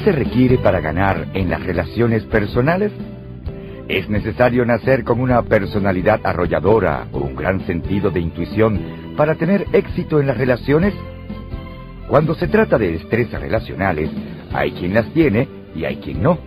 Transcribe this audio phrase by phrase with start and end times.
[0.00, 2.92] se requiere para ganar en las relaciones personales?
[3.88, 8.80] ¿Es necesario nacer con una personalidad arrolladora o un gran sentido de intuición
[9.16, 10.94] para tener éxito en las relaciones?
[12.08, 14.10] Cuando se trata de destrezas relacionales,
[14.52, 16.38] hay quien las tiene y hay quien no.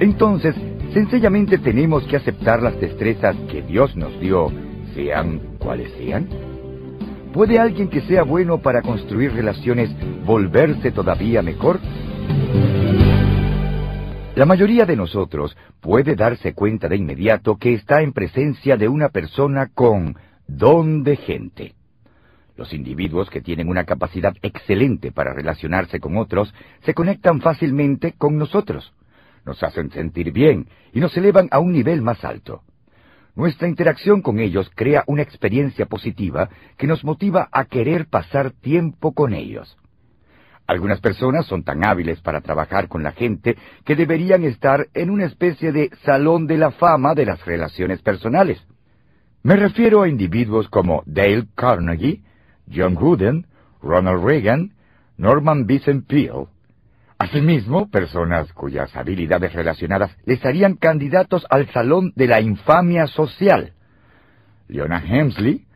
[0.00, 0.54] Entonces,
[0.92, 4.50] sencillamente tenemos que aceptar las destrezas que Dios nos dio,
[4.94, 6.28] sean cuales sean.
[7.32, 9.90] ¿Puede alguien que sea bueno para construir relaciones
[10.24, 11.80] volverse todavía mejor?
[14.34, 19.10] La mayoría de nosotros puede darse cuenta de inmediato que está en presencia de una
[19.10, 20.16] persona con
[20.48, 21.74] don de gente.
[22.56, 26.52] Los individuos que tienen una capacidad excelente para relacionarse con otros
[26.82, 28.92] se conectan fácilmente con nosotros,
[29.46, 32.62] nos hacen sentir bien y nos elevan a un nivel más alto.
[33.36, 39.12] Nuestra interacción con ellos crea una experiencia positiva que nos motiva a querer pasar tiempo
[39.12, 39.76] con ellos.
[40.66, 45.26] Algunas personas son tan hábiles para trabajar con la gente que deberían estar en una
[45.26, 48.64] especie de salón de la fama de las relaciones personales.
[49.42, 52.22] Me refiero a individuos como Dale Carnegie,
[52.74, 53.46] John Wooden,
[53.82, 54.72] Ronald Reagan,
[55.18, 56.46] Norman Vincent Peale.
[57.18, 63.74] Asimismo, personas cuyas habilidades relacionadas les harían candidatos al Salón de la Infamia Social.
[64.68, 65.66] Leona Hemsley,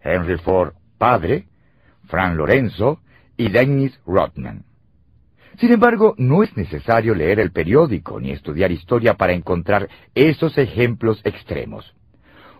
[0.00, 1.46] Henry Ford padre,
[2.06, 3.00] Fran Lorenzo
[3.40, 4.64] y Dennis Rodman.
[5.58, 11.22] Sin embargo, no es necesario leer el periódico ni estudiar historia para encontrar esos ejemplos
[11.24, 11.94] extremos.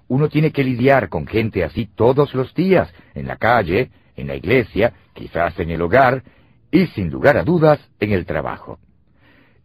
[0.09, 4.37] Uno tiene que lidiar con gente así todos los días, en la calle, en la
[4.37, 6.23] iglesia, quizás en el hogar
[6.71, 8.79] y, sin lugar a dudas, en el trabajo.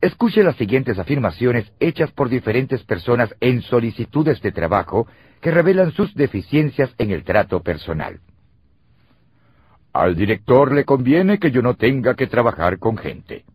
[0.01, 5.07] Escuche las siguientes afirmaciones hechas por diferentes personas en solicitudes de trabajo
[5.39, 8.19] que revelan sus deficiencias en el trato personal.
[9.95, 13.45] Al director le conviene que yo no tenga que trabajar con gente.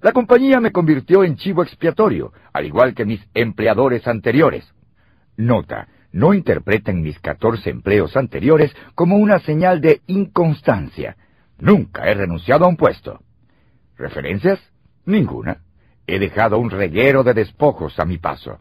[0.00, 4.72] La compañía me convirtió en chivo expiatorio, al igual que mis empleadores anteriores.
[5.36, 11.16] Nota, no interpreten mis catorce empleos anteriores como una señal de inconstancia.
[11.58, 13.18] Nunca he renunciado a un puesto.
[13.98, 14.60] ¿Referencias?
[15.04, 15.62] Ninguna.
[16.06, 18.60] He dejado un reguero de despojos a mi paso.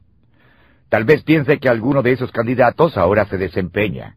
[0.89, 4.15] Tal vez piense que alguno de esos candidatos ahora se desempeña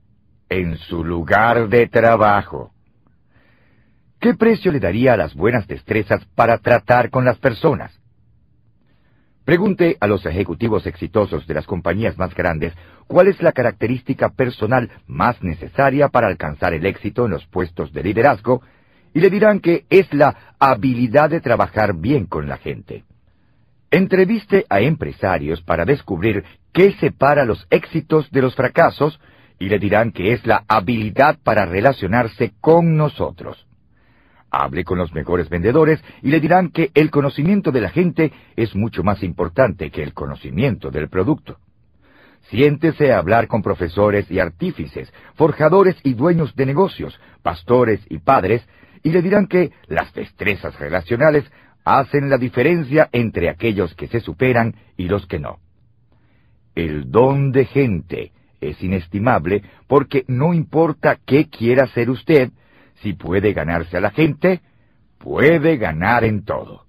[0.49, 2.73] en su lugar de trabajo.
[4.21, 7.97] ¿Qué precio le daría a las buenas destrezas para tratar con las personas?
[9.45, 12.75] Pregunte a los ejecutivos exitosos de las compañías más grandes
[13.07, 18.03] cuál es la característica personal más necesaria para alcanzar el éxito en los puestos de
[18.03, 18.61] liderazgo
[19.15, 23.05] y le dirán que es la habilidad de trabajar bien con la gente.
[23.91, 29.19] Entreviste a empresarios para descubrir qué separa los éxitos de los fracasos
[29.61, 33.68] y le dirán que es la habilidad para relacionarse con nosotros.
[34.51, 38.75] Hable con los mejores vendedores y le dirán que el conocimiento de la gente es
[38.75, 41.59] mucho más importante que el conocimiento del producto.
[42.51, 48.67] Siéntese a hablar con profesores y artífices, forjadores y dueños de negocios, pastores y padres,
[49.03, 51.45] y le dirán que las destrezas relacionales
[51.85, 55.59] hacen la diferencia entre aquellos que se superan y los que no.
[56.75, 62.51] El don de gente es inestimable porque no importa qué quiera ser usted,
[63.03, 64.61] si puede ganarse a la gente,
[65.19, 66.87] puede ganar en todo.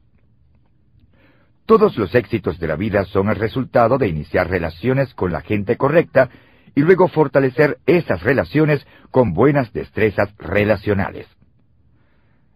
[1.65, 5.77] Todos los éxitos de la vida son el resultado de iniciar relaciones con la gente
[5.77, 6.29] correcta
[6.73, 11.27] y luego fortalecer esas relaciones con buenas destrezas relacionales.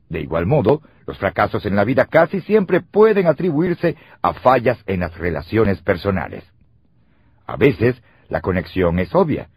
[0.09, 5.01] De igual modo, los fracasos en la vida casi siempre pueden atribuirse a fallas en
[5.01, 6.43] las relaciones personales.
[7.45, 9.49] A veces, la conexión es obvia.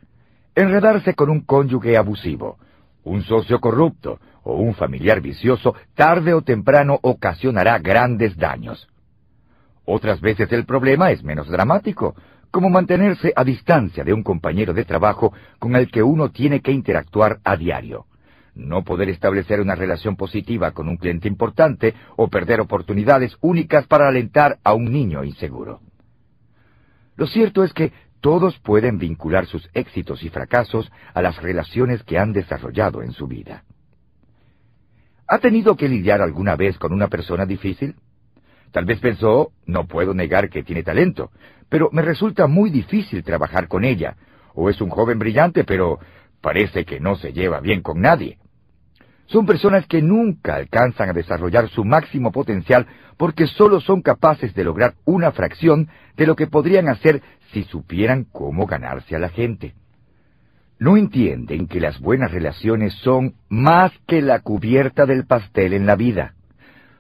[0.55, 2.59] Enredarse con un cónyuge abusivo,
[3.07, 8.89] un socio corrupto o un familiar vicioso tarde o temprano ocasionará grandes daños.
[9.85, 12.15] Otras veces el problema es menos dramático,
[12.51, 16.73] como mantenerse a distancia de un compañero de trabajo con el que uno tiene que
[16.73, 18.07] interactuar a diario.
[18.55, 24.09] No poder establecer una relación positiva con un cliente importante o perder oportunidades únicas para
[24.09, 25.81] alentar a un niño inseguro.
[27.17, 27.93] Lo cierto es que
[28.27, 33.29] todos pueden vincular sus éxitos y fracasos a las relaciones que han desarrollado en su
[33.29, 33.63] vida.
[35.29, 37.95] ¿Ha tenido que lidiar alguna vez con una persona difícil?
[38.73, 41.31] Tal vez pensó, no puedo negar que tiene talento,
[41.69, 44.17] pero me resulta muy difícil trabajar con ella,
[44.55, 46.01] o es un joven brillante, pero
[46.41, 48.39] parece que no se lleva bien con nadie.
[49.27, 52.87] Son personas que nunca alcanzan a desarrollar su máximo potencial
[53.17, 58.25] porque solo son capaces de lograr una fracción de lo que podrían hacer si supieran
[58.25, 59.75] cómo ganarse a la gente.
[60.79, 65.97] No entienden que las buenas relaciones son más que la cubierta del pastel en la
[65.97, 66.35] vida.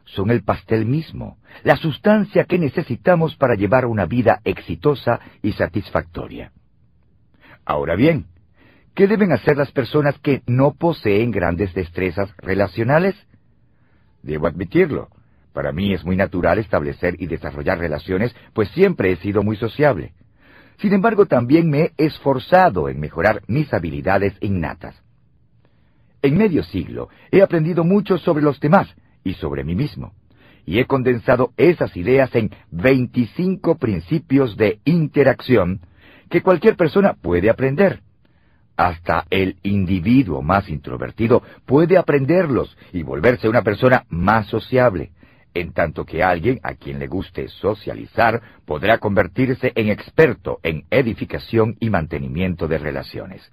[0.08, 6.52] son el pastel mismo, la sustancia que necesitamos para llevar una vida exitosa y satisfactoria.
[7.64, 8.26] Ahora bien,
[8.94, 13.16] ¿qué deben hacer las personas que no poseen grandes destrezas relacionales?
[14.22, 15.08] Debo admitirlo,
[15.52, 20.12] para mí es muy natural establecer y desarrollar relaciones, pues siempre he sido muy sociable.
[20.78, 24.94] Sin embargo, también me he esforzado en mejorar mis habilidades innatas.
[26.22, 28.88] En medio siglo he aprendido mucho sobre los demás
[29.24, 30.12] y sobre mí mismo,
[30.64, 35.80] y he condensado esas ideas en 25 principios de interacción
[36.28, 38.02] que cualquier persona puede aprender.
[38.76, 45.12] Hasta el individuo más introvertido puede aprenderlos y volverse una persona más sociable,
[45.60, 51.76] en tanto que alguien a quien le guste socializar podrá convertirse en experto en edificación
[51.80, 53.50] y mantenimiento de relaciones.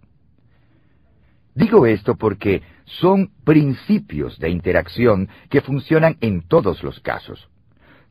[1.55, 7.47] Digo esto porque son principios de interacción que funcionan en todos los casos.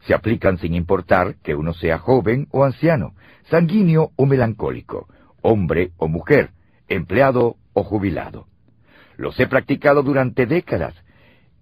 [0.06, 3.14] Se aplican sin importar que uno sea joven o anciano,
[3.50, 5.06] sanguíneo o melancólico,
[5.42, 6.50] hombre o mujer,
[6.88, 8.46] empleado o jubilado.
[9.16, 10.94] Los he practicado durante décadas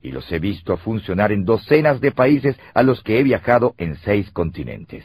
[0.02, 3.96] y los he visto funcionar en docenas de países a los que he viajado en
[3.96, 5.04] seis continentes.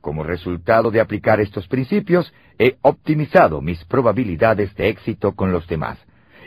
[0.00, 5.98] Como resultado de aplicar estos principios, he optimizado mis probabilidades de éxito con los demás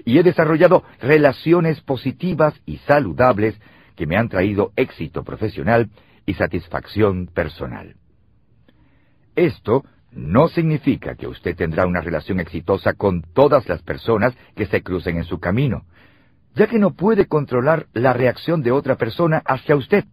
[0.05, 3.59] y he desarrollado relaciones positivas y saludables
[3.95, 5.89] que me han traído éxito profesional
[6.25, 7.95] y satisfacción personal.
[9.35, 14.81] Esto no significa que usted tendrá una relación exitosa con todas las personas que se
[14.81, 15.83] crucen en su camino,
[16.57, 20.05] ya que no puede controlar la reacción de otra persona hacia usted.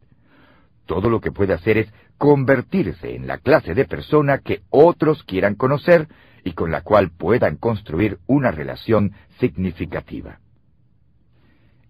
[0.85, 5.55] Todo lo que puede hacer es convertirse en la clase de persona que otros quieran
[5.55, 6.06] conocer
[6.44, 10.38] y con la cual puedan construir una relación significativa.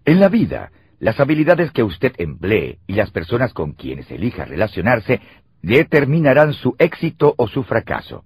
[0.05, 5.19] En la vida, las habilidades que usted emplee y las personas con quienes elija relacionarse
[5.61, 8.23] determinarán su éxito o su fracaso.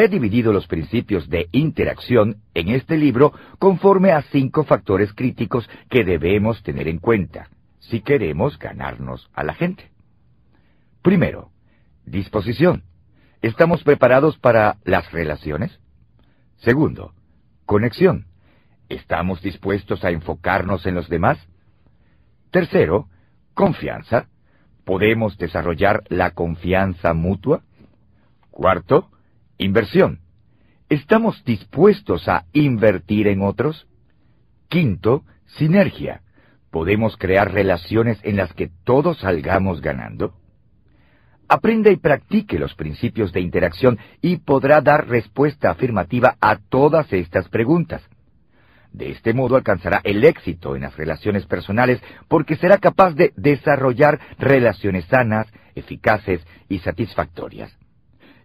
[0.00, 6.04] He dividido los principios de interacción en este libro conforme a cinco factores críticos que
[6.04, 7.48] debemos tener en cuenta
[7.80, 9.90] si queremos ganarnos a la gente.
[11.02, 11.50] Primero,
[12.06, 12.84] disposición.
[13.42, 15.80] ¿Estamos preparados para las relaciones?
[16.58, 17.12] Segundo,
[17.66, 18.26] conexión.
[18.88, 21.44] ¿Estamos dispuestos a enfocarnos en los demás?
[22.52, 23.08] Tercero,
[23.52, 24.28] confianza.
[24.84, 27.64] ¿Podemos desarrollar la confianza mutua?
[28.52, 29.10] Cuarto,
[29.58, 30.20] inversión.
[30.88, 33.86] ¿Estamos dispuestos a invertir en otros?
[34.68, 36.22] Quinto, sinergia.
[36.70, 40.34] ¿Podemos crear relaciones en las que todos salgamos ganando?
[41.48, 47.48] Aprenda y practique los principios de interacción y podrá dar respuesta afirmativa a todas estas
[47.48, 48.02] preguntas.
[48.92, 54.20] De este modo alcanzará el éxito en las relaciones personales porque será capaz de desarrollar
[54.38, 57.76] relaciones sanas, eficaces y satisfactorias.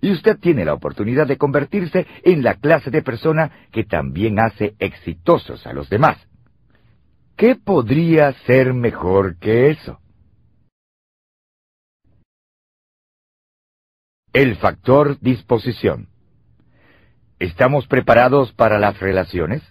[0.04, 4.76] Y usted tiene la oportunidad de convertirse en la clase de persona que también hace
[4.78, 6.18] exitosos a los demás.
[7.38, 10.02] ¿Qué podría ser mejor que eso?
[14.34, 16.10] El factor disposición.
[17.40, 19.64] ¿Estamos preparados para las relaciones?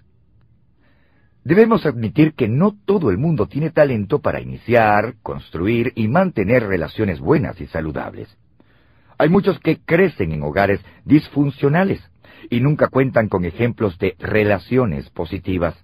[1.44, 7.20] Debemos admitir que no todo el mundo tiene talento para iniciar, construir y mantener relaciones
[7.20, 8.34] buenas y saludables.
[9.22, 12.00] Hay muchos que crecen en hogares disfuncionales
[12.50, 15.76] y nunca cuentan con ejemplos de relaciones positivas.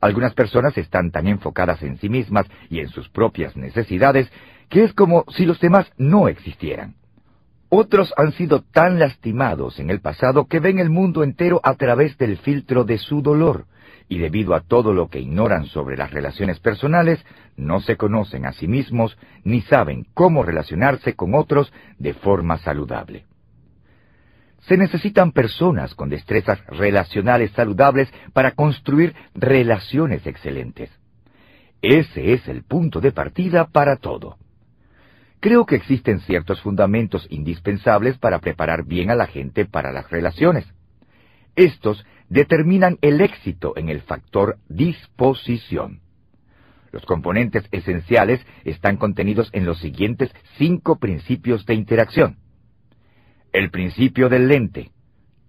[0.00, 4.28] Algunas personas están tan enfocadas en sí mismas y en sus propias necesidades
[4.68, 6.96] que es como si los demás no existieran.
[7.68, 12.18] Otros han sido tan lastimados en el pasado que ven el mundo entero a través
[12.18, 13.66] del filtro de su dolor,
[14.10, 17.24] y debido a todo lo que ignoran sobre las relaciones personales,
[17.56, 23.24] no se conocen a sí mismos ni saben cómo relacionarse con otros de forma saludable.
[24.62, 30.90] Se necesitan personas con destrezas relacionales saludables para construir relaciones excelentes.
[31.80, 34.38] Ese es el punto de partida para todo.
[35.38, 40.66] Creo que existen ciertos fundamentos indispensables para preparar bien a la gente para las relaciones.
[41.54, 46.00] Estos determinan el éxito en el factor disposición.
[46.92, 52.38] Los componentes esenciales están contenidos en los siguientes cinco principios de interacción.
[53.52, 54.90] El principio del lente.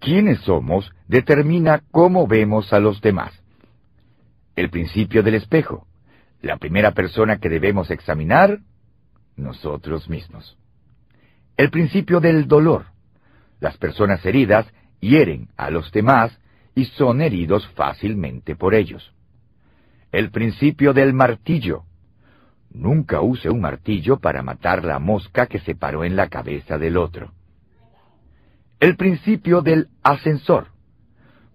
[0.00, 3.32] Quiénes somos determina cómo vemos a los demás.
[4.56, 5.86] El principio del espejo.
[6.42, 8.58] La primera persona que debemos examinar,
[9.36, 10.58] nosotros mismos.
[11.56, 12.86] El principio del dolor.
[13.60, 14.66] Las personas heridas
[14.98, 16.36] hieren a los demás
[16.74, 19.12] y son heridos fácilmente por ellos.
[20.10, 21.84] El principio del martillo.
[22.70, 26.96] Nunca use un martillo para matar la mosca que se paró en la cabeza del
[26.96, 27.32] otro.
[28.80, 30.68] El principio del ascensor.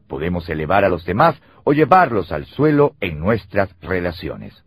[0.08, 4.64] Podemos elevar a los demás o llevarlos al suelo en nuestras relaciones.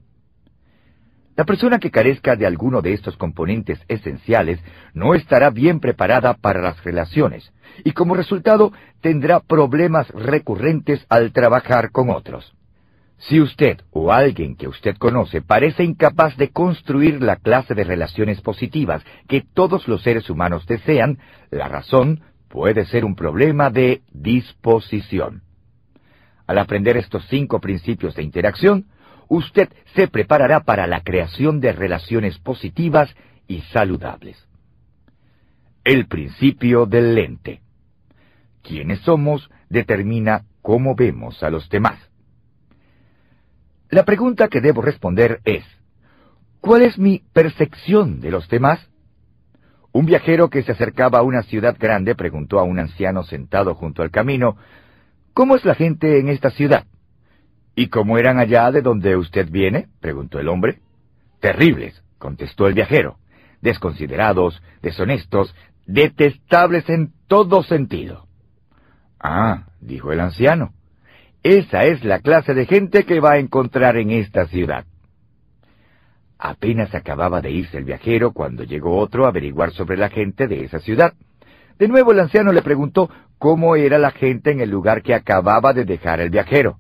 [1.40, 4.61] La persona que carezca de alguno de estos componentes esenciales
[4.92, 7.50] no estará bien preparada para las relaciones
[7.82, 12.52] y como resultado tendrá problemas recurrentes al trabajar con otros.
[13.16, 18.42] Si usted o alguien que usted conoce parece incapaz de construir la clase de relaciones
[18.42, 21.20] positivas que todos los seres humanos desean,
[21.50, 22.20] la razón
[22.50, 25.40] puede ser un problema de disposición.
[26.47, 28.89] Al aprender estos cinco principios de interacción,
[29.30, 33.14] usted se preparará para la creación de relaciones positivas
[33.46, 34.46] y saludables.
[35.84, 37.62] El principio del lente.
[38.62, 41.99] Quienes somos determina cómo vemos a los demás.
[43.88, 45.64] La pregunta que debo responder es,
[46.60, 48.90] ¿cuál es mi percepción de los demás?
[49.92, 54.02] Un viajero que se acercaba a una ciudad grande preguntó a un anciano sentado junto
[54.02, 54.56] al camino,
[55.32, 56.84] ¿Cómo es la gente en esta ciudad?
[57.80, 59.88] ¿Y cómo eran allá de donde usted viene?
[60.02, 60.80] preguntó el hombre.
[61.40, 63.16] Terribles, contestó el viajero.
[63.62, 65.54] Desconsiderados, deshonestos,
[65.87, 68.26] detestables en todo sentido.
[69.18, 70.75] Ah, dijo el anciano.
[71.42, 74.84] Esa es la clase de gente que va a encontrar en esta ciudad.
[76.38, 80.64] Apenas acababa de irse el viajero cuando llegó otro a averiguar sobre la gente de
[80.64, 81.14] esa ciudad.
[81.78, 83.08] De nuevo el anciano le preguntó
[83.38, 86.76] cómo era la gente en el lugar que acababa de dejar el viajero.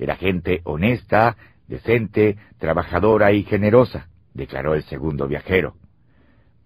[0.00, 1.36] Era gente honesta,
[1.68, 5.74] decente, trabajadora y generosa, declaró el segundo viajero.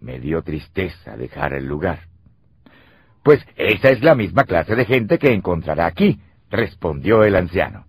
[0.01, 2.03] Me dio tristeza dejar el lugar.
[3.25, 7.87] Pues esa es la misma clase de gente que encontrará aquí, respondió el anciano.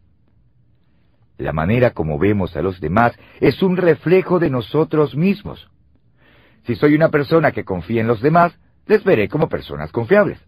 [1.37, 5.69] La manera como vemos a los demás es un reflejo de nosotros mismos.
[6.65, 10.39] Si soy una persona que confía en los demás, les veré como personas confiables.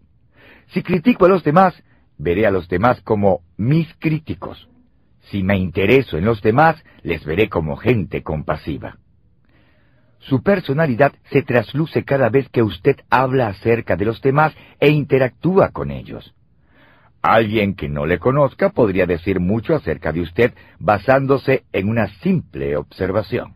[0.72, 1.80] Si critico a los demás,
[2.16, 4.68] veré a los demás como mis críticos.
[5.30, 8.98] Si me intereso en los demás, les veré como gente compasiva.
[10.20, 15.70] Su personalidad se trasluce cada vez que usted habla acerca de los demás e interactúa
[15.70, 16.34] con ellos.
[17.22, 22.76] Alguien que no le conozca podría decir mucho acerca de usted basándose en una simple
[22.76, 23.54] observación.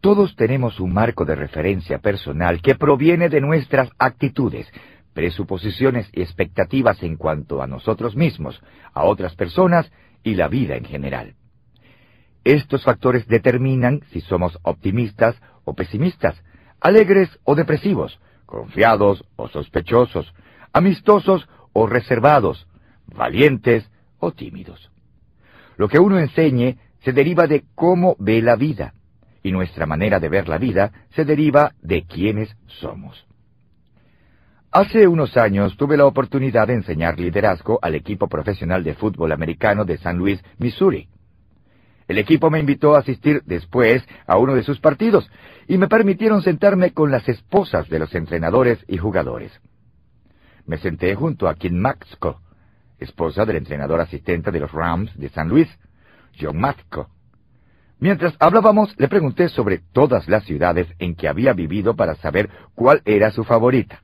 [0.00, 4.70] Todos tenemos un marco de referencia personal que proviene de nuestras actitudes,
[5.14, 8.60] presuposiciones y expectativas en cuanto a nosotros mismos,
[8.92, 9.90] a otras personas
[10.24, 11.34] y la vida en general.
[12.42, 16.42] Estos factores determinan si somos optimistas o pesimistas,
[16.80, 20.34] alegres o depresivos, confiados o sospechosos,
[20.72, 22.66] amistosos o reservados,
[23.06, 23.88] valientes
[24.18, 24.90] o tímidos.
[25.76, 28.94] Lo que uno enseñe se deriva de cómo ve la vida
[29.42, 33.26] y nuestra manera de ver la vida se deriva de quiénes somos.
[34.76, 39.84] Hace unos años tuve la oportunidad de enseñar liderazgo al equipo profesional de fútbol americano
[39.84, 41.08] de San Luis, Missouri.
[42.08, 45.30] El equipo me invitó a asistir después a uno de sus partidos
[45.68, 49.52] y me permitieron sentarme con las esposas de los entrenadores y jugadores.
[50.66, 52.40] Me senté junto a Kim Maxco,
[52.98, 55.68] esposa del entrenador asistente de los Rams de San Luis,
[56.36, 57.10] John Maxco,
[58.00, 63.00] Mientras hablábamos, le pregunté sobre todas las ciudades en que había vivido para saber cuál
[63.04, 64.03] era su favorita.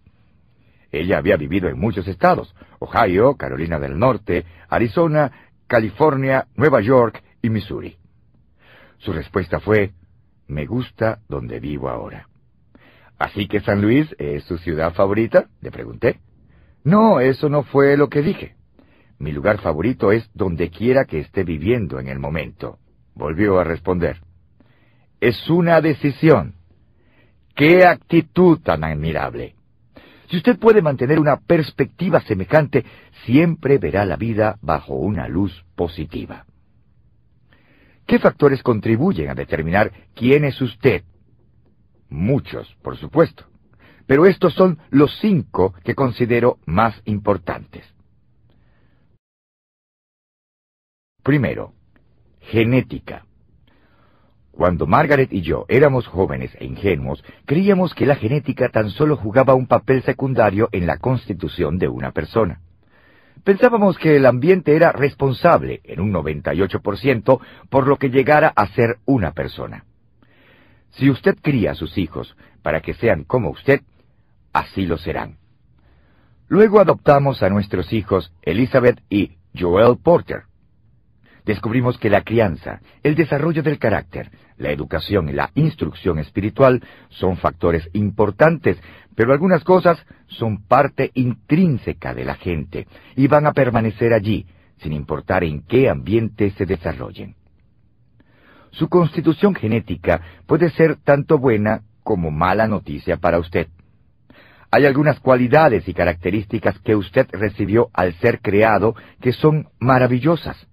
[0.92, 5.30] Ella había vivido en muchos estados, Ohio, Carolina del Norte, Arizona,
[5.66, 7.96] California, Nueva York y Missouri.
[8.98, 9.92] Su respuesta fue,
[10.48, 12.28] me gusta donde vivo ahora.
[13.18, 15.46] ¿Así que San Luis es su ciudad favorita?
[15.60, 16.20] le pregunté.
[16.82, 18.56] No, eso no fue lo que dije.
[19.18, 22.78] Mi lugar favorito es donde quiera que esté viviendo en el momento.
[23.14, 24.22] Volvió a responder.
[25.20, 26.54] Es una decisión.
[27.54, 29.54] ¡Qué actitud tan admirable!
[30.30, 32.84] Si usted puede mantener una perspectiva semejante,
[33.24, 36.46] siempre verá la vida bajo una luz positiva.
[38.06, 41.02] ¿Qué factores contribuyen a determinar quién es usted?
[42.08, 43.44] Muchos, por supuesto.
[44.06, 47.84] Pero estos son los cinco que considero más importantes.
[51.24, 51.74] Primero,
[52.40, 53.26] genética.
[54.60, 59.54] Cuando Margaret y yo éramos jóvenes e ingenuos, creíamos que la genética tan solo jugaba
[59.54, 62.60] un papel secundario en la constitución de una persona.
[63.42, 67.40] Pensábamos que el ambiente era responsable en un 98%
[67.70, 69.86] por lo que llegara a ser una persona.
[70.90, 73.80] Si usted cría a sus hijos para que sean como usted,
[74.52, 75.38] así lo serán.
[76.48, 80.49] Luego adoptamos a nuestros hijos Elizabeth y Joel Porter.
[81.44, 87.36] Descubrimos que la crianza, el desarrollo del carácter, la educación y la instrucción espiritual son
[87.36, 88.78] factores importantes,
[89.14, 94.46] pero algunas cosas son parte intrínseca de la gente y van a permanecer allí,
[94.78, 97.34] sin importar en qué ambiente se desarrollen.
[98.70, 103.68] Su constitución genética puede ser tanto buena como mala noticia para usted.
[104.70, 110.68] Hay algunas cualidades y características que usted recibió al ser creado que son maravillosas,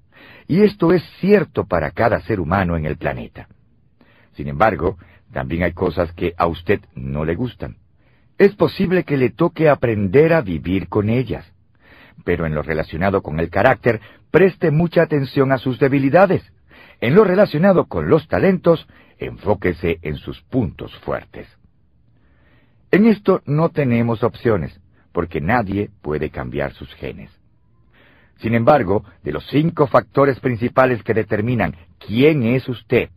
[0.47, 3.47] y esto es cierto para cada ser humano en el planeta.
[4.33, 4.97] Sin embargo,
[5.33, 7.77] también hay cosas que a usted no le gustan.
[8.37, 11.45] Es posible que le toque aprender a vivir con ellas,
[12.23, 13.99] pero en lo relacionado con el carácter,
[14.31, 16.43] preste mucha atención a sus debilidades.
[17.01, 18.87] En lo relacionado con los talentos,
[19.17, 21.47] enfóquese en sus puntos fuertes.
[22.91, 24.79] En esto no tenemos opciones,
[25.11, 27.36] porque nadie puede cambiar sus genes.
[28.39, 33.09] Sin embargo, de los cinco factores principales que determinan quién es usted,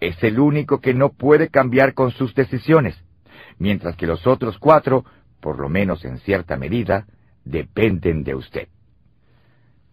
[0.00, 3.02] es el único que no puede cambiar con sus decisiones,
[3.58, 5.04] mientras que los otros cuatro,
[5.40, 7.06] por lo menos en cierta medida,
[7.44, 8.68] dependen de usted.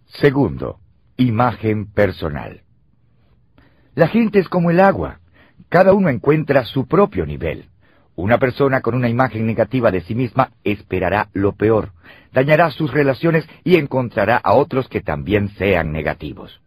[0.06, 0.80] Segundo,
[1.18, 2.62] imagen personal.
[3.96, 5.20] La gente es como el agua.
[5.70, 7.70] Cada uno encuentra su propio nivel.
[8.16, 11.92] Una persona con una imagen negativa de sí misma esperará lo peor,
[12.32, 16.62] dañará sus relaciones y encontrará a otros que también sean negativos.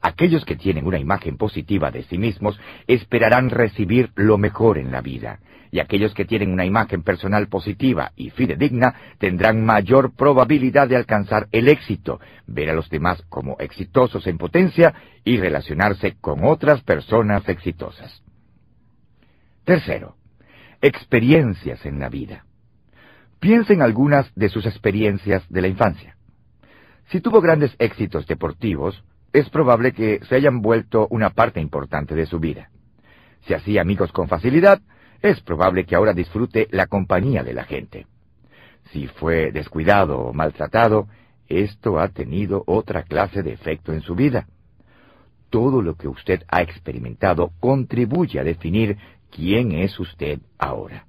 [0.00, 2.58] Aquellos que tienen una imagen positiva de sí mismos
[2.88, 5.38] esperarán recibir lo mejor en la vida,
[5.70, 11.46] y aquellos que tienen una imagen personal positiva y fidedigna tendrán mayor probabilidad de alcanzar
[11.52, 14.92] el éxito, ver a los demás como exitosos en potencia
[15.24, 18.22] y relacionarse con otras personas exitosas.
[19.64, 20.16] Tercero,
[20.82, 22.44] experiencias en la vida.
[23.38, 26.16] Piensa en algunas de sus experiencias de la infancia.
[27.10, 32.26] Si tuvo grandes éxitos deportivos, es probable que se hayan vuelto una parte importante de
[32.26, 32.70] su vida.
[33.46, 34.80] Si hacía amigos con facilidad,
[35.22, 38.06] es probable que ahora disfrute la compañía de la gente.
[38.92, 41.06] Si fue descuidado o maltratado,
[41.48, 44.48] esto ha tenido otra clase de efecto en su vida.
[45.48, 48.96] Todo lo que usted ha experimentado contribuye a definir
[49.32, 51.06] quién es usted ahora.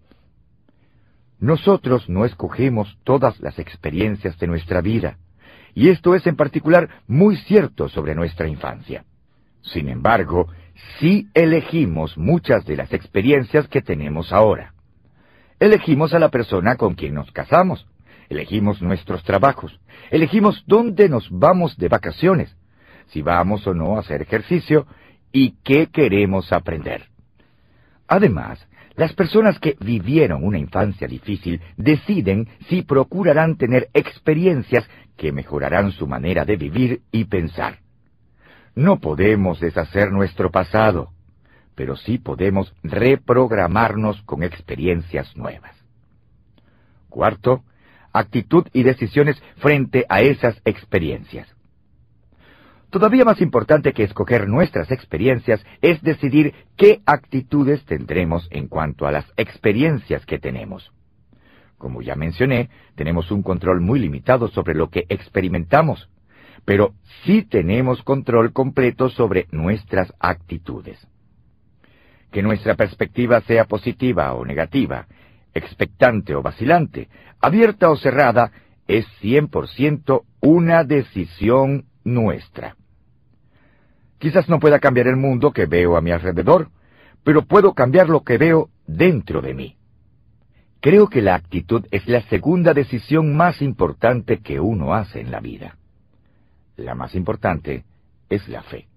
[1.39, 5.17] Nosotros no escogemos todas las experiencias de nuestra vida,
[5.75, 9.03] y esto es en particular muy cierto sobre nuestra infancia.
[9.61, 10.47] Sin embargo,
[10.99, 14.73] sí elegimos muchas de las experiencias que tenemos ahora.
[15.59, 17.87] Elegimos a la persona con quien nos casamos,
[18.29, 19.79] elegimos nuestros trabajos,
[20.11, 22.55] elegimos dónde nos vamos de vacaciones,
[23.07, 24.87] si vamos o no a hacer ejercicio
[25.31, 27.12] y qué queremos aprender.
[28.13, 28.63] Además,
[28.95, 36.05] las personas que vivieron una infancia difícil deciden si procurarán tener experiencias que mejorarán su
[36.05, 37.79] manera de vivir y pensar.
[38.75, 41.09] No podemos deshacer nuestro pasado,
[41.73, 45.75] pero sí podemos reprogramarnos con experiencias nuevas.
[47.09, 47.63] Cuarto,
[48.11, 51.47] actitud y decisiones frente a esas experiencias.
[52.93, 59.11] Todavía más importante que escoger nuestras experiencias es decidir qué actitudes tendremos en cuanto a
[59.11, 60.91] las experiencias que tenemos.
[61.79, 66.07] Como ya mencioné, tenemos un control muy limitado sobre lo que experimentamos,
[66.65, 70.99] pero sí tenemos control completo sobre nuestras actitudes.
[72.31, 75.07] Que nuestra perspectiva sea positiva o negativa,
[75.55, 77.09] expectante o vacilante,
[77.41, 78.51] abierta o cerrada,
[78.87, 82.75] es 100% una decisión nuestra.
[84.23, 86.69] Quizás no pueda cambiar el mundo que veo a mi alrededor,
[87.25, 89.75] pero puedo cambiar lo que veo dentro de mí.
[90.79, 95.41] Creo que la actitud es la segunda decisión más importante que uno hace en la
[95.41, 95.75] vida.
[96.77, 97.83] La más importante
[98.29, 98.87] es la fe.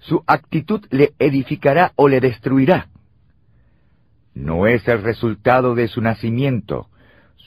[0.00, 2.88] Su actitud le edificará o le destruirá.
[4.34, 6.90] No es el resultado de su nacimiento,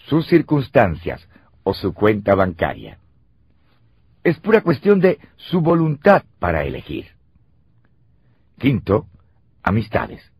[0.07, 1.29] sus circunstancias
[1.61, 2.97] o su cuenta bancaria
[4.23, 7.07] es pura cuestión de su voluntad para elegir.
[8.57, 9.07] Quinto,
[9.61, 10.31] amistades.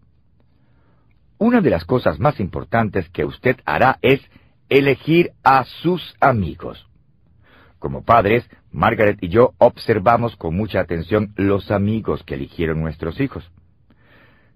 [1.38, 4.22] Una de las cosas más importantes que usted hará es
[4.70, 6.88] elegir a sus amigos.
[7.80, 13.52] Como padres, Margaret y yo observamos con mucha atención los amigos que eligieron nuestros hijos.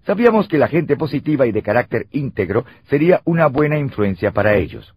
[0.06, 4.94] Sabíamos que la gente positiva y de carácter íntegro sería una buena influencia para ellos.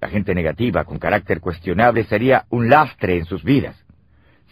[0.00, 3.76] La gente negativa, con carácter cuestionable, sería un lastre en sus vidas.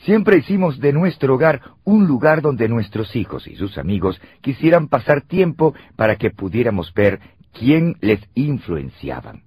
[0.05, 5.23] Siempre hicimos de nuestro hogar un lugar donde nuestros hijos y sus amigos quisieran pasar
[5.23, 7.21] tiempo para que pudiéramos ver
[7.53, 9.45] quién les influenciaban.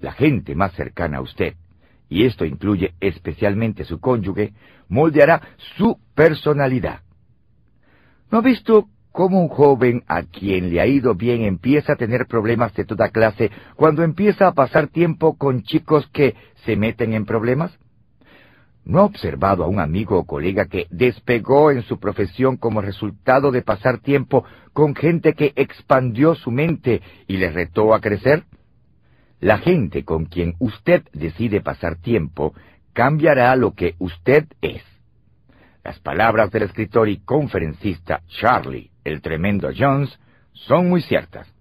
[0.00, 1.54] La gente más cercana a usted
[2.12, 4.52] y esto incluye especialmente su cónyuge,
[4.88, 5.40] moldeará
[5.78, 7.00] su personalidad.
[8.30, 12.26] ¿No ha visto cómo un joven a quien le ha ido bien empieza a tener
[12.26, 17.24] problemas de toda clase cuando empieza a pasar tiempo con chicos que se meten en
[17.24, 17.78] problemas?
[18.84, 23.52] ¿No ha observado a un amigo o colega que despegó en su profesión como resultado
[23.52, 28.44] de pasar tiempo con gente que expandió su mente y le retó a crecer?
[29.38, 32.54] La gente con quien usted decide pasar tiempo
[32.92, 34.82] cambiará lo que usted es.
[35.84, 40.18] Las palabras del escritor y conferencista Charlie, el tremendo Jones,
[40.52, 41.52] son muy ciertas.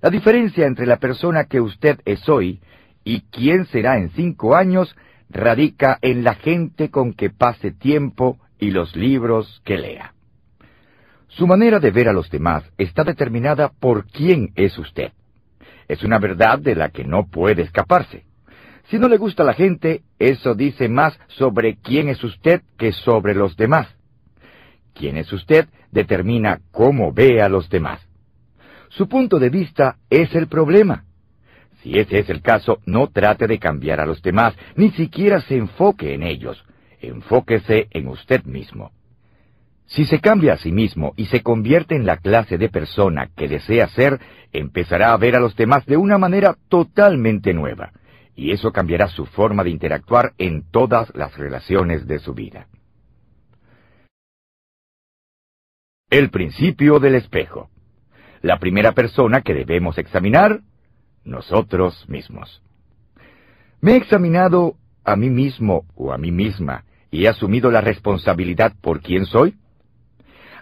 [0.00, 2.60] La diferencia entre la persona que usted es hoy
[3.04, 4.94] y quién será en cinco años
[5.30, 10.14] radica en la gente con que pase tiempo y los libros que lea.
[11.28, 15.12] Su manera de ver a los demás está determinada por quién es usted.
[15.88, 18.24] Es una verdad de la que no puede escaparse.
[18.90, 22.92] Si no le gusta a la gente, eso dice más sobre quién es usted que
[22.92, 23.88] sobre los demás.
[24.94, 28.00] Quién es usted determina cómo ve a los demás.
[28.88, 31.04] Su punto de vista es el problema.
[31.82, 35.56] Si ese es el caso, no trate de cambiar a los demás, ni siquiera se
[35.56, 36.64] enfoque en ellos.
[37.00, 38.92] Enfóquese en usted mismo.
[39.86, 43.48] Si se cambia a sí mismo y se convierte en la clase de persona que
[43.48, 44.20] desea ser,
[44.52, 47.92] empezará a ver a los demás de una manera totalmente nueva,
[48.34, 52.68] y eso cambiará su forma de interactuar en todas las relaciones de su vida.
[56.12, 57.70] El principio del espejo.
[58.42, 60.60] La primera persona que debemos examinar
[61.24, 62.60] nosotros mismos.
[63.80, 68.74] Me he examinado a mí mismo o a mí misma y he asumido la responsabilidad
[68.82, 69.56] por quién soy.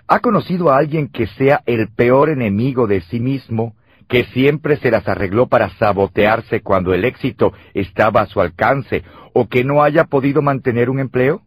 [0.06, 3.74] ¿Ha conocido a alguien que sea el peor enemigo de sí mismo,
[4.06, 9.48] que siempre se las arregló para sabotearse cuando el éxito estaba a su alcance o
[9.48, 11.42] que no haya podido mantener un empleo?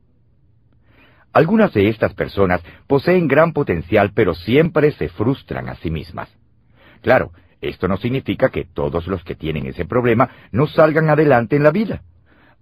[1.33, 6.29] Algunas de estas personas poseen gran potencial pero siempre se frustran a sí mismas.
[7.01, 11.63] Claro, esto no significa que todos los que tienen ese problema no salgan adelante en
[11.63, 12.03] la vida.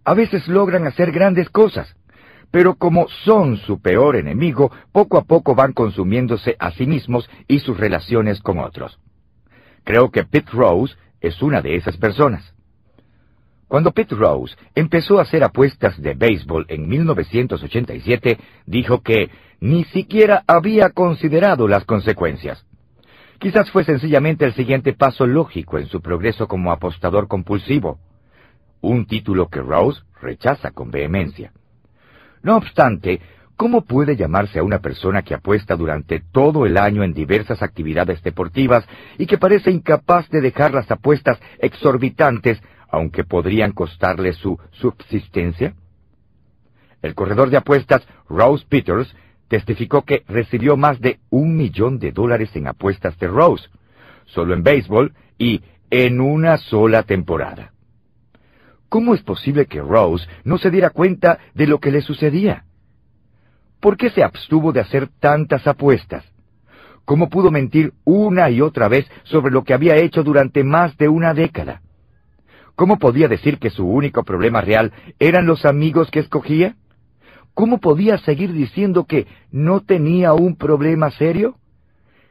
[0.06, 1.96] A veces logran hacer grandes cosas,
[2.50, 7.60] pero como son su peor enemigo, poco a poco van consumiéndose a sí mismos y
[7.60, 9.00] sus relaciones con otros.
[9.84, 12.54] Creo que Pete Rose es una de esas personas.
[13.72, 19.30] Cuando Pete Rose empezó a hacer apuestas de béisbol en 1987, dijo que
[19.62, 22.66] ni siquiera había considerado las consecuencias.
[23.40, 27.98] Quizás fue sencillamente el siguiente paso lógico en su progreso como apostador compulsivo,
[28.82, 31.54] un título que Rose rechaza con vehemencia.
[32.44, 33.22] No obstante,
[33.56, 38.22] ¿cómo puede llamarse a una persona que apuesta durante todo el año en diversas actividades
[38.22, 38.86] deportivas
[39.18, 45.74] y que parece incapaz de dejar las apuestas exorbitantes, aunque podrían costarle su subsistencia?
[47.02, 49.16] El corredor de apuestas Rose Peters
[49.48, 53.68] testificó que recibió más de un millón de dólares en apuestas de Rose,
[54.26, 57.74] solo en béisbol y en una sola temporada.
[58.88, 62.66] ¿Cómo es posible que Rose no se diera cuenta de lo que le sucedía?
[63.80, 66.24] ¿Por qué se abstuvo de hacer tantas apuestas?
[67.04, 71.10] ¿Cómo pudo mentir una y otra vez sobre lo que había hecho durante más de
[71.10, 71.82] una década?
[72.82, 76.76] ¿Cómo podía decir que su único problema real eran los amigos que escogía?
[77.54, 81.60] ¿cómo podía seguir diciendo que no tenía un problema serio?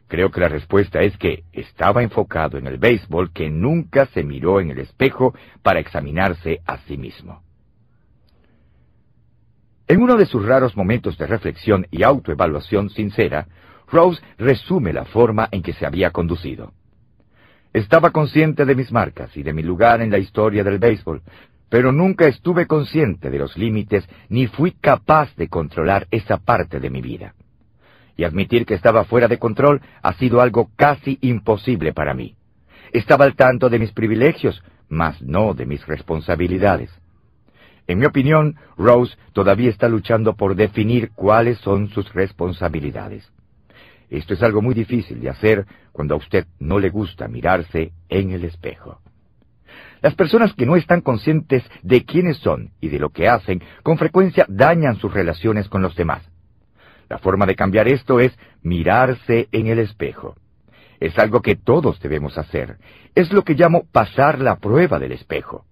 [0.08, 4.60] Creo que la respuesta es que estaba enfocado en el béisbol que nunca se miró
[4.60, 7.44] en el espejo para examinarse a sí mismo.
[9.86, 13.46] En uno de sus raros momentos de reflexión y autoevaluación sincera,
[13.86, 16.72] Rose resume la forma en que se había conducido.
[17.72, 21.22] Estaba consciente de mis marcas y de mi lugar en la historia del béisbol,
[21.68, 26.90] pero nunca estuve consciente de los límites ni fui capaz de controlar esa parte de
[26.90, 27.34] mi vida.
[28.16, 32.34] Y admitir que estaba fuera de control ha sido algo casi imposible para mí.
[32.92, 36.90] Estaba al tanto de mis privilegios, mas no de mis responsabilidades.
[37.86, 43.30] En mi opinión, Rose todavía está luchando por definir cuáles son sus responsabilidades.
[44.10, 48.32] Esto es algo muy difícil de hacer cuando a usted no le gusta mirarse en
[48.32, 49.00] el espejo.
[50.02, 53.98] Las personas que no están conscientes de quiénes son y de lo que hacen, con
[53.98, 56.28] frecuencia dañan sus relaciones con los demás.
[57.08, 60.36] La forma de cambiar esto es mirarse en el espejo.
[60.98, 62.78] Es algo que todos debemos hacer.
[63.14, 65.64] Es lo que llamo pasar la prueba del espejo.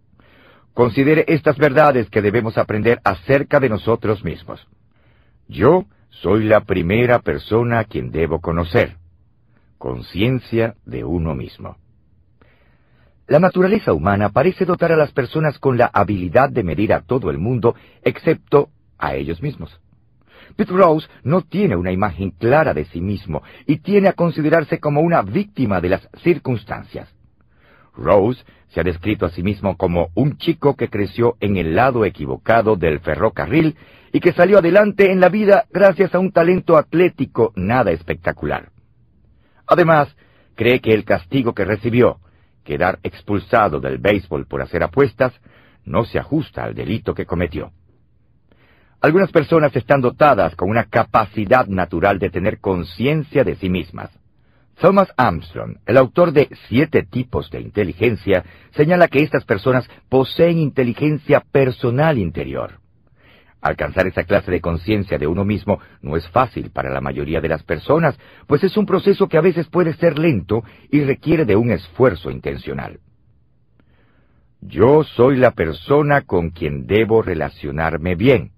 [0.74, 4.66] Considere estas verdades que debemos aprender acerca de nosotros mismos.
[5.48, 5.86] Yo
[6.22, 8.96] soy la primera persona a quien debo conocer.
[9.78, 11.76] Conciencia de uno mismo.
[13.28, 17.30] La naturaleza humana parece dotar a las personas con la habilidad de medir a todo
[17.30, 19.80] el mundo, excepto a ellos mismos.
[20.56, 25.02] Pete Rose no tiene una imagen clara de sí mismo y tiene a considerarse como
[25.02, 27.14] una víctima de las circunstancias.
[27.94, 32.04] Rose se ha descrito a sí mismo como un chico que creció en el lado
[32.04, 33.76] equivocado del ferrocarril
[34.12, 38.70] y que salió adelante en la vida gracias a un talento atlético nada espectacular.
[39.66, 40.14] Además,
[40.54, 42.18] cree que el castigo que recibió,
[42.64, 45.32] quedar expulsado del béisbol por hacer apuestas,
[45.84, 47.72] no se ajusta al delito que cometió.
[49.00, 54.10] Algunas personas están dotadas con una capacidad natural de tener conciencia de sí mismas.
[54.80, 61.40] Thomas Armstrong, el autor de Siete tipos de inteligencia, señala que estas personas poseen inteligencia
[61.40, 62.80] personal interior.
[63.60, 67.48] Alcanzar esa clase de conciencia de uno mismo no es fácil para la mayoría de
[67.48, 71.56] las personas, pues es un proceso que a veces puede ser lento y requiere de
[71.56, 73.00] un esfuerzo intencional.
[74.60, 78.52] Yo soy la persona con quien debo relacionarme bien.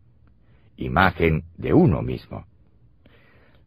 [0.76, 2.46] Imagen de uno mismo.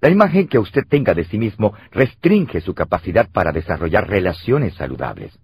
[0.02, 5.39] La imagen que usted tenga de sí mismo restringe su capacidad para desarrollar relaciones saludables.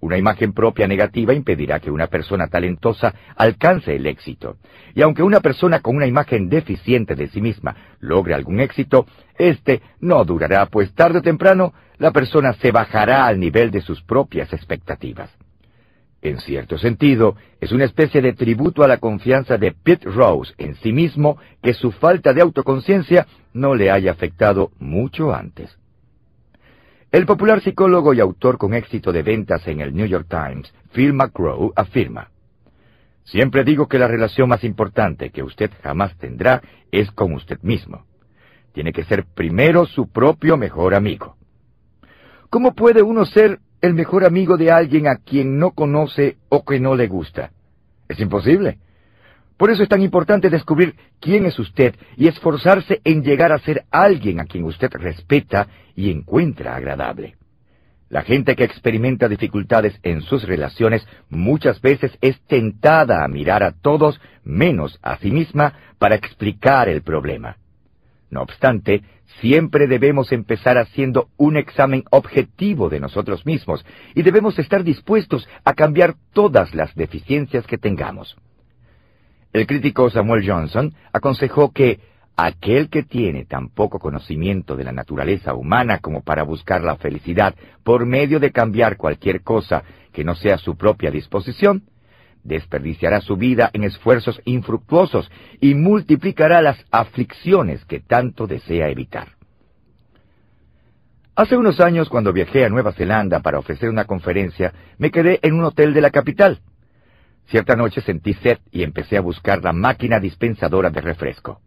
[0.00, 4.56] Una imagen propia negativa impedirá que una persona talentosa alcance el éxito.
[4.94, 9.06] Y aunque una persona con una imagen deficiente de sí misma logre algún éxito,
[9.36, 14.02] este no durará, pues tarde o temprano la persona se bajará al nivel de sus
[14.02, 15.30] propias expectativas.
[16.20, 20.74] En cierto sentido, es una especie de tributo a la confianza de Pete Rose en
[20.76, 25.76] sí mismo que su falta de autoconciencia no le haya afectado mucho antes.
[27.10, 31.12] El popular psicólogo y autor con éxito de ventas en el New York Times, Phil
[31.12, 32.30] McGraw, afirma,
[33.24, 38.06] Siempre digo que la relación más importante que usted jamás tendrá es con usted mismo.
[38.72, 41.36] Tiene que ser primero su propio mejor amigo.
[42.48, 46.80] ¿Cómo puede uno ser el mejor amigo de alguien a quien no conoce o que
[46.80, 47.52] no le gusta.
[48.08, 48.78] Es imposible.
[49.58, 53.84] Por eso es tan importante descubrir quién es usted y esforzarse en llegar a ser
[53.90, 55.66] alguien a quien usted respeta
[55.96, 57.34] y encuentra agradable.
[58.08, 63.72] La gente que experimenta dificultades en sus relaciones muchas veces es tentada a mirar a
[63.72, 67.56] todos menos a sí misma para explicar el problema.
[68.30, 69.02] No obstante,
[69.40, 75.74] siempre debemos empezar haciendo un examen objetivo de nosotros mismos y debemos estar dispuestos a
[75.74, 78.36] cambiar todas las deficiencias que tengamos.
[79.52, 82.00] El crítico Samuel Johnson aconsejó que
[82.36, 87.54] aquel que tiene tan poco conocimiento de la naturaleza humana como para buscar la felicidad
[87.82, 89.82] por medio de cambiar cualquier cosa
[90.12, 91.82] que no sea su propia disposición,
[92.44, 95.30] desperdiciará su vida en esfuerzos infructuosos
[95.60, 99.28] y multiplicará las aflicciones que tanto desea evitar.
[101.34, 105.54] Hace unos años, cuando viajé a Nueva Zelanda para ofrecer una conferencia, me quedé en
[105.54, 106.60] un hotel de la capital.
[107.48, 111.60] Cierta noche sentí sed y empecé a buscar la máquina dispensadora de refresco.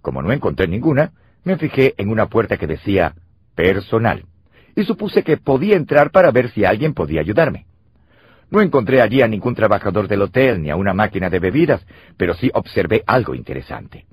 [0.00, 1.12] Como no encontré ninguna,
[1.44, 3.14] me fijé en una puerta que decía
[3.54, 4.24] personal
[4.74, 7.66] y supuse que podía entrar para ver si alguien podía ayudarme.
[8.50, 12.32] No encontré allí a ningún trabajador del hotel ni a una máquina de bebidas, pero
[12.34, 14.06] sí observé algo interesante.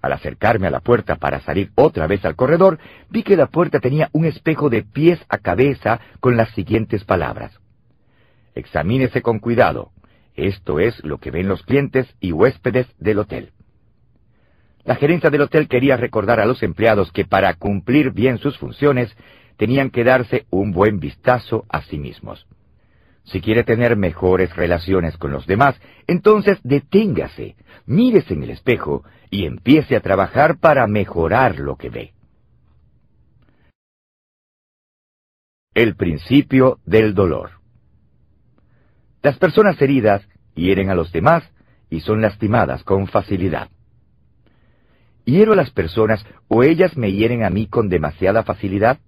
[0.00, 3.78] Al acercarme a la puerta para salir otra vez al corredor, vi que la puerta
[3.78, 7.52] tenía un espejo de pies a cabeza con las siguientes palabras.
[8.56, 9.92] Examínese con cuidado.
[10.34, 13.52] Esto es lo que ven los clientes y huéspedes del hotel.
[14.84, 19.14] La gerencia del hotel quería recordar a los empleados que para cumplir bien sus funciones
[19.56, 22.46] tenían que darse un buen vistazo a sí mismos.
[23.24, 27.54] Si quiere tener mejores relaciones con los demás, entonces deténgase,
[27.86, 32.12] mírese en el espejo y empiece a trabajar para mejorar lo que ve.
[35.74, 37.61] El principio del dolor.
[39.22, 41.44] Las personas heridas hieren a los demás
[41.90, 43.68] y son lastimadas con facilidad.
[45.24, 48.98] ¿Hiero a las personas o ellas me hieren a mí con demasiada facilidad?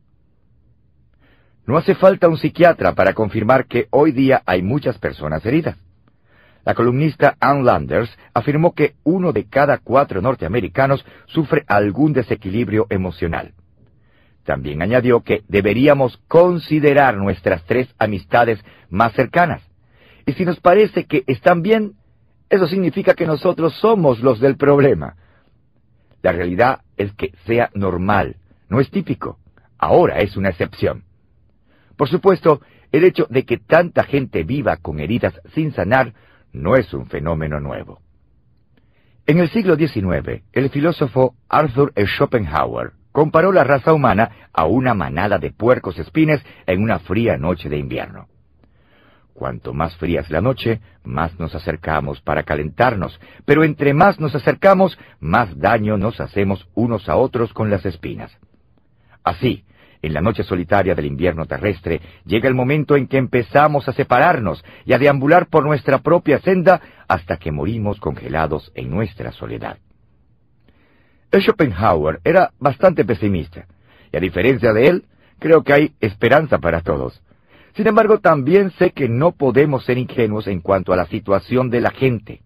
[1.66, 5.76] No hace falta un psiquiatra para confirmar que hoy día hay muchas personas heridas.
[6.64, 13.52] La columnista Ann Landers afirmó que uno de cada cuatro norteamericanos sufre algún desequilibrio emocional.
[14.44, 19.62] También añadió que deberíamos considerar nuestras tres amistades más cercanas.
[20.26, 21.94] Y si nos parece que están bien,
[22.48, 25.16] eso significa que nosotros somos los del problema.
[26.22, 28.36] La realidad es que sea normal,
[28.68, 29.38] no es típico.
[29.78, 31.04] Ahora es una excepción.
[31.96, 32.60] Por supuesto,
[32.92, 36.14] el hecho de que tanta gente viva con heridas sin sanar
[36.52, 38.00] no es un fenómeno nuevo.
[39.26, 42.06] En el siglo XIX, el filósofo Arthur E.
[42.06, 47.68] Schopenhauer comparó la raza humana a una manada de puercos espines en una fría noche
[47.68, 48.28] de invierno.
[49.34, 54.34] Cuanto más fría es la noche, más nos acercamos para calentarnos, pero entre más nos
[54.36, 58.30] acercamos, más daño nos hacemos unos a otros con las espinas.
[59.24, 59.64] Así,
[60.02, 64.64] en la noche solitaria del invierno terrestre, llega el momento en que empezamos a separarnos
[64.84, 69.78] y a deambular por nuestra propia senda hasta que morimos congelados en nuestra soledad.
[71.32, 73.66] Schopenhauer era bastante pesimista,
[74.12, 75.04] y a diferencia de él,
[75.40, 77.20] creo que hay esperanza para todos.
[77.74, 81.80] Sin embargo, también sé que no podemos ser ingenuos en cuanto a la situación de
[81.80, 82.42] la gente.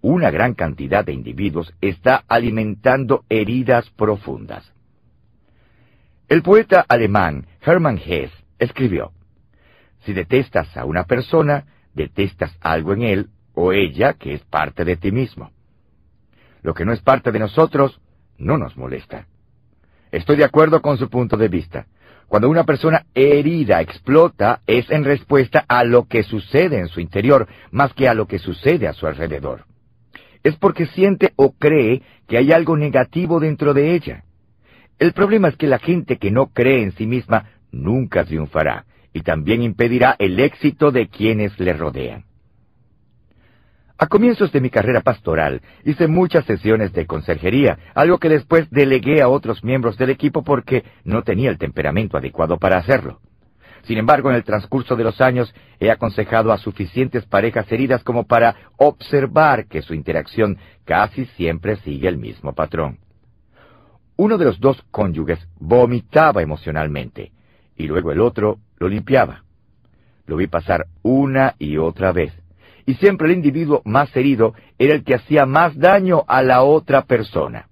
[0.00, 4.72] Una gran cantidad de individuos está alimentando heridas profundas.
[6.28, 9.12] El poeta alemán Hermann Hesse escribió,
[10.00, 14.96] Si detestas a una persona, detestas algo en él o ella que es parte de
[14.96, 15.52] ti mismo.
[16.62, 18.00] Lo que no es parte de nosotros
[18.38, 19.26] no nos molesta.
[20.10, 21.86] Estoy de acuerdo con su punto de vista.
[22.32, 27.46] Cuando una persona herida explota es en respuesta a lo que sucede en su interior
[27.70, 29.66] más que a lo que sucede a su alrededor.
[30.42, 34.24] Es porque siente o cree que hay algo negativo dentro de ella.
[34.98, 39.20] El problema es que la gente que no cree en sí misma nunca triunfará y
[39.20, 42.24] también impedirá el éxito de quienes le rodean.
[44.02, 49.22] A comienzos de mi carrera pastoral hice muchas sesiones de conserjería, algo que después delegué
[49.22, 53.20] a otros miembros del equipo porque no tenía el temperamento adecuado para hacerlo.
[53.84, 58.26] Sin embargo, en el transcurso de los años he aconsejado a suficientes parejas heridas como
[58.26, 62.98] para observar que su interacción casi siempre sigue el mismo patrón.
[64.16, 67.30] Uno de los dos cónyuges vomitaba emocionalmente
[67.76, 69.44] y luego el otro lo limpiaba.
[70.26, 72.41] Lo vi pasar una y otra vez
[72.86, 77.02] y siempre el individuo más herido era el que hacía más daño a la otra
[77.02, 77.68] persona.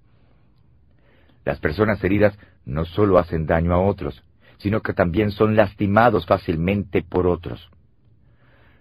[1.43, 4.23] Las personas heridas no solo hacen daño a otros,
[4.57, 7.69] sino que también son lastimados fácilmente por otros.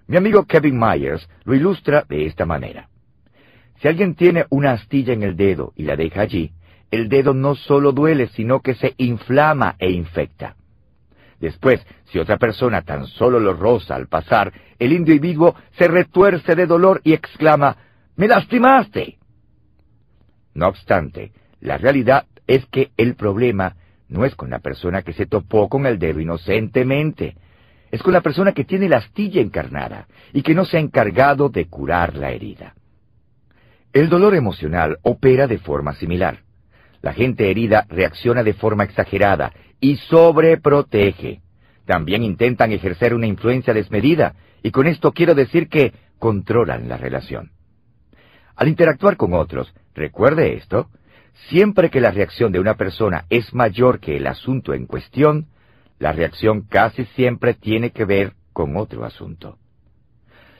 [0.06, 2.88] Mi amigo Kevin Myers lo ilustra de esta manera.
[3.80, 6.52] Si alguien tiene una astilla en el dedo y la deja allí,
[6.90, 10.56] el dedo no solo duele, sino que se inflama e infecta.
[11.40, 16.66] Después, si otra persona tan solo lo roza al pasar, el individuo se retuerce de
[16.66, 17.76] dolor y exclama,
[18.16, 19.18] ¡Me lastimaste!
[20.54, 23.76] No obstante, la realidad es que el problema
[24.08, 27.36] no es con la persona que se topó con el dedo inocentemente,
[27.90, 31.48] es con la persona que tiene la astilla encarnada y que no se ha encargado
[31.48, 32.74] de curar la herida.
[33.92, 36.40] El dolor emocional opera de forma similar.
[37.02, 41.40] La gente herida reacciona de forma exagerada y sobreprotege.
[41.86, 47.50] También intentan ejercer una influencia desmedida, y con esto quiero decir que controlan la relación.
[48.54, 50.90] Al interactuar con otros, recuerde esto,
[51.48, 55.46] siempre que la reacción de una persona es mayor que el asunto en cuestión,
[55.98, 59.58] la reacción casi siempre tiene que ver con otro asunto.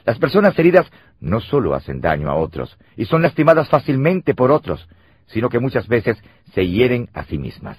[0.04, 4.88] Las personas heridas no solo hacen daño a otros y son lastimadas fácilmente por otros,
[5.26, 6.16] sino que muchas veces
[6.54, 7.78] se hieren a sí mismas.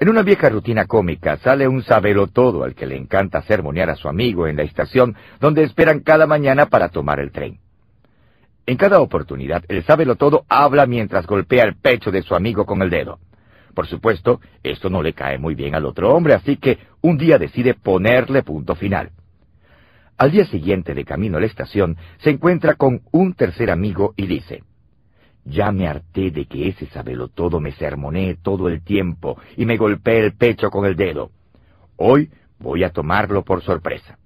[0.00, 1.84] En una vieja rutina cómica sale un
[2.26, 6.26] todo al que le encanta sermonear a su amigo en la estación donde esperan cada
[6.26, 7.58] mañana para tomar el tren.
[8.66, 9.84] En cada oportunidad, el
[10.16, 13.20] todo habla mientras golpea el pecho de su amigo con el dedo.
[13.74, 17.38] Por supuesto, esto no le cae muy bien al otro hombre, así que un día
[17.38, 19.10] decide ponerle punto final.
[20.16, 24.26] Al día siguiente de camino a la estación, se encuentra con un tercer amigo y
[24.26, 24.62] dice,
[25.44, 26.88] ya me harté de que ese
[27.34, 31.30] todo me sermonee todo el tiempo y me golpee el pecho con el dedo.
[31.96, 34.18] Hoy voy a tomarlo por sorpresa.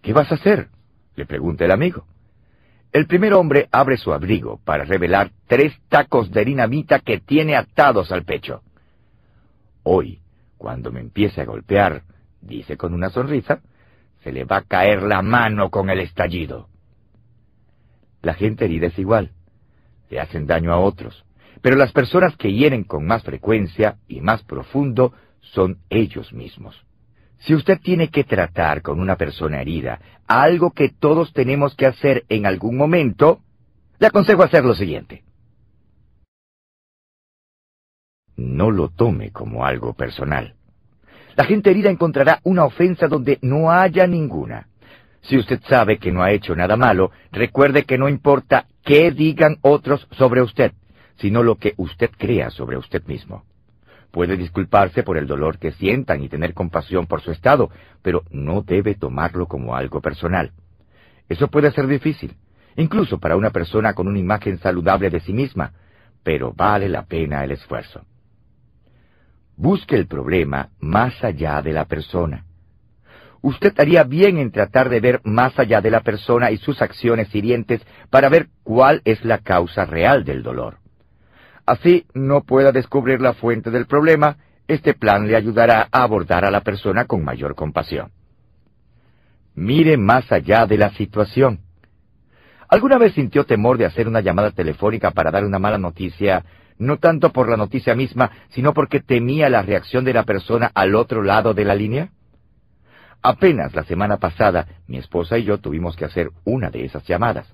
[0.00, 0.68] ¿Qué vas a hacer?
[1.14, 2.06] le pregunta el amigo.
[2.92, 8.12] El primer hombre abre su abrigo para revelar tres tacos de dinamita que tiene atados
[8.12, 8.62] al pecho.
[9.82, 10.20] Hoy,
[10.56, 12.02] cuando me empiece a golpear,
[12.40, 13.60] dice con una sonrisa,
[14.22, 16.68] se le va a caer la mano con el estallido.
[18.22, 19.32] La gente herida es igual
[20.12, 21.24] le hacen daño a otros.
[21.62, 26.76] Pero las personas que hieren con más frecuencia y más profundo son ellos mismos.
[27.38, 32.24] Si usted tiene que tratar con una persona herida, algo que todos tenemos que hacer
[32.28, 33.40] en algún momento,
[33.98, 35.24] le aconsejo hacer lo siguiente.
[38.36, 40.54] No lo tome como algo personal.
[41.36, 44.68] La gente herida encontrará una ofensa donde no haya ninguna.
[45.22, 49.56] Si usted sabe que no ha hecho nada malo, recuerde que no importa qué digan
[49.62, 50.72] otros sobre usted,
[51.16, 53.44] sino lo que usted crea sobre usted mismo.
[54.10, 57.70] Puede disculparse por el dolor que sientan y tener compasión por su estado,
[58.02, 60.52] pero no debe tomarlo como algo personal.
[61.28, 62.36] Eso puede ser difícil,
[62.76, 65.72] incluso para una persona con una imagen saludable de sí misma,
[66.22, 68.04] pero vale la pena el esfuerzo.
[69.56, 72.44] Busque el problema más allá de la persona.
[73.42, 77.34] Usted haría bien en tratar de ver más allá de la persona y sus acciones
[77.34, 80.78] hirientes para ver cuál es la causa real del dolor.
[81.66, 84.36] Así no pueda descubrir la fuente del problema,
[84.66, 88.10] este plan le ayudará a abordar a la persona con mayor compasión.
[89.54, 91.60] Mire más allá de la situación.
[92.68, 96.44] ¿Alguna vez sintió temor de hacer una llamada telefónica para dar una mala noticia,
[96.78, 100.94] no tanto por la noticia misma, sino porque temía la reacción de la persona al
[100.94, 102.10] otro lado de la línea?
[103.22, 107.46] Apenas la semana pasada, mi esposa y yo tuvimos que hacer una de esas llamadas.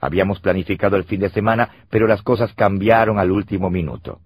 [0.00, 4.20] Habíamos planificado el fin de semana, pero las cosas cambiaron al último minuto.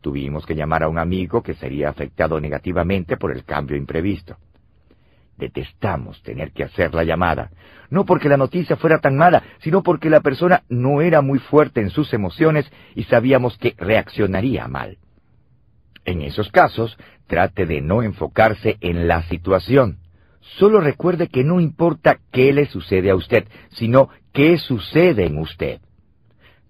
[0.00, 4.36] Tuvimos que llamar a un amigo que sería afectado negativamente por el cambio imprevisto.
[5.36, 7.50] Detestamos tener que hacer la llamada,
[7.90, 11.80] no porque la noticia fuera tan mala, sino porque la persona no era muy fuerte
[11.80, 14.98] en sus emociones y sabíamos que reaccionaría mal.
[16.06, 16.96] En esos casos,
[17.26, 19.98] trate de no enfocarse en la situación.
[20.40, 25.80] Solo recuerde que no importa qué le sucede a usted, sino qué sucede en usted.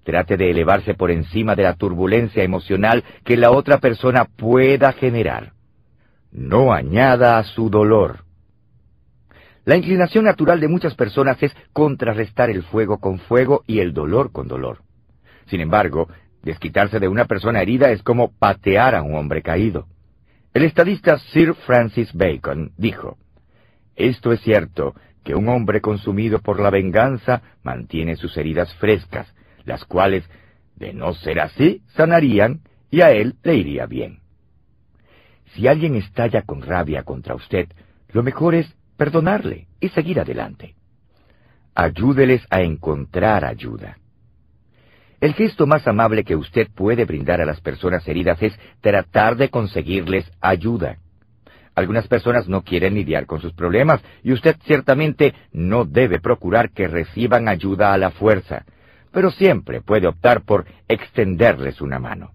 [0.05, 5.53] Trate de elevarse por encima de la turbulencia emocional que la otra persona pueda generar.
[6.33, 8.25] No añada a su dolor.
[9.67, 14.33] La inclinación natural de muchas personas es contrarrestar el fuego con fuego y el dolor
[14.33, 14.79] con dolor.
[15.47, 16.09] Sin embargo,
[16.47, 19.89] desquitarse de una persona herida es como patear a un hombre caído.
[20.55, 23.19] El estadista Sir Francis Bacon dijo,
[23.97, 24.95] Esto es cierto,
[25.25, 29.35] que un hombre consumido por la venganza mantiene sus heridas frescas,
[29.65, 30.25] las cuales,
[30.77, 32.61] de no ser así, sanarían
[32.93, 34.21] y a él le iría bien.
[35.47, 37.69] Si alguien estalla con rabia contra usted,
[38.13, 40.77] lo mejor es perdonarle y seguir adelante.
[41.75, 43.99] Ayúdeles a encontrar ayuda.
[45.21, 49.49] El gesto más amable que usted puede brindar a las personas heridas es tratar de
[49.49, 50.99] conseguirles ayuda.
[51.75, 56.89] Algunas personas no quieren lidiar con sus problemas y usted ciertamente no debe procurar que
[56.89, 58.65] reciban ayuda a la fuerza,
[59.11, 62.33] pero siempre puede optar por extenderles una mano.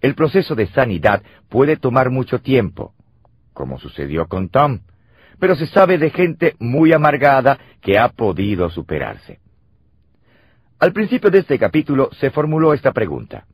[0.00, 2.94] El proceso de sanidad puede tomar mucho tiempo,
[3.52, 4.80] como sucedió con Tom,
[5.38, 9.40] pero se sabe de gente muy amargada que ha podido superarse.
[10.80, 13.44] Al principio de este capítulo se formuló esta pregunta.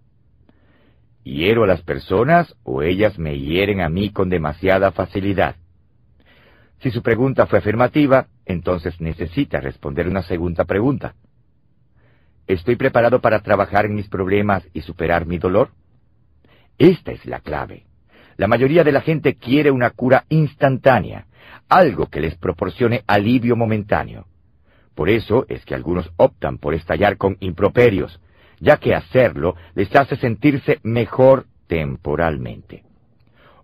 [1.25, 5.57] ¿Hiero a las personas o ellas me hieren a mí con demasiada facilidad?
[6.79, 11.17] Si su pregunta fue afirmativa, entonces necesita responder una segunda pregunta.
[12.47, 15.71] ¿Estoy preparado para trabajar en mis problemas y superar mi dolor?
[16.79, 17.87] Esta es la clave.
[18.37, 21.27] La mayoría de la gente quiere una cura instantánea,
[21.69, 24.27] algo que les proporcione alivio momentáneo.
[24.97, 28.19] Por eso es que algunos optan por estallar con improperios,
[28.61, 32.83] ya que hacerlo les hace sentirse mejor temporalmente.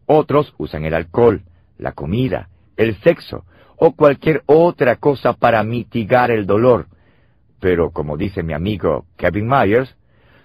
[0.04, 1.42] Otros usan el alcohol,
[1.78, 6.86] la comida, el sexo o cualquier otra cosa para mitigar el dolor.
[7.60, 9.96] Pero como dice mi amigo Kevin Myers,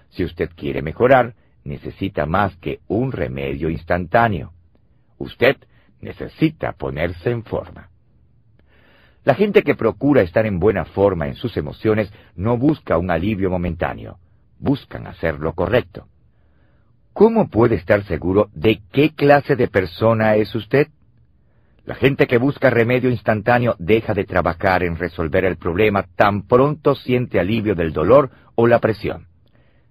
[0.08, 1.34] si usted quiere mejorar,
[1.64, 4.54] necesita más que un remedio instantáneo.
[5.18, 5.58] Usted
[6.00, 7.87] necesita ponerse en forma.
[9.28, 13.50] La gente que procura estar en buena forma en sus emociones no busca un alivio
[13.50, 14.16] momentáneo,
[14.58, 16.08] buscan hacer lo correcto.
[17.12, 20.88] ¿Cómo puede estar seguro de qué clase de persona es usted?
[21.84, 26.94] La gente que busca remedio instantáneo deja de trabajar en resolver el problema tan pronto
[26.94, 29.26] siente alivio del dolor o la presión.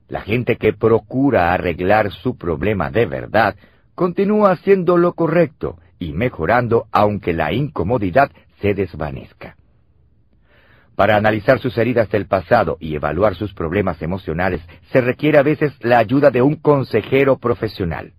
[0.08, 3.56] La gente que procura arreglar su problema de verdad
[3.94, 8.32] continúa haciendo lo correcto y mejorando aunque la incomodidad
[8.62, 9.56] se desvanezca.
[10.96, 15.74] Para analizar sus heridas del pasado y evaluar sus problemas emocionales se requiere a veces
[15.82, 18.14] la ayuda de un consejero profesional.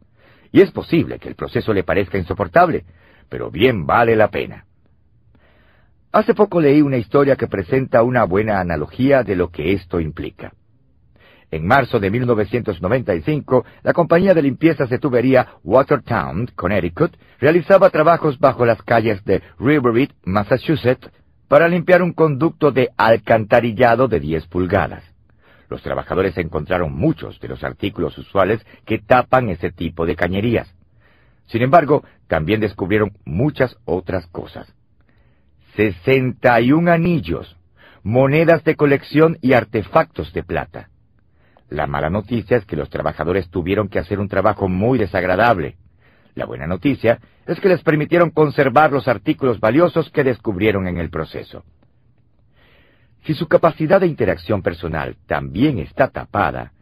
[0.53, 2.85] Y es posible que el proceso le parezca insoportable,
[3.29, 4.65] pero bien vale la pena.
[6.13, 10.53] Hace poco leí una historia que presenta una buena analogía de lo que esto implica.
[11.51, 18.67] En marzo de 1995, la compañía de limpiezas de tubería Watertown, Connecticut, realizaba trabajos bajo
[18.67, 21.11] las calles de Riverwood, Massachusetts,
[21.49, 25.03] para limpiar un conducto de alcantarillado de 10 pulgadas.
[25.71, 30.75] Los trabajadores encontraron muchos de los artículos usuales que tapan ese tipo de cañerías.
[31.47, 34.71] Sin embargo, también descubrieron muchas otras cosas.
[35.77, 37.57] 61 anillos,
[38.03, 40.91] monedas de colección y artefactos de plata.
[41.71, 45.77] La mala noticia es que los trabajadores tuvieron que hacer un trabajo muy desagradable.
[46.35, 51.11] La buena noticia es que les permitieron conservar los artículos valiosos que descubrieron en el
[51.11, 51.65] proceso.
[53.25, 56.73] Si su capacidad de interacción personal también está tapada,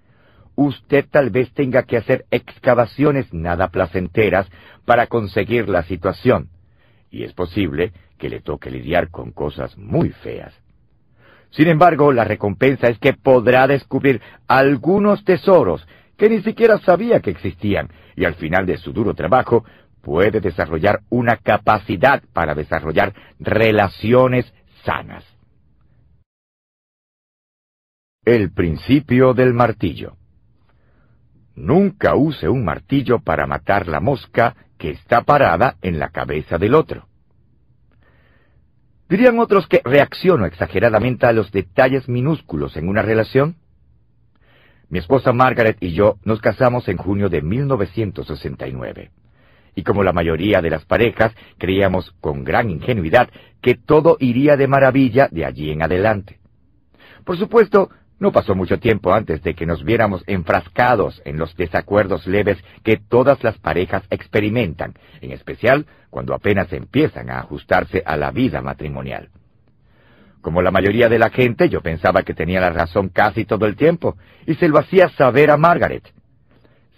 [0.55, 4.47] usted tal vez tenga que hacer excavaciones nada placenteras
[4.84, 6.51] para conseguir la situación,
[7.11, 10.55] y es posible que le toque lidiar con cosas muy feas.
[11.57, 15.86] Sin embargo, la recompensa es que podrá descubrir algunos tesoros
[16.18, 19.64] que ni siquiera sabía que existían, y al final de su duro trabajo
[20.02, 24.52] puede desarrollar una capacidad para desarrollar relaciones
[24.84, 25.24] sanas.
[28.22, 30.16] El principio del martillo.
[31.54, 36.74] Nunca use un martillo para matar la mosca que está parada en la cabeza del
[36.74, 37.09] otro.
[39.09, 43.57] ¿Dirían otros que reacciono exageradamente a los detalles minúsculos en una relación?
[44.88, 49.11] Mi esposa Margaret y yo nos casamos en junio de 1969
[49.76, 53.28] y como la mayoría de las parejas, creíamos con gran ingenuidad
[53.61, 56.40] que todo iría de maravilla de allí en adelante.
[57.24, 62.27] Por supuesto, no pasó mucho tiempo antes de que nos viéramos enfrascados en los desacuerdos
[62.27, 68.31] leves que todas las parejas experimentan, en especial cuando apenas empiezan a ajustarse a la
[68.31, 69.29] vida matrimonial.
[70.41, 73.77] Como la mayoría de la gente, yo pensaba que tenía la razón casi todo el
[73.77, 76.05] tiempo, y se lo hacía saber a Margaret.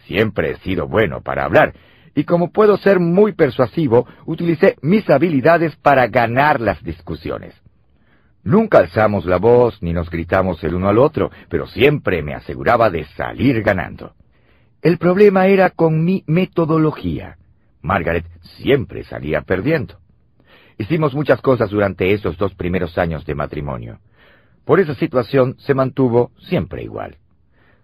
[0.06, 1.74] Siempre he sido bueno para hablar,
[2.14, 7.54] y como puedo ser muy persuasivo, utilicé mis habilidades para ganar las discusiones.
[8.48, 12.88] Nunca alzamos la voz ni nos gritamos el uno al otro, pero siempre me aseguraba
[12.88, 14.14] de salir ganando.
[14.80, 17.36] El problema era con mi metodología.
[17.82, 18.24] Margaret
[18.56, 19.98] siempre salía perdiendo.
[20.78, 23.98] Hicimos muchas cosas durante esos dos primeros años de matrimonio.
[24.64, 27.18] Por esa situación se mantuvo siempre igual.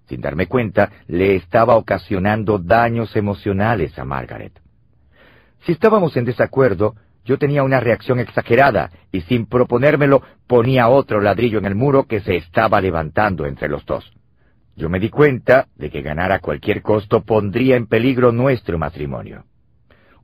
[0.08, 4.58] Sin darme cuenta, le estaba ocasionando daños emocionales a Margaret.
[5.66, 6.94] Si estábamos en desacuerdo,
[7.24, 12.20] yo tenía una reacción exagerada y sin proponérmelo ponía otro ladrillo en el muro que
[12.20, 14.12] se estaba levantando entre los dos.
[14.76, 19.44] Yo me di cuenta de que ganar a cualquier costo pondría en peligro nuestro matrimonio.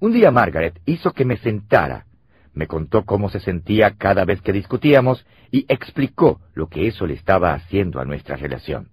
[0.00, 2.06] Un día Margaret hizo que me sentara,
[2.52, 7.14] me contó cómo se sentía cada vez que discutíamos y explicó lo que eso le
[7.14, 8.88] estaba haciendo a nuestra relación.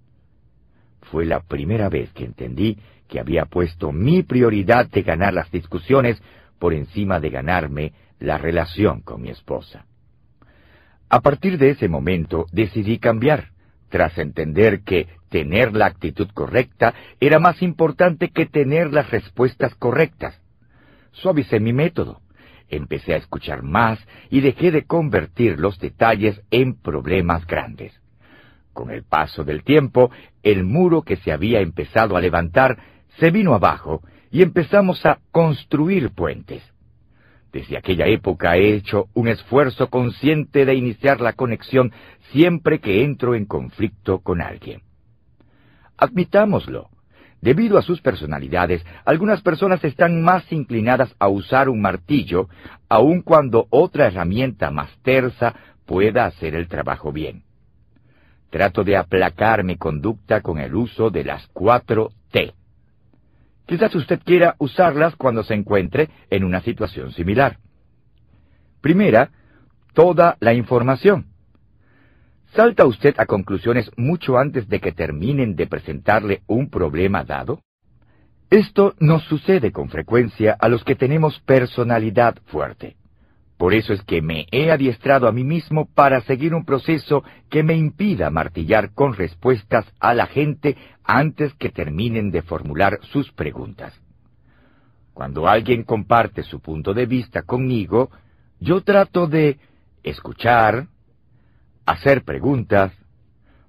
[1.12, 2.78] Fue la primera vez que entendí
[3.08, 6.22] que había puesto mi prioridad de ganar las discusiones
[6.60, 9.86] por encima de ganarme la relación con mi esposa.
[11.10, 13.52] A partir de ese momento decidí cambiar,
[13.90, 20.42] tras entender que tener la actitud correcta era más importante que tener las respuestas correctas.
[21.12, 22.22] Suavicé mi método,
[22.70, 24.00] empecé a escuchar más
[24.30, 27.94] y dejé de convertir los detalles en problemas grandes.
[28.74, 30.12] Con el paso del tiempo,
[30.44, 32.78] el muro que se había empezado a levantar
[33.18, 34.02] se vino abajo
[34.32, 36.64] y empezamos a construir puentes.
[37.52, 41.92] Desde aquella época he hecho un esfuerzo consciente de iniciar la conexión
[42.32, 44.82] siempre que entro en conflicto con alguien.
[45.98, 46.90] Admitámoslo.
[47.42, 52.50] Debido a sus personalidades, algunas personas están más inclinadas a usar un martillo,
[52.90, 55.56] aun cuando otra herramienta más tersa
[55.86, 57.44] pueda hacer el trabajo bien.
[58.50, 62.54] Trato de aplacar mi conducta con el uso de las cuatro T.
[63.68, 67.58] Quizás usted quiera usarlas cuando se encuentre en una situación similar.
[68.82, 69.30] Primera,
[69.94, 71.28] toda la información.
[72.54, 77.62] ¿Salta usted a conclusiones mucho antes de que terminen de presentarle un problema dado?
[78.50, 82.96] Esto nos sucede con frecuencia a los que tenemos personalidad fuerte.
[83.58, 87.64] Por eso es que me he adiestrado a mí mismo para seguir un proceso que
[87.64, 94.00] me impida martillar con respuestas a la gente antes que terminen de formular sus preguntas.
[95.14, 98.12] Cuando alguien comparte su punto de vista conmigo,
[98.60, 99.58] yo trato de
[100.04, 100.88] escuchar,
[101.86, 102.94] hacer preguntas,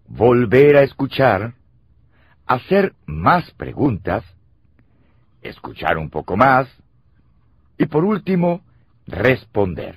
[0.07, 1.55] volver a escuchar,
[2.45, 4.25] hacer más preguntas,
[5.41, 6.69] escuchar un poco más,
[7.79, 8.63] y por último,
[9.09, 9.97] responder.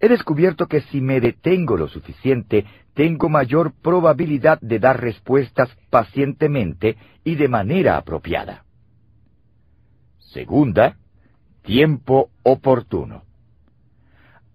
[0.00, 6.98] He descubierto que si me detengo lo suficiente, tengo mayor probabilidad de dar respuestas pacientemente
[7.24, 8.64] y de manera apropiada.
[10.18, 10.98] Segunda,
[11.62, 13.22] tiempo oportuno.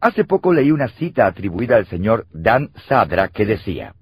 [0.01, 3.95] Hace poco leí una cita atribuida al señor Dan Sadra que decía,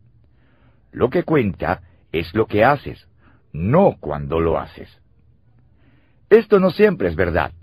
[0.91, 1.81] Lo que cuenta
[2.11, 3.07] es lo que haces,
[3.53, 4.89] no cuando lo haces.
[6.29, 7.53] Esto no siempre es verdad.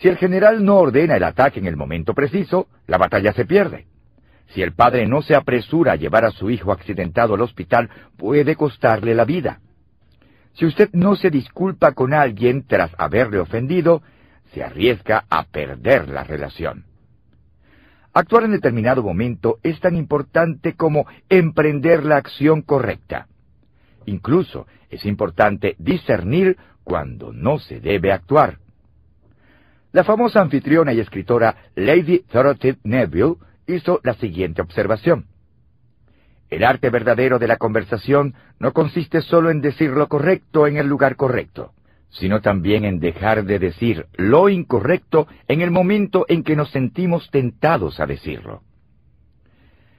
[0.00, 3.86] Si el general no ordena el ataque en el momento preciso, la batalla se pierde.
[4.48, 8.54] Si el padre no se apresura a llevar a su hijo accidentado al hospital, puede
[8.54, 9.60] costarle la vida.
[10.54, 14.02] Si usted no se disculpa con alguien tras haberle ofendido,
[14.52, 16.84] se arriesga a perder la relación.
[18.12, 23.28] Actuar en determinado momento es tan importante como emprender la acción correcta.
[24.06, 28.58] Incluso es importante discernir cuando no se debe actuar.
[29.98, 33.34] La famosa anfitriona y escritora Lady Dorothy Neville
[33.66, 35.26] hizo la siguiente observación.
[36.50, 40.86] El arte verdadero de la conversación no consiste solo en decir lo correcto en el
[40.86, 41.72] lugar correcto,
[42.10, 47.28] sino también en dejar de decir lo incorrecto en el momento en que nos sentimos
[47.32, 48.62] tentados a decirlo.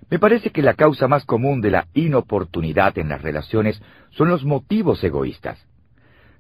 [0.10, 3.82] Me parece que la causa más común de la inoportunidad en las relaciones
[4.12, 5.68] son los motivos egoístas.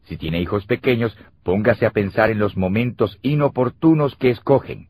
[0.03, 4.87] Si tiene hijos pequeños, póngase a pensar en los momentos inoportunos que escogen.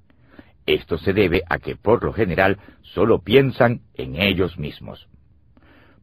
[0.66, 5.08] Esto se debe a que por lo general solo piensan en ellos mismos.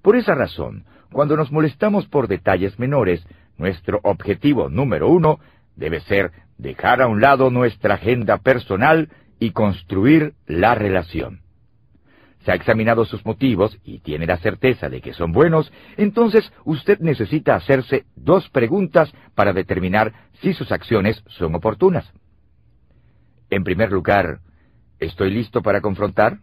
[0.02, 3.26] Por esa razón, cuando nos molestamos por detalles menores,
[3.58, 5.38] nuestro objetivo número uno
[5.76, 11.45] debe ser dejar a un lado nuestra agenda personal y construir la relación
[12.46, 17.00] se ha examinado sus motivos y tiene la certeza de que son buenos, entonces usted
[17.00, 22.08] necesita hacerse dos preguntas para determinar si sus acciones son oportunas.
[23.50, 24.38] En primer lugar,
[25.00, 26.38] ¿estoy listo para confrontar?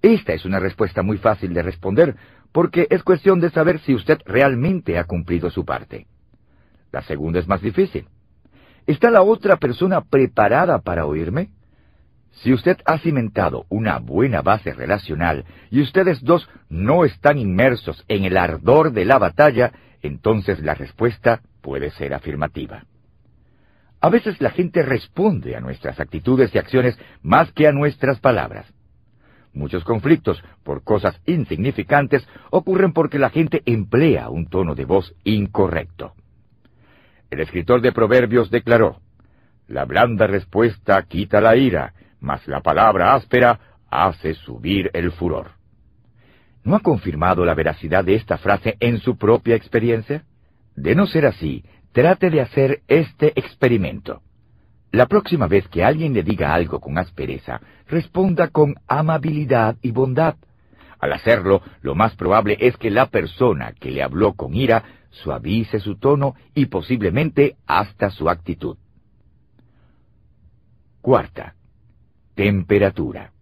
[0.00, 2.14] Esta es una respuesta muy fácil de responder,
[2.52, 6.06] porque es cuestión de saber si usted realmente ha cumplido su parte.
[6.92, 8.06] La segunda es más difícil.
[8.86, 11.50] ¿Está la otra persona preparada para oírme?
[12.30, 18.24] Si usted ha cimentado una buena base relacional y ustedes dos no están inmersos en
[18.24, 19.72] el ardor de la batalla,
[20.02, 22.84] entonces la respuesta puede ser afirmativa.
[24.00, 28.66] A veces la gente responde a nuestras actitudes y acciones más que a nuestras palabras.
[29.52, 36.14] Muchos conflictos por cosas insignificantes ocurren porque la gente emplea un tono de voz incorrecto.
[37.30, 39.00] El escritor de Proverbios declaró,
[39.66, 43.58] La blanda respuesta quita la ira, mas la palabra áspera
[43.90, 45.52] hace subir el furor.
[46.62, 50.24] ¿No ha confirmado la veracidad de esta frase en su propia experiencia?
[50.76, 54.22] De no ser así, trate de hacer este experimento.
[54.92, 60.36] La próxima vez que alguien le diga algo con aspereza, responda con amabilidad y bondad.
[60.98, 65.80] Al hacerlo, lo más probable es que la persona que le habló con ira suavice
[65.80, 68.76] su tono y posiblemente hasta su actitud.
[71.00, 71.54] Cuarta,
[72.34, 73.32] temperatura.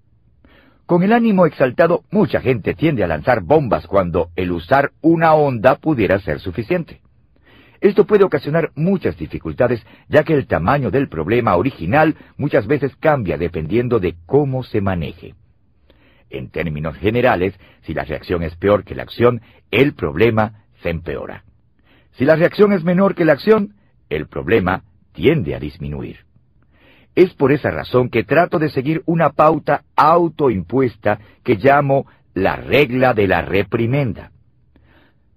[0.86, 5.76] Con el ánimo exaltado, mucha gente tiende a lanzar bombas cuando el usar una onda
[5.76, 7.02] pudiera ser suficiente.
[7.80, 13.36] Esto puede ocasionar muchas dificultades, ya que el tamaño del problema original muchas veces cambia
[13.36, 15.34] dependiendo de cómo se maneje.
[16.30, 21.44] En términos generales, si la reacción es peor que la acción, el problema se empeora.
[22.12, 23.74] Si la reacción es menor que la acción,
[24.08, 26.27] el problema tiende a disminuir.
[27.18, 33.12] Es por esa razón que trato de seguir una pauta autoimpuesta que llamo la regla
[33.12, 34.30] de la reprimenda.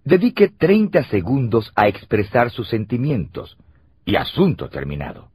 [0.05, 3.57] Dedique 30 segundos a expresar sus sentimientos
[4.05, 5.31] y asunto terminado.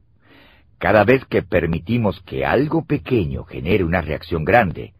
[0.77, 4.93] Cada vez que permitimos que algo pequeño genere una reacción grande,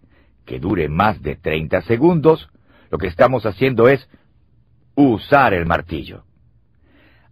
[0.46, 2.50] que dure más de 30 segundos,
[2.92, 4.06] lo que estamos haciendo es
[4.96, 6.27] usar el martillo.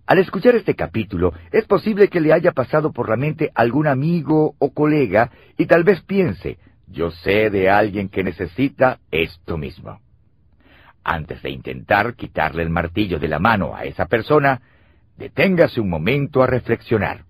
[0.07, 4.55] Al escuchar este capítulo, es posible que le haya pasado por la mente algún amigo
[4.59, 9.99] o colega y tal vez piense, yo sé de alguien que necesita esto mismo.
[11.03, 14.61] Antes de intentar quitarle el martillo de la mano a esa persona,
[15.17, 17.25] deténgase un momento a reflexionar.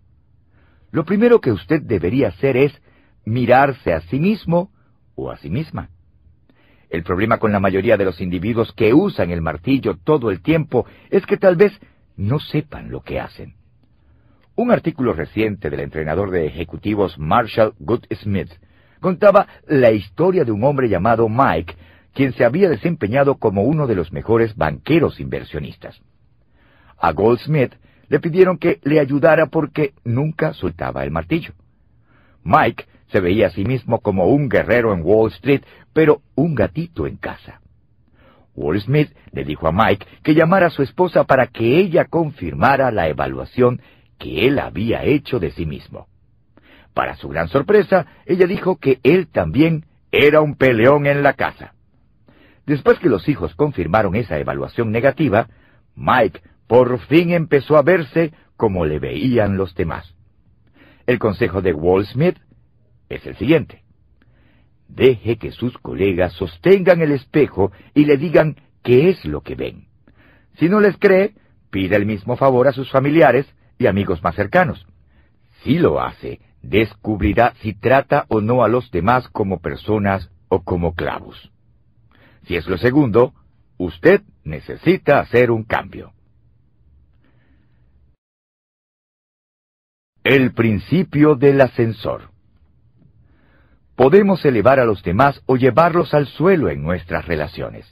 [0.91, 2.73] Lo primero que usted debería hacer es
[3.25, 4.71] mirarse a sí mismo
[5.15, 5.89] o a sí misma.
[6.89, 10.85] El problema con la mayoría de los individuos que usan el martillo todo el tiempo
[11.09, 11.77] es que tal vez
[12.17, 13.55] no sepan lo que hacen.
[14.55, 18.51] Un artículo reciente del entrenador de ejecutivos Marshall Goodsmith
[19.01, 21.75] contaba la historia de un hombre llamado Mike,
[22.13, 26.01] quien se había desempeñado como uno de los mejores banqueros inversionistas.
[26.97, 27.73] A Goldsmith
[28.07, 31.53] le pidieron que le ayudara porque nunca soltaba el martillo.
[32.43, 35.63] Mike se veía a sí mismo como un guerrero en Wall Street,
[35.93, 37.59] pero un gatito en casa.
[38.55, 42.91] Wall Smith le dijo a Mike que llamara a su esposa para que ella confirmara
[42.91, 43.81] la evaluación
[44.17, 46.07] que él había hecho de sí mismo.
[46.93, 51.73] Para su gran sorpresa, ella dijo que él también era un peleón en la casa.
[52.65, 55.49] Después que los hijos confirmaron esa evaluación negativa,
[55.95, 60.15] Mike por fin empezó a verse como le veían los demás.
[61.05, 62.37] El consejo de Wall Smith
[63.09, 63.84] es el siguiente.
[64.87, 69.87] Deje que sus colegas sostengan el espejo y le digan qué es lo que ven.
[70.59, 71.33] Si no les cree,
[71.69, 73.45] pida el mismo favor a sus familiares
[73.77, 74.85] y amigos más cercanos.
[75.63, 80.95] Si lo hace, descubrirá si trata o no a los demás como personas o como
[80.95, 81.51] clavos.
[82.47, 83.33] Si es lo segundo,
[83.77, 86.13] usted necesita hacer un cambio.
[90.23, 92.34] El principio del ascensor.
[93.95, 97.85] Podemos elevar a los demás o llevarlos al suelo en nuestras relaciones.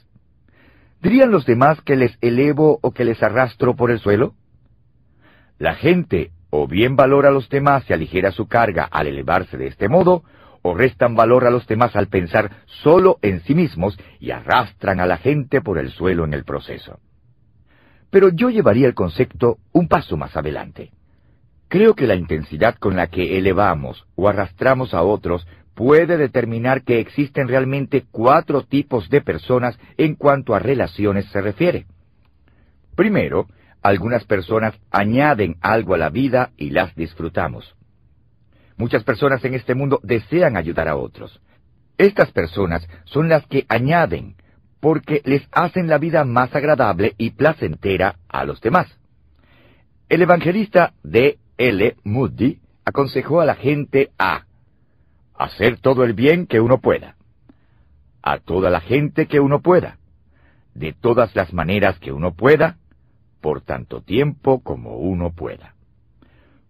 [1.00, 4.34] ¿Dirían los demás que les elevo o que les arrastro por el suelo?
[5.58, 9.66] La gente o bien valora a los demás y aligera su carga al elevarse de
[9.66, 10.22] este modo,
[10.62, 15.06] o restan valor a los demás al pensar solo en sí mismos y arrastran a
[15.06, 17.00] la gente por el suelo en el proceso.
[18.08, 20.92] Pero yo llevaría el concepto un paso más adelante.
[21.68, 27.00] Creo que la intensidad con la que elevamos o arrastramos a otros puede determinar que
[27.00, 31.86] existen realmente cuatro tipos de personas en cuanto a relaciones se refiere.
[32.94, 33.48] Primero,
[33.82, 37.74] algunas personas añaden algo a la vida y las disfrutamos.
[38.76, 41.40] Muchas personas en este mundo desean ayudar a otros.
[41.98, 44.36] Estas personas son las que añaden,
[44.80, 48.88] porque les hacen la vida más agradable y placentera a los demás.
[50.08, 51.38] El evangelista D.
[51.56, 51.96] L.
[52.04, 54.44] Moody aconsejó a la gente a
[55.34, 57.16] hacer todo el bien que uno pueda,
[58.22, 59.98] a toda la gente que uno pueda,
[60.74, 62.78] de todas las maneras que uno pueda,
[63.40, 65.74] por tanto tiempo como uno pueda.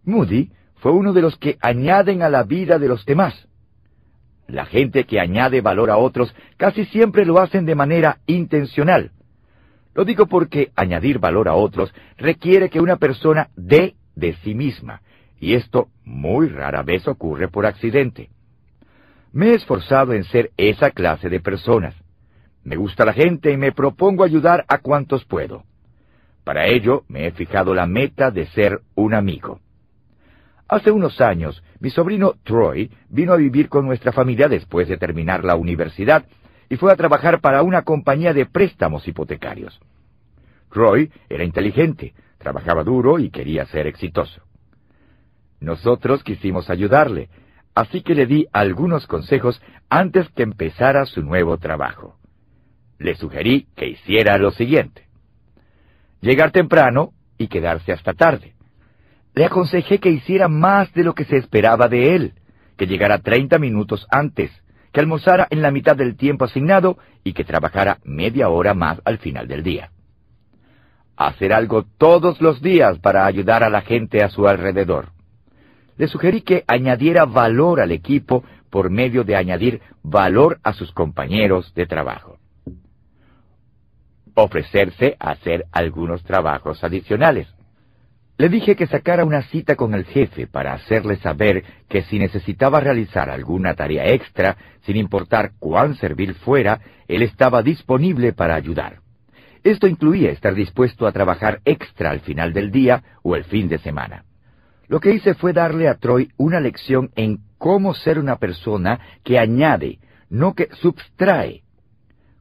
[0.04, 3.48] Moody fue uno de los que añaden a la vida de los demás.
[4.46, 9.12] La gente que añade valor a otros casi siempre lo hacen de manera intencional.
[9.94, 15.00] Lo digo porque añadir valor a otros requiere que una persona dé de sí misma,
[15.40, 18.30] y esto muy rara vez ocurre por accidente.
[19.34, 21.96] Me he esforzado en ser esa clase de personas.
[22.62, 25.64] Me gusta la gente y me propongo ayudar a cuantos puedo.
[26.44, 29.58] Para ello me he fijado la meta de ser un amigo.
[30.68, 35.42] Hace unos años, mi sobrino Troy vino a vivir con nuestra familia después de terminar
[35.42, 36.26] la universidad
[36.68, 39.80] y fue a trabajar para una compañía de préstamos hipotecarios.
[40.70, 44.42] Troy era inteligente, trabajaba duro y quería ser exitoso.
[45.58, 47.30] Nosotros quisimos ayudarle,
[47.74, 52.16] así que le di algunos consejos antes que empezara su nuevo trabajo.
[52.98, 55.08] Le sugerí que hiciera lo siguiente.
[56.20, 58.54] Llegar temprano y quedarse hasta tarde
[59.34, 62.34] le aconsejé que hiciera más de lo que se esperaba de él,
[62.76, 64.50] que llegara treinta minutos antes,
[64.92, 69.18] que almorzara en la mitad del tiempo asignado y que trabajara media hora más al
[69.18, 69.90] final del día.
[71.16, 75.13] Hacer algo todos los días para ayudar a la gente a su alrededor.
[75.96, 81.72] Le sugerí que añadiera valor al equipo por medio de añadir valor a sus compañeros
[81.74, 82.38] de trabajo.
[84.34, 87.46] Ofrecerse a hacer algunos trabajos adicionales.
[88.36, 92.80] Le dije que sacara una cita con el jefe para hacerle saber que si necesitaba
[92.80, 98.98] realizar alguna tarea extra, sin importar cuán servil fuera, él estaba disponible para ayudar.
[99.62, 103.78] Esto incluía estar dispuesto a trabajar extra al final del día o el fin de
[103.78, 104.24] semana.
[104.88, 109.38] Lo que hice fue darle a Troy una lección en cómo ser una persona que
[109.38, 111.62] añade, no que subtrae.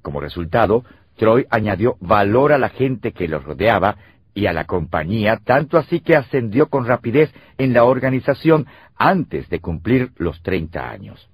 [0.02, 0.84] Como resultado,
[1.16, 3.98] Troy añadió valor a la gente que lo rodeaba
[4.34, 8.68] y a la compañía, tanto así que ascendió con rapidez en la organización
[8.98, 11.30] antes de cumplir los 30 años.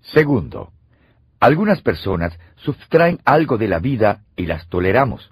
[0.00, 0.72] Segundo,
[1.38, 5.31] algunas personas sustraen algo de la vida y las toleramos.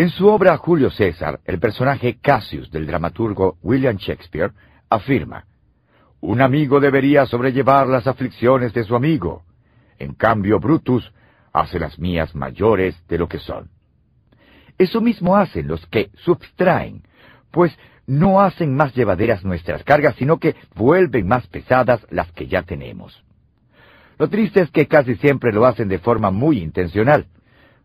[0.00, 4.50] En su obra Julio César, el personaje Cassius del dramaturgo William Shakespeare
[4.88, 5.44] afirma,
[6.22, 9.44] Un amigo debería sobrellevar las aflicciones de su amigo.
[9.98, 11.12] En cambio, Brutus
[11.52, 13.68] hace las mías mayores de lo que son.
[14.78, 17.02] Eso mismo hacen los que subtraen,
[17.50, 22.62] pues no hacen más llevaderas nuestras cargas, sino que vuelven más pesadas las que ya
[22.62, 23.22] tenemos.
[24.18, 27.26] Lo triste es que casi siempre lo hacen de forma muy intencional.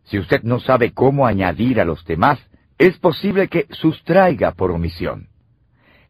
[0.06, 2.38] Si usted no sabe cómo añadir a los demás,
[2.78, 5.28] es posible que sustraiga por omisión.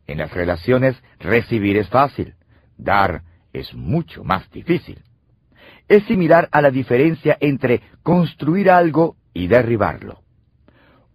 [0.06, 2.34] En las relaciones, recibir es fácil,
[2.76, 3.22] dar
[3.52, 5.02] es mucho más difícil.
[5.88, 10.20] Es similar a la diferencia entre construir algo y derribarlo.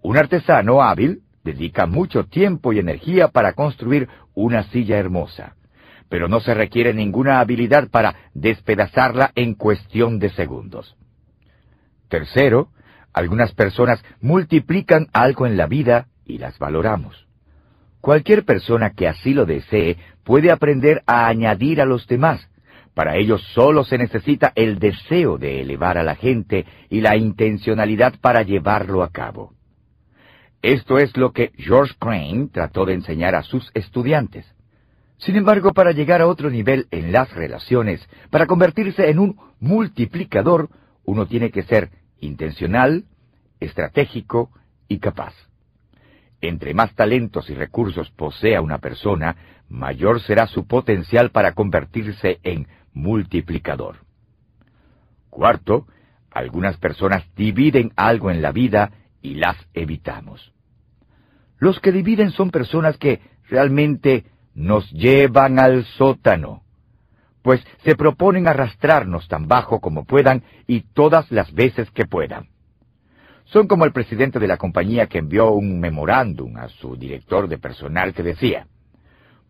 [0.01, 5.55] Un artesano hábil dedica mucho tiempo y energía para construir una silla hermosa,
[6.09, 10.95] pero no se requiere ninguna habilidad para despedazarla en cuestión de segundos.
[12.11, 12.67] Tercero,
[13.13, 17.25] algunas personas multiplican algo en la vida y las valoramos.
[18.01, 19.95] Cualquier persona que así lo desee
[20.25, 22.45] puede aprender a añadir a los demás.
[22.93, 28.15] Para ello solo se necesita el deseo de elevar a la gente y la intencionalidad
[28.19, 29.53] para llevarlo a cabo.
[30.61, 34.45] Esto es lo que George Crane trató de enseñar a sus estudiantes.
[35.17, 40.67] Sin embargo, para llegar a otro nivel en las relaciones, para convertirse en un multiplicador,
[41.05, 41.89] uno tiene que ser
[42.21, 43.05] intencional,
[43.59, 44.49] estratégico
[44.87, 45.33] y capaz.
[46.39, 49.35] Entre más talentos y recursos posea una persona,
[49.69, 53.97] mayor será su potencial para convertirse en multiplicador.
[55.29, 55.85] Cuarto,
[56.31, 58.91] algunas personas dividen algo en la vida
[59.21, 60.51] y las evitamos.
[61.59, 66.63] Los que dividen son personas que realmente nos llevan al sótano,
[67.41, 72.49] pues se proponen arrastrarnos tan bajo como puedan y todas las veces que puedan.
[73.45, 77.57] Son como el presidente de la compañía que envió un memorándum a su director de
[77.57, 78.67] personal que decía,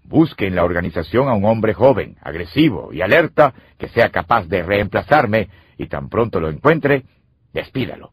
[0.04, 4.64] Busque en la organización a un hombre joven, agresivo y alerta que sea capaz de
[4.64, 7.06] reemplazarme y tan pronto lo encuentre,
[7.54, 8.12] despídalo.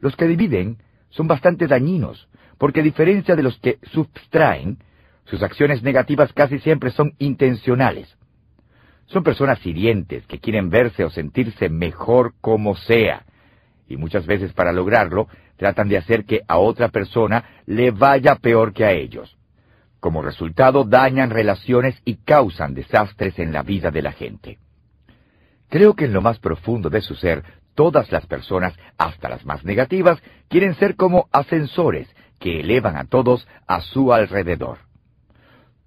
[0.00, 0.78] Los que dividen
[1.10, 2.28] son bastante dañinos,
[2.58, 4.78] porque a diferencia de los que subtraen,
[5.24, 8.16] sus acciones negativas casi siempre son intencionales.
[9.12, 13.26] Son personas hirientes que quieren verse o sentirse mejor como sea,
[13.86, 18.72] y muchas veces para lograrlo tratan de hacer que a otra persona le vaya peor
[18.72, 19.36] que a ellos.
[20.00, 24.58] Como resultado dañan relaciones y causan desastres en la vida de la gente.
[25.68, 27.44] Creo que en lo más profundo de su ser,
[27.74, 32.08] todas las personas, hasta las más negativas, quieren ser como ascensores
[32.38, 34.78] que elevan a todos a su alrededor.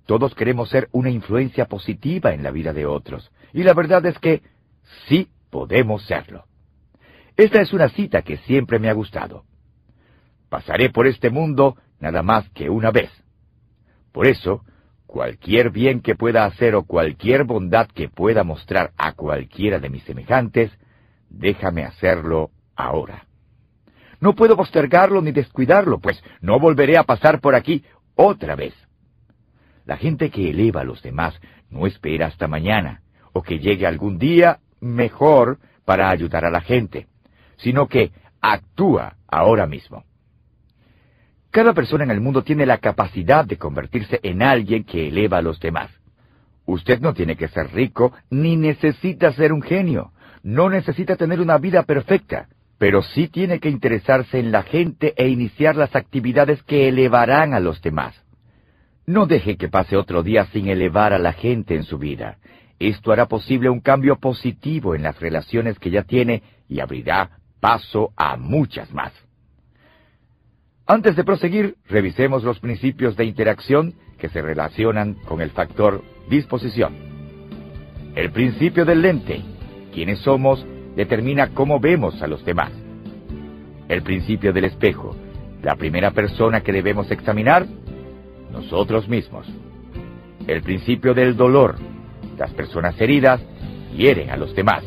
[0.06, 4.18] Todos queremos ser una influencia positiva en la vida de otros, y la verdad es
[4.20, 4.44] que
[5.08, 6.46] sí podemos serlo.
[7.38, 9.44] Esta es una cita que siempre me ha gustado.
[10.50, 13.10] Pasaré por este mundo nada más que una vez.
[14.12, 14.64] Por eso,
[15.08, 20.04] cualquier bien que pueda hacer o cualquier bondad que pueda mostrar a cualquiera de mis
[20.04, 20.72] semejantes,
[21.30, 23.26] déjame hacerlo ahora.
[24.20, 27.84] No puedo postergarlo ni descuidarlo, pues no volveré a pasar por aquí
[28.16, 28.74] otra vez.
[29.86, 33.02] La gente que eleva a los demás no espera hasta mañana,
[33.34, 37.08] o que llegue algún día mejor para ayudar a la gente
[37.58, 38.12] sino que
[38.42, 40.04] actúa ahora mismo.
[41.52, 45.42] Cada persona en el mundo tiene la capacidad de convertirse en alguien que eleva a
[45.42, 45.90] los demás.
[46.66, 50.12] Usted no tiene que ser rico ni necesita ser un genio.
[50.44, 55.30] No necesita tener una vida perfecta, pero sí tiene que interesarse en la gente e
[55.30, 58.25] iniciar las actividades que elevarán a los demás.
[59.08, 62.38] No deje que pase otro día sin elevar a la gente en su vida.
[62.80, 68.12] Esto hará posible un cambio positivo en las relaciones que ya tiene y abrirá paso
[68.18, 69.14] a muchas más.
[70.88, 76.96] Antes de proseguir, revisemos los principios de interacción que se relacionan con el factor disposición.
[78.16, 79.42] El principio del lente,
[79.94, 82.72] quienes somos, determina cómo vemos a los demás.
[83.88, 85.16] El principio del espejo,
[85.62, 87.66] la primera persona que debemos examinar,
[88.56, 89.48] nosotros mismos.
[90.48, 91.76] El principio del dolor,
[92.38, 93.42] las personas heridas
[93.96, 94.84] hieren a los demás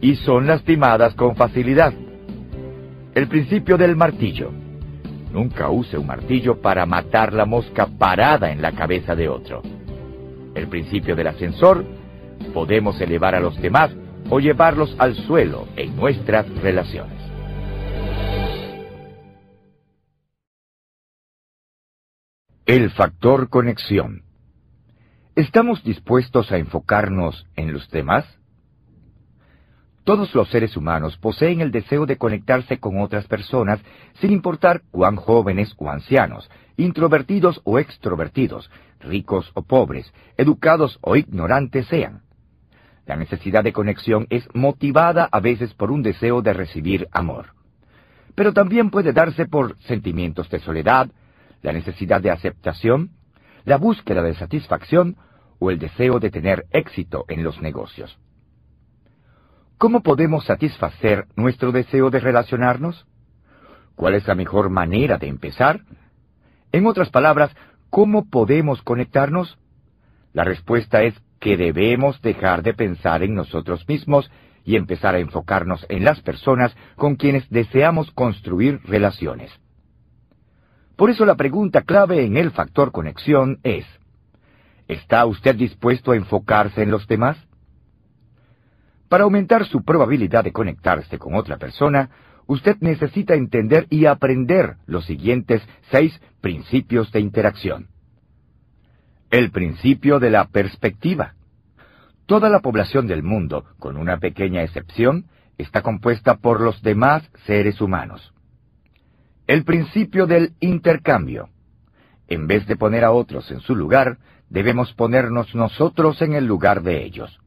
[0.00, 1.92] y son lastimadas con facilidad.
[3.14, 4.50] El principio del martillo.
[5.32, 9.62] Nunca use un martillo para matar la mosca parada en la cabeza de otro.
[10.54, 11.84] El principio del ascensor.
[12.54, 13.90] Podemos elevar a los demás
[14.30, 17.17] o llevarlos al suelo en nuestras relaciones.
[22.68, 24.24] El factor conexión.
[25.34, 28.26] ¿Estamos dispuestos a enfocarnos en los demás?
[30.04, 33.80] Todos los seres humanos poseen el deseo de conectarse con otras personas,
[34.20, 41.86] sin importar cuán jóvenes o ancianos, introvertidos o extrovertidos, ricos o pobres, educados o ignorantes
[41.86, 42.20] sean.
[43.06, 47.54] La necesidad de conexión es motivada a veces por un deseo de recibir amor.
[48.34, 51.10] Pero también puede darse por sentimientos de soledad,
[51.62, 53.10] la necesidad de aceptación,
[53.64, 55.16] la búsqueda de satisfacción
[55.58, 58.18] o el deseo de tener éxito en los negocios.
[59.76, 63.06] ¿Cómo podemos satisfacer nuestro deseo de relacionarnos?
[63.94, 65.82] ¿Cuál es la mejor manera de empezar?
[66.72, 67.54] En otras palabras,
[67.90, 69.58] ¿cómo podemos conectarnos?
[70.32, 74.30] La respuesta es que debemos dejar de pensar en nosotros mismos
[74.64, 79.50] y empezar a enfocarnos en las personas con quienes deseamos construir relaciones.
[80.98, 83.86] Por eso la pregunta clave en el factor conexión es,
[84.88, 87.36] ¿está usted dispuesto a enfocarse en los demás?
[89.08, 92.10] Para aumentar su probabilidad de conectarse con otra persona,
[92.48, 97.86] usted necesita entender y aprender los siguientes seis principios de interacción.
[99.30, 101.36] El principio de la perspectiva.
[102.26, 105.26] Toda la población del mundo, con una pequeña excepción,
[105.58, 108.32] está compuesta por los demás seres humanos.
[109.48, 111.48] El principio del intercambio.
[112.28, 114.18] En vez de poner a otros en su lugar,
[114.48, 117.40] debemos ponernos nosotros en el lugar de ellos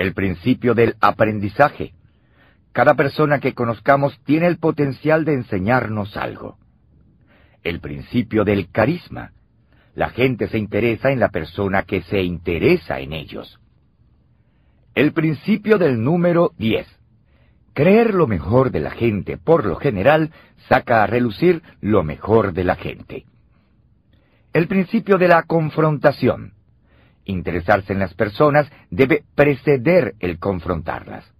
[0.00, 1.92] el principio del aprendizaje.
[2.72, 6.58] Cada persona que conozcamos tiene el potencial de enseñarnos algo.
[7.62, 9.32] el principio del carisma.
[9.94, 13.60] La gente se interesa en la persona que se interesa en ellos.
[14.94, 16.86] El principio del número 10.
[17.72, 20.32] Creer lo mejor de la gente, por lo general,
[20.68, 23.26] saca a relucir lo mejor de la gente.
[24.52, 26.54] El principio de la confrontación.
[27.24, 31.32] Interesarse en las personas debe preceder el confrontarlas.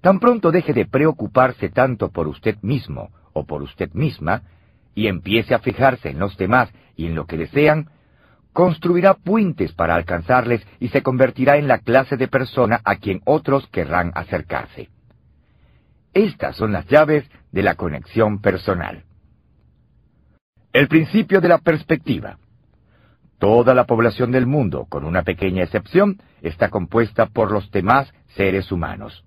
[0.00, 4.42] Tan pronto deje de preocuparse tanto por usted mismo o por usted misma,
[4.94, 7.90] y empiece a fijarse en los demás y en lo que desean,
[8.52, 13.66] construirá puentes para alcanzarles y se convertirá en la clase de persona a quien otros
[13.68, 14.88] querrán acercarse.
[16.12, 19.04] Estas son las llaves de la conexión personal.
[20.72, 22.38] El principio de la perspectiva.
[23.38, 28.70] Toda la población del mundo, con una pequeña excepción, está compuesta por los demás seres
[28.70, 29.24] humanos.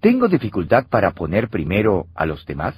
[0.00, 2.74] ¿Tengo dificultad para poner primero a los demás?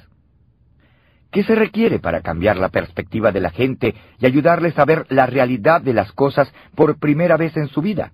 [1.33, 5.25] ¿Qué se requiere para cambiar la perspectiva de la gente y ayudarles a ver la
[5.25, 8.13] realidad de las cosas por primera vez en su vida?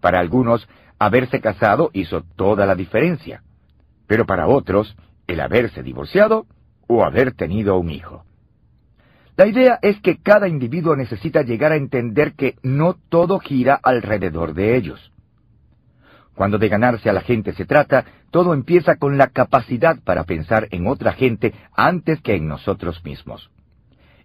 [0.00, 0.66] Para algunos,
[0.98, 3.42] haberse casado hizo toda la diferencia,
[4.06, 6.46] pero para otros, el haberse divorciado
[6.86, 8.24] o haber tenido un hijo.
[9.36, 14.54] La idea es que cada individuo necesita llegar a entender que no todo gira alrededor
[14.54, 15.12] de ellos.
[16.34, 20.68] Cuando de ganarse a la gente se trata, todo empieza con la capacidad para pensar
[20.70, 23.50] en otra gente antes que en nosotros mismos.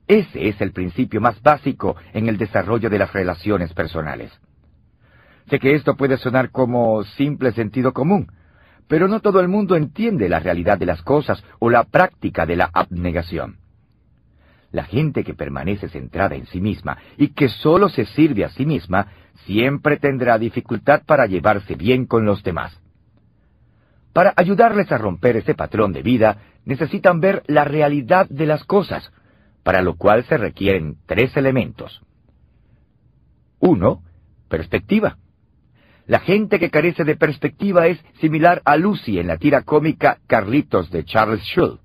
[0.07, 4.31] Ese es el principio más básico en el desarrollo de las relaciones personales.
[5.49, 8.31] Sé que esto puede sonar como simple sentido común,
[8.87, 12.55] pero no todo el mundo entiende la realidad de las cosas o la práctica de
[12.55, 13.57] la abnegación.
[14.71, 18.65] La gente que permanece centrada en sí misma y que solo se sirve a sí
[18.65, 19.07] misma
[19.45, 22.79] siempre tendrá dificultad para llevarse bien con los demás.
[24.13, 29.11] Para ayudarles a romper ese patrón de vida, necesitan ver la realidad de las cosas,
[29.63, 32.01] para lo cual se requieren tres elementos.
[33.59, 34.03] Uno,
[34.47, 35.17] perspectiva.
[36.07, 40.89] La gente que carece de perspectiva es similar a Lucy en la tira cómica Carlitos
[40.89, 41.79] de Charles Schulz.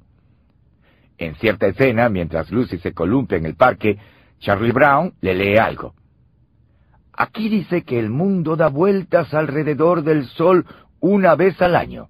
[1.19, 3.99] En cierta escena, mientras Lucy se columpia en el parque,
[4.39, 5.95] Charlie Brown le lee algo.
[7.17, 10.67] Aquí dice que el mundo da vueltas alrededor del Sol
[11.01, 12.09] una vez al año.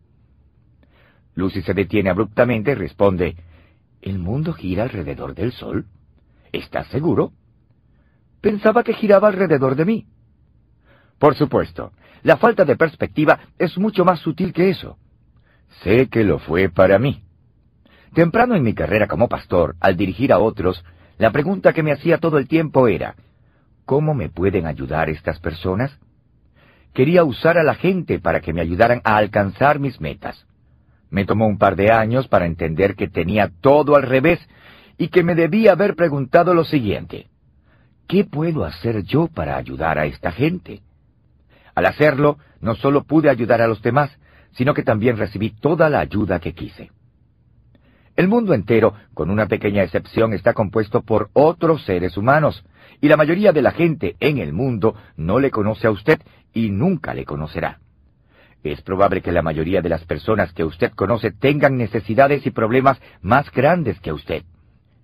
[1.35, 3.37] Lucy se detiene abruptamente y responde,
[4.01, 5.87] ¿El mundo gira alrededor del Sol?
[6.53, 7.33] ¿Estás seguro?
[8.41, 10.07] Pensaba que giraba alrededor de mí.
[11.19, 11.93] Por supuesto,
[12.23, 14.99] la falta de perspectiva es mucho más sutil que eso.
[15.83, 17.25] Sé que lo fue para mí.
[18.15, 20.85] Temprano en mi carrera como pastor, al dirigir a otros,
[21.19, 23.17] la pregunta que me hacía todo el tiempo era,
[23.85, 25.99] ¿cómo me pueden ayudar estas personas?
[26.93, 30.47] Quería usar a la gente para que me ayudaran a alcanzar mis metas.
[31.11, 34.41] Me tomó un par de años para entender que tenía todo al revés
[34.97, 37.29] y que me debía haber preguntado lo siguiente.
[38.07, 40.83] ¿Qué puedo hacer yo para ayudar a esta gente?
[41.75, 44.11] Al hacerlo, no solo pude ayudar a los demás,
[44.53, 46.91] sino que también recibí toda la ayuda que quise.
[48.17, 52.65] El mundo entero, con una pequeña excepción, está compuesto por otros seres humanos,
[53.05, 56.23] y la mayoría de la gente en el mundo no le conoce a usted
[56.55, 57.79] y nunca le conocerá.
[58.63, 62.99] Es probable que la mayoría de las personas que usted conoce tengan necesidades y problemas
[63.21, 64.45] más grandes que usted.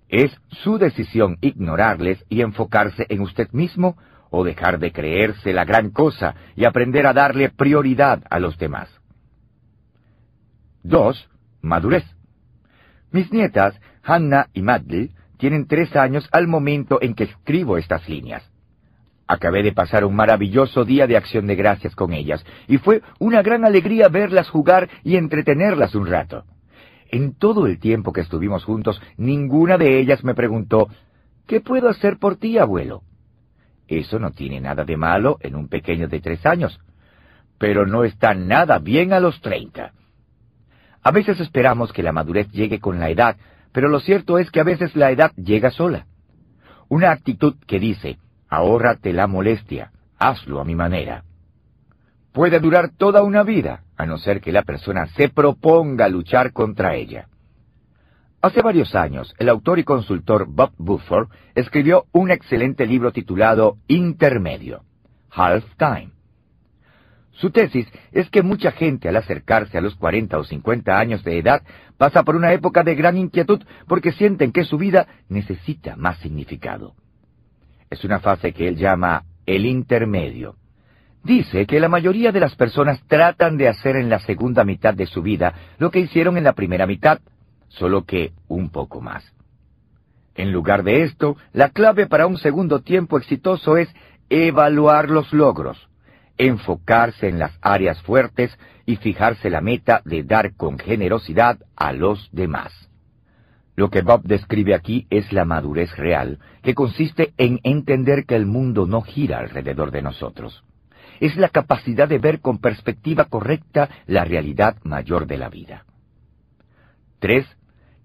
[0.08, 3.98] Es su decisión ignorarles y enfocarse en usted mismo
[4.30, 8.88] o dejar de creerse la gran cosa y aprender a darle prioridad a los demás.
[10.84, 11.28] 2.
[11.60, 12.06] Madurez.
[13.12, 15.10] Mis nietas, Hannah y Maddie,
[15.40, 18.48] tienen tres años al momento en que escribo estas líneas.
[19.26, 23.42] Acabé de pasar un maravilloso día de acción de gracias con ellas, y fue una
[23.42, 26.44] gran alegría verlas jugar y entretenerlas un rato.
[27.10, 30.88] En todo el tiempo que estuvimos juntos, ninguna de ellas me preguntó,
[31.46, 33.02] ¿Qué puedo hacer por ti, abuelo?
[33.88, 36.78] Eso no tiene nada de malo en un pequeño de tres años,
[37.58, 39.92] pero no está nada bien a los treinta.
[41.02, 43.36] A veces esperamos que la madurez llegue con la edad,
[43.72, 46.06] pero lo cierto es que a veces la edad llega sola.
[46.88, 48.18] Una actitud que dice,
[48.48, 51.24] ahórrate la molestia, hazlo a mi manera.
[52.32, 56.94] Puede durar toda una vida, a no ser que la persona se proponga luchar contra
[56.94, 57.28] ella.
[58.42, 64.82] Hace varios años, el autor y consultor Bob Buford escribió un excelente libro titulado Intermedio,
[65.30, 66.19] Half Time.
[67.40, 71.38] Su tesis es que mucha gente al acercarse a los 40 o 50 años de
[71.38, 71.62] edad
[71.96, 76.94] pasa por una época de gran inquietud porque sienten que su vida necesita más significado.
[77.88, 80.56] Es una fase que él llama el intermedio.
[81.24, 85.06] Dice que la mayoría de las personas tratan de hacer en la segunda mitad de
[85.06, 87.20] su vida lo que hicieron en la primera mitad,
[87.68, 89.24] solo que un poco más.
[90.34, 93.88] En lugar de esto, la clave para un segundo tiempo exitoso es
[94.28, 95.89] evaluar los logros,
[96.40, 102.30] enfocarse en las áreas fuertes y fijarse la meta de dar con generosidad a los
[102.32, 102.72] demás.
[103.76, 108.46] Lo que Bob describe aquí es la madurez real, que consiste en entender que el
[108.46, 110.64] mundo no gira alrededor de nosotros.
[111.20, 115.84] Es la capacidad de ver con perspectiva correcta la realidad mayor de la vida.
[117.18, 117.46] 3.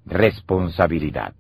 [0.05, 1.33] Responsabilidad.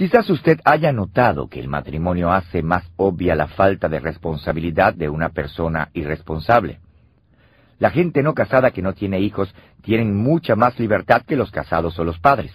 [0.00, 5.10] Quizás usted haya notado que el matrimonio hace más obvia la falta de responsabilidad de
[5.10, 6.80] una persona irresponsable.
[7.78, 11.98] La gente no casada que no tiene hijos tienen mucha más libertad que los casados
[11.98, 12.50] o los padres.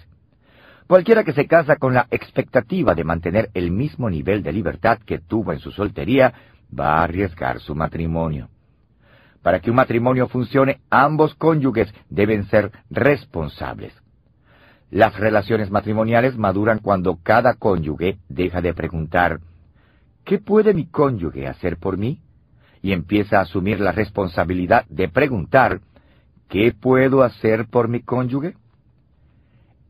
[0.88, 5.20] Cualquiera que se casa con la expectativa de mantener el mismo nivel de libertad que
[5.20, 6.34] tuvo en su soltería
[6.76, 8.48] va a arriesgar su matrimonio.
[9.40, 13.94] Para que un matrimonio funcione, ambos cónyuges deben ser responsables.
[14.90, 19.40] Las relaciones matrimoniales maduran cuando cada cónyuge deja de preguntar,
[20.24, 22.20] ¿qué puede mi cónyuge hacer por mí?
[22.82, 25.80] Y empieza a asumir la responsabilidad de preguntar,
[26.48, 28.54] ¿qué puedo hacer por mi cónyuge?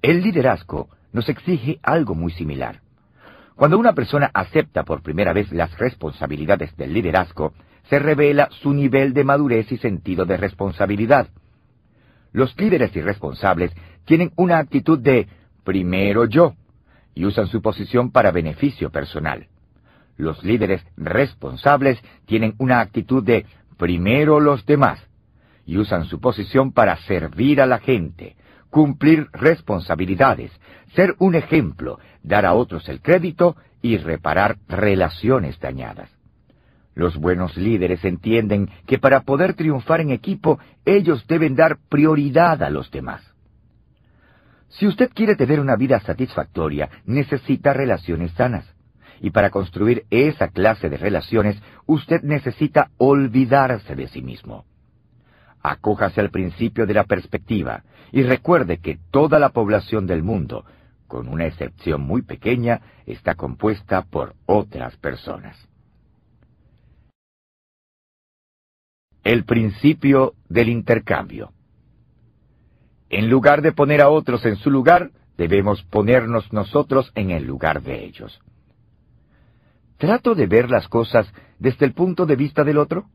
[0.00, 2.80] El liderazgo nos exige algo muy similar.
[3.54, 7.52] Cuando una persona acepta por primera vez las responsabilidades del liderazgo,
[7.88, 11.28] se revela su nivel de madurez y sentido de responsabilidad.
[12.32, 13.72] Los líderes irresponsables
[14.06, 15.28] tienen una actitud de
[15.64, 16.54] primero yo
[17.14, 19.48] y usan su posición para beneficio personal.
[20.16, 23.44] Los líderes responsables tienen una actitud de
[23.76, 24.98] primero los demás
[25.66, 28.36] y usan su posición para servir a la gente,
[28.70, 30.52] cumplir responsabilidades,
[30.94, 36.10] ser un ejemplo, dar a otros el crédito y reparar relaciones dañadas.
[36.94, 42.70] Los buenos líderes entienden que para poder triunfar en equipo ellos deben dar prioridad a
[42.70, 43.35] los demás.
[44.68, 48.66] Si usted quiere tener una vida satisfactoria, necesita relaciones sanas.
[49.20, 54.66] Y para construir esa clase de relaciones, usted necesita olvidarse de sí mismo.
[55.62, 60.64] Acójase al principio de la perspectiva y recuerde que toda la población del mundo,
[61.08, 65.56] con una excepción muy pequeña, está compuesta por otras personas.
[69.24, 71.52] El principio del intercambio.
[73.16, 77.80] En lugar de poner a otros en su lugar, debemos ponernos nosotros en el lugar
[77.80, 78.42] de ellos.
[79.96, 81.26] ¿Trato de ver las cosas
[81.58, 83.06] desde el punto de vista del otro?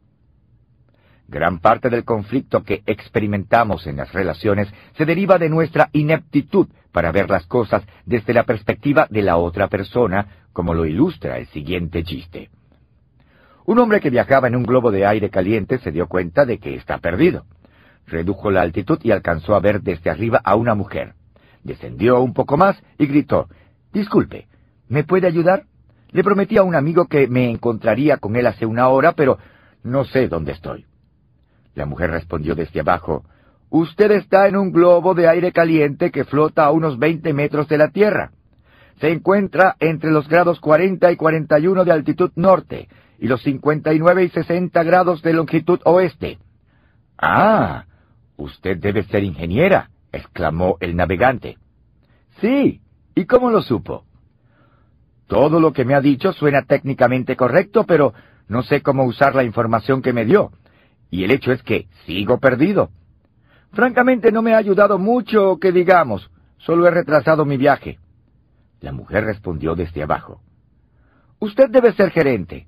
[1.28, 7.12] Gran parte del conflicto que experimentamos en las relaciones se deriva de nuestra ineptitud para
[7.12, 12.04] ver las cosas desde la perspectiva de la otra persona, como lo ilustra el siguiente
[12.04, 12.49] chiste.
[13.68, 16.74] Un hombre que viajaba en un globo de aire caliente se dio cuenta de que
[16.74, 17.45] está perdido.
[18.08, 21.14] Redujo la altitud y alcanzó a ver desde arriba a una mujer.
[21.64, 23.47] Descendió un poco más y gritó,
[23.93, 24.47] Disculpe,
[24.88, 25.64] ¿me puede ayudar?
[26.12, 29.38] Le prometí a un amigo que me encontraría con él hace una hora, pero
[29.84, 30.86] no sé dónde estoy.
[31.76, 33.24] La mujer respondió desde abajo,
[33.70, 37.78] Usted está en un globo de aire caliente que flota a unos veinte metros de
[37.78, 38.32] la Tierra.
[38.99, 43.41] Se encuentra entre los grados cuarenta y cuarenta y uno de altitud norte y los
[43.41, 46.38] cincuenta y nueve y sesenta grados de longitud oeste.
[47.18, 47.86] Ah,
[48.41, 51.59] Usted debe ser ingeniera, exclamó el navegante.
[52.39, 52.81] Sí,
[53.13, 54.03] ¿y cómo lo supo?
[55.27, 58.15] Todo lo que me ha dicho suena técnicamente correcto, pero
[58.47, 60.51] no sé cómo usar la información que me dio.
[61.11, 62.89] Y el hecho es que sigo perdido.
[63.73, 66.31] Francamente no me ha ayudado mucho, que digamos.
[66.57, 67.99] Solo he retrasado mi viaje.
[68.80, 70.41] La mujer respondió desde abajo.
[71.38, 72.65] Usted debe ser gerente.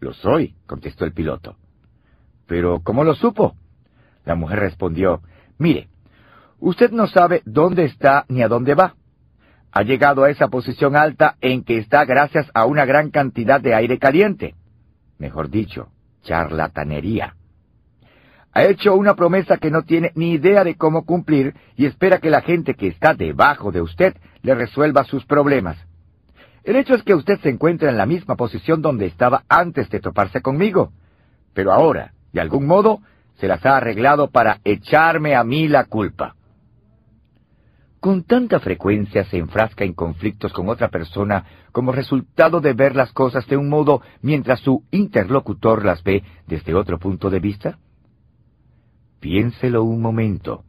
[0.00, 1.56] Lo soy, contestó el piloto.
[2.46, 3.54] Pero, ¿cómo lo supo?
[4.28, 5.22] La mujer respondió,
[5.56, 5.88] Mire,
[6.60, 8.94] usted no sabe dónde está ni a dónde va.
[9.72, 13.74] Ha llegado a esa posición alta en que está gracias a una gran cantidad de
[13.74, 14.54] aire caliente.
[15.16, 15.88] Mejor dicho,
[16.24, 17.36] charlatanería.
[18.52, 22.28] Ha hecho una promesa que no tiene ni idea de cómo cumplir y espera que
[22.28, 25.78] la gente que está debajo de usted le resuelva sus problemas.
[26.64, 30.00] El hecho es que usted se encuentra en la misma posición donde estaba antes de
[30.00, 30.92] toparse conmigo.
[31.54, 33.00] Pero ahora, de algún modo,
[33.38, 36.34] se las ha arreglado para echarme a mí la culpa.
[38.00, 43.12] Con tanta frecuencia se enfrasca en conflictos con otra persona como resultado de ver las
[43.12, 47.78] cosas de un modo mientras su interlocutor las ve desde otro punto de vista.
[49.18, 50.64] Piénselo un momento.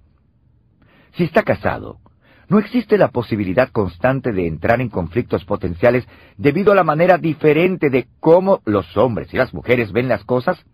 [1.13, 1.99] Si está casado,
[2.47, 7.91] ¿no existe la posibilidad constante de entrar en conflictos potenciales debido a la manera diferente
[7.91, 10.65] de cómo los hombres y las mujeres ven las cosas?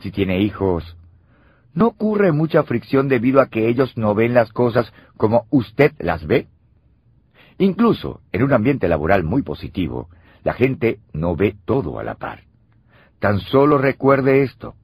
[0.00, 0.96] Si tiene hijos,
[1.74, 6.26] ¿no ocurre mucha fricción debido a que ellos no ven las cosas como usted las
[6.26, 6.48] ve?
[7.58, 10.08] Incluso en un ambiente laboral muy positivo,
[10.44, 12.40] la gente no ve todo a la par.
[13.18, 14.74] Tan solo recuerde esto.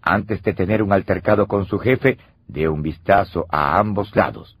[0.00, 4.56] Antes de tener un altercado con su jefe, dé un vistazo a ambos lados,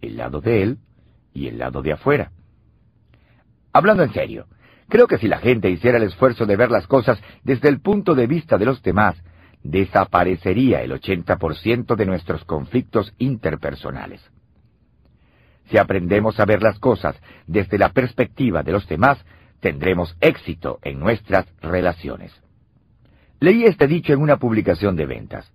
[0.00, 0.78] el lado de él
[1.32, 2.32] y el lado de afuera.
[3.72, 4.46] Hablando en serio,
[4.90, 8.14] creo que si la gente hiciera el esfuerzo de ver las cosas desde el punto
[8.14, 9.16] de vista de los demás,
[9.62, 14.20] desaparecería el 80% de nuestros conflictos interpersonales.
[15.70, 19.24] Si aprendemos a ver las cosas desde la perspectiva de los demás,
[19.60, 22.32] tendremos éxito en nuestras relaciones.
[23.38, 25.50] Leí este dicho en una publicación de ventas.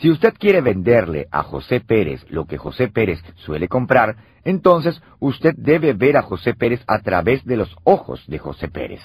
[0.00, 5.54] Si usted quiere venderle a José Pérez lo que José Pérez suele comprar, entonces usted
[5.58, 9.02] debe ver a José Pérez a través de los ojos de José Pérez.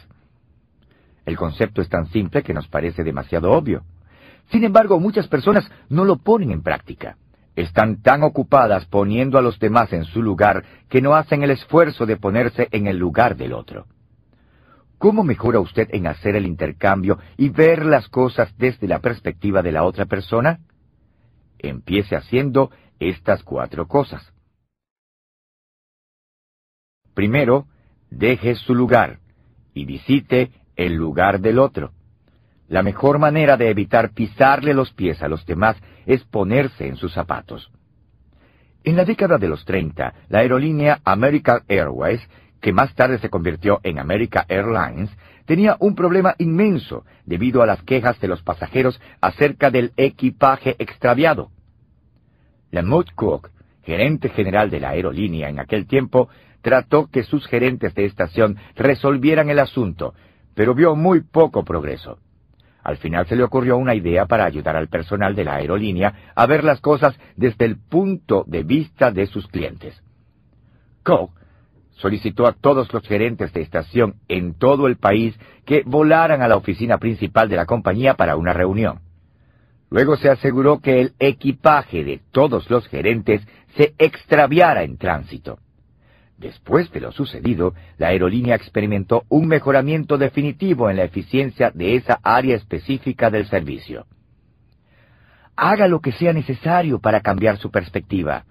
[1.25, 3.83] El concepto es tan simple que nos parece demasiado obvio.
[4.51, 7.17] Sin embargo, muchas personas no lo ponen en práctica.
[7.57, 12.05] Están tan ocupadas poniendo a los demás en su lugar que no hacen el esfuerzo
[12.05, 13.85] de ponerse en el lugar del otro.
[14.97, 19.73] ¿Cómo mejora usted en hacer el intercambio y ver las cosas desde la perspectiva de
[19.73, 20.59] la otra persona?
[21.59, 24.33] Empiece haciendo estas cuatro cosas.
[27.13, 27.67] Primero,
[28.09, 29.19] deje su lugar
[29.73, 31.91] y visite el lugar del otro.
[32.67, 37.13] La mejor manera de evitar pisarle los pies a los demás es ponerse en sus
[37.13, 37.71] zapatos.
[38.83, 42.21] En la década de los 30, la aerolínea American Airways
[42.65, 45.15] que más tarde se convirtió en America Airlines,
[45.45, 51.51] tenía un problema inmenso debido a las quejas de los pasajeros acerca del equipaje extraviado.
[52.71, 53.51] Lamont Cook,
[53.83, 56.27] gerente general de la aerolínea en aquel tiempo,
[56.63, 60.15] trató que sus gerentes de estación resolvieran el asunto,
[60.55, 62.17] pero vio muy poco progreso.
[62.81, 66.47] Al final se le ocurrió una idea para ayudar al personal de la aerolínea a
[66.47, 70.01] ver las cosas desde el punto de vista de sus clientes.
[71.03, 71.44] Cook
[71.95, 75.35] solicitó a todos los gerentes de estación en todo el país
[75.65, 78.99] que volaran a la oficina principal de la compañía para una reunión.
[79.89, 83.41] Luego se aseguró que el equipaje de todos los gerentes
[83.75, 85.59] se extraviara en tránsito.
[86.37, 92.19] Después de lo sucedido, la aerolínea experimentó un mejoramiento definitivo en la eficiencia de esa
[92.23, 94.05] área específica del servicio.
[95.55, 98.43] Haga lo que sea necesario para cambiar su perspectiva.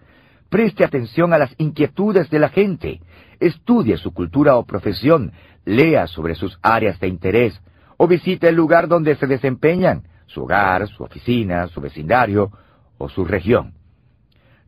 [0.55, 3.01] Preste atención a las inquietudes de la gente
[3.41, 5.33] estudie su cultura o profesión,
[5.65, 7.61] lea sobre sus áreas de interés,
[7.97, 12.53] o visite el lugar donde se desempeñan, su hogar, su oficina, su vecindario
[12.99, 13.75] o su región.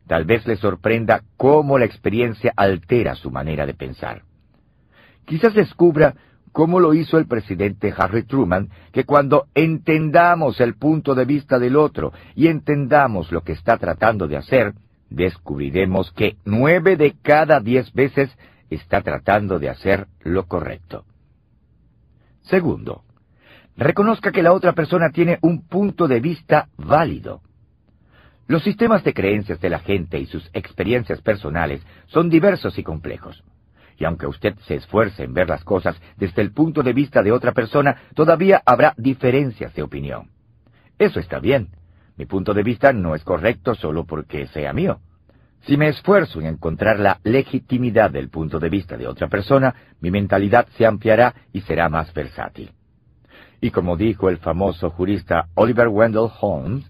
[0.07, 4.23] Tal vez le sorprenda cómo la experiencia altera su manera de pensar.
[5.23, 6.15] Quizás descubra
[6.51, 11.77] cómo lo hizo el presidente Harry Truman, que cuando entendamos el punto de vista del
[11.77, 14.73] otro y entendamos lo que está tratando de hacer,
[15.09, 18.29] descubriremos que nueve de cada diez veces
[18.69, 21.05] está tratando de hacer lo correcto.
[22.43, 23.03] Segundo,
[23.75, 27.41] reconozca que la otra persona tiene un punto de vista válido.
[28.47, 33.43] Los sistemas de creencias de la gente y sus experiencias personales son diversos y complejos.
[33.99, 37.31] Y aunque usted se esfuerce en ver las cosas desde el punto de vista de
[37.31, 40.29] otra persona, todavía habrá diferencias de opinión.
[40.97, 41.69] Eso está bien.
[42.17, 44.99] Mi punto de vista no es correcto solo porque sea mío.
[45.61, 50.11] Si me esfuerzo en encontrar la legitimidad del punto de vista de otra persona, mi
[50.11, 52.71] mentalidad se ampliará y será más versátil.
[53.59, 56.85] Y como dijo el famoso jurista Oliver Wendell Holmes,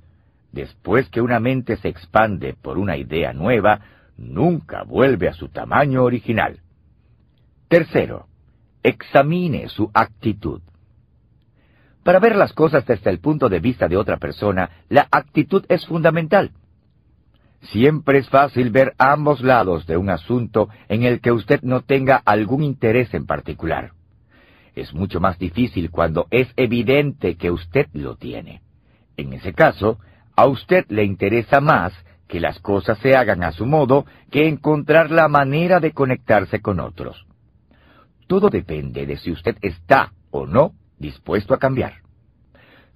[0.51, 3.79] después que una mente se expande por una idea nueva,
[4.17, 6.59] nunca vuelve a su tamaño original.
[7.67, 8.27] Tercero,
[8.83, 10.61] examine su actitud.
[12.07, 15.85] Para ver las cosas desde el punto de vista de otra persona, la actitud es
[15.85, 16.51] fundamental.
[17.63, 22.21] Siempre es fácil ver ambos lados de un asunto en el que usted no tenga
[22.23, 23.91] algún interés en particular.
[24.73, 28.61] Es mucho más difícil cuando es evidente que usted lo tiene.
[29.17, 29.99] En ese caso,
[30.33, 31.91] a usted le interesa más
[32.29, 36.79] que las cosas se hagan a su modo que encontrar la manera de conectarse con
[36.79, 37.25] otros.
[38.27, 42.01] Todo depende de si usted está o no dispuesto a cambiar.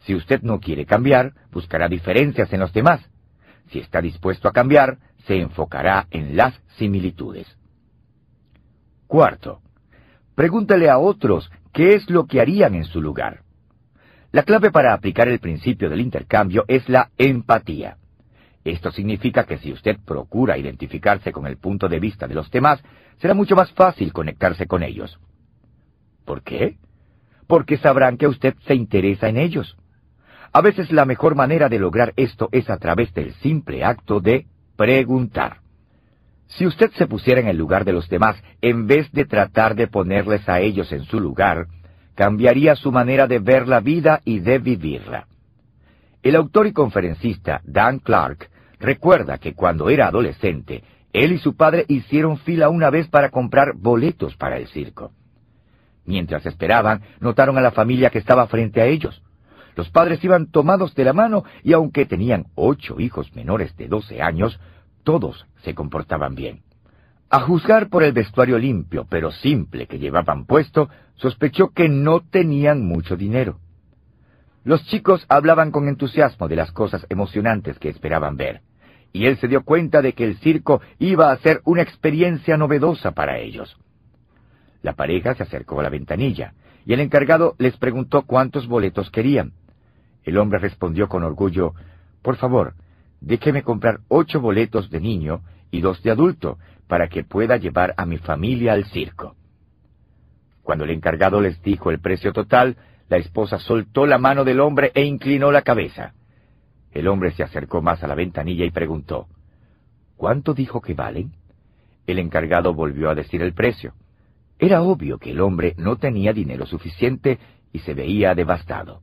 [0.05, 3.01] Si usted no quiere cambiar, buscará diferencias en los demás,
[3.71, 7.47] si está dispuesto a cambiar, se enfocará en las similitudes.
[9.07, 9.61] Cuarto,
[10.35, 13.43] pregúntale a otros qué es lo que harían en su lugar.
[14.31, 17.97] La clave para aplicar el principio del intercambio es la empatía.
[18.63, 22.81] Esto significa que si usted procura identificarse con el punto de vista de los demás,
[23.17, 25.19] será mucho más fácil conectarse con ellos.
[26.25, 26.77] ¿Por qué?
[27.51, 29.75] Porque sabrán que usted se interesa en ellos.
[30.53, 34.45] A veces la mejor manera de lograr esto es a través del simple acto de
[34.77, 35.57] preguntar.
[36.47, 39.87] Si usted se pusiera en el lugar de los demás, en vez de tratar de
[39.87, 41.67] ponerles a ellos en su lugar,
[42.15, 45.27] cambiaría su manera de ver la vida y de vivirla.
[46.23, 48.49] El autor y conferencista Dan Clark
[48.79, 53.73] recuerda que cuando era adolescente, él y su padre hicieron fila una vez para comprar
[53.75, 55.11] boletos para el circo.
[56.05, 59.21] Mientras esperaban, notaron a la familia que estaba frente a ellos.
[59.75, 64.21] Los padres iban tomados de la mano y aunque tenían ocho hijos menores de doce
[64.21, 64.59] años,
[65.03, 66.61] todos se comportaban bien.
[67.29, 72.85] A juzgar por el vestuario limpio pero simple que llevaban puesto, sospechó que no tenían
[72.85, 73.59] mucho dinero.
[74.63, 78.61] Los chicos hablaban con entusiasmo de las cosas emocionantes que esperaban ver,
[79.13, 83.11] y él se dio cuenta de que el circo iba a ser una experiencia novedosa
[83.11, 83.77] para ellos.
[84.81, 86.53] La pareja se acercó a la ventanilla,
[86.85, 89.53] y el encargado les preguntó cuántos boletos querían.
[90.23, 91.73] El hombre respondió con orgullo,
[92.21, 92.73] Por favor,
[93.19, 98.05] déjeme comprar ocho boletos de niño y dos de adulto, para que pueda llevar a
[98.05, 99.35] mi familia al circo.
[100.63, 102.77] Cuando el encargado les dijo el precio total,
[103.07, 106.13] la esposa soltó la mano del hombre e inclinó la cabeza.
[106.91, 109.27] El hombre se acercó más a la ventanilla y preguntó,
[110.15, 111.31] ¿Cuánto dijo que valen?
[112.05, 113.93] El encargado volvió a decir el precio.
[114.61, 117.39] Era obvio que el hombre no tenía dinero suficiente
[117.73, 119.01] y se veía devastado.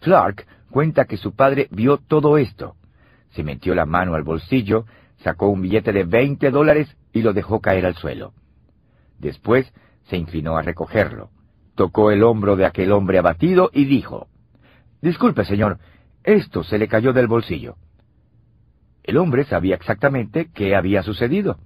[0.00, 2.76] Clark cuenta que su padre vio todo esto.
[3.30, 4.84] Se metió la mano al bolsillo
[5.24, 8.34] sacó un billete de veinte dólares y lo dejó caer al suelo.
[9.18, 9.72] Después
[10.10, 11.30] se inclinó a recogerlo,
[11.74, 14.28] tocó el hombro de aquel hombre abatido y dijo,
[15.00, 15.78] Disculpe, señor,
[16.22, 17.76] esto se le cayó del bolsillo.
[19.02, 21.56] El hombre sabía exactamente qué había sucedido.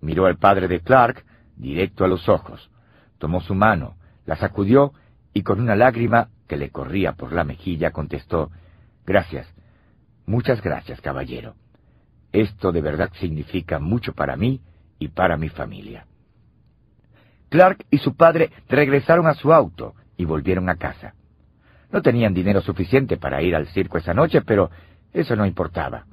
[0.00, 1.24] Miró al padre de Clark
[1.60, 2.70] directo a los ojos,
[3.18, 3.96] tomó su mano,
[4.26, 4.92] la sacudió
[5.32, 8.50] y con una lágrima que le corría por la mejilla contestó,
[9.06, 9.52] Gracias,
[10.26, 11.54] muchas gracias, caballero.
[12.32, 14.60] Esto de verdad significa mucho para mí
[14.98, 16.06] y para mi familia.
[17.48, 21.14] Clark y su padre regresaron a su auto y volvieron a casa.
[21.90, 24.70] No tenían dinero suficiente para ir al circo esa noche, pero
[25.12, 26.04] eso no importaba.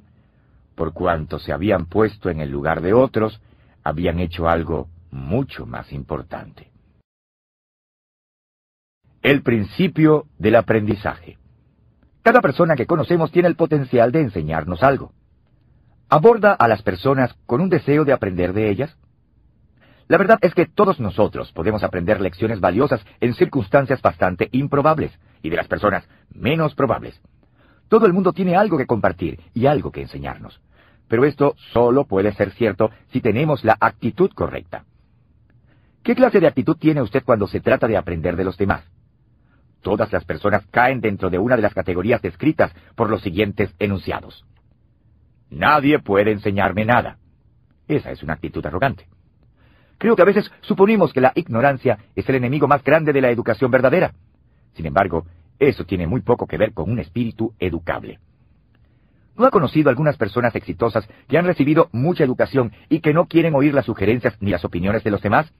[0.74, 3.40] Por cuanto se habían puesto en el lugar de otros,
[3.84, 6.70] habían hecho algo mucho más importante.
[9.22, 11.38] El principio del aprendizaje.
[12.22, 15.12] Cada persona que conocemos tiene el potencial de enseñarnos algo
[16.08, 18.96] aborda a las personas con un deseo de aprender de ellas?
[20.08, 25.12] La verdad es que todos nosotros podemos aprender lecciones valiosas en circunstancias bastante improbables
[25.42, 27.20] y de las personas menos probables.
[27.88, 30.60] Todo el mundo tiene algo que compartir y algo que enseñarnos.
[31.08, 34.84] Pero esto solo puede ser cierto si tenemos la actitud correcta.
[36.08, 38.82] ¿Qué clase de actitud tiene usted cuando se trata de aprender de los demás?
[39.82, 44.46] Todas las personas caen dentro de una de las categorías descritas por los siguientes enunciados.
[45.50, 47.18] Nadie puede enseñarme nada.
[47.88, 49.06] Esa es una actitud arrogante.
[49.98, 53.28] Creo que a veces suponemos que la ignorancia es el enemigo más grande de la
[53.28, 54.14] educación verdadera.
[54.76, 55.26] Sin embargo,
[55.58, 58.18] eso tiene muy poco que ver con un espíritu educable.
[59.36, 63.54] ¿No ha conocido algunas personas exitosas que han recibido mucha educación y que no quieren
[63.54, 65.52] oír las sugerencias ni las opiniones de los demás?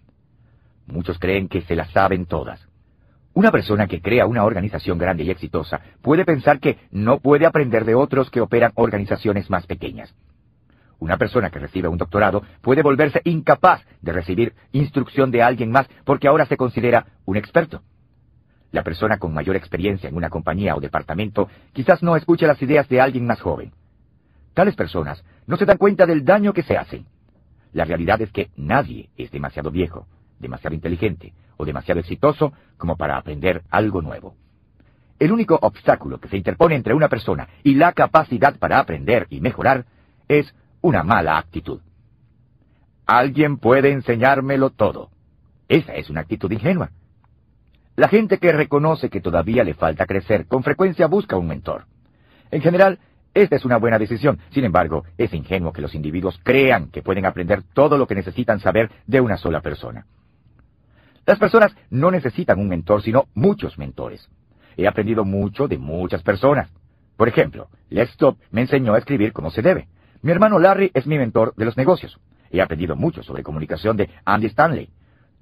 [0.89, 2.67] Muchos creen que se las saben todas.
[3.35, 7.85] Una persona que crea una organización grande y exitosa puede pensar que no puede aprender
[7.85, 10.15] de otros que operan organizaciones más pequeñas.
[10.99, 15.87] Una persona que recibe un doctorado puede volverse incapaz de recibir instrucción de alguien más
[16.05, 17.83] porque ahora se considera un experto.
[18.73, 22.89] La persona con mayor experiencia en una compañía o departamento quizás no escuche las ideas
[22.89, 23.73] de alguien más joven.
[24.55, 27.07] Tales personas no se dan cuenta del daño que se hacen.
[27.73, 30.07] La realidad es que nadie es demasiado viejo,
[30.39, 34.35] demasiado inteligente o demasiado exitoso como para aprender algo nuevo.
[35.19, 39.41] El único obstáculo que se interpone entre una persona y la capacidad para aprender y
[39.41, 39.85] mejorar
[40.29, 41.81] es una mala actitud.
[43.07, 45.11] Alguien puede enseñármelo todo.
[45.69, 46.91] Esa es una actitud ingenua.
[47.97, 51.87] La gente que reconoce que todavía le falta crecer con frecuencia busca un mentor.
[52.51, 53.01] En general,
[53.35, 54.39] esta es una buena decisión.
[54.51, 58.61] Sin embargo, es ingenuo que los individuos crean que pueden aprender todo lo que necesitan
[58.61, 60.07] saber de una sola persona.
[61.29, 64.31] Las personas no necesitan un mentor, sino muchos mentores.
[64.79, 66.73] He aprendido mucho de muchas personas.
[67.19, 69.89] Por ejemplo, Les Stop me enseñó a escribir como se debe.
[70.23, 72.19] Mi hermano Larry es mi mentor de los negocios.
[72.51, 74.89] He aprendido mucho sobre comunicación de Andy Stanley.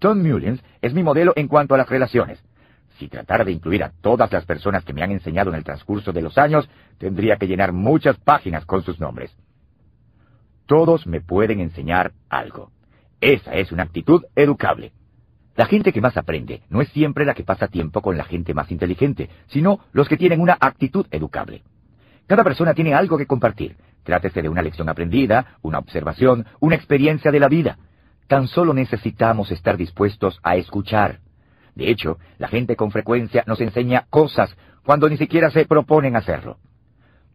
[0.01, 2.43] Tom Mullins es mi modelo en cuanto a las relaciones.
[2.99, 6.13] Si tratara de incluir a todas las personas que me han enseñado en el transcurso
[6.13, 6.69] de los años,
[6.99, 9.33] tendría que llenar muchas páginas con sus nombres.
[10.67, 12.73] Todos me pueden enseñar algo.
[13.21, 14.91] Esa es una actitud educable.
[15.57, 18.53] La gente que más aprende no es siempre la que pasa tiempo con la gente
[18.53, 21.63] más inteligente, sino los que tienen una actitud educable.
[22.27, 27.31] Cada persona tiene algo que compartir, trátese de una lección aprendida, una observación, una experiencia
[27.31, 27.79] de la vida.
[28.27, 31.21] Tan solo necesitamos estar dispuestos a escuchar.
[31.75, 34.55] De hecho, la gente con frecuencia nos enseña cosas
[34.85, 36.59] cuando ni siquiera se proponen hacerlo.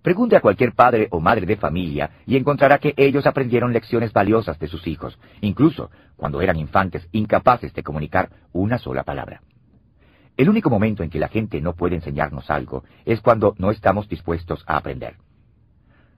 [0.02, 4.58] Pregunte a cualquier padre o madre de familia y encontrará que ellos aprendieron lecciones valiosas
[4.58, 9.42] de sus hijos, incluso cuando eran infantes incapaces de comunicar una sola palabra.
[10.38, 14.10] El único momento en que la gente no puede enseñarnos algo es cuando no estamos
[14.10, 15.18] dispuestos a aprender.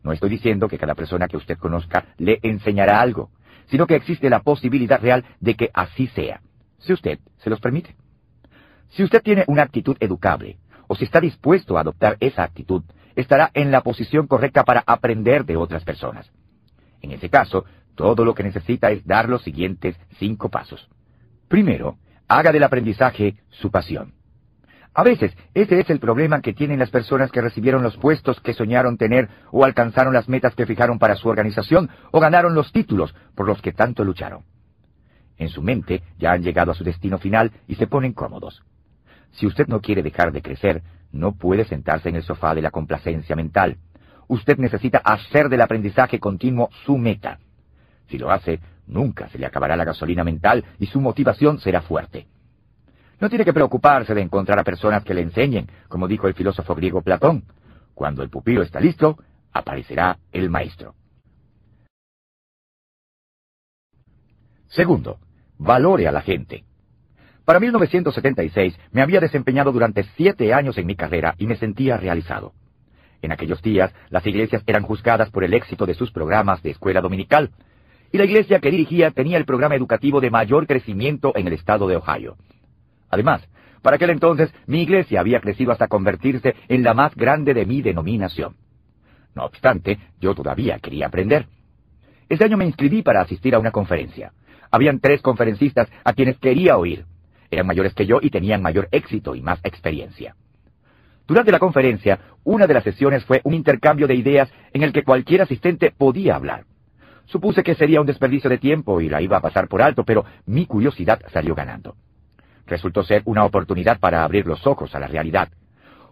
[0.01, 3.31] No estoy diciendo que cada persona que usted conozca le enseñará algo,
[3.65, 6.41] sino que existe la posibilidad real de que así sea,
[6.80, 7.95] si usted se los permite.
[8.89, 10.57] Si usted tiene una actitud educable,
[10.88, 12.84] o si está dispuesto a adoptar esa actitud,
[13.15, 16.31] estará en la posición correcta para aprender de otras personas.
[17.02, 17.65] En ese caso,
[17.95, 20.90] todo lo que necesita es dar los siguientes cinco pasos.
[21.48, 24.14] Primero, haga del aprendizaje su pasión.
[24.95, 28.53] A veces, ese es el problema que tienen las personas que recibieron los puestos que
[28.53, 33.15] soñaron tener o alcanzaron las metas que fijaron para su organización o ganaron los títulos
[33.35, 34.44] por los que tanto lucharon.
[35.38, 38.64] En su mente ya han llegado a su destino final y se ponen cómodos.
[39.34, 40.81] Si usted no quiere dejar de crecer,
[41.11, 43.77] no puede sentarse en el sofá de la complacencia mental.
[44.27, 47.39] Usted necesita hacer del aprendizaje continuo su meta.
[48.10, 52.27] Si lo hace, nunca se le acabará la gasolina mental y su motivación será fuerte.
[53.19, 56.76] No tiene que preocuparse de encontrar a personas que le enseñen, como dijo el filósofo
[56.76, 57.43] griego Platón.
[57.93, 59.18] Cuando el pupilo está listo,
[59.51, 60.95] aparecerá el maestro.
[64.68, 65.19] Segundo,
[65.60, 66.65] valore a la gente.
[67.45, 72.53] Para 1976 me había desempeñado durante siete años en mi carrera y me sentía realizado.
[73.22, 77.02] En aquellos días, las iglesias eran juzgadas por el éxito de sus programas de escuela
[77.02, 77.52] dominical,
[78.11, 81.88] y la iglesia que dirigía tenía el programa educativo de mayor crecimiento en el estado
[81.88, 82.38] de Ohio.
[83.10, 83.41] Además,
[83.82, 87.82] para aquel entonces mi iglesia había crecido hasta convertirse en la más grande de mi
[87.82, 88.56] denominación.
[89.36, 91.48] No obstante, yo todavía quería aprender.
[92.30, 94.32] Ese año me inscribí para asistir a una conferencia.
[94.72, 97.06] Habían tres conferencistas a quienes quería oír.
[97.54, 100.36] Eran mayores que yo y tenían mayor éxito y más experiencia.
[101.28, 105.04] Durante la conferencia, una de las sesiones fue un intercambio de ideas en el que
[105.04, 106.66] cualquier asistente podía hablar.
[107.26, 110.26] Supuse que sería un desperdicio de tiempo y la iba a pasar por alto, pero
[110.48, 111.96] mi curiosidad salió ganando.
[112.66, 115.50] Resultó ser una oportunidad para abrir los ojos a la realidad.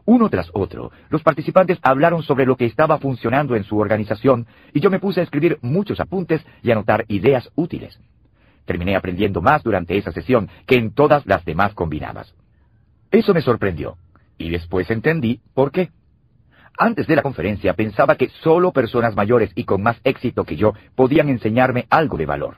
[0.06, 4.80] Uno tras otro, los participantes hablaron sobre lo que estaba funcionando en su organización y
[4.80, 8.00] yo me puse a escribir muchos apuntes y anotar ideas útiles.
[8.66, 12.34] Terminé aprendiendo más durante esa sesión que en todas las demás combinadas.
[13.12, 13.98] Eso me sorprendió,
[14.38, 15.90] y después entendí por qué.
[16.78, 20.74] Antes de la conferencia pensaba que solo personas mayores y con más éxito que yo
[20.96, 22.58] podían enseñarme algo de valor.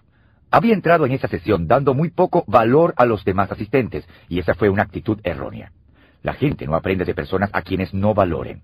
[0.52, 4.54] Había entrado en esa sesión dando muy poco valor a los demás asistentes, y esa
[4.54, 5.72] fue una actitud errónea.
[6.22, 8.62] La gente no aprende de personas a quienes no valoren.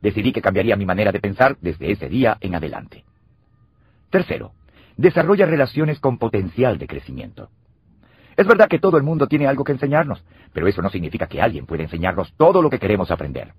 [0.00, 3.04] Decidí que cambiaría mi manera de pensar desde ese día en adelante.
[4.10, 4.52] Tercero,
[4.98, 7.48] desarrolla relaciones con potencial de crecimiento.
[8.36, 10.22] Es verdad que todo el mundo tiene algo que enseñarnos,
[10.52, 13.54] pero eso no significa que alguien pueda enseñarnos todo lo que queremos aprender.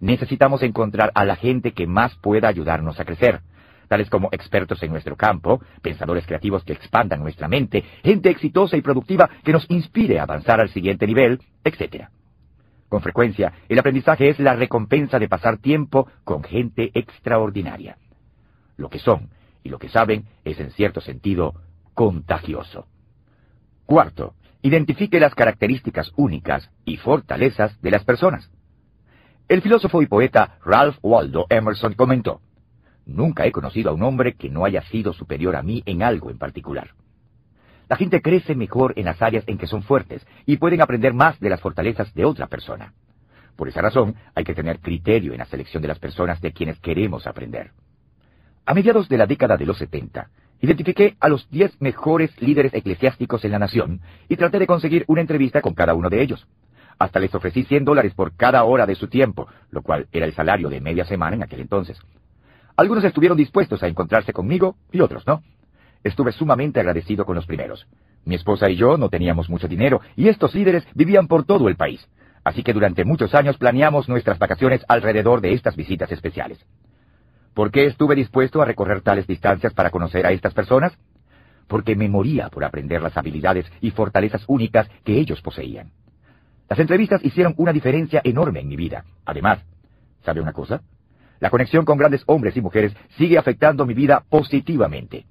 [0.00, 3.40] Necesitamos encontrar a la gente que más pueda ayudarnos a crecer,
[3.88, 8.82] tales como expertos en nuestro campo, pensadores creativos que expandan nuestra mente, gente exitosa y
[8.82, 12.08] productiva que nos inspire a avanzar al siguiente nivel, etc.
[12.88, 17.96] Con frecuencia, el aprendizaje es la recompensa de pasar tiempo con gente extraordinaria.
[18.76, 19.30] Lo que son
[19.62, 21.54] y lo que saben es en cierto sentido
[21.94, 22.86] contagioso.
[23.86, 28.50] Cuarto, identifique las características únicas y fortalezas de las personas.
[29.48, 32.40] El filósofo y poeta Ralph Waldo Emerson comentó,
[33.04, 36.30] Nunca he conocido a un hombre que no haya sido superior a mí en algo
[36.30, 36.90] en particular.
[37.88, 41.38] La gente crece mejor en las áreas en que son fuertes y pueden aprender más
[41.40, 42.94] de las fortalezas de otra persona.
[43.56, 46.78] Por esa razón, hay que tener criterio en la selección de las personas de quienes
[46.78, 47.72] queremos aprender.
[48.64, 50.28] A mediados de la década de los 70,
[50.60, 55.20] identifiqué a los 10 mejores líderes eclesiásticos en la nación y traté de conseguir una
[55.20, 56.46] entrevista con cada uno de ellos.
[56.96, 60.32] Hasta les ofrecí 100 dólares por cada hora de su tiempo, lo cual era el
[60.32, 61.98] salario de media semana en aquel entonces.
[62.76, 65.42] Algunos estuvieron dispuestos a encontrarse conmigo y otros no.
[66.04, 67.88] Estuve sumamente agradecido con los primeros.
[68.24, 71.74] Mi esposa y yo no teníamos mucho dinero y estos líderes vivían por todo el
[71.74, 72.08] país.
[72.44, 76.64] Así que durante muchos años planeamos nuestras vacaciones alrededor de estas visitas especiales.
[77.54, 80.96] ¿Por qué estuve dispuesto a recorrer tales distancias para conocer a estas personas?
[81.68, 85.90] Porque me moría por aprender las habilidades y fortalezas únicas que ellos poseían.
[86.68, 89.04] Las entrevistas hicieron una diferencia enorme en mi vida.
[89.26, 89.60] Además,
[90.24, 90.80] ¿sabe una cosa?
[91.40, 95.26] La conexión con grandes hombres y mujeres sigue afectando mi vida positivamente.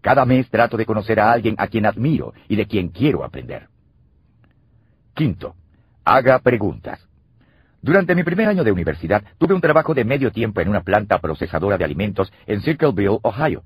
[0.00, 3.68] Cada mes trato de conocer a alguien a quien admiro y de quien quiero aprender.
[5.14, 5.56] Quinto,
[6.04, 7.05] haga preguntas.
[7.82, 11.18] Durante mi primer año de universidad tuve un trabajo de medio tiempo en una planta
[11.20, 13.62] procesadora de alimentos en Circleville, Ohio.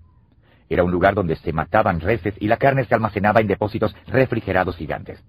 [0.69, 4.77] Era un lugar donde se mataban reses y la carne se almacenaba en depósitos refrigerados
[4.77, 5.23] gigantes.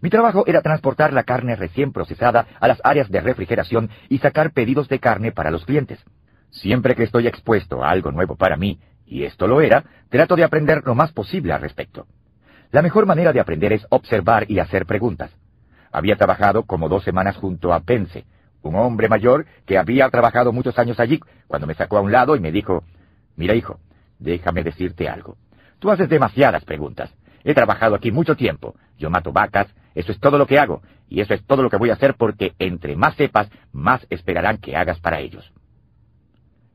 [0.00, 4.52] Mi trabajo era transportar la carne recién procesada a las áreas de refrigeración y sacar
[4.52, 6.04] pedidos de carne para los clientes.
[6.50, 10.44] Siempre que estoy expuesto a algo nuevo para mí, y esto lo era, trato de
[10.44, 12.06] aprender lo más posible al respecto.
[12.70, 15.30] La mejor manera de aprender es observar y hacer preguntas.
[15.96, 18.26] Había trabajado como dos semanas junto a Pence,
[18.60, 22.36] un hombre mayor que había trabajado muchos años allí, cuando me sacó a un lado
[22.36, 22.84] y me dijo,
[23.34, 23.80] Mira hijo,
[24.18, 25.38] déjame decirte algo.
[25.78, 27.14] Tú haces demasiadas preguntas.
[27.44, 28.74] He trabajado aquí mucho tiempo.
[28.98, 31.78] Yo mato vacas, eso es todo lo que hago, y eso es todo lo que
[31.78, 35.50] voy a hacer porque entre más sepas, más esperarán que hagas para ellos.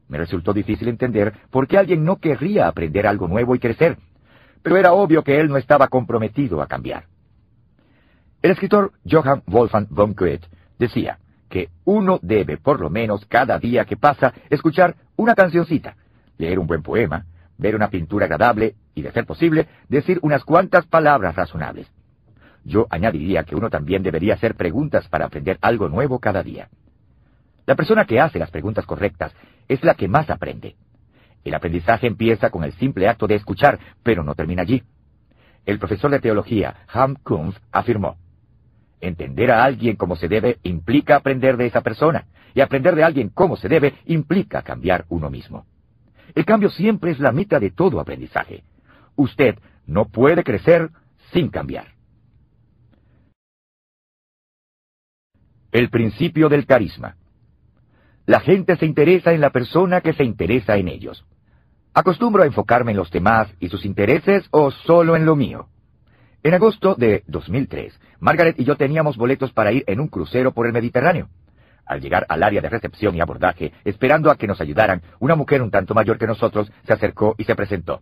[0.08, 4.00] Me resultó difícil entender por qué alguien no querría aprender algo nuevo y crecer,
[4.64, 7.11] pero era obvio que él no estaba comprometido a cambiar.
[8.42, 10.48] El escritor Johann Wolfgang von Goethe
[10.80, 15.96] decía que uno debe, por lo menos cada día que pasa, escuchar una cancioncita,
[16.38, 17.26] leer un buen poema,
[17.60, 21.88] ver una pintura agradable y, de ser posible, decir unas cuantas palabras razonables.
[22.64, 26.70] Yo añadiría que uno también debería hacer preguntas para aprender algo nuevo cada día.
[27.68, 29.34] La persona que hace las preguntas correctas
[29.68, 30.76] es la que más aprende.
[31.44, 34.82] El aprendizaje empieza con el simple acto de escuchar, pero no termina allí.
[35.66, 38.18] El profesor de teología, Ham Kunz, afirmó,
[39.02, 43.30] Entender a alguien como se debe implica aprender de esa persona, y aprender de alguien
[43.30, 45.66] como se debe implica cambiar uno mismo.
[46.36, 48.64] El cambio siempre es la mitad de todo aprendizaje.
[49.16, 49.56] Usted
[49.86, 50.90] no puede crecer
[51.34, 51.88] sin cambiar.
[55.72, 57.16] El principio del carisma.
[58.26, 61.26] La gente se interesa en la persona que se interesa en ellos.
[61.94, 65.71] ¿Acostumbro a enfocarme en los demás y sus intereses o solo en lo mío?
[66.44, 70.66] En agosto de 2003, Margaret y yo teníamos boletos para ir en un crucero por
[70.66, 71.30] el Mediterráneo.
[71.86, 75.62] Al llegar al área de recepción y abordaje, esperando a que nos ayudaran, una mujer
[75.62, 78.02] un tanto mayor que nosotros se acercó y se presentó.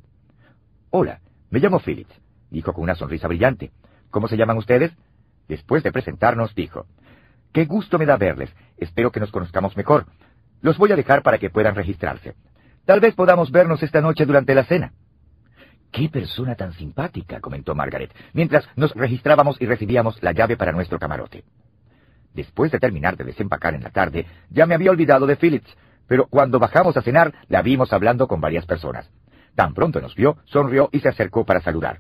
[0.89, 2.15] Hola, me llamo Phillips,
[2.49, 3.71] dijo con una sonrisa brillante.
[4.09, 4.93] ¿Cómo se llaman ustedes?
[5.49, 6.85] Después de presentarnos, dijo,
[7.51, 8.55] Qué gusto me da verles.
[8.77, 10.05] Espero que nos conozcamos mejor.
[10.61, 12.35] Los voy a dejar para que puedan registrarse.
[12.85, 14.93] Tal vez podamos vernos esta noche durante la cena.
[15.91, 20.99] Qué persona tan simpática, comentó Margaret, mientras nos registrábamos y recibíamos la llave para nuestro
[20.99, 21.43] camarote.
[22.33, 25.75] Después de terminar de desempacar en la tarde, ya me había olvidado de Phillips,
[26.07, 29.09] pero cuando bajamos a cenar la vimos hablando con varias personas.
[29.55, 31.99] Tan pronto nos vio, sonrió y se acercó para saludar.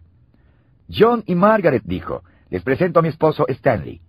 [0.89, 4.01] John y Margaret dijo, les presento a mi esposo Stanley.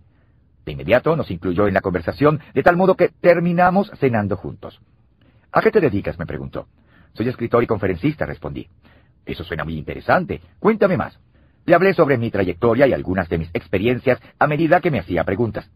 [0.65, 4.79] De inmediato nos incluyó en la conversación, de tal modo que terminamos cenando juntos.
[5.51, 6.17] ¿A qué te dedicas?
[6.19, 6.67] me preguntó.
[7.13, 8.67] Soy escritor y conferencista, respondí.
[9.25, 10.41] Eso suena muy interesante.
[10.59, 11.19] Cuéntame más.
[11.65, 15.23] Le hablé sobre mi trayectoria y algunas de mis experiencias a medida que me hacía
[15.23, 15.69] preguntas.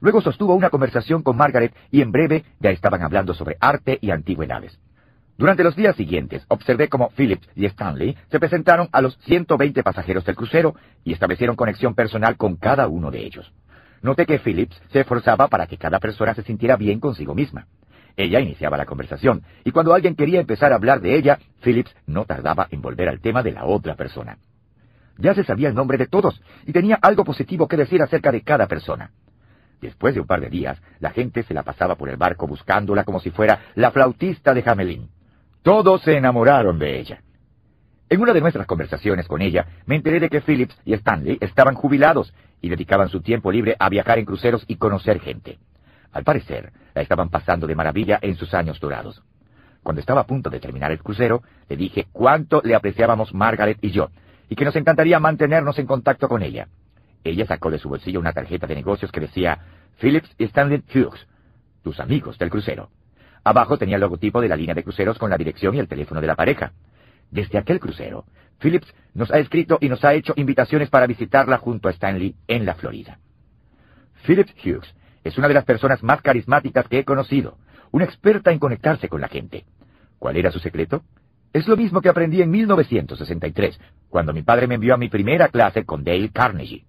[0.00, 4.10] Luego sostuvo una conversación con Margaret y en breve ya estaban hablando sobre arte y
[4.10, 4.78] antigüedades.
[5.38, 10.24] Durante los días siguientes observé cómo Phillips y Stanley se presentaron a los 120 pasajeros
[10.24, 10.74] del crucero
[11.04, 13.52] y establecieron conexión personal con cada uno de ellos.
[14.02, 17.66] Noté que Phillips se esforzaba para que cada persona se sintiera bien consigo misma.
[18.16, 22.24] Ella iniciaba la conversación, y cuando alguien quería empezar a hablar de ella, Phillips no
[22.24, 24.38] tardaba en volver al tema de la otra persona.
[25.18, 28.42] Ya se sabía el nombre de todos, y tenía algo positivo que decir acerca de
[28.42, 29.10] cada persona.
[29.80, 33.04] Después de un par de días, la gente se la pasaba por el barco buscándola
[33.04, 35.08] como si fuera la flautista de Hamelin.
[35.62, 37.20] Todos se enamoraron de ella.
[38.08, 41.74] En una de nuestras conversaciones con ella, me enteré de que Phillips y Stanley estaban
[41.74, 45.58] jubilados y dedicaban su tiempo libre a viajar en cruceros y conocer gente.
[46.12, 49.22] Al parecer, la estaban pasando de maravilla en sus años dorados.
[49.82, 53.90] Cuando estaba a punto de terminar el crucero, le dije cuánto le apreciábamos Margaret y
[53.90, 54.10] yo,
[54.48, 56.68] y que nos encantaría mantenernos en contacto con ella.
[57.24, 59.58] Ella sacó de su bolsillo una tarjeta de negocios que decía
[60.00, 61.26] Phillips Stanley Hughes,
[61.82, 62.90] tus amigos del crucero.
[63.44, 66.20] Abajo tenía el logotipo de la línea de cruceros con la dirección y el teléfono
[66.20, 66.72] de la pareja.
[67.30, 68.24] Desde aquel crucero,
[68.60, 72.66] Phillips nos ha escrito y nos ha hecho invitaciones para visitarla junto a Stanley en
[72.66, 73.18] la Florida.
[74.24, 74.94] Phillips Hughes
[75.24, 77.58] es una de las personas más carismáticas que he conocido,
[77.90, 79.64] una experta en conectarse con la gente.
[80.18, 81.02] ¿Cuál era su secreto?
[81.52, 83.78] Es lo mismo que aprendí en 1963,
[84.08, 86.84] cuando mi padre me envió a mi primera clase con Dale Carnegie.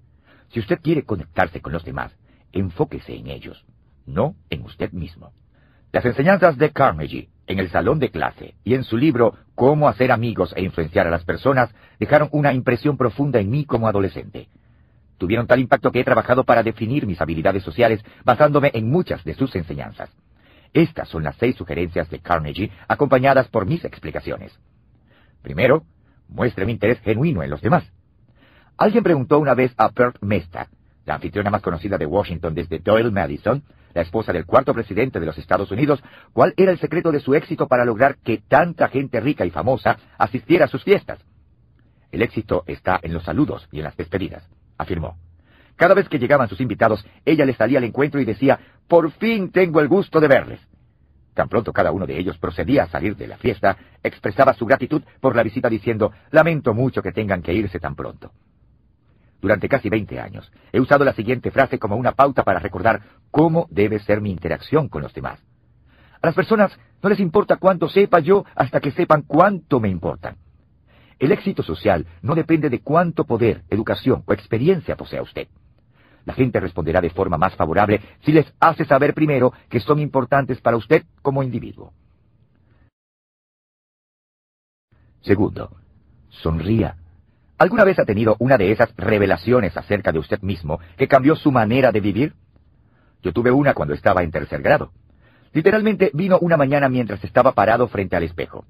[0.49, 2.15] Si usted quiere conectarse con los demás,
[2.51, 3.65] enfóquese en ellos,
[4.05, 5.33] no en usted mismo.
[5.91, 10.11] Las enseñanzas de Carnegie en el salón de clase y en su libro Cómo hacer
[10.11, 14.47] amigos e influenciar a las personas dejaron una impresión profunda en mí como adolescente.
[15.17, 19.33] Tuvieron tal impacto que he trabajado para definir mis habilidades sociales basándome en muchas de
[19.33, 20.09] sus enseñanzas.
[20.73, 24.51] Estas son las seis sugerencias de Carnegie acompañadas por mis explicaciones.
[25.41, 25.83] Primero,
[26.27, 27.83] muestre un interés genuino en los demás.
[28.77, 30.67] Alguien preguntó una vez a Bert Mesta,
[31.05, 33.63] la anfitriona más conocida de Washington desde Doyle Madison,
[33.93, 37.35] la esposa del cuarto presidente de los Estados Unidos, cuál era el secreto de su
[37.35, 41.19] éxito para lograr que tanta gente rica y famosa asistiera a sus fiestas.
[42.11, 45.17] El éxito está en los saludos y en las despedidas, afirmó.
[45.75, 49.51] Cada vez que llegaban sus invitados, ella les salía al encuentro y decía, por fin
[49.51, 50.59] tengo el gusto de verles.
[51.33, 55.01] Tan pronto cada uno de ellos procedía a salir de la fiesta, expresaba su gratitud
[55.19, 58.31] por la visita diciendo, lamento mucho que tengan que irse tan pronto.
[59.41, 63.01] Durante casi 20 años he usado la siguiente frase como una pauta para recordar
[63.31, 65.39] cómo debe ser mi interacción con los demás.
[66.21, 66.71] A las personas
[67.01, 70.37] no les importa cuánto sepa yo hasta que sepan cuánto me importan.
[71.19, 75.47] El éxito social no depende de cuánto poder, educación o experiencia posea usted.
[76.25, 80.61] La gente responderá de forma más favorable si les hace saber primero que son importantes
[80.61, 81.93] para usted como individuo.
[85.21, 85.77] Segundo,
[86.29, 86.97] sonría.
[87.57, 91.51] ¿Alguna vez ha tenido una de esas revelaciones acerca de usted mismo que cambió su
[91.51, 92.33] manera de vivir?
[93.21, 94.91] Yo tuve una cuando estaba en tercer grado.
[95.53, 98.65] Literalmente vino una mañana mientras estaba parado frente al espejo.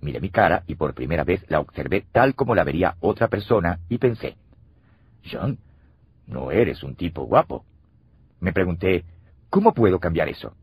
[0.00, 3.80] Miré mi cara y por primera vez la observé tal como la vería otra persona
[3.88, 4.36] y pensé,
[5.30, 5.58] John,
[6.26, 7.64] no eres un tipo guapo.
[8.40, 9.04] Me pregunté,
[9.50, 10.54] ¿cómo puedo cambiar eso?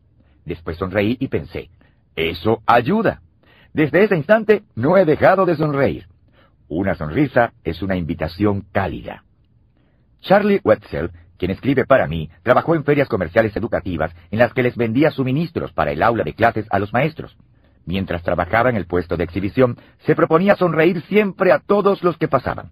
[0.44, 1.70] Después sonreí y pensé,
[2.16, 3.22] eso ayuda.
[3.72, 6.06] Desde ese instante no he dejado de sonreír.
[6.68, 9.24] Una sonrisa es una invitación cálida.
[10.20, 14.76] Charlie Wetzel, quien escribe para mí, trabajó en ferias comerciales educativas en las que les
[14.76, 17.36] vendía suministros para el aula de clases a los maestros.
[17.88, 22.28] Mientras trabajaba en el puesto de exhibición, se proponía sonreír siempre a todos los que
[22.28, 22.70] pasaban.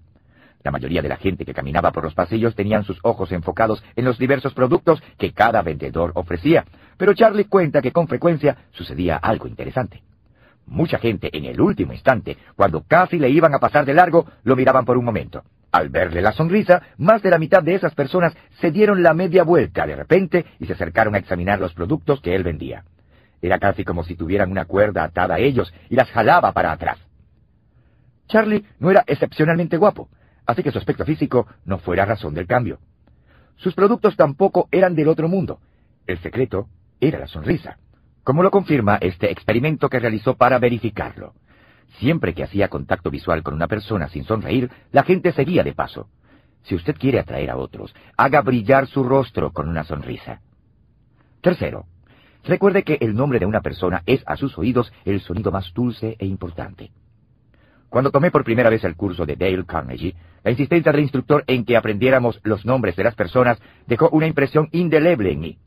[0.63, 4.05] La mayoría de la gente que caminaba por los pasillos tenían sus ojos enfocados en
[4.05, 6.67] los diversos productos que cada vendedor ofrecía,
[6.99, 10.03] pero Charlie cuenta que con frecuencia sucedía algo interesante.
[10.67, 14.55] Mucha gente en el último instante, cuando casi le iban a pasar de largo, lo
[14.55, 15.45] miraban por un momento.
[15.73, 19.45] Al verle la sonrisa, más de la mitad de esas personas se dieron la media
[19.45, 22.85] vuelta de repente y se acercaron a examinar los productos que él vendía.
[23.43, 26.99] Era casi como si tuvieran una cuerda atada a ellos y las jalaba para atrás.
[28.29, 30.09] Charlie no era excepcionalmente guapo,
[30.47, 32.79] así que su aspecto físico no fuera razón del cambio.
[33.57, 35.61] Sus productos tampoco eran del otro mundo.
[36.07, 36.69] El secreto
[37.01, 37.79] era la sonrisa,
[38.25, 41.35] como lo confirma este experimento que realizó para verificarlo.
[41.99, 46.09] Siempre que hacía contacto visual con una persona sin sonreír, la gente seguía de paso.
[46.65, 50.41] Si usted quiere atraer a otros, haga brillar su rostro con una sonrisa.
[51.41, 51.87] Tercero,
[52.47, 56.15] Recuerde que el nombre de una persona es a sus oídos el sonido más dulce
[56.17, 56.93] e importante.
[57.89, 60.15] Cuando tomé por primera vez el curso de Dale Carnegie,
[60.45, 64.69] la insistencia del instructor en que aprendiéramos los nombres de las personas dejó una impresión
[64.71, 65.59] indeleble en mí.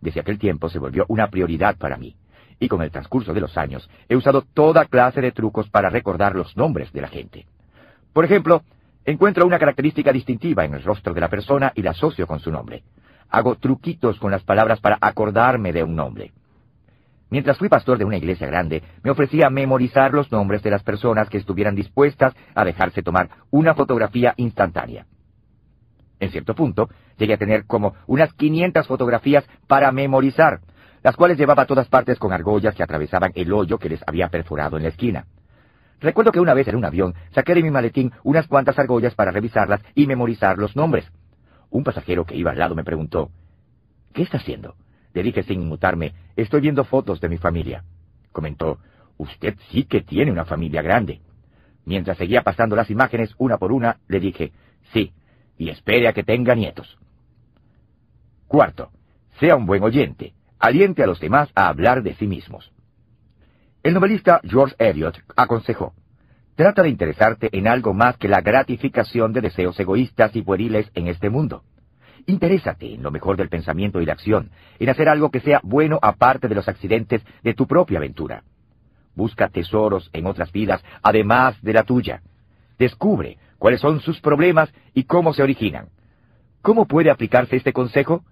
[0.00, 2.14] Desde aquel tiempo se volvió una prioridad para mí,
[2.60, 6.36] y con el transcurso de los años he usado toda clase de trucos para recordar
[6.36, 7.46] los nombres de la gente.
[8.12, 8.62] Por ejemplo,
[9.04, 12.52] encuentro una característica distintiva en el rostro de la persona y la asocio con su
[12.52, 12.84] nombre
[13.34, 16.32] hago truquitos con las palabras para acordarme de un nombre.
[17.30, 21.28] Mientras fui pastor de una iglesia grande, me ofrecía memorizar los nombres de las personas
[21.28, 25.06] que estuvieran dispuestas a dejarse tomar una fotografía instantánea.
[26.20, 26.88] En cierto punto,
[27.18, 30.60] llegué a tener como unas 500 fotografías para memorizar,
[31.02, 34.28] las cuales llevaba a todas partes con argollas que atravesaban el hoyo que les había
[34.28, 35.26] perforado en la esquina.
[36.00, 39.32] Recuerdo que una vez en un avión saqué de mi maletín unas cuantas argollas para
[39.32, 41.10] revisarlas y memorizar los nombres.
[41.74, 43.32] Un pasajero que iba al lado me preguntó,
[44.12, 44.76] ¿Qué está haciendo?
[45.12, 47.82] Le dije sin inmutarme, estoy viendo fotos de mi familia.
[48.30, 48.78] Comentó,
[49.16, 51.20] usted sí que tiene una familia grande.
[51.84, 54.52] Mientras seguía pasando las imágenes una por una, le dije,
[54.92, 55.12] sí,
[55.58, 56.96] y espere a que tenga nietos.
[58.46, 58.90] Cuarto,
[59.40, 62.70] sea un buen oyente, aliente a los demás a hablar de sí mismos.
[63.82, 65.92] El novelista George Eliot aconsejó,
[66.56, 71.08] Trata de interesarte en algo más que la gratificación de deseos egoístas y pueriles en
[71.08, 71.64] este mundo.
[72.26, 75.98] Interésate en lo mejor del pensamiento y la acción, en hacer algo que sea bueno
[76.00, 78.44] aparte de los accidentes de tu propia aventura.
[79.16, 82.22] Busca tesoros en otras vidas, además de la tuya.
[82.78, 85.88] Descubre cuáles son sus problemas y cómo se originan.
[86.62, 88.24] ¿Cómo puede aplicarse este consejo?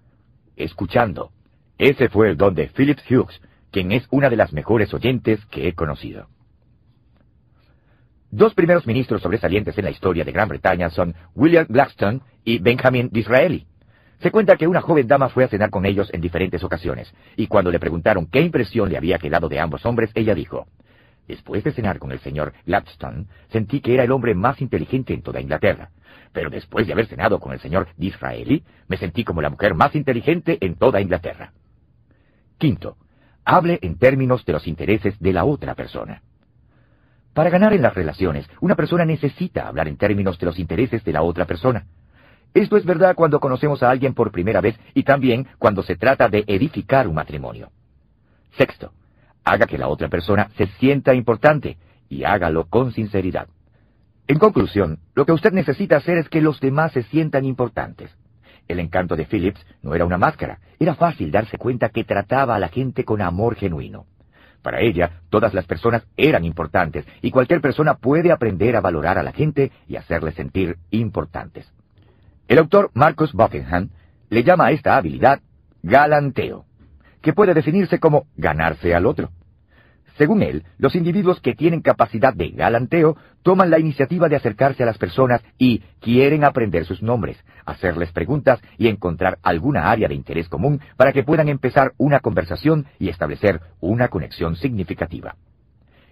[0.55, 1.31] Escuchando.
[1.77, 5.67] Ese fue el don de Philip Hughes, quien es una de las mejores oyentes que
[5.67, 6.27] he conocido.
[8.35, 13.09] Dos primeros ministros sobresalientes en la historia de Gran Bretaña son William Blackstone y Benjamin
[13.11, 13.67] Disraeli.
[14.21, 17.45] Se cuenta que una joven dama fue a cenar con ellos en diferentes ocasiones, y
[17.45, 20.65] cuando le preguntaron qué impresión le había quedado de ambos hombres, ella dijo,
[21.27, 25.21] Después de cenar con el señor Gladstone, sentí que era el hombre más inteligente en
[25.21, 25.91] toda Inglaterra.
[26.31, 29.93] Pero después de haber cenado con el señor Disraeli, me sentí como la mujer más
[29.93, 31.53] inteligente en toda Inglaterra.
[32.57, 32.97] Quinto,
[33.45, 36.23] hable en términos de los intereses de la otra persona.
[37.33, 41.13] Para ganar en las relaciones, una persona necesita hablar en términos de los intereses de
[41.13, 41.85] la otra persona.
[42.53, 46.29] Esto es verdad cuando conocemos a alguien por primera vez y también cuando se trata
[46.29, 47.71] de edificar un matrimonio.
[48.55, 48.91] Sexto,
[49.43, 51.77] haga que la otra persona se sienta importante
[52.07, 53.47] y hágalo con sinceridad.
[54.27, 58.15] En conclusión, lo que usted necesita hacer es que los demás se sientan importantes.
[58.67, 62.59] El encanto de Phillips no era una máscara, era fácil darse cuenta que trataba a
[62.59, 64.05] la gente con amor genuino.
[64.63, 69.23] Para ella, todas las personas eran importantes y cualquier persona puede aprender a valorar a
[69.23, 71.71] la gente y hacerle sentir importantes.
[72.47, 73.89] El autor Marcus Buckingham
[74.29, 75.41] le llama a esta habilidad
[75.83, 76.65] galanteo,
[77.21, 79.29] que puede definirse como ganarse al otro.
[80.17, 84.85] Según él, los individuos que tienen capacidad de galanteo toman la iniciativa de acercarse a
[84.85, 90.49] las personas y quieren aprender sus nombres, hacerles preguntas y encontrar alguna área de interés
[90.49, 95.35] común para que puedan empezar una conversación y establecer una conexión significativa.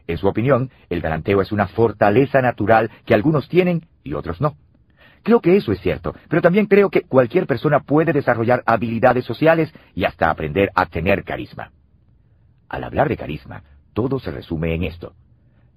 [0.07, 4.55] En su opinión, el galanteo es una fortaleza natural que algunos tienen y otros no.
[5.23, 9.71] Creo que eso es cierto, pero también creo que cualquier persona puede desarrollar habilidades sociales
[9.93, 11.71] y hasta aprender a tener carisma.
[12.67, 13.63] Al hablar de carisma,
[13.93, 15.13] todo se resume en esto.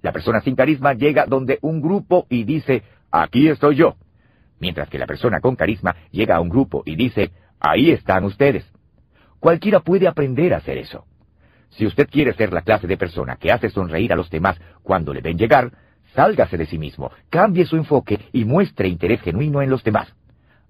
[0.02, 3.96] La persona sin carisma llega donde un grupo y dice, aquí estoy yo.
[4.60, 7.30] Mientras que la persona con carisma llega a un grupo y dice,
[7.60, 8.70] ahí están ustedes.
[9.40, 11.04] Cualquiera puede aprender a hacer eso.
[11.70, 15.12] Si usted quiere ser la clase de persona que hace sonreír a los demás cuando
[15.12, 15.72] le ven llegar,
[16.14, 20.14] sálgase de sí mismo, cambie su enfoque y muestre interés genuino en los demás.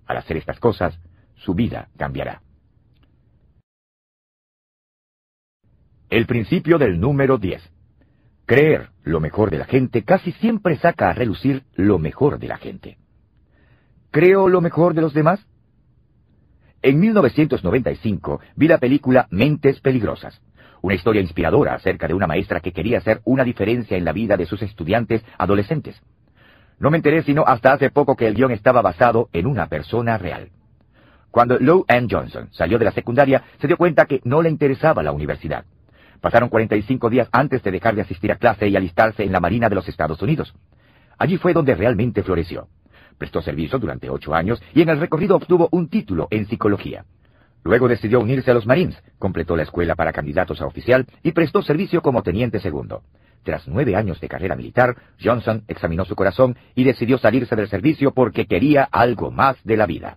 [0.06, 0.98] Al hacer estas cosas,
[1.36, 2.40] su vida cambiará.
[6.14, 7.60] El principio del número 10.
[8.46, 12.56] Creer lo mejor de la gente casi siempre saca a relucir lo mejor de la
[12.56, 12.98] gente.
[14.12, 15.44] ¿Creo lo mejor de los demás?
[16.82, 20.40] En 1995 vi la película Mentes Peligrosas,
[20.82, 24.36] una historia inspiradora acerca de una maestra que quería hacer una diferencia en la vida
[24.36, 26.00] de sus estudiantes adolescentes.
[26.78, 30.16] No me enteré sino hasta hace poco que el guion estaba basado en una persona
[30.16, 30.50] real.
[31.32, 35.02] Cuando Lou Ann Johnson salió de la secundaria, se dio cuenta que no le interesaba
[35.02, 35.64] la universidad.
[36.24, 39.68] Pasaron 45 días antes de dejar de asistir a clase y alistarse en la Marina
[39.68, 40.54] de los Estados Unidos.
[41.18, 42.68] Allí fue donde realmente floreció.
[43.18, 47.04] Prestó servicio durante ocho años y en el recorrido obtuvo un título en psicología.
[47.62, 51.60] Luego decidió unirse a los Marines, completó la escuela para candidatos a oficial y prestó
[51.60, 53.02] servicio como teniente segundo.
[53.42, 58.12] Tras nueve años de carrera militar, Johnson examinó su corazón y decidió salirse del servicio
[58.14, 60.16] porque quería algo más de la vida.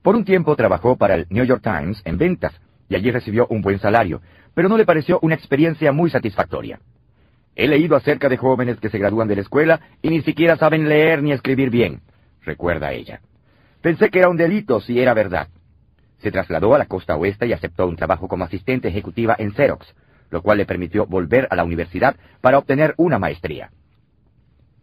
[0.00, 3.60] Por un tiempo trabajó para el New York Times en ventas y allí recibió un
[3.60, 4.22] buen salario,
[4.54, 6.80] pero no le pareció una experiencia muy satisfactoria.
[7.54, 10.88] He leído acerca de jóvenes que se gradúan de la escuela y ni siquiera saben
[10.88, 12.00] leer ni escribir bien,
[12.42, 13.20] recuerda ella.
[13.80, 15.48] Pensé que era un delito si era verdad.
[16.18, 19.94] Se trasladó a la costa oeste y aceptó un trabajo como asistente ejecutiva en Xerox,
[20.30, 23.70] lo cual le permitió volver a la universidad para obtener una maestría.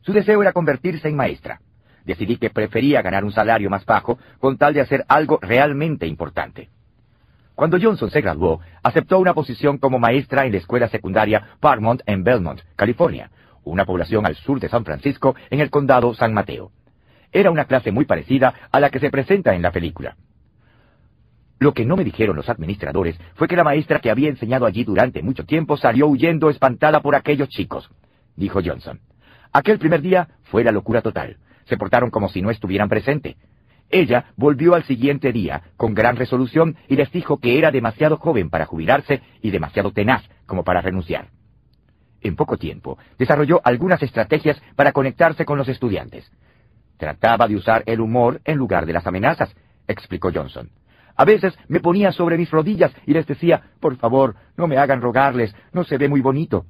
[0.01, 1.59] Su deseo era convertirse en maestra.
[2.05, 6.69] Decidí que prefería ganar un salario más bajo con tal de hacer algo realmente importante.
[7.55, 12.23] Cuando Johnson se graduó, aceptó una posición como maestra en la escuela secundaria Parmont en
[12.23, 13.31] Belmont, California,
[13.63, 16.71] una población al sur de San Francisco en el condado San Mateo.
[17.31, 20.17] Era una clase muy parecida a la que se presenta en la película.
[21.59, 24.83] Lo que no me dijeron los administradores fue que la maestra que había enseñado allí
[24.83, 27.89] durante mucho tiempo salió huyendo espantada por aquellos chicos,
[28.35, 28.99] dijo Johnson.
[29.53, 31.37] Aquel primer día fue la locura total.
[31.63, 33.37] Se portaron como si no estuvieran presentes.
[33.95, 38.49] Ella volvió al siguiente día con gran resolución y les dijo que era demasiado joven
[38.49, 41.29] para jubilarse y demasiado tenaz como para renunciar.
[42.19, 46.29] En poco tiempo, desarrolló algunas estrategias para conectarse con los estudiantes.
[46.97, 49.55] Trataba de usar el humor en lugar de las amenazas,
[49.87, 50.71] explicó Johnson.
[51.15, 55.01] A veces me ponía sobre mis rodillas y les decía, por favor, no me hagan
[55.01, 56.65] rogarles, no se ve muy bonito.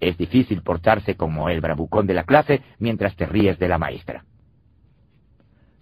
[0.00, 4.24] Es difícil portarse como el bravucón de la clase mientras te ríes de la maestra.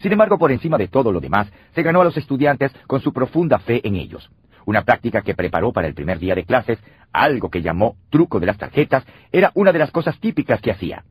[0.05, 3.11] Sin embargo, por encima de todo lo demás, se ganó a los estudiantes con su
[3.11, 4.31] profunda fe en ellos.
[4.67, 6.79] Una práctica que preparó para el primer día de clases,
[7.11, 9.03] algo que llamó truco de las tarjetas,
[9.33, 11.05] era una de las cosas típicas que hacía.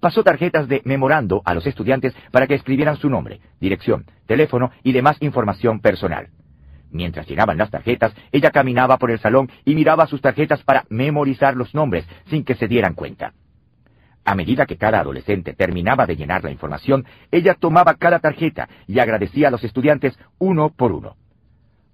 [0.00, 4.92] Pasó tarjetas de memorando a los estudiantes para que escribieran su nombre, dirección, teléfono y
[4.92, 6.28] demás información personal.
[6.90, 11.56] Mientras llenaban las tarjetas, ella caminaba por el salón y miraba sus tarjetas para memorizar
[11.56, 13.34] los nombres sin que se dieran cuenta.
[14.30, 19.00] A medida que cada adolescente terminaba de llenar la información, ella tomaba cada tarjeta y
[19.00, 21.16] agradecía a los estudiantes uno por uno.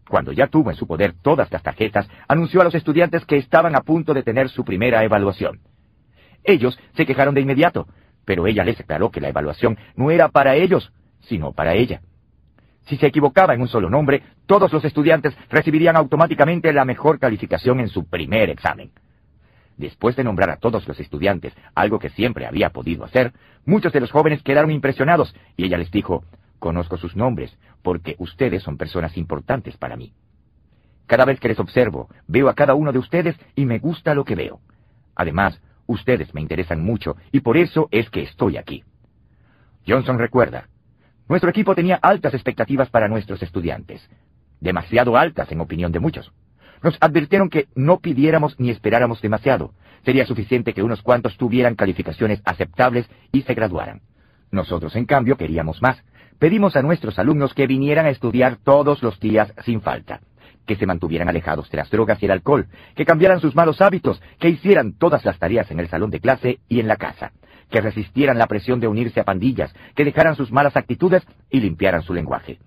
[0.06, 3.74] Cuando ya tuvo en su poder todas las tarjetas, anunció a los estudiantes que estaban
[3.74, 5.60] a punto de tener su primera evaluación.
[6.44, 7.88] Ellos se quejaron de inmediato,
[8.26, 12.02] pero ella les aclaró que la evaluación no era para ellos, sino para ella.
[12.84, 17.80] Si se equivocaba en un solo nombre, todos los estudiantes recibirían automáticamente la mejor calificación
[17.80, 18.90] en su primer examen.
[19.76, 23.32] Después de nombrar a todos los estudiantes, algo que siempre había podido hacer,
[23.64, 26.24] muchos de los jóvenes quedaron impresionados y ella les dijo,
[26.58, 30.14] conozco sus nombres, porque ustedes son personas importantes para mí.
[31.06, 34.24] Cada vez que les observo, veo a cada uno de ustedes y me gusta lo
[34.24, 34.60] que veo.
[35.14, 38.82] Además, ustedes me interesan mucho y por eso es que estoy aquí.
[39.86, 40.68] Johnson recuerda,
[41.28, 44.08] nuestro equipo tenía altas expectativas para nuestros estudiantes,
[44.60, 46.32] demasiado altas en opinión de muchos.
[46.86, 49.72] Nos advirtieron que no pidiéramos ni esperáramos demasiado.
[50.04, 54.02] Sería suficiente que unos cuantos tuvieran calificaciones aceptables y se graduaran.
[54.52, 56.00] Nosotros, en cambio, queríamos más.
[56.38, 60.20] Pedimos a nuestros alumnos que vinieran a estudiar todos los días sin falta,
[60.64, 64.22] que se mantuvieran alejados de las drogas y el alcohol, que cambiaran sus malos hábitos,
[64.38, 67.32] que hicieran todas las tareas en el salón de clase y en la casa,
[67.68, 72.02] que resistieran la presión de unirse a pandillas, que dejaran sus malas actitudes y limpiaran
[72.02, 72.60] su lenguaje.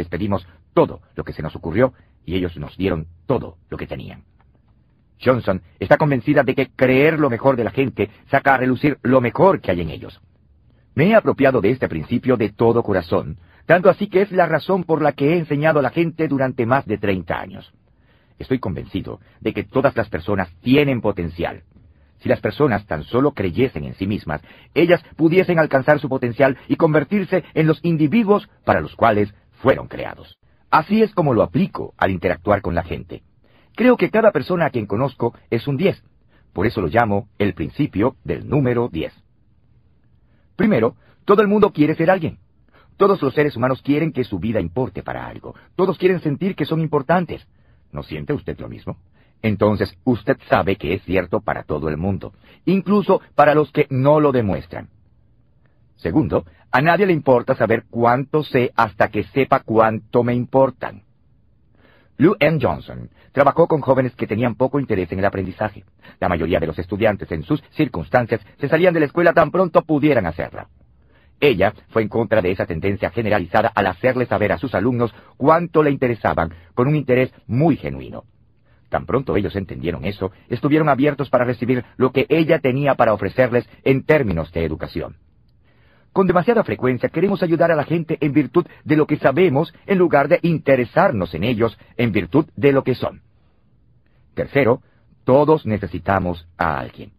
[0.00, 1.92] Les pedimos todo lo que se nos ocurrió
[2.24, 4.24] y ellos nos dieron todo lo que tenían.
[5.22, 9.20] Johnson está convencida de que creer lo mejor de la gente saca a relucir lo
[9.20, 10.18] mejor que hay en ellos.
[10.94, 13.36] Me he apropiado de este principio de todo corazón,
[13.66, 16.64] tanto así que es la razón por la que he enseñado a la gente durante
[16.64, 17.74] más de 30 años.
[18.38, 21.64] Estoy convencido de que todas las personas tienen potencial.
[22.20, 24.40] Si las personas tan solo creyesen en sí mismas,
[24.72, 30.38] ellas pudiesen alcanzar su potencial y convertirse en los individuos para los cuales fueron creados.
[30.70, 33.22] Así es como lo aplico al interactuar con la gente.
[33.74, 36.02] Creo que cada persona a quien conozco es un 10.
[36.52, 39.12] Por eso lo llamo el principio del número 10.
[40.56, 42.38] Primero, todo el mundo quiere ser alguien.
[42.96, 45.54] Todos los seres humanos quieren que su vida importe para algo.
[45.74, 47.46] Todos quieren sentir que son importantes.
[47.92, 48.98] ¿No siente usted lo mismo?
[49.42, 52.34] Entonces, usted sabe que es cierto para todo el mundo,
[52.66, 54.90] incluso para los que no lo demuestran.
[56.00, 61.02] Segundo, a nadie le importa saber cuánto sé hasta que sepa cuánto me importan.
[62.16, 62.58] Lou M.
[62.60, 65.84] Johnson trabajó con jóvenes que tenían poco interés en el aprendizaje.
[66.18, 69.82] La mayoría de los estudiantes en sus circunstancias se salían de la escuela tan pronto
[69.82, 70.68] pudieran hacerla.
[71.38, 75.82] Ella fue en contra de esa tendencia generalizada al hacerle saber a sus alumnos cuánto
[75.82, 78.24] le interesaban con un interés muy genuino.
[78.88, 83.68] Tan pronto ellos entendieron eso, estuvieron abiertos para recibir lo que ella tenía para ofrecerles
[83.84, 85.16] en términos de educación.
[86.12, 89.98] Con demasiada frecuencia queremos ayudar a la gente en virtud de lo que sabemos en
[89.98, 93.22] lugar de interesarnos en ellos en virtud de lo que son.
[94.34, 94.82] Tercero,
[95.24, 97.12] todos necesitamos a alguien.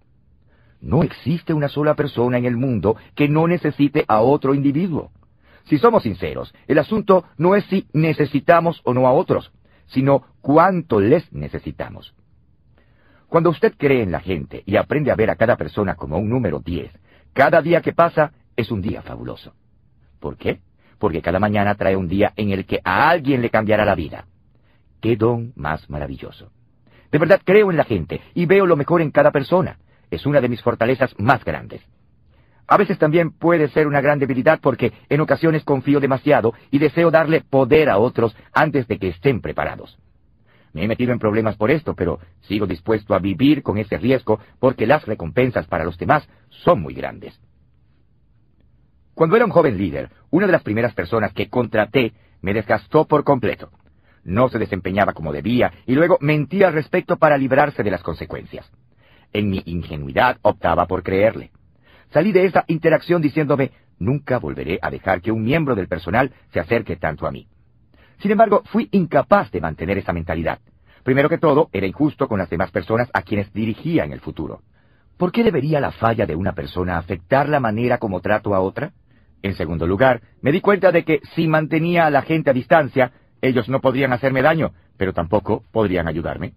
[0.81, 5.11] No existe una sola persona en el mundo que no necesite a otro individuo.
[5.65, 9.51] Si somos sinceros, el asunto no es si necesitamos o no a otros,
[9.85, 12.13] sino cuánto les necesitamos.
[13.29, 16.29] Cuando usted cree en la gente y aprende a ver a cada persona como un
[16.29, 16.91] número 10,
[17.33, 19.53] cada día que pasa es un día fabuloso.
[20.19, 20.59] ¿Por qué?
[20.99, 24.25] Porque cada mañana trae un día en el que a alguien le cambiará la vida.
[24.99, 26.51] ¡Qué don más maravilloso!
[27.11, 29.77] De verdad creo en la gente y veo lo mejor en cada persona.
[30.09, 31.81] Es una de mis fortalezas más grandes.
[32.67, 37.11] A veces también puede ser una gran debilidad porque en ocasiones confío demasiado y deseo
[37.11, 39.97] darle poder a otros antes de que estén preparados.
[40.73, 44.39] Me he metido en problemas por esto, pero sigo dispuesto a vivir con ese riesgo
[44.59, 47.37] porque las recompensas para los demás son muy grandes.
[49.21, 53.23] Cuando era un joven líder, una de las primeras personas que contraté me desgastó por
[53.23, 53.69] completo.
[54.23, 58.67] No se desempeñaba como debía y luego mentía al respecto para librarse de las consecuencias.
[59.31, 61.51] En mi ingenuidad optaba por creerle.
[62.09, 63.69] Salí de esa interacción diciéndome,
[63.99, 67.47] nunca volveré a dejar que un miembro del personal se acerque tanto a mí.
[68.23, 70.57] Sin embargo, fui incapaz de mantener esa mentalidad.
[71.03, 74.63] Primero que todo, era injusto con las demás personas a quienes dirigía en el futuro.
[75.17, 78.93] ¿Por qué debería la falla de una persona afectar la manera como trato a otra?
[79.43, 83.11] En segundo lugar, me di cuenta de que si mantenía a la gente a distancia,
[83.41, 86.53] ellos no podrían hacerme daño, pero tampoco podrían ayudarme.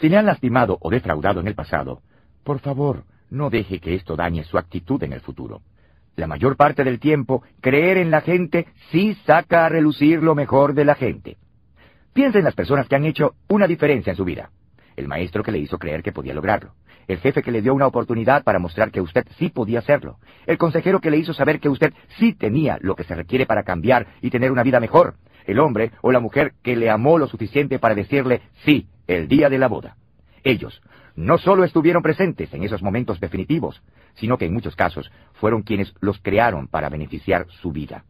[0.00, 2.02] Si le han lastimado o defraudado en el pasado,
[2.42, 5.62] por favor, no deje que esto dañe su actitud en el futuro.
[6.16, 10.74] La mayor parte del tiempo, creer en la gente sí saca a relucir lo mejor
[10.74, 11.38] de la gente.
[12.12, 14.50] Piensa en las personas que han hecho una diferencia en su vida.
[14.96, 16.74] El maestro que le hizo creer que podía lograrlo
[17.08, 20.58] el jefe que le dio una oportunidad para mostrar que usted sí podía hacerlo, el
[20.58, 24.06] consejero que le hizo saber que usted sí tenía lo que se requiere para cambiar
[24.20, 25.14] y tener una vida mejor,
[25.46, 29.48] el hombre o la mujer que le amó lo suficiente para decirle sí el día
[29.48, 29.96] de la boda.
[30.42, 30.82] Ellos
[31.16, 33.82] no solo estuvieron presentes en esos momentos definitivos,
[34.14, 38.04] sino que en muchos casos fueron quienes los crearon para beneficiar su vida.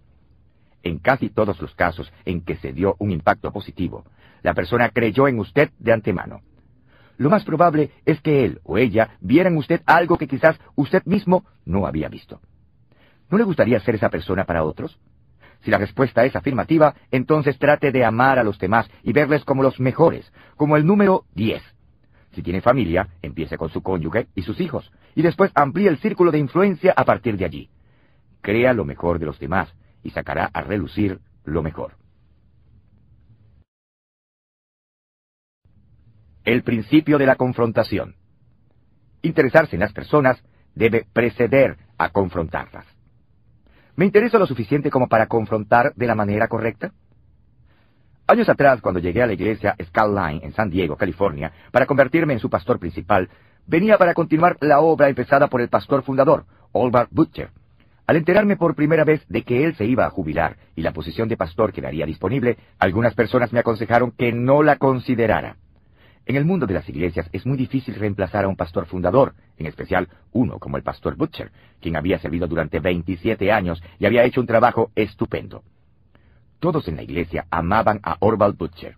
[0.83, 4.05] En casi todos los casos en que se dio un impacto positivo,
[4.43, 6.43] la persona creyó en usted de antemano
[7.17, 11.45] lo más probable es que él o ella vieran usted algo que quizás usted mismo
[11.65, 12.41] no había visto.
[13.31, 14.99] ¿No le gustaría ser esa persona para otros?
[15.63, 19.63] Si la respuesta es afirmativa, entonces trate de amar a los demás y verles como
[19.63, 21.63] los mejores, como el número 10.
[22.33, 26.33] Si tiene familia, empiece con su cónyuge y sus hijos, y después amplíe el círculo
[26.33, 27.71] de influencia a partir de allí.
[28.43, 29.73] Crea lo mejor de los demás,
[30.03, 31.93] y sacará a relucir lo mejor.
[36.45, 38.17] El principio de la confrontación.
[39.23, 40.45] Interesarse en las personas
[40.75, 42.85] debe preceder a confrontarlas.
[43.97, 46.93] ¿Me interesa lo suficiente como para confrontar de la manera correcta?
[48.27, 52.41] Años atrás, cuando llegué a la iglesia Skyline en San Diego, California, para convertirme en
[52.41, 53.31] su pastor principal,
[53.67, 57.53] venía para continuar la obra empezada por el pastor fundador, Olvar Butcher.
[58.07, 61.27] Al enterarme por primera vez de que él se iba a jubilar y la posición
[61.27, 65.57] de pastor quedaría disponible, algunas personas me aconsejaron que no la considerara.
[66.27, 69.67] En el mundo de las iglesias es muy difícil reemplazar a un pastor fundador, en
[69.67, 74.41] especial uno como el pastor Butcher, quien había servido durante 27 años y había hecho
[74.41, 75.63] un trabajo estupendo.
[76.61, 78.97] Todos en la iglesia amaban a Orval Butcher.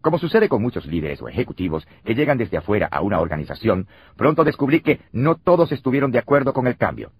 [0.00, 4.44] Como sucede con muchos líderes o ejecutivos que llegan desde afuera a una organización, pronto
[4.44, 7.10] descubrí que no todos estuvieron de acuerdo con el cambio.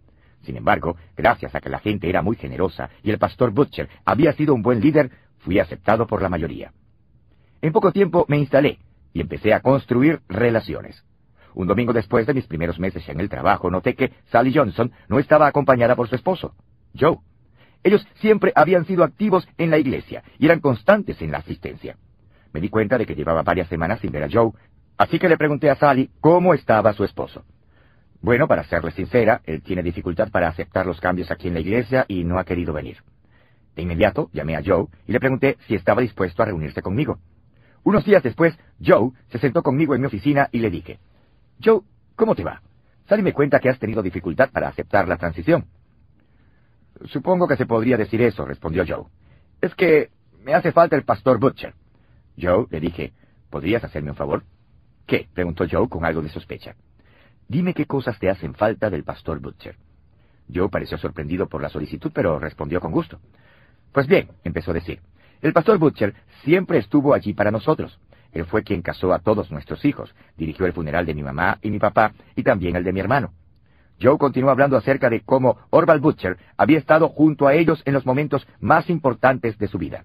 [0.42, 4.32] Sin embargo, gracias a que la gente era muy generosa y el pastor Butcher había
[4.34, 6.72] sido un buen líder, fui aceptado por la mayoría.
[7.62, 8.78] En poco tiempo me instalé
[9.14, 11.02] y empecé a construir relaciones.
[11.54, 15.18] Un domingo después de mis primeros meses en el trabajo, noté que Sally Johnson no
[15.18, 16.54] estaba acompañada por su esposo,
[16.98, 17.18] Joe.
[17.84, 21.96] Ellos siempre habían sido activos en la iglesia y eran constantes en la asistencia.
[22.52, 24.50] Me di cuenta de que llevaba varias semanas sin ver a Joe,
[24.98, 27.44] así que le pregunté a Sally cómo estaba su esposo.
[28.20, 32.04] Bueno, para serle sincera, él tiene dificultad para aceptar los cambios aquí en la iglesia
[32.08, 32.96] y no ha querido venir.
[33.76, 37.18] De inmediato llamé a Joe y le pregunté si estaba dispuesto a reunirse conmigo.
[37.84, 40.98] Unos días después, Joe se sentó conmigo en mi oficina y le dije,
[41.62, 41.82] Joe,
[42.16, 42.62] ¿cómo te va?
[43.08, 45.66] Sally me cuenta que has tenido dificultad para aceptar la transición.
[47.06, 49.04] Supongo que se podría decir eso, respondió Joe.
[49.60, 50.10] Es que
[50.42, 51.74] me hace falta el pastor Butcher.
[52.40, 53.12] Joe, le dije,
[53.50, 54.44] ¿podrías hacerme un favor?
[55.06, 55.28] ¿Qué?
[55.34, 56.74] preguntó Joe con algo de sospecha.
[57.48, 59.76] Dime qué cosas te hacen falta del pastor Butcher.
[60.52, 63.20] Joe pareció sorprendido por la solicitud, pero respondió con gusto.
[63.92, 65.00] Pues bien, empezó a decir,
[65.42, 67.98] el pastor Butcher siempre estuvo allí para nosotros.
[68.32, 71.70] Él fue quien casó a todos nuestros hijos, dirigió el funeral de mi mamá y
[71.70, 73.32] mi papá, y también el de mi hermano.
[74.00, 78.04] Joe continuó hablando acerca de cómo Orval Butcher había estado junto a ellos en los
[78.04, 80.04] momentos más importantes de su vida.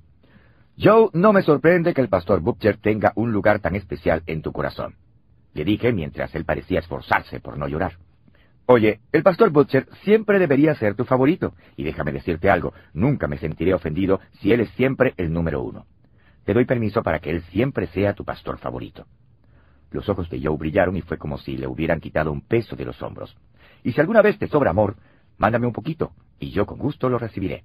[0.81, 4.51] Joe, no me sorprende que el pastor Butcher tenga un lugar tan especial en tu
[4.51, 4.95] corazón.
[5.53, 7.93] Le dije mientras él parecía esforzarse por no llorar.
[8.71, 13.39] Oye, el pastor Butcher siempre debería ser tu favorito, y déjame decirte algo, nunca me
[13.39, 15.87] sentiré ofendido si él es siempre el número uno.
[16.45, 19.07] Te doy permiso para que él siempre sea tu pastor favorito.
[19.89, 22.85] Los ojos de Joe brillaron y fue como si le hubieran quitado un peso de
[22.85, 23.35] los hombros.
[23.83, 24.97] Y si alguna vez te sobra amor,
[25.39, 27.63] mándame un poquito, y yo con gusto lo recibiré.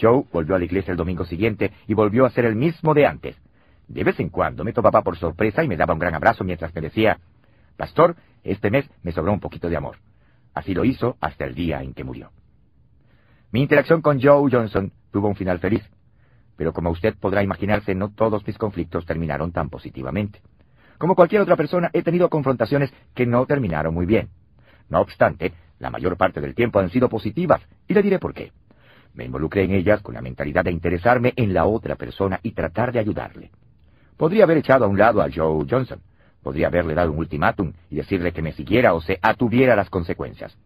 [0.00, 3.04] Joe volvió a la iglesia el domingo siguiente y volvió a ser el mismo de
[3.04, 3.36] antes.
[3.86, 6.74] De vez en cuando me topaba por sorpresa y me daba un gran abrazo mientras
[6.74, 7.18] me decía,
[7.76, 9.98] Pastor, este mes me sobró un poquito de amor.
[10.54, 12.30] Así lo hizo hasta el día en que murió.
[13.52, 15.82] Mi interacción con Joe Johnson tuvo un final feliz,
[16.56, 20.40] pero como usted podrá imaginarse, no todos mis conflictos terminaron tan positivamente.
[20.98, 24.30] Como cualquier otra persona, he tenido confrontaciones que no terminaron muy bien.
[24.88, 28.52] No obstante, la mayor parte del tiempo han sido positivas, y le diré por qué.
[29.12, 32.92] Me involucré en ellas con la mentalidad de interesarme en la otra persona y tratar
[32.92, 33.50] de ayudarle.
[34.16, 36.00] Podría haber echado a un lado a Joe Johnson,
[36.46, 40.56] Podría haberle dado un ultimátum y decirle que me siguiera o se atuviera las consecuencias.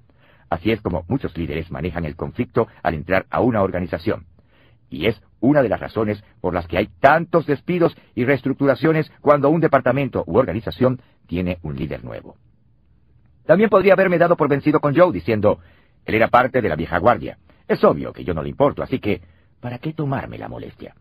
[0.51, 4.27] Así es como muchos líderes manejan el conflicto al entrar a una organización.
[4.91, 9.49] Y es una de las razones por las que hay tantos despidos y reestructuraciones cuando
[9.49, 12.37] un departamento u organización tiene un líder nuevo.
[13.47, 15.61] También podría haberme dado por vencido con Joe diciendo,
[16.05, 17.39] él era parte de la vieja guardia.
[17.67, 19.23] Es obvio que yo no le importo, así que,
[19.61, 20.95] ¿para qué tomarme la molestia?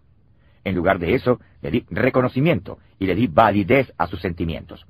[0.64, 4.86] En lugar de eso, le di reconocimiento y le di validez a sus sentimientos.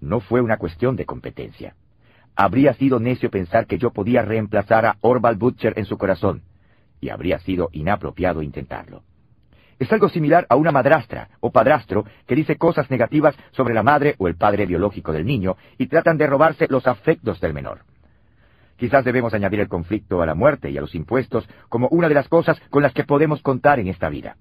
[0.00, 1.74] No fue una cuestión de competencia.
[2.34, 6.42] Habría sido necio pensar que yo podía reemplazar a Orval Butcher en su corazón,
[7.00, 9.02] y habría sido inapropiado intentarlo.
[9.78, 14.14] Es algo similar a una madrastra o padrastro que dice cosas negativas sobre la madre
[14.18, 17.80] o el padre biológico del niño y tratan de robarse los afectos del menor.
[18.76, 22.14] Quizás debemos añadir el conflicto a la muerte y a los impuestos como una de
[22.14, 24.36] las cosas con las que podemos contar en esta vida.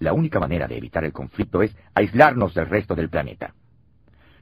[0.00, 3.54] La única manera de evitar el conflicto es aislarnos del resto del planeta.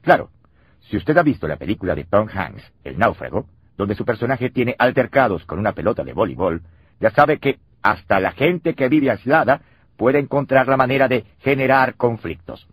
[0.01, 0.31] Claro,
[0.79, 3.45] si usted ha visto la película de Tom Hanks, El náufrago,
[3.77, 6.61] donde su personaje tiene altercados con una pelota de voleibol,
[6.99, 9.61] ya sabe que hasta la gente que vive aislada
[9.97, 12.65] puede encontrar la manera de generar conflictos.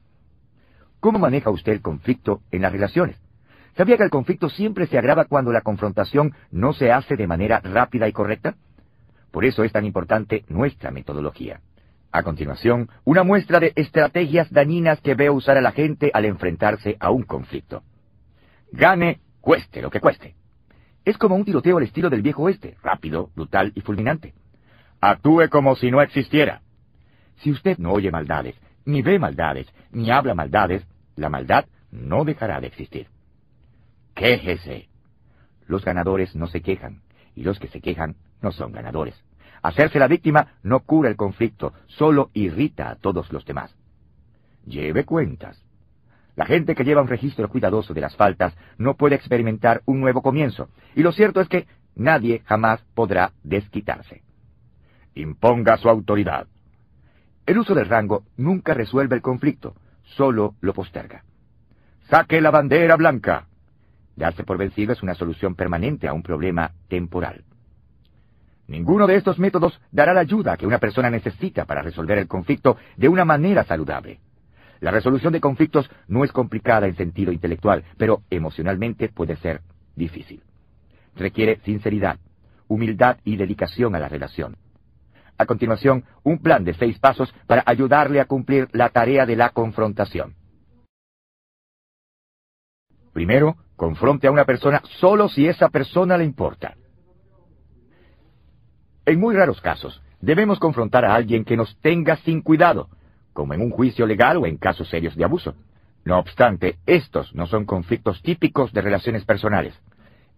[1.00, 3.16] ¿Cómo maneja usted el conflicto en las relaciones?
[3.76, 7.60] ¿Sabía que el conflicto siempre se agrava cuando la confrontación no se hace de manera
[7.60, 8.54] rápida y correcta?
[9.32, 11.60] Por eso es tan importante nuestra metodología.
[12.16, 16.96] A continuación, una muestra de estrategias dañinas que veo usar a la gente al enfrentarse
[16.98, 17.82] a un conflicto.
[18.72, 20.34] Gane, cueste lo que cueste.
[21.04, 24.32] Es como un tiroteo al estilo del viejo oeste, rápido, brutal y fulminante.
[24.98, 26.62] actúe como si no existiera.
[27.42, 30.86] Si usted no oye maldades, ni ve maldades, ni habla maldades,
[31.16, 33.08] la maldad no dejará de existir.
[34.14, 34.88] Quéjese.
[35.66, 37.02] Los ganadores no se quejan,
[37.34, 39.22] y los que se quejan no son ganadores.
[39.62, 43.74] Hacerse la víctima no cura el conflicto, solo irrita a todos los demás.
[44.64, 45.62] Lleve cuentas.
[46.34, 50.22] La gente que lleva un registro cuidadoso de las faltas no puede experimentar un nuevo
[50.22, 54.22] comienzo, y lo cierto es que nadie jamás podrá desquitarse.
[55.14, 56.46] Imponga su autoridad.
[57.46, 61.24] El uso del rango nunca resuelve el conflicto, solo lo posterga.
[62.10, 63.46] Saque la bandera blanca.
[64.14, 67.44] Darse por vencido es una solución permanente a un problema temporal.
[68.68, 72.76] Ninguno de estos métodos dará la ayuda que una persona necesita para resolver el conflicto
[72.96, 74.18] de una manera saludable.
[74.80, 79.62] La resolución de conflictos no es complicada en sentido intelectual, pero emocionalmente puede ser
[79.94, 80.42] difícil.
[81.14, 82.18] Requiere sinceridad,
[82.68, 84.56] humildad y dedicación a la relación.
[85.38, 89.50] A continuación, un plan de seis pasos para ayudarle a cumplir la tarea de la
[89.50, 90.34] confrontación.
[93.12, 96.74] Primero, confronte a una persona solo si esa persona le importa.
[99.06, 102.88] En muy raros casos, debemos confrontar a alguien que nos tenga sin cuidado,
[103.32, 105.54] como en un juicio legal o en casos serios de abuso.
[106.04, 109.80] No obstante, estos no son conflictos típicos de relaciones personales.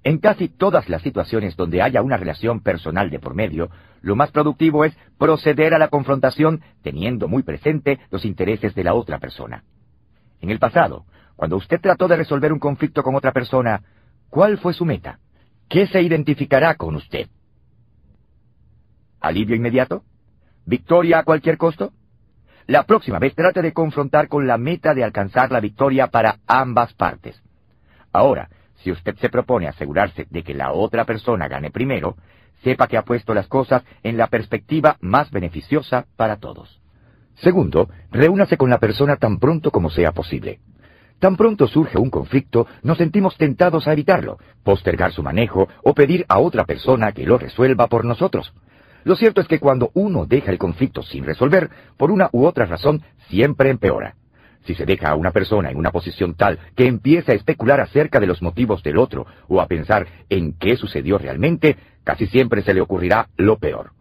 [0.05, 3.70] En casi todas las situaciones donde haya una relación personal de por medio,
[4.03, 8.93] lo más productivo es proceder a la confrontación teniendo muy presente los intereses de la
[8.93, 9.65] otra persona.
[10.43, 13.82] En el pasado, cuando usted trató de resolver un conflicto con otra persona,
[14.28, 15.20] ¿cuál fue su meta?
[15.70, 17.28] ¿Qué se identificará con usted?
[19.20, 20.03] ¿Alivio inmediato?
[20.65, 21.93] ¿Victoria a cualquier costo?
[22.66, 26.93] La próxima vez trate de confrontar con la meta de alcanzar la victoria para ambas
[26.93, 27.43] partes.
[28.12, 32.16] Ahora, si usted se propone asegurarse de que la otra persona gane primero,
[32.62, 36.81] sepa que ha puesto las cosas en la perspectiva más beneficiosa para todos.
[37.36, 40.61] Segundo, reúnase con la persona tan pronto como sea posible.
[41.19, 46.24] Tan pronto surge un conflicto, nos sentimos tentados a evitarlo, postergar su manejo o pedir
[46.28, 48.53] a otra persona que lo resuelva por nosotros.
[49.09, 52.66] Lo cierto es que cuando uno deja el conflicto sin resolver, por una u otra
[52.66, 54.16] razón, siempre empeora.
[54.66, 58.20] Si se deja a una persona en una posición tal que empieza a especular acerca
[58.20, 62.74] de los motivos del otro o a pensar en qué sucedió realmente, casi siempre se
[62.74, 63.93] le ocurrirá lo peor.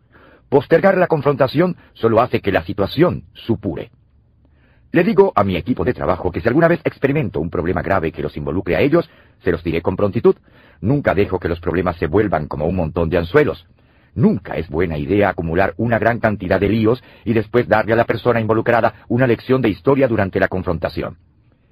[0.50, 3.92] Postergar la confrontación solo hace que la situación supure.
[4.92, 8.12] Le digo a mi equipo de trabajo que si alguna vez experimento un problema grave
[8.12, 9.10] que los involucre a ellos,
[9.42, 10.36] se los diré con prontitud.
[10.82, 13.66] Nunca dejo que los problemas se vuelvan como un montón de anzuelos.
[14.16, 18.06] Nunca es buena idea acumular una gran cantidad de líos y después darle a la
[18.06, 21.18] persona involucrada una lección de historia durante la confrontación.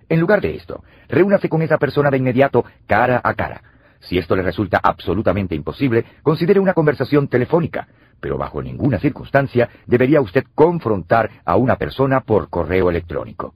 [0.07, 3.63] En lugar de esto, reúnase con esa persona de inmediato cara a cara.
[3.99, 7.87] Si esto le resulta absolutamente imposible, considere una conversación telefónica,
[8.19, 13.55] pero bajo ninguna circunstancia debería usted confrontar a una persona por correo electrónico.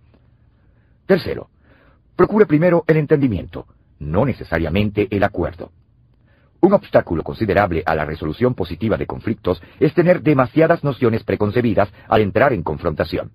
[1.06, 1.49] Tercero,
[2.15, 3.68] procure primero el entendimiento,
[3.99, 5.72] no necesariamente el acuerdo.
[6.61, 12.22] Un obstáculo considerable a la resolución positiva de conflictos es tener demasiadas nociones preconcebidas al
[12.22, 13.31] entrar en confrontación.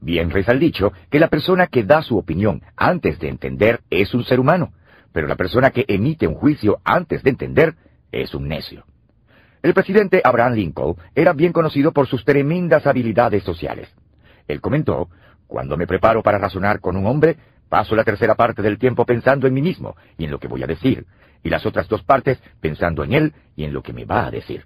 [0.00, 4.14] Bien reza el dicho que la persona que da su opinión antes de entender es
[4.14, 4.72] un ser humano,
[5.12, 7.74] pero la persona que emite un juicio antes de entender
[8.12, 8.84] es un necio.
[9.60, 13.92] El presidente Abraham Lincoln era bien conocido por sus tremendas habilidades sociales.
[14.46, 15.08] Él comentó,
[15.48, 17.36] cuando me preparo para razonar con un hombre,
[17.68, 20.62] paso la tercera parte del tiempo pensando en mí mismo y en lo que voy
[20.62, 21.06] a decir,
[21.42, 24.30] y las otras dos partes pensando en él y en lo que me va a
[24.30, 24.64] decir.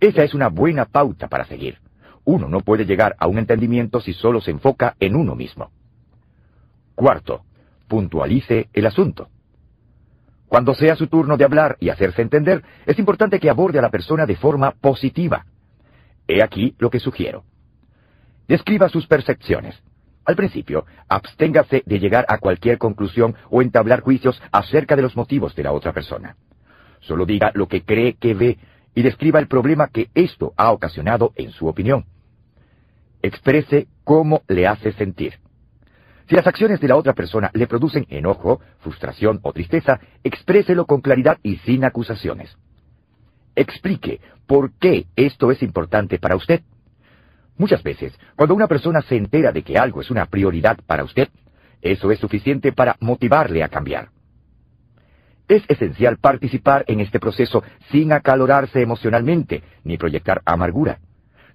[0.00, 1.78] Esa es una buena pauta para seguir.
[2.24, 5.70] Uno no puede llegar a un entendimiento si solo se enfoca en uno mismo.
[6.94, 7.44] Cuarto,
[7.88, 9.28] puntualice el asunto.
[10.48, 13.90] Cuando sea su turno de hablar y hacerse entender, es importante que aborde a la
[13.90, 15.46] persona de forma positiva.
[16.28, 17.44] He aquí lo que sugiero.
[18.46, 19.82] Describa sus percepciones.
[20.24, 25.54] Al principio, absténgase de llegar a cualquier conclusión o entablar juicios acerca de los motivos
[25.54, 26.36] de la otra persona.
[27.00, 28.58] Solo diga lo que cree que ve
[28.94, 32.06] y describa el problema que esto ha ocasionado en su opinión.
[33.22, 35.34] Exprese cómo le hace sentir.
[36.28, 41.02] Si las acciones de la otra persona le producen enojo, frustración o tristeza, expréselo con
[41.02, 42.56] claridad y sin acusaciones.
[43.54, 46.62] Explique por qué esto es importante para usted.
[47.56, 51.28] Muchas veces, cuando una persona se entera de que algo es una prioridad para usted,
[51.80, 54.08] eso es suficiente para motivarle a cambiar.
[55.46, 60.98] Es esencial participar en este proceso sin acalorarse emocionalmente ni proyectar amargura.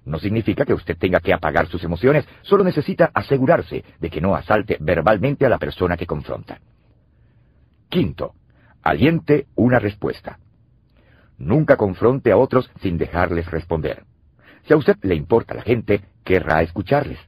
[0.04, 4.34] No significa que usted tenga que apagar sus emociones, solo necesita asegurarse de que no
[4.34, 6.60] asalte verbalmente a la persona que confronta.
[7.88, 8.34] Quinto,
[8.82, 10.38] aliente una respuesta.
[11.36, 14.04] Nunca confronte a otros sin dejarles responder.
[14.66, 17.18] Si a usted le importa la gente, querrá escucharles.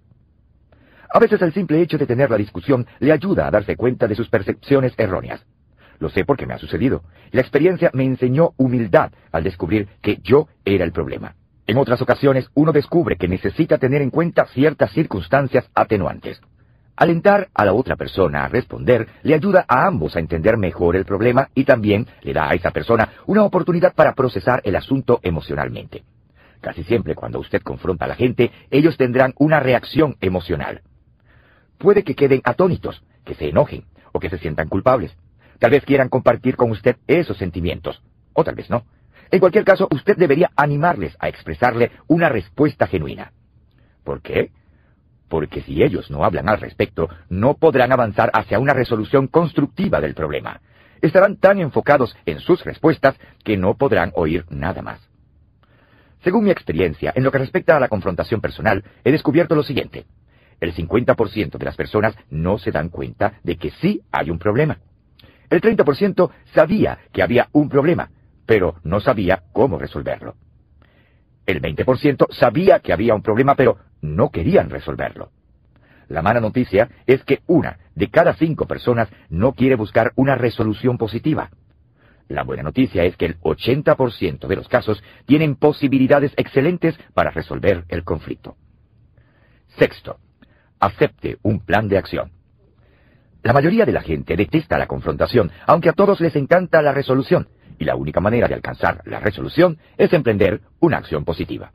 [1.13, 4.15] A veces el simple hecho de tener la discusión le ayuda a darse cuenta de
[4.15, 5.45] sus percepciones erróneas.
[5.99, 7.03] Lo sé porque me ha sucedido.
[7.31, 11.37] La experiencia me enseñó humildad al descubrir que yo era el problema.
[11.67, 16.41] En otras ocasiones uno descubre que necesita tener en cuenta ciertas circunstancias atenuantes.
[16.97, 21.05] Alentar a la otra persona a responder le ayuda a ambos a entender mejor el
[21.05, 26.05] problema y también le da a esa persona una oportunidad para procesar el asunto emocionalmente.
[26.63, 30.83] Casi siempre cuando usted confronta a la gente, ellos tendrán una reacción emocional.
[31.77, 35.15] Puede que queden atónitos, que se enojen o que se sientan culpables.
[35.59, 38.01] Tal vez quieran compartir con usted esos sentimientos,
[38.33, 38.85] o tal vez no.
[39.33, 43.33] En cualquier caso, usted debería animarles a expresarle una respuesta genuina.
[44.05, 44.53] ¿Por qué?
[45.29, 50.15] Porque si ellos no hablan al respecto, no podrán avanzar hacia una resolución constructiva del
[50.15, 50.61] problema.
[51.01, 55.12] Estarán tan enfocados en sus respuestas que no podrán oír nada más.
[56.23, 60.07] Según mi experiencia, en lo que respecta a la confrontación personal, he descubierto lo siguiente.
[60.61, 64.79] El 50% de las personas no se dan cuenta de que sí hay un problema.
[65.51, 68.11] El 30% sabía que había un problema,
[68.47, 70.37] pero no sabía cómo resolverlo.
[71.45, 75.31] El 20% sabía que había un problema, pero no querían resolverlo.
[76.09, 80.99] La mala noticia es que una de cada cinco personas no quiere buscar una resolución
[80.99, 81.51] positiva.
[82.29, 87.85] La buena noticia es que el 80% de los casos tienen posibilidades excelentes para resolver
[87.89, 88.57] el conflicto.
[89.79, 90.19] Sexto,
[90.81, 92.33] acepte un plan de acción.
[93.43, 97.49] La mayoría de la gente detesta la confrontación, aunque a todos les encanta la resolución,
[97.79, 101.73] y la única manera de alcanzar la resolución es emprender una acción positiva.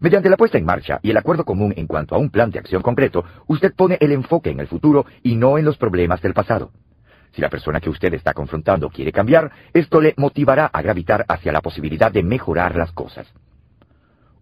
[0.00, 2.58] Mediante la puesta en marcha y el acuerdo común en cuanto a un plan de
[2.58, 6.34] acción concreto, usted pone el enfoque en el futuro y no en los problemas del
[6.34, 6.72] pasado.
[7.32, 11.52] Si la persona que usted está confrontando quiere cambiar, esto le motivará a gravitar hacia
[11.52, 13.26] la posibilidad de mejorar las cosas.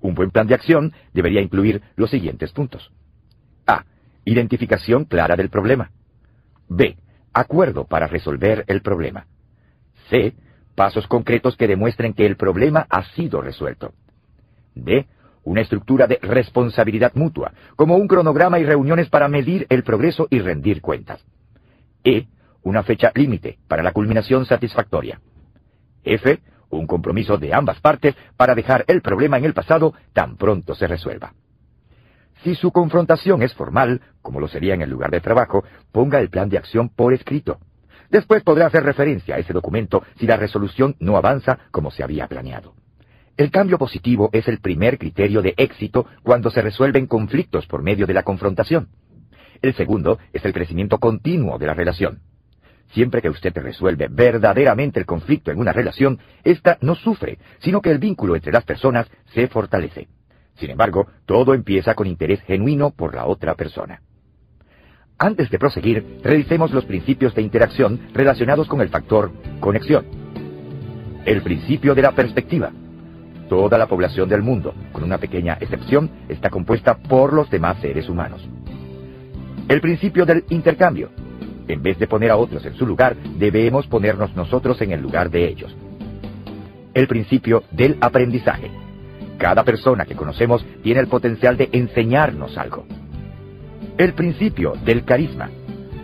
[0.01, 2.91] Un buen plan de acción debería incluir los siguientes puntos.
[3.67, 3.85] A.
[4.25, 5.91] Identificación clara del problema.
[6.69, 6.97] B.
[7.33, 9.27] Acuerdo para resolver el problema.
[10.09, 10.35] C.
[10.75, 13.93] Pasos concretos que demuestren que el problema ha sido resuelto.
[14.75, 15.07] D.
[15.45, 20.41] Una estructura de responsabilidad mutua, como un cronograma y reuniones para medir el progreso y
[20.41, 21.25] rendir cuentas.
[22.05, 22.27] E.
[22.63, 25.21] Una fecha límite para la culminación satisfactoria.
[26.05, 26.41] F.
[26.71, 30.87] Un compromiso de ambas partes para dejar el problema en el pasado tan pronto se
[30.87, 31.33] resuelva.
[32.43, 36.31] Si su confrontación es formal, como lo sería en el lugar de trabajo, ponga el
[36.31, 37.59] plan de acción por escrito.
[38.09, 42.27] Después podrá hacer referencia a ese documento si la resolución no avanza como se había
[42.29, 42.75] planeado.
[43.37, 48.07] El cambio positivo es el primer criterio de éxito cuando se resuelven conflictos por medio
[48.07, 48.89] de la confrontación.
[49.63, 52.21] El segundo es el crecimiento continuo de la relación.
[52.93, 57.91] Siempre que usted resuelve verdaderamente el conflicto en una relación, ésta no sufre, sino que
[57.91, 60.09] el vínculo entre las personas se fortalece.
[60.57, 64.03] Sin embargo, todo empieza con interés genuino por la otra persona.
[65.19, 69.31] Antes de proseguir, revisemos los principios de interacción relacionados con el factor
[69.61, 70.07] conexión.
[71.25, 72.73] El principio de la perspectiva.
[73.49, 78.09] Toda la población del mundo, con una pequeña excepción, está compuesta por los demás seres
[78.09, 78.49] humanos.
[79.69, 81.11] El principio del intercambio.
[81.71, 85.31] En vez de poner a otros en su lugar, debemos ponernos nosotros en el lugar
[85.31, 85.73] de ellos.
[86.95, 88.73] El principio del aprendizaje.
[89.39, 92.87] Cada persona que conocemos tiene el potencial de enseñarnos algo.
[93.99, 95.49] El principio del carisma.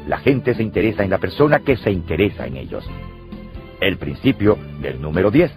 [0.07, 2.89] La gente se interesa en la persona que se interesa en ellos.
[3.81, 5.51] El principio del número 10.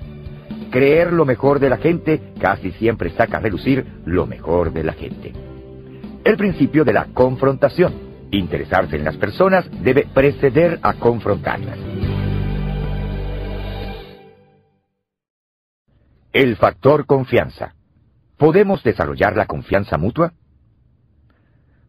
[0.72, 4.94] Creer lo mejor de la gente casi siempre saca a relucir lo mejor de la
[4.94, 5.34] gente.
[6.24, 8.09] El principio de la confrontación.
[8.32, 11.80] Interesarse en las personas debe preceder a confrontarlas.
[16.32, 17.74] El factor confianza.
[18.38, 20.34] ¿Podemos desarrollar la confianza mutua?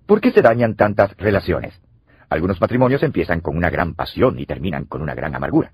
[0.07, 1.79] ¿Por qué se dañan tantas relaciones?
[2.31, 5.73] Algunos matrimonios empiezan con una gran pasión y terminan con una gran amargura.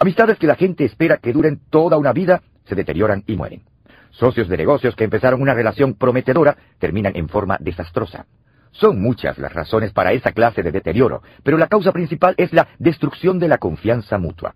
[0.00, 3.62] Amistades que la gente espera que duren toda una vida se deterioran y mueren.
[4.10, 8.26] Socios de negocios que empezaron una relación prometedora terminan en forma desastrosa.
[8.72, 12.68] Son muchas las razones para esa clase de deterioro, pero la causa principal es la
[12.78, 14.54] destrucción de la confianza mutua.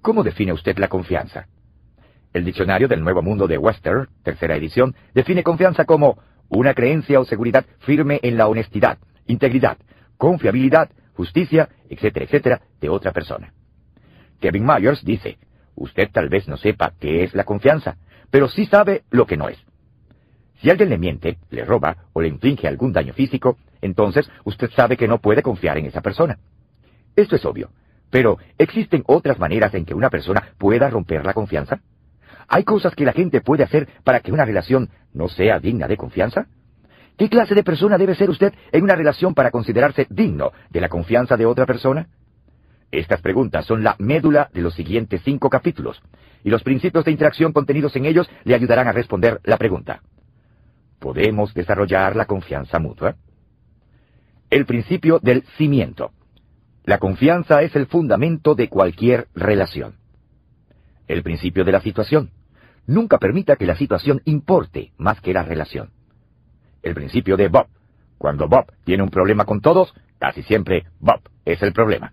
[0.00, 1.46] ¿Cómo define usted la confianza?
[2.32, 6.18] El diccionario del Nuevo Mundo de Webster, tercera edición, define confianza como
[6.48, 9.78] una creencia o seguridad firme en la honestidad, integridad,
[10.16, 13.52] confiabilidad, justicia, etcétera, etcétera, de otra persona.
[14.40, 15.38] Kevin Myers dice,
[15.74, 17.96] usted tal vez no sepa qué es la confianza,
[18.30, 19.58] pero sí sabe lo que no es.
[20.62, 24.96] Si alguien le miente, le roba o le inflige algún daño físico, entonces usted sabe
[24.96, 26.38] que no puede confiar en esa persona.
[27.16, 27.70] Esto es obvio,
[28.10, 31.80] pero ¿existen otras maneras en que una persona pueda romper la confianza?
[32.46, 35.96] ¿Hay cosas que la gente puede hacer para que una relación no sea digna de
[35.96, 36.46] confianza?
[37.18, 40.88] ¿Qué clase de persona debe ser usted en una relación para considerarse digno de la
[40.88, 42.06] confianza de otra persona?
[42.92, 46.00] Estas preguntas son la médula de los siguientes cinco capítulos,
[46.44, 50.02] y los principios de interacción contenidos en ellos le ayudarán a responder la pregunta.
[51.02, 53.16] ¿Podemos desarrollar la confianza mutua?
[54.50, 56.12] El principio del cimiento.
[56.84, 59.96] La confianza es el fundamento de cualquier relación.
[61.08, 62.30] El principio de la situación.
[62.86, 65.90] Nunca permita que la situación importe más que la relación.
[66.84, 67.66] El principio de Bob.
[68.16, 72.12] Cuando Bob tiene un problema con todos, casi siempre Bob es el problema.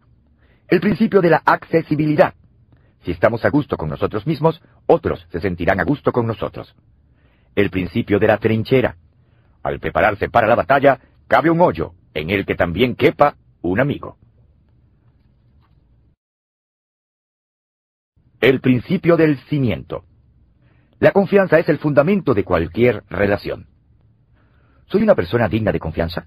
[0.67, 2.33] El principio de la accesibilidad.
[3.03, 6.75] Si estamos a gusto con nosotros mismos, otros se sentirán a gusto con nosotros.
[7.55, 8.95] El principio de la trinchera.
[9.63, 14.17] Al prepararse para la batalla, cabe un hoyo en el que también quepa un amigo.
[18.41, 20.05] El principio del cimiento.
[20.99, 23.67] La confianza es el fundamento de cualquier relación.
[24.85, 26.25] ¿Soy una persona digna de confianza?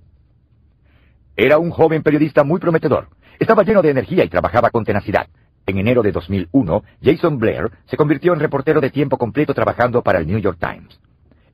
[1.37, 3.09] Era un joven periodista muy prometedor.
[3.39, 5.29] Estaba lleno de energía y trabajaba con tenacidad.
[5.67, 10.19] En enero de 2001, Jason Blair se convirtió en reportero de tiempo completo trabajando para
[10.19, 11.01] el New York Times.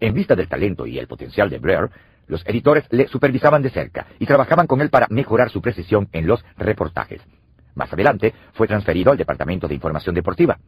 [0.00, 1.90] En vista del talento y el potencial de Blair,
[2.28, 6.26] los editores le supervisaban de cerca y trabajaban con él para mejorar su precisión en
[6.26, 7.22] los reportajes.
[7.74, 10.58] Más adelante fue transferido al Departamento de Información Deportiva.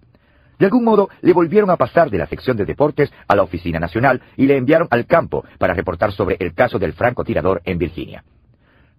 [0.58, 3.78] De algún modo le volvieron a pasar de la sección de deportes a la Oficina
[3.78, 8.24] Nacional y le enviaron al campo para reportar sobre el caso del francotirador en Virginia.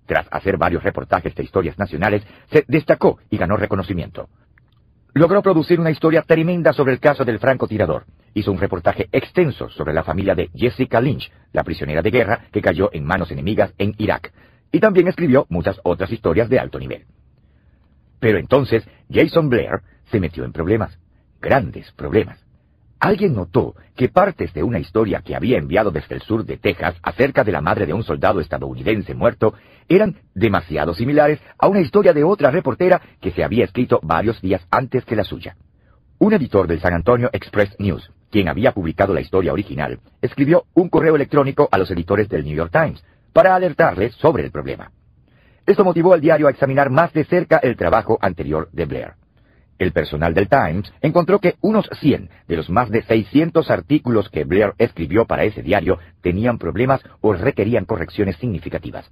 [0.05, 4.27] Tras hacer varios reportajes de historias nacionales, se destacó y ganó reconocimiento.
[5.13, 8.05] Logró producir una historia tremenda sobre el caso del francotirador.
[8.33, 12.61] Hizo un reportaje extenso sobre la familia de Jessica Lynch, la prisionera de guerra que
[12.61, 14.31] cayó en manos enemigas en Irak.
[14.71, 17.05] Y también escribió muchas otras historias de alto nivel.
[18.19, 19.81] Pero entonces Jason Blair
[20.11, 20.97] se metió en problemas,
[21.41, 22.39] grandes problemas.
[22.99, 26.95] Alguien notó que partes de una historia que había enviado desde el sur de Texas
[27.01, 29.55] acerca de la madre de un soldado estadounidense muerto
[29.89, 34.65] eran demasiado similares a una historia de otra reportera que se había escrito varios días
[34.69, 35.57] antes que la suya.
[36.19, 40.89] Un editor del San Antonio Express News, quien había publicado la historia original, escribió un
[40.89, 43.03] correo electrónico a los editores del New York Times
[43.33, 44.91] para alertarles sobre el problema.
[45.65, 49.13] Esto motivó al diario a examinar más de cerca el trabajo anterior de Blair.
[49.77, 54.43] El personal del Times encontró que unos 100 de los más de 600 artículos que
[54.43, 59.09] Blair escribió para ese diario tenían problemas o requerían correcciones significativas.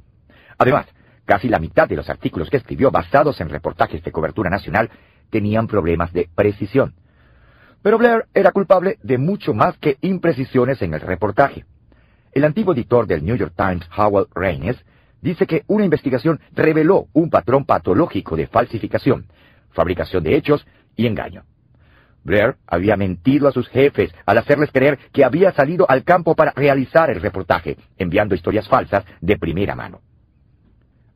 [0.57, 0.85] Además,
[1.25, 4.89] casi la mitad de los artículos que escribió basados en reportajes de cobertura nacional
[5.29, 6.93] tenían problemas de precisión.
[7.81, 11.65] Pero Blair era culpable de mucho más que imprecisiones en el reportaje.
[12.31, 14.77] El antiguo editor del New York Times, Howell Raines,
[15.21, 19.27] dice que una investigación reveló un patrón patológico de falsificación,
[19.71, 20.65] fabricación de hechos
[20.95, 21.43] y engaño.
[22.23, 26.51] Blair había mentido a sus jefes al hacerles creer que había salido al campo para
[26.51, 30.01] realizar el reportaje, enviando historias falsas de primera mano.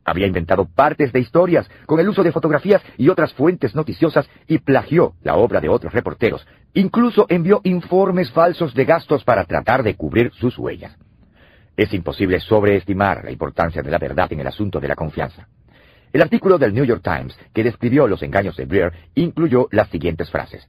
[0.04, 4.58] Había inventado partes de historias con el uso de fotografías y otras fuentes noticiosas y
[4.58, 6.46] plagió la obra de otros reporteros.
[6.74, 10.96] Incluso envió informes falsos de gastos para tratar de cubrir sus huellas.
[11.76, 15.48] Es imposible sobreestimar la importancia de la verdad en el asunto de la confianza.
[16.12, 20.30] El artículo del New York Times que describió los engaños de Blair incluyó las siguientes
[20.30, 20.68] frases.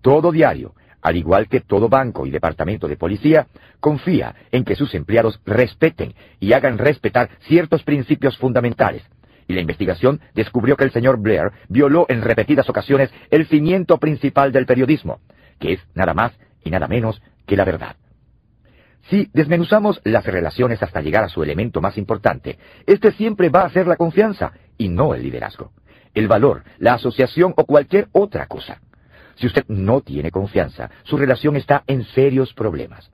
[0.00, 0.74] Todo diario,
[1.04, 3.46] al igual que todo banco y departamento de policía,
[3.78, 9.02] confía en que sus empleados respeten y hagan respetar ciertos principios fundamentales.
[9.46, 14.50] Y la investigación descubrió que el señor Blair violó en repetidas ocasiones el cimiento principal
[14.50, 15.20] del periodismo,
[15.60, 16.32] que es nada más
[16.64, 17.96] y nada menos que la verdad.
[19.10, 23.70] Si desmenuzamos las relaciones hasta llegar a su elemento más importante, este siempre va a
[23.70, 25.72] ser la confianza y no el liderazgo,
[26.14, 28.80] el valor, la asociación o cualquier otra cosa.
[29.36, 33.10] Si usted no tiene confianza, su relación está en serios problemas.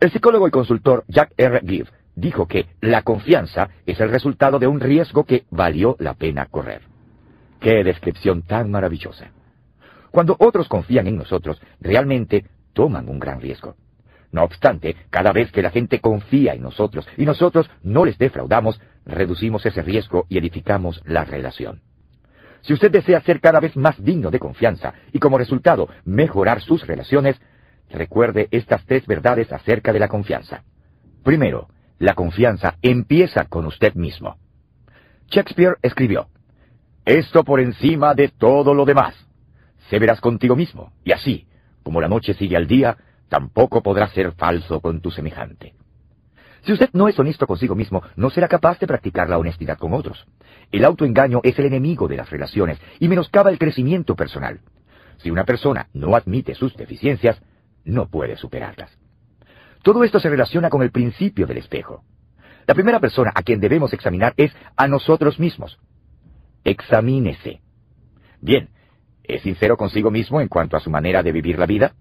[0.00, 1.60] El psicólogo y consultor Jack R.
[1.66, 6.46] Give dijo que la confianza es el resultado de un riesgo que valió la pena
[6.46, 6.82] correr.
[7.60, 9.32] ¡Qué descripción tan maravillosa!
[10.10, 13.76] Cuando otros confían en nosotros, realmente toman un gran riesgo.
[14.30, 18.80] No obstante, cada vez que la gente confía en nosotros y nosotros no les defraudamos,
[19.04, 21.80] reducimos ese riesgo y edificamos la relación.
[22.62, 26.86] Si usted desea ser cada vez más digno de confianza y como resultado mejorar sus
[26.86, 27.40] relaciones,
[27.90, 30.64] recuerde estas tres verdades acerca de la confianza.
[31.24, 31.68] Primero,
[31.98, 34.36] la confianza empieza con usted mismo.
[35.30, 36.28] Shakespeare escribió,
[37.04, 39.14] Esto por encima de todo lo demás.
[39.90, 41.46] Se verás contigo mismo, y así,
[41.82, 42.96] como la noche sigue al día,
[43.28, 45.74] tampoco podrás ser falso con tu semejante.
[46.62, 49.92] Si usted no es honesto consigo mismo, no será capaz de practicar la honestidad con
[49.92, 50.26] otros.
[50.70, 54.60] El autoengaño es el enemigo de las relaciones y menoscaba el crecimiento personal.
[55.18, 57.40] Si una persona no admite sus deficiencias,
[57.84, 58.96] no puede superarlas.
[59.82, 62.04] Todo esto se relaciona con el principio del espejo.
[62.66, 65.78] La primera persona a quien debemos examinar es a nosotros mismos.
[66.64, 67.62] Examínese.
[68.40, 68.68] Bien,
[69.24, 71.94] ¿es sincero consigo mismo en cuanto a su manera de vivir la vida?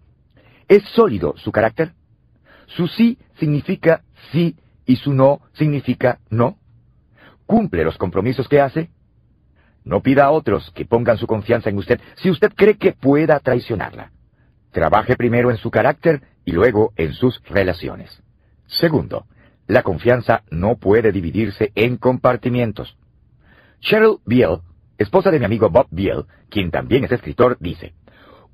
[0.68, 1.94] ¿Es sólido su carácter?
[2.68, 6.58] ¿Su sí significa sí y su no significa no?
[7.46, 8.90] ¿Cumple los compromisos que hace?
[9.84, 13.40] No pida a otros que pongan su confianza en usted si usted cree que pueda
[13.40, 14.12] traicionarla.
[14.72, 18.22] Trabaje primero en su carácter y luego en sus relaciones.
[18.68, 19.26] Segundo,
[19.66, 22.98] la confianza no puede dividirse en compartimientos.
[23.80, 24.60] Cheryl Biel,
[24.98, 27.94] esposa de mi amigo Bob Biel, quien también es escritor, dice,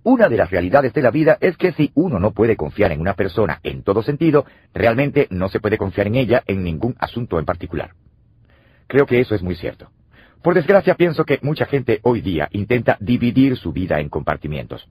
[0.04, 3.00] una de las realidades de la vida es que si uno no puede confiar en
[3.00, 7.40] una persona en todo sentido, realmente no se puede confiar en ella en ningún asunto
[7.40, 7.92] en particular.
[8.88, 9.90] Creo que eso es muy cierto.
[10.42, 14.86] Por desgracia pienso que mucha gente hoy día intenta dividir su vida en compartimientos.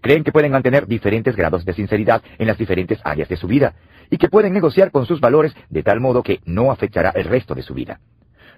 [0.00, 3.74] Creen que pueden mantener diferentes grados de sinceridad en las diferentes áreas de su vida
[4.08, 7.54] y que pueden negociar con sus valores de tal modo que no afectará el resto
[7.56, 7.98] de su vida.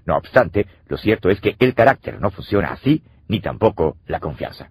[0.04, 4.70] No obstante, lo cierto es que el carácter no funciona así, ni tampoco la confianza.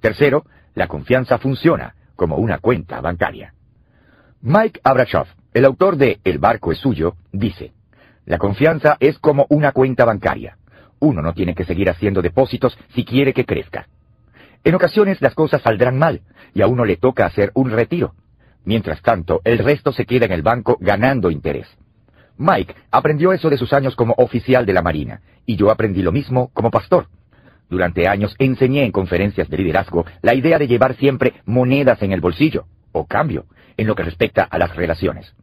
[0.00, 0.44] Tercero,
[0.74, 3.54] la confianza funciona como una cuenta bancaria.
[4.42, 7.72] Mike Abrashoff, el autor de El barco es suyo, dice,
[8.26, 10.58] la confianza es como una cuenta bancaria.
[10.98, 13.88] Uno no tiene que seguir haciendo depósitos si quiere que crezca.
[14.64, 18.14] En ocasiones las cosas saldrán mal y a uno le toca hacer un retiro.
[18.64, 21.68] Mientras tanto, el resto se queda en el banco ganando interés.
[22.36, 26.10] Mike aprendió eso de sus años como oficial de la Marina, y yo aprendí lo
[26.10, 27.06] mismo como pastor.
[27.68, 32.20] Durante años enseñé en conferencias de liderazgo la idea de llevar siempre monedas en el
[32.20, 35.34] bolsillo, o cambio, en lo que respecta a las relaciones.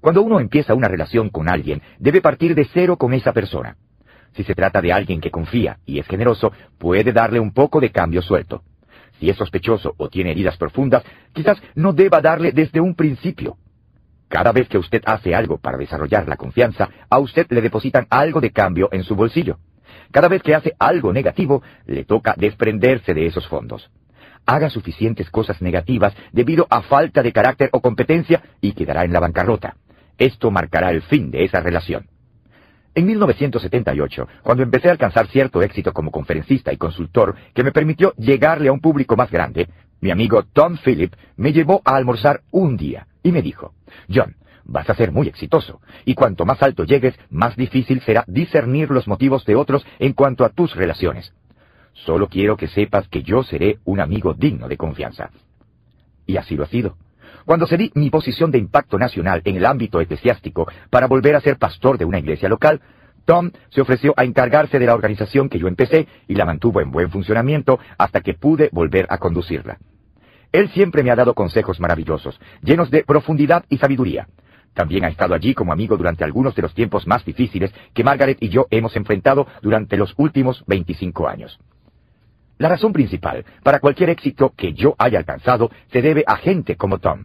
[0.00, 3.76] Cuando uno empieza una relación con alguien, debe partir de cero con esa persona.
[4.34, 7.90] Si se trata de alguien que confía y es generoso, puede darle un poco de
[7.90, 8.62] cambio suelto.
[9.18, 13.58] Si es sospechoso o tiene heridas profundas, quizás no deba darle desde un principio.
[14.28, 18.40] Cada vez que usted hace algo para desarrollar la confianza, a usted le depositan algo
[18.40, 19.58] de cambio en su bolsillo.
[20.10, 23.90] Cada vez que hace algo negativo, le toca desprenderse de esos fondos.
[24.46, 29.20] Haga suficientes cosas negativas debido a falta de carácter o competencia y quedará en la
[29.20, 29.76] bancarrota.
[30.18, 32.06] Esto marcará el fin de esa relación.
[32.94, 38.14] En 1978, cuando empecé a alcanzar cierto éxito como conferencista y consultor que me permitió
[38.16, 39.68] llegarle a un público más grande,
[40.00, 43.74] mi amigo Tom Phillip me llevó a almorzar un día y me dijo,
[44.12, 44.34] John,
[44.70, 49.08] vas a ser muy exitoso, y cuanto más alto llegues, más difícil será discernir los
[49.08, 51.34] motivos de otros en cuanto a tus relaciones.
[51.92, 55.30] Solo quiero que sepas que yo seré un amigo digno de confianza.
[56.24, 56.96] Y así lo ha sido.
[57.44, 61.58] Cuando cedí mi posición de impacto nacional en el ámbito eclesiástico para volver a ser
[61.58, 62.80] pastor de una iglesia local,
[63.24, 66.92] Tom se ofreció a encargarse de la organización que yo empecé y la mantuvo en
[66.92, 69.78] buen funcionamiento hasta que pude volver a conducirla.
[70.52, 74.28] Él siempre me ha dado consejos maravillosos, llenos de profundidad y sabiduría.
[74.74, 78.38] También ha estado allí como amigo durante algunos de los tiempos más difíciles que Margaret
[78.40, 81.58] y yo hemos enfrentado durante los últimos 25 años.
[82.58, 86.98] La razón principal para cualquier éxito que yo haya alcanzado se debe a gente como
[86.98, 87.24] Tom.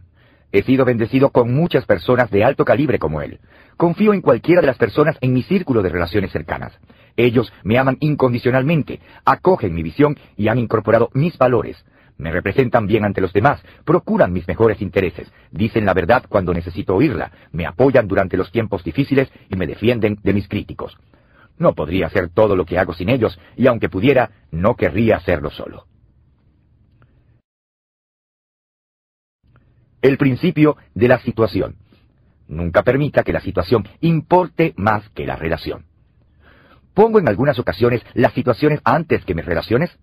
[0.50, 3.40] He sido bendecido con muchas personas de alto calibre como él.
[3.76, 6.72] Confío en cualquiera de las personas en mi círculo de relaciones cercanas.
[7.16, 11.84] Ellos me aman incondicionalmente, acogen mi visión y han incorporado mis valores.
[12.18, 16.94] Me representan bien ante los demás, procuran mis mejores intereses, dicen la verdad cuando necesito
[16.94, 20.96] oírla, me apoyan durante los tiempos difíciles y me defienden de mis críticos.
[21.58, 25.50] No podría hacer todo lo que hago sin ellos, y aunque pudiera, no querría hacerlo
[25.50, 25.86] solo.
[30.02, 31.76] El principio de la situación.
[32.48, 35.86] Nunca permita que la situación importe más que la relación.
[36.94, 39.98] ¿Pongo en algunas ocasiones las situaciones antes que mis relaciones?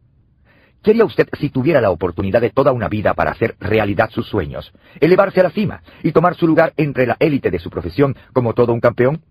[0.84, 4.28] ¿Qué haría usted si tuviera la oportunidad de toda una vida para hacer realidad sus
[4.28, 8.18] sueños, elevarse a la cima y tomar su lugar entre la élite de su profesión
[8.34, 9.22] como todo un campeón?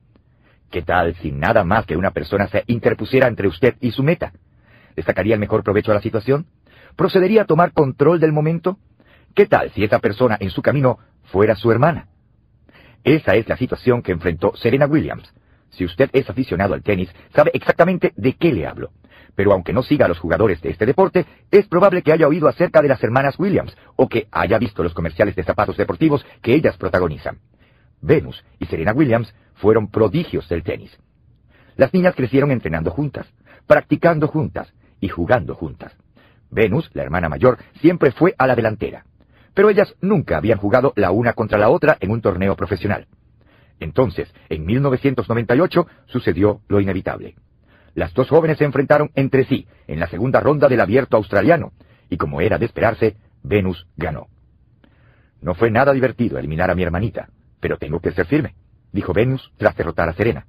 [0.71, 4.33] ¿Qué tal si nada más que una persona se interpusiera entre usted y su meta?
[4.97, 6.47] ¿Le sacaría el mejor provecho a la situación?
[6.97, 8.79] ¿Procedería a tomar control del momento?
[9.35, 12.09] ¿Qué tal si esa persona en su camino fuera su hermana?
[13.05, 15.31] Esa es la situación que enfrentó Serena Williams.
[15.69, 18.91] Si usted es aficionado al tenis, sabe exactamente de qué le hablo.
[19.35, 22.49] Pero aunque no siga a los jugadores de este deporte, es probable que haya oído
[22.49, 26.55] acerca de las hermanas Williams o que haya visto los comerciales de zapatos deportivos que
[26.55, 27.39] ellas protagonizan.
[28.01, 30.99] Venus y Serena Williams fueron prodigios del tenis.
[31.77, 33.27] Las niñas crecieron entrenando juntas,
[33.67, 35.93] practicando juntas y jugando juntas.
[36.51, 39.07] Venus, la hermana mayor, siempre fue a la delantera,
[39.55, 43.07] pero ellas nunca habían jugado la una contra la otra en un torneo profesional.
[43.81, 47.35] Entonces, en 1998, sucedió lo inevitable.
[47.95, 51.73] Las dos jóvenes se enfrentaron entre sí en la segunda ronda del abierto australiano,
[52.09, 54.29] y como era de esperarse, Venus ganó.
[55.41, 57.29] No fue nada divertido eliminar a mi hermanita,
[57.61, 58.55] pero tengo que ser firme,
[58.93, 60.47] dijo Venus tras derrotar a Serena.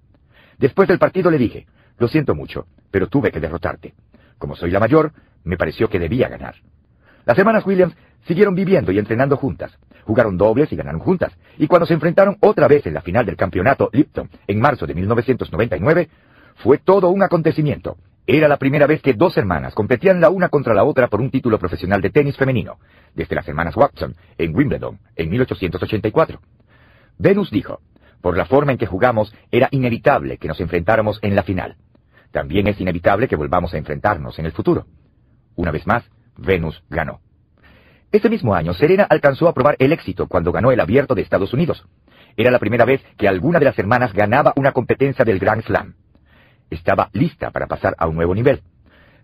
[0.58, 1.68] Después del partido le dije,
[1.98, 3.94] lo siento mucho, pero tuve que derrotarte.
[4.38, 5.12] Como soy la mayor,
[5.44, 6.56] me pareció que debía ganar.
[7.26, 7.96] Las hermanas Williams
[8.28, 9.78] siguieron viviendo y entrenando juntas.
[10.04, 11.34] Jugaron dobles y ganaron juntas.
[11.58, 14.94] Y cuando se enfrentaron otra vez en la final del campeonato Lipton en marzo de
[14.94, 16.10] 1999,
[16.56, 17.98] fue todo un acontecimiento.
[18.26, 21.30] Era la primera vez que dos hermanas competían la una contra la otra por un
[21.30, 22.78] título profesional de tenis femenino,
[23.14, 26.40] desde las hermanas Watson en Wimbledon en 1884.
[27.18, 27.82] Venus dijo,
[28.22, 31.76] por la forma en que jugamos, era inevitable que nos enfrentáramos en la final.
[32.32, 34.86] También es inevitable que volvamos a enfrentarnos en el futuro.
[35.56, 37.20] Una vez más, Venus ganó.
[38.14, 41.54] Ese mismo año, Serena alcanzó a probar el éxito cuando ganó el Abierto de Estados
[41.54, 41.86] Unidos.
[42.38, 45.96] Era la primera vez que alguna de las hermanas ganaba una competencia del Grand Slam.
[46.74, 48.62] Estaba lista para pasar a un nuevo nivel.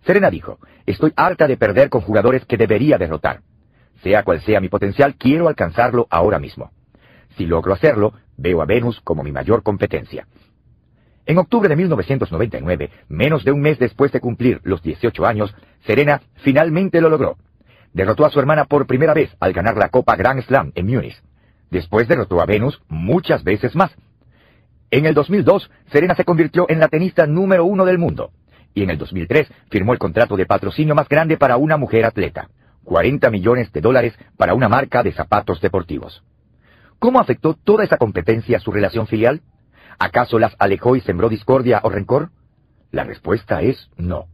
[0.05, 3.41] Serena dijo, estoy harta de perder con jugadores que debería derrotar.
[4.03, 6.71] Sea cual sea mi potencial, quiero alcanzarlo ahora mismo.
[7.37, 10.27] Si logro hacerlo, veo a Venus como mi mayor competencia.
[11.25, 15.53] En octubre de 1999, menos de un mes después de cumplir los 18 años,
[15.85, 17.37] Serena finalmente lo logró.
[17.93, 21.19] Derrotó a su hermana por primera vez al ganar la Copa Grand Slam en Múnich.
[21.71, 23.91] Después derrotó a Venus muchas veces más.
[24.91, 28.31] En el 2002, Serena se convirtió en la tenista número uno del mundo.
[28.73, 32.49] Y en el 2003 firmó el contrato de patrocinio más grande para una mujer atleta.
[32.83, 36.23] 40 millones de dólares para una marca de zapatos deportivos.
[36.97, 39.41] ¿Cómo afectó toda esa competencia a su relación filial?
[39.99, 42.29] ¿Acaso las alejó y sembró discordia o rencor?
[42.91, 44.27] La respuesta es no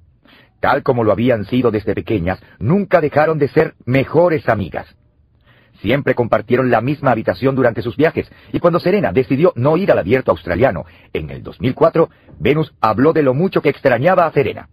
[0.65, 4.87] tal como lo habían sido desde pequeñas, nunca dejaron de ser mejores amigas.
[5.81, 9.99] Siempre compartieron la misma habitación durante sus viajes, y cuando Serena decidió no ir al
[9.99, 14.69] abierto australiano en el 2004, Venus habló de lo mucho que extrañaba a Serena.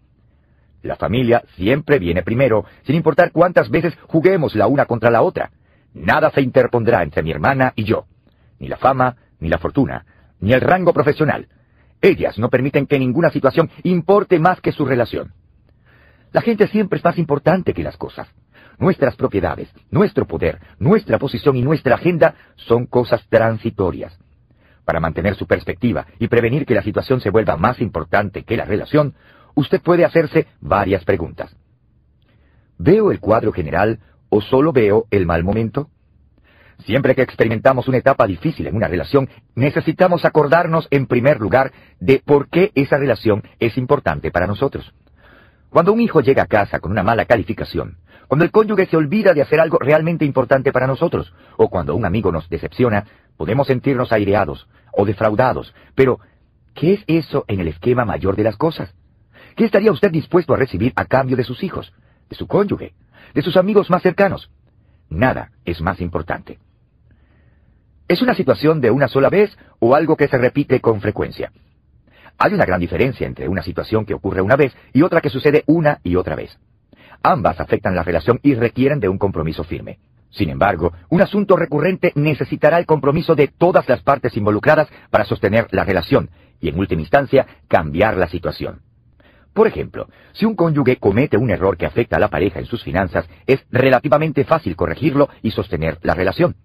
[0.82, 5.50] La familia siempre viene primero, sin importar cuántas veces juguemos la una contra la otra.
[5.94, 8.06] Nada se interpondrá entre mi hermana y yo.
[8.58, 10.04] Ni la fama, ni la fortuna,
[10.40, 11.48] ni el rango profesional.
[12.00, 15.32] Ellas no permiten que ninguna situación importe más que su relación.
[16.32, 18.28] La gente siempre es más importante que las cosas.
[18.78, 24.18] Nuestras propiedades, nuestro poder, nuestra posición y nuestra agenda son cosas transitorias.
[24.84, 28.64] Para mantener su perspectiva y prevenir que la situación se vuelva más importante que la
[28.64, 29.14] relación,
[29.54, 31.54] usted puede hacerse varias preguntas.
[32.78, 35.90] ¿Veo el cuadro general o solo veo el mal momento?
[36.84, 42.20] Siempre que experimentamos una etapa difícil en una relación, necesitamos acordarnos en primer lugar de
[42.24, 44.92] por qué esa relación es importante para nosotros.
[45.70, 47.98] Cuando un hijo llega a casa con una mala calificación,
[48.32, 52.06] cuando el cónyuge se olvida de hacer algo realmente importante para nosotros, o cuando un
[52.06, 53.04] amigo nos decepciona,
[53.36, 55.74] podemos sentirnos aireados o defraudados.
[55.94, 56.18] Pero,
[56.72, 58.94] ¿qué es eso en el esquema mayor de las cosas?
[59.54, 61.92] ¿Qué estaría usted dispuesto a recibir a cambio de sus hijos,
[62.30, 62.94] de su cónyuge,
[63.34, 64.50] de sus amigos más cercanos?
[65.10, 66.58] Nada es más importante.
[68.08, 71.52] ¿Es una situación de una sola vez o algo que se repite con frecuencia?
[72.38, 75.64] Hay una gran diferencia entre una situación que ocurre una vez y otra que sucede
[75.66, 76.58] una y otra vez.
[77.22, 79.98] Ambas afectan la relación y requieren de un compromiso firme.
[80.30, 85.68] Sin embargo, un asunto recurrente necesitará el compromiso de todas las partes involucradas para sostener
[85.70, 86.30] la relación
[86.60, 88.80] y, en última instancia, cambiar la situación.
[89.52, 92.82] Por ejemplo, si un cónyuge comete un error que afecta a la pareja en sus
[92.82, 96.56] finanzas, es relativamente fácil corregirlo y sostener la relación.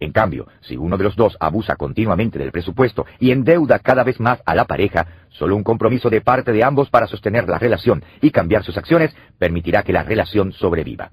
[0.00, 4.20] En cambio, si uno de los dos abusa continuamente del presupuesto y endeuda cada vez
[4.20, 8.04] más a la pareja, solo un compromiso de parte de ambos para sostener la relación
[8.20, 11.10] y cambiar sus acciones permitirá que la relación sobreviva.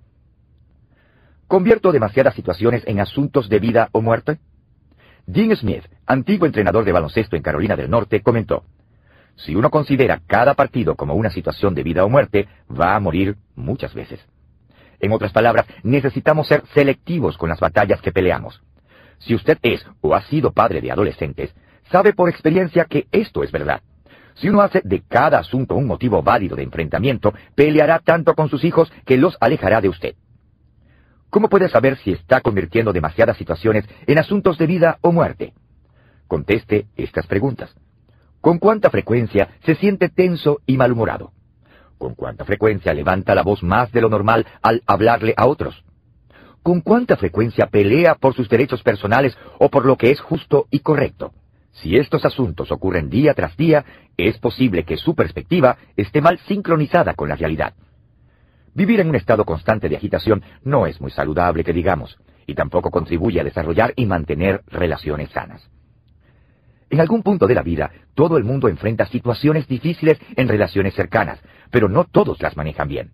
[1.47, 4.39] ¿Convierto demasiadas situaciones en asuntos de vida o muerte?
[5.25, 8.63] Dean Smith, antiguo entrenador de baloncesto en Carolina del Norte, comentó,
[9.35, 13.35] Si uno considera cada partido como una situación de vida o muerte, va a morir
[13.55, 14.19] muchas veces.
[14.99, 18.61] En otras palabras, necesitamos ser selectivos con las batallas que peleamos.
[19.19, 21.53] Si usted es o ha sido padre de adolescentes,
[21.91, 23.81] sabe por experiencia que esto es verdad.
[24.35, 28.63] Si uno hace de cada asunto un motivo válido de enfrentamiento, peleará tanto con sus
[28.63, 30.15] hijos que los alejará de usted.
[31.29, 35.53] ¿Cómo puede saber si está convirtiendo demasiadas situaciones en asuntos de vida o muerte?
[36.27, 37.73] Conteste estas preguntas.
[38.41, 41.31] ¿Con cuánta frecuencia se siente tenso y malhumorado?
[41.97, 45.84] ¿Con cuánta frecuencia levanta la voz más de lo normal al hablarle a otros?
[46.65, 50.79] ¿Con cuánta frecuencia pelea por sus derechos personales o por lo que es justo y
[50.79, 51.31] correcto?
[51.73, 53.85] Si estos asuntos ocurren día tras día,
[54.17, 57.75] es posible que su perspectiva esté mal sincronizada con la realidad.
[58.73, 62.17] Vivir en un estado constante de agitación no es muy saludable, que digamos,
[62.47, 65.69] y tampoco contribuye a desarrollar y mantener relaciones sanas.
[66.89, 71.39] En algún punto de la vida, todo el mundo enfrenta situaciones difíciles en relaciones cercanas,
[71.69, 73.11] pero no todos las manejan bien.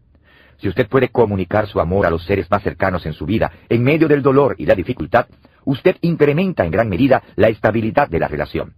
[0.61, 3.83] Si usted puede comunicar su amor a los seres más cercanos en su vida, en
[3.83, 5.25] medio del dolor y la dificultad,
[5.65, 8.75] usted incrementa en gran medida la estabilidad de la relación.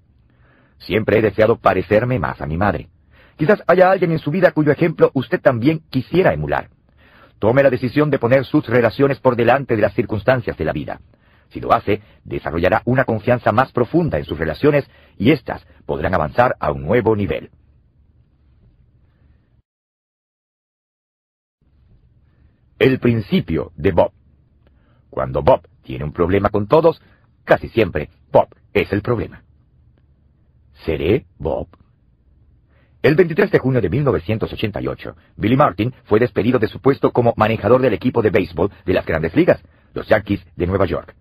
[0.77, 2.88] Siempre he deseado parecerme más a mi madre.
[3.35, 6.69] Quizás haya alguien en su vida cuyo ejemplo usted también quisiera emular.
[7.39, 11.01] Tome la decisión de poner sus relaciones por delante de las circunstancias de la vida.
[11.49, 16.55] Si lo hace, desarrollará una confianza más profunda en sus relaciones y éstas podrán avanzar
[16.61, 17.49] a un nuevo nivel.
[22.84, 24.11] El principio de Bob.
[25.10, 27.01] Cuando Bob tiene un problema con todos,
[27.45, 29.41] casi siempre Bob es el problema.
[30.85, 31.69] ¿Seré Bob?
[33.01, 37.81] El 23 de junio de 1988, Billy Martin fue despedido de su puesto como manejador
[37.81, 41.15] del equipo de béisbol de las grandes ligas, los Yankees de Nueva York.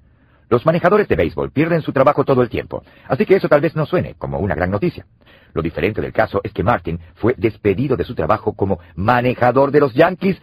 [0.49, 3.77] Los manejadores de béisbol pierden su trabajo todo el tiempo, así que eso tal vez
[3.77, 5.07] no suene como una gran noticia.
[5.55, 9.79] Lo diferente del caso es que Martin fue despedido de su trabajo como manejador de
[9.79, 10.43] los Yankees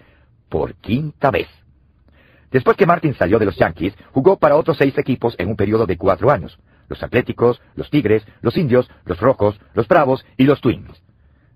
[0.50, 1.48] por quinta vez.
[2.52, 5.86] Después que Martin salió de los Yankees, jugó para otros seis equipos en un periodo
[5.86, 6.58] de cuatro años.
[6.88, 11.02] Los Atléticos, los Tigres, los Indios, los Rojos, los Bravos y los Twins.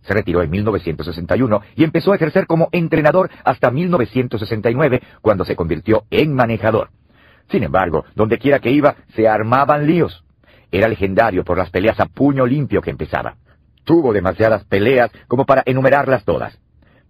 [0.03, 6.03] Se retiró en 1961 y empezó a ejercer como entrenador hasta 1969, cuando se convirtió
[6.11, 6.89] en manejador.
[7.49, 10.23] Sin embargo, donde quiera que iba, se armaban líos.
[10.71, 13.35] Era legendario por las peleas a puño limpio que empezaba.
[13.83, 16.59] Tuvo demasiadas peleas como para enumerarlas todas.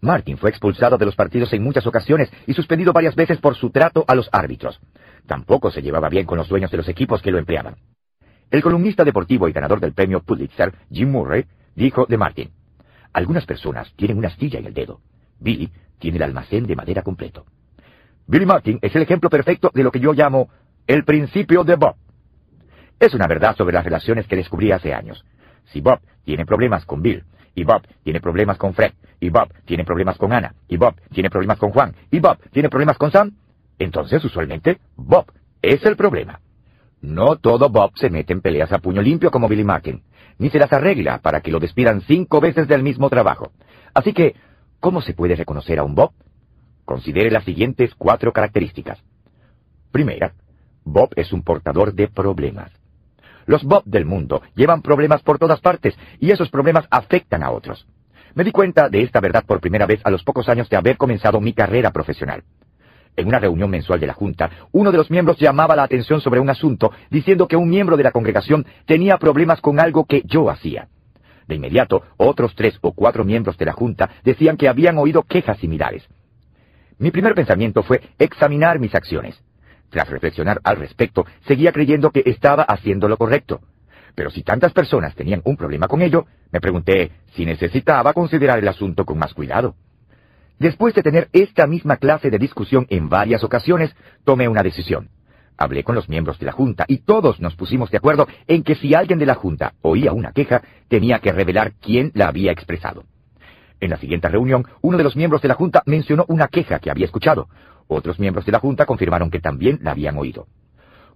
[0.03, 3.69] Martin fue expulsado de los partidos en muchas ocasiones y suspendido varias veces por su
[3.69, 4.81] trato a los árbitros.
[5.25, 7.77] Tampoco se llevaba bien con los dueños de los equipos que lo empleaban.
[8.51, 12.49] El columnista deportivo y ganador del premio Pulitzer, Jim Murray, dijo de Martin,
[13.13, 14.99] Algunas personas tienen una astilla en el dedo.
[15.39, 17.45] Billy tiene el almacén de madera completo.
[18.27, 20.49] Billy Martin es el ejemplo perfecto de lo que yo llamo
[20.85, 21.95] el principio de Bob.
[22.99, 25.23] Es una verdad sobre las relaciones que descubrí hace años.
[25.71, 27.23] Si Bob tiene problemas con Bill,
[27.55, 31.29] y Bob tiene problemas con Fred, y Bob tiene problemas con Ana, y Bob tiene
[31.29, 33.31] problemas con Juan, y Bob tiene problemas con Sam,
[33.79, 35.25] entonces usualmente Bob
[35.61, 36.39] es el problema.
[37.01, 40.03] No todo Bob se mete en peleas a puño limpio como Billy Martin,
[40.37, 43.51] ni se las arregla para que lo despidan cinco veces del mismo trabajo.
[43.93, 44.35] Así que,
[44.79, 46.11] ¿cómo se puede reconocer a un Bob?
[46.85, 49.01] Considere las siguientes cuatro características.
[49.91, 50.33] Primera,
[50.83, 52.71] Bob es un portador de problemas.
[53.45, 57.85] Los Bob del mundo llevan problemas por todas partes y esos problemas afectan a otros.
[58.35, 60.97] Me di cuenta de esta verdad por primera vez a los pocos años de haber
[60.97, 62.43] comenzado mi carrera profesional.
[63.15, 66.39] En una reunión mensual de la Junta, uno de los miembros llamaba la atención sobre
[66.39, 70.49] un asunto diciendo que un miembro de la congregación tenía problemas con algo que yo
[70.49, 70.87] hacía.
[71.47, 75.59] De inmediato, otros tres o cuatro miembros de la Junta decían que habían oído quejas
[75.59, 76.07] similares.
[76.97, 79.39] Mi primer pensamiento fue examinar mis acciones.
[79.93, 83.61] Tras reflexionar al respecto, seguía creyendo que estaba haciendo lo correcto.
[84.15, 88.67] Pero si tantas personas tenían un problema con ello, me pregunté si necesitaba considerar el
[88.67, 89.75] asunto con más cuidado.
[90.57, 95.09] Después de tener esta misma clase de discusión en varias ocasiones, tomé una decisión.
[95.57, 98.73] Hablé con los miembros de la Junta y todos nos pusimos de acuerdo en que
[98.73, 103.03] si alguien de la Junta oía una queja, tenía que revelar quién la había expresado.
[103.79, 106.89] En la siguiente reunión, uno de los miembros de la Junta mencionó una queja que
[106.89, 107.47] había escuchado.
[107.87, 110.47] Otros miembros de la Junta confirmaron que también la habían oído.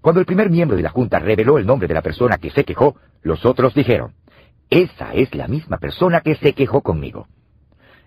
[0.01, 2.63] Cuando el primer miembro de la Junta reveló el nombre de la persona que se
[2.63, 4.13] quejó, los otros dijeron,
[4.69, 7.27] esa es la misma persona que se quejó conmigo.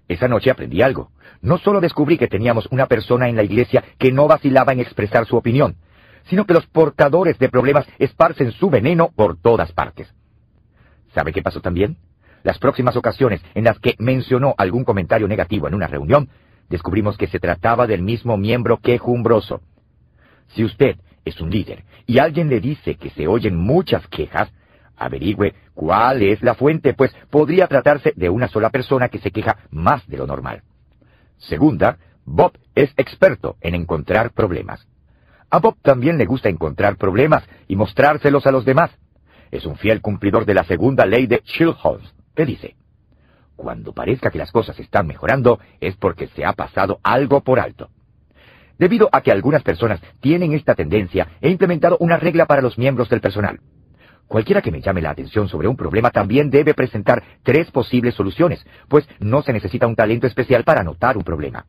[0.09, 1.11] Esa noche aprendí algo.
[1.41, 5.25] No solo descubrí que teníamos una persona en la iglesia que no vacilaba en expresar
[5.25, 5.77] su opinión,
[6.25, 10.13] sino que los portadores de problemas esparcen su veneno por todas partes.
[11.15, 11.97] ¿Sabe qué pasó también?
[12.43, 16.29] Las próximas ocasiones en las que mencionó algún comentario negativo en una reunión,
[16.70, 19.60] descubrimos que se trataba del mismo miembro quejumbroso.
[20.55, 24.50] Si usted es un líder y alguien le dice que se oyen muchas quejas,
[24.97, 29.58] averigüe cuál es la fuente, pues podría tratarse de una sola persona que se queja
[29.70, 30.62] más de lo normal.
[31.39, 34.86] Segunda, Bob es experto en encontrar problemas.
[35.50, 38.90] A Bob también le gusta encontrar problemas y mostrárselos a los demás.
[39.50, 42.76] Es un fiel cumplidor de la segunda ley de Chilhouse, que dice,
[43.61, 47.91] cuando parezca que las cosas están mejorando, es porque se ha pasado algo por alto.
[48.79, 53.11] Debido a que algunas personas tienen esta tendencia, he implementado una regla para los miembros
[53.11, 53.61] del personal.
[54.27, 58.65] Cualquiera que me llame la atención sobre un problema también debe presentar tres posibles soluciones,
[58.89, 61.67] pues no se necesita un talento especial para notar un problema.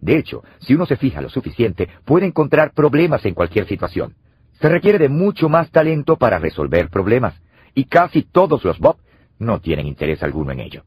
[0.00, 4.16] De hecho, si uno se fija lo suficiente, puede encontrar problemas en cualquier situación.
[4.60, 7.40] Se requiere de mucho más talento para resolver problemas,
[7.72, 8.96] y casi todos los Bob
[9.38, 10.82] no tienen interés alguno en ello.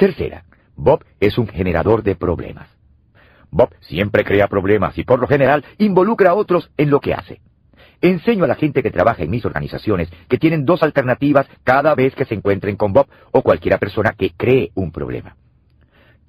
[0.00, 0.44] Tercera,
[0.76, 2.70] Bob es un generador de problemas.
[3.50, 7.42] Bob siempre crea problemas y por lo general involucra a otros en lo que hace.
[8.00, 12.14] Enseño a la gente que trabaja en mis organizaciones que tienen dos alternativas cada vez
[12.14, 15.36] que se encuentren con Bob o cualquiera persona que cree un problema.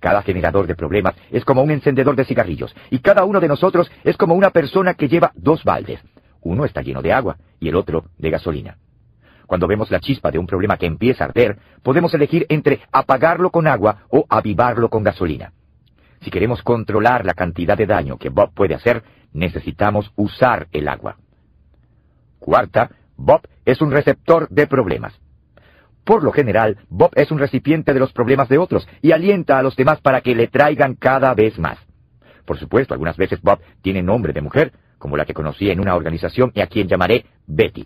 [0.01, 3.89] Cada generador de problemas es como un encendedor de cigarrillos, y cada uno de nosotros
[4.03, 6.01] es como una persona que lleva dos baldes.
[6.41, 8.75] Uno está lleno de agua y el otro de gasolina.
[9.51, 13.49] Cuando vemos la chispa de un problema que empieza a arder, podemos elegir entre apagarlo
[13.49, 15.51] con agua o avivarlo con gasolina.
[16.21, 21.17] Si queremos controlar la cantidad de daño que Bob puede hacer, necesitamos usar el agua.
[22.39, 25.19] Cuarta, Bob es un receptor de problemas.
[26.05, 29.63] Por lo general, Bob es un recipiente de los problemas de otros y alienta a
[29.63, 31.77] los demás para que le traigan cada vez más.
[32.45, 35.97] Por supuesto, algunas veces Bob tiene nombre de mujer, como la que conocí en una
[35.97, 37.85] organización y a quien llamaré Betty.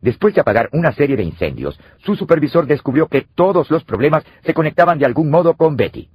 [0.00, 4.54] Después de apagar una serie de incendios, su supervisor descubrió que todos los problemas se
[4.54, 6.08] conectaban de algún modo con Betty.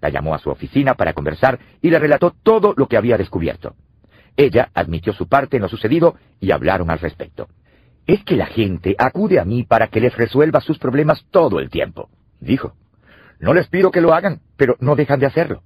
[0.00, 3.74] La llamó a su oficina para conversar y le relató todo lo que había descubierto.
[4.36, 7.48] Ella admitió su parte en lo sucedido y hablaron al respecto.
[8.06, 11.70] Es que la gente acude a mí para que les resuelva sus problemas todo el
[11.70, 12.74] tiempo, dijo.
[13.40, 15.62] No les pido que lo hagan, pero no dejan de hacerlo.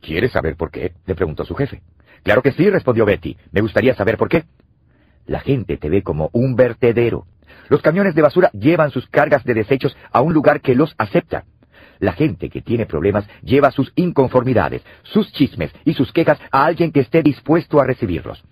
[0.00, 0.92] ¿Quieres saber por qué?
[1.04, 1.82] le preguntó su jefe.
[2.22, 3.36] Claro que sí, respondió Betty.
[3.52, 4.44] Me gustaría saber por qué.
[5.26, 7.26] La gente te ve como un vertedero.
[7.68, 11.44] Los camiones de basura llevan sus cargas de desechos a un lugar que los acepta.
[11.98, 16.92] La gente que tiene problemas lleva sus inconformidades, sus chismes y sus quejas a alguien
[16.92, 18.44] que esté dispuesto a recibirlos.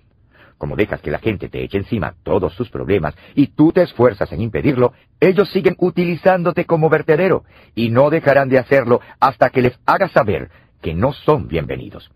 [0.58, 4.32] Como dejas que la gente te eche encima todos sus problemas y tú te esfuerzas
[4.32, 7.44] en impedirlo, ellos siguen utilizándote como vertedero
[7.74, 12.10] y no dejarán de hacerlo hasta que les hagas saber que no son bienvenidos.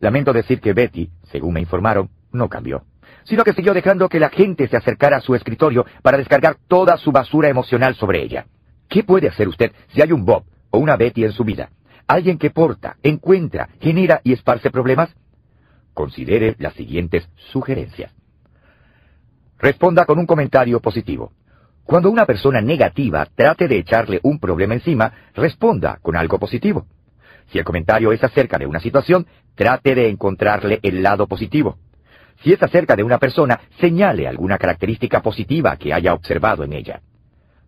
[0.00, 2.84] Lamento decir que Betty, según me informaron, no cambió
[3.24, 6.96] sino que siguió dejando que la gente se acercara a su escritorio para descargar toda
[6.96, 8.46] su basura emocional sobre ella.
[8.88, 11.70] ¿Qué puede hacer usted si hay un Bob o una Betty en su vida?
[12.06, 15.14] ¿Alguien que porta, encuentra, genera y esparce problemas?
[15.94, 18.12] Considere las siguientes sugerencias.
[19.58, 21.32] Responda con un comentario positivo.
[21.84, 26.86] Cuando una persona negativa trate de echarle un problema encima, responda con algo positivo.
[27.50, 31.78] Si el comentario es acerca de una situación, trate de encontrarle el lado positivo.
[32.42, 37.00] Si es acerca de una persona, señale alguna característica positiva que haya observado en ella.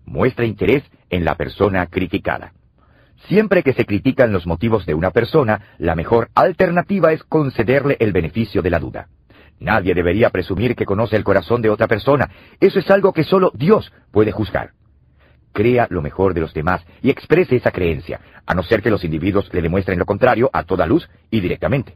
[0.05, 2.53] Muestra interés en la persona criticada.
[3.29, 8.13] Siempre que se critican los motivos de una persona, la mejor alternativa es concederle el
[8.13, 9.09] beneficio de la duda.
[9.61, 12.29] Nadie debería presumir que conoce el corazón de otra persona.
[12.61, 14.73] Eso es algo que solo Dios puede juzgar.
[15.53, 19.05] Crea lo mejor de los demás y exprese esa creencia, a no ser que los
[19.05, 21.95] individuos le demuestren lo contrario a toda luz y directamente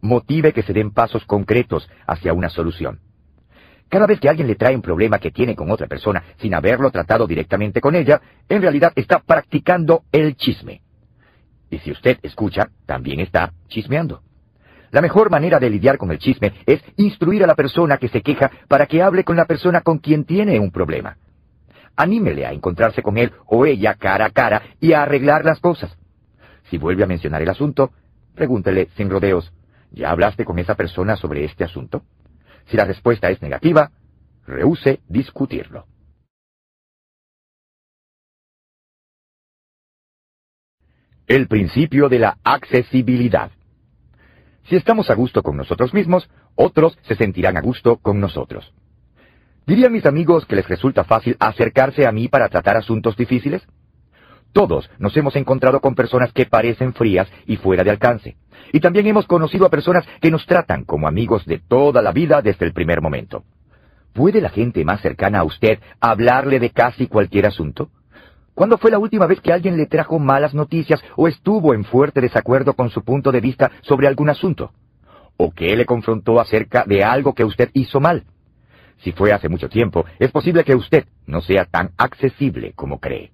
[0.00, 3.00] motive que se den pasos concretos hacia una solución.
[3.88, 6.90] Cada vez que alguien le trae un problema que tiene con otra persona sin haberlo
[6.90, 10.82] tratado directamente con ella, en realidad está practicando el chisme.
[11.70, 14.22] Y si usted escucha, también está chismeando.
[14.92, 18.22] La mejor manera de lidiar con el chisme es instruir a la persona que se
[18.22, 21.16] queja para que hable con la persona con quien tiene un problema.
[21.96, 25.96] Anímele a encontrarse con él o ella cara a cara y a arreglar las cosas.
[26.70, 27.90] Si vuelve a mencionar el asunto,
[28.34, 29.52] pregúntele sin rodeos,
[29.92, 32.02] ¿Ya hablaste con esa persona sobre este asunto?
[32.66, 33.90] Si la respuesta es negativa,
[34.46, 35.86] rehúse discutirlo.
[41.26, 43.50] El principio de la accesibilidad.
[44.64, 48.72] Si estamos a gusto con nosotros mismos, otros se sentirán a gusto con nosotros.
[49.66, 53.62] ¿Dirían mis amigos que les resulta fácil acercarse a mí para tratar asuntos difíciles?
[54.52, 58.36] Todos nos hemos encontrado con personas que parecen frías y fuera de alcance.
[58.72, 62.42] Y también hemos conocido a personas que nos tratan como amigos de toda la vida
[62.42, 63.44] desde el primer momento.
[64.12, 67.90] ¿Puede la gente más cercana a usted hablarle de casi cualquier asunto?
[68.54, 72.20] ¿Cuándo fue la última vez que alguien le trajo malas noticias o estuvo en fuerte
[72.20, 74.72] desacuerdo con su punto de vista sobre algún asunto?
[75.36, 78.24] ¿O que le confrontó acerca de algo que usted hizo mal?
[78.98, 83.32] Si fue hace mucho tiempo, es posible que usted no sea tan accesible como cree.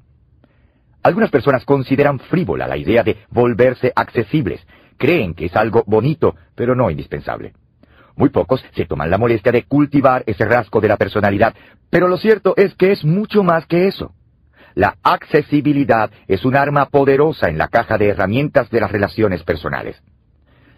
[1.03, 4.65] Algunas personas consideran frívola la idea de volverse accesibles.
[4.97, 7.52] Creen que es algo bonito, pero no indispensable.
[8.16, 11.55] Muy pocos se toman la molestia de cultivar ese rasgo de la personalidad,
[11.91, 14.15] pero lo cierto es que es mucho más que eso.
[14.75, 20.02] La accesibilidad es un arma poderosa en la caja de herramientas de las relaciones personales.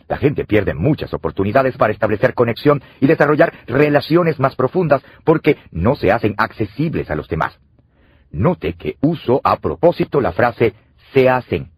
[0.09, 5.97] La gente pierde muchas oportunidades para establecer conexión y desarrollar relaciones más profundas porque no
[5.97, 7.59] se hacen accesibles a los demás.
[8.31, 10.75] Note que uso a propósito la frase
[11.13, 11.71] se hacen.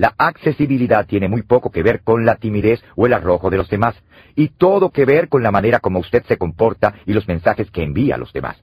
[0.00, 3.68] La accesibilidad tiene muy poco que ver con la timidez o el arrojo de los
[3.68, 3.94] demás,
[4.34, 7.82] y todo que ver con la manera como usted se comporta y los mensajes que
[7.82, 8.56] envía a los demás.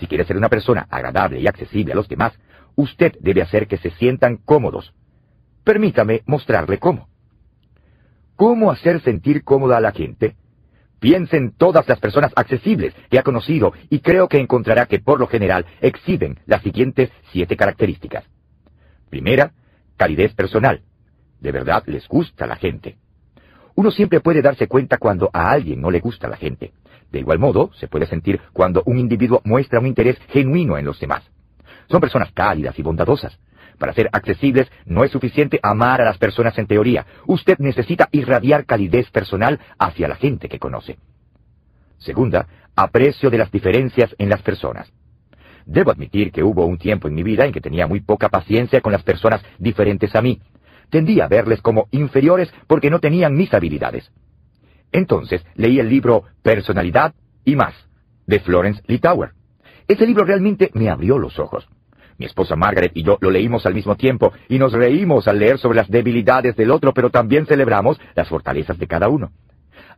[0.00, 2.32] Si quiere ser una persona agradable y accesible a los demás,
[2.74, 4.92] usted debe hacer que se sientan cómodos.
[5.62, 7.06] Permítame mostrarle cómo.
[8.34, 10.34] ¿Cómo hacer sentir cómoda a la gente?
[10.98, 15.20] Piense en todas las personas accesibles que ha conocido y creo que encontrará que por
[15.20, 18.24] lo general exhiben las siguientes siete características.
[19.08, 19.52] Primera,
[19.96, 20.82] calidez personal.
[21.40, 22.96] De verdad les gusta la gente.
[23.74, 26.72] Uno siempre puede darse cuenta cuando a alguien no le gusta la gente.
[27.12, 30.98] De igual modo, se puede sentir cuando un individuo muestra un interés genuino en los
[30.98, 31.22] demás.
[31.88, 33.38] Son personas cálidas y bondadosas.
[33.78, 37.06] Para ser accesibles no es suficiente amar a las personas en teoría.
[37.26, 40.98] Usted necesita irradiar calidez personal hacia la gente que conoce.
[41.98, 44.90] Segunda, aprecio de las diferencias en las personas.
[45.66, 48.80] Debo admitir que hubo un tiempo en mi vida en que tenía muy poca paciencia
[48.80, 50.40] con las personas diferentes a mí.
[50.90, 54.10] Tendía a verles como inferiores porque no tenían mis habilidades.
[54.92, 57.14] Entonces leí el libro Personalidad
[57.44, 57.74] y más,
[58.26, 59.32] de Florence Litauer.
[59.88, 61.68] Ese libro realmente me abrió los ojos.
[62.18, 65.58] Mi esposa Margaret y yo lo leímos al mismo tiempo y nos reímos al leer
[65.58, 69.32] sobre las debilidades del otro, pero también celebramos las fortalezas de cada uno.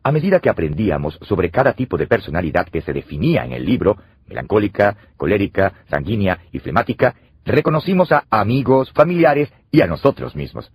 [0.01, 3.97] A medida que aprendíamos sobre cada tipo de personalidad que se definía en el libro,
[4.29, 10.71] melancólica, colérica, sanguínea y flemática, reconocimos a amigos, familiares y a nosotros mismos.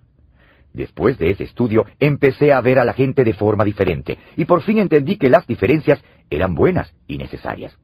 [0.73, 4.63] Después de ese estudio empecé a ver a la gente de forma diferente y por
[4.63, 7.79] fin entendí que las diferencias eran buenas y necesarias.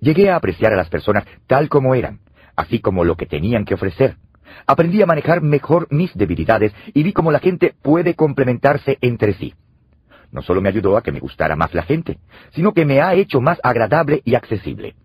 [0.00, 2.20] Llegué a apreciar a las personas tal como eran,
[2.54, 4.16] así como lo que tenían que ofrecer.
[4.66, 9.54] Aprendí a manejar mejor mis debilidades y vi cómo la gente puede complementarse entre sí.
[10.34, 12.18] No solo me ayudó a que me gustara más la gente,
[12.50, 14.96] sino que me ha hecho más agradable y accesible.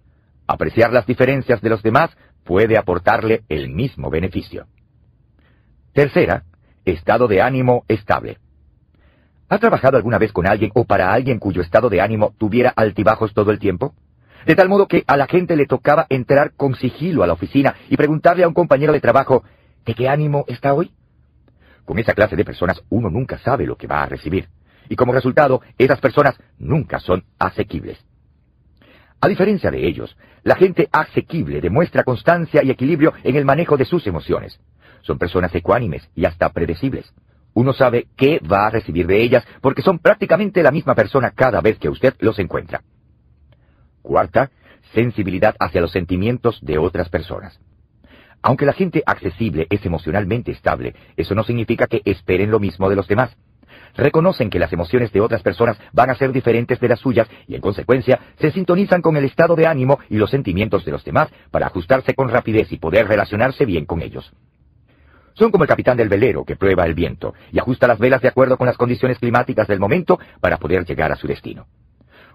[0.47, 2.09] Apreciar las diferencias de los demás
[2.43, 4.65] puede aportarle el mismo beneficio.
[5.93, 6.45] Tercera,
[6.83, 8.39] estado de ánimo estable.
[9.49, 13.31] ¿Ha trabajado alguna vez con alguien o para alguien cuyo estado de ánimo tuviera altibajos
[13.35, 13.93] todo el tiempo?
[14.45, 17.75] de tal modo que a la gente le tocaba entrar con sigilo a la oficina
[17.89, 19.43] y preguntarle a un compañero de trabajo,
[19.85, 20.91] ¿de qué ánimo está hoy?
[21.85, 24.47] Con esa clase de personas uno nunca sabe lo que va a recibir,
[24.89, 27.97] y como resultado, esas personas nunca son asequibles.
[29.21, 33.85] A diferencia de ellos, la gente asequible demuestra constancia y equilibrio en el manejo de
[33.85, 34.59] sus emociones.
[35.01, 37.13] Son personas ecuánimes y hasta predecibles.
[37.53, 41.61] Uno sabe qué va a recibir de ellas porque son prácticamente la misma persona cada
[41.61, 42.81] vez que usted los encuentra.
[44.01, 44.51] Cuarta,
[44.93, 47.59] sensibilidad hacia los sentimientos de otras personas.
[48.41, 52.95] Aunque la gente accesible es emocionalmente estable, eso no significa que esperen lo mismo de
[52.95, 53.35] los demás.
[53.95, 57.55] Reconocen que las emociones de otras personas van a ser diferentes de las suyas y
[57.55, 61.29] en consecuencia se sintonizan con el estado de ánimo y los sentimientos de los demás
[61.51, 64.31] para ajustarse con rapidez y poder relacionarse bien con ellos.
[65.33, 68.27] Son como el capitán del velero que prueba el viento y ajusta las velas de
[68.27, 71.67] acuerdo con las condiciones climáticas del momento para poder llegar a su destino.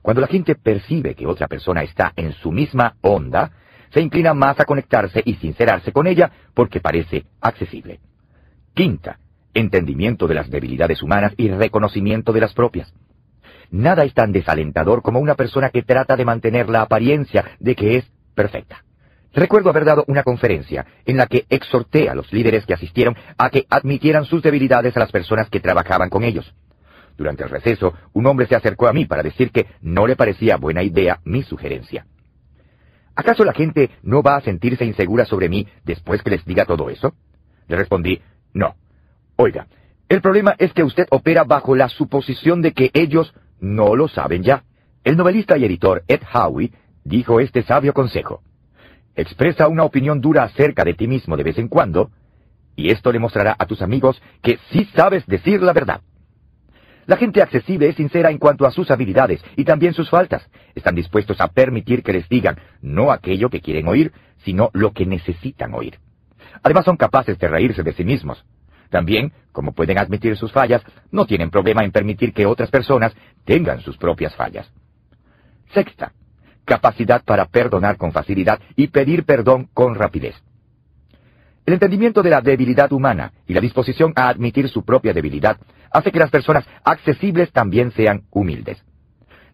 [0.00, 3.52] Cuando la gente percibe que otra persona está en su misma onda,
[3.90, 8.00] se inclina más a conectarse y sincerarse con ella porque parece accesible.
[8.74, 9.18] Quinta,
[9.54, 12.92] entendimiento de las debilidades humanas y reconocimiento de las propias.
[13.70, 17.96] Nada es tan desalentador como una persona que trata de mantener la apariencia de que
[17.96, 18.84] es perfecta.
[19.32, 23.50] Recuerdo haber dado una conferencia en la que exhorté a los líderes que asistieron a
[23.50, 26.54] que admitieran sus debilidades a las personas que trabajaban con ellos.
[27.16, 30.56] Durante el receso, un hombre se acercó a mí para decir que no le parecía
[30.56, 32.06] buena idea mi sugerencia.
[33.16, 36.90] ¿Acaso la gente no va a sentirse insegura sobre mí después que les diga todo
[36.90, 37.14] eso?
[37.68, 38.20] Le respondí,
[38.52, 38.74] no.
[39.36, 39.66] Oiga,
[40.08, 44.42] el problema es que usted opera bajo la suposición de que ellos no lo saben
[44.42, 44.64] ya.
[45.02, 46.70] El novelista y editor Ed Howe
[47.04, 48.42] dijo este sabio consejo.
[49.16, 52.10] Expresa una opinión dura acerca de ti mismo de vez en cuando,
[52.76, 56.00] y esto le mostrará a tus amigos que sí sabes decir la verdad.
[57.06, 60.48] La gente accesible es sincera en cuanto a sus habilidades y también sus faltas.
[60.74, 64.12] Están dispuestos a permitir que les digan no aquello que quieren oír,
[64.44, 65.98] sino lo que necesitan oír.
[66.62, 68.44] Además son capaces de reírse de sí mismos.
[68.94, 73.12] También, como pueden admitir sus fallas, no tienen problema en permitir que otras personas
[73.44, 74.70] tengan sus propias fallas.
[75.72, 76.12] Sexta,
[76.64, 80.36] capacidad para perdonar con facilidad y pedir perdón con rapidez.
[81.66, 85.56] El entendimiento de la debilidad humana y la disposición a admitir su propia debilidad
[85.90, 88.80] hace que las personas accesibles también sean humildes.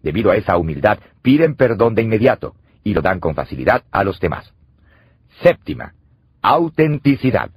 [0.02, 4.20] Debido a esa humildad, piden perdón de inmediato y lo dan con facilidad a los
[4.20, 4.52] demás.
[5.42, 5.94] Séptima,
[6.42, 7.50] autenticidad.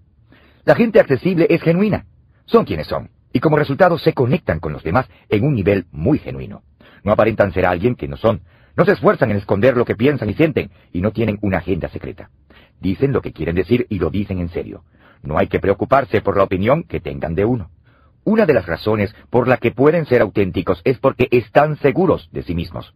[0.66, 2.06] La gente accesible es genuina.
[2.46, 6.20] Son quienes son, y como resultado se conectan con los demás en un nivel muy
[6.20, 6.64] genuino.
[7.04, 8.44] No aparentan ser alguien que no son,
[8.78, 11.90] no se esfuerzan en esconder lo que piensan y sienten, y no tienen una agenda
[11.90, 12.30] secreta.
[12.80, 14.86] Dicen lo que quieren decir y lo dicen en serio.
[15.22, 17.70] No hay que preocuparse por la opinión que tengan de uno.
[18.24, 22.44] Una de las razones por la que pueden ser auténticos es porque están seguros de
[22.44, 22.94] sí mismos.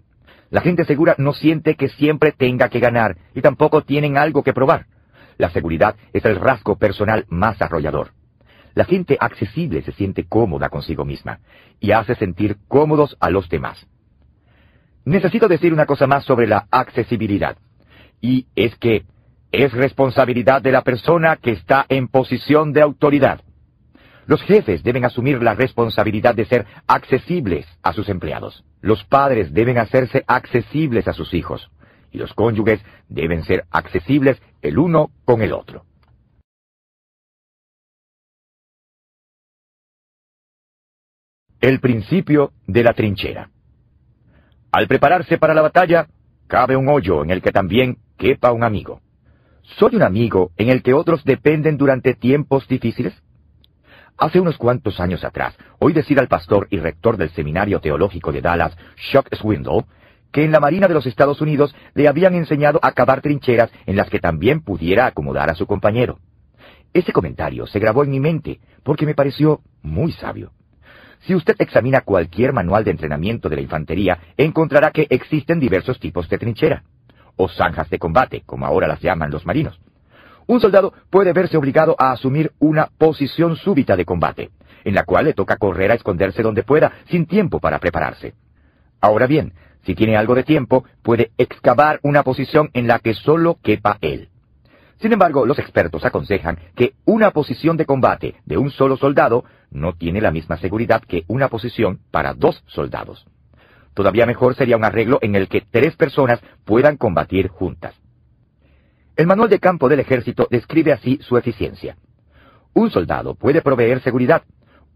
[0.50, 4.54] La gente segura no siente que siempre tenga que ganar y tampoco tienen algo que
[4.54, 4.88] probar.
[5.38, 8.12] La seguridad es el rasgo personal más arrollador.
[8.74, 11.40] La gente accesible se siente cómoda consigo misma
[11.80, 13.88] y hace sentir cómodos a los demás.
[15.06, 17.58] Necesito decir una cosa más sobre la accesibilidad,
[18.22, 19.06] y es que
[19.52, 23.42] es responsabilidad de la persona que está en posición de autoridad.
[24.26, 28.66] Los jefes deben asumir la responsabilidad de ser accesibles a sus empleados.
[28.82, 31.72] Los padres deben hacerse accesibles a sus hijos.
[32.12, 35.86] Y los cónyuges deben ser accesibles el uno con el otro.
[41.60, 43.50] El principio de la trinchera.
[44.72, 46.08] Al prepararse para la batalla,
[46.48, 49.02] cabe un hoyo en el que también quepa un amigo.
[49.78, 53.14] ¿Soy un amigo en el que otros dependen durante tiempos difíciles?
[54.18, 58.42] Hace unos cuantos años atrás, oí decir al pastor y rector del Seminario Teológico de
[58.42, 58.76] Dallas,
[59.12, 59.86] Chuck Swindoll,
[60.32, 63.96] que en la Marina de los Estados Unidos le habían enseñado a cavar trincheras en
[63.96, 66.20] las que también pudiera acomodar a su compañero.
[66.94, 70.52] Ese comentario se grabó en mi mente porque me pareció muy sabio.
[71.22, 76.30] Si usted examina cualquier manual de entrenamiento de la infantería, encontrará que existen diversos tipos
[76.30, 76.84] de trinchera,
[77.36, 79.80] o zanjas de combate, como ahora las llaman los marinos.
[80.48, 84.52] Un soldado puede verse obligado a asumir una posición súbita de combate,
[84.86, 88.34] en la cual le toca correr a esconderse donde pueda, sin tiempo para prepararse.
[89.02, 89.54] Ahora bien,
[89.88, 94.28] si tiene algo de tiempo, puede excavar una posición en la que solo quepa él.
[95.00, 99.94] Sin embargo, los expertos aconsejan que una posición de combate de un solo soldado no
[99.94, 103.26] tiene la misma seguridad que una posición para dos soldados.
[103.94, 107.96] Todavía mejor sería un arreglo en el que tres personas puedan combatir juntas.
[109.16, 111.96] El manual de campo del ejército describe así su eficiencia.
[112.74, 114.44] Un soldado puede proveer seguridad,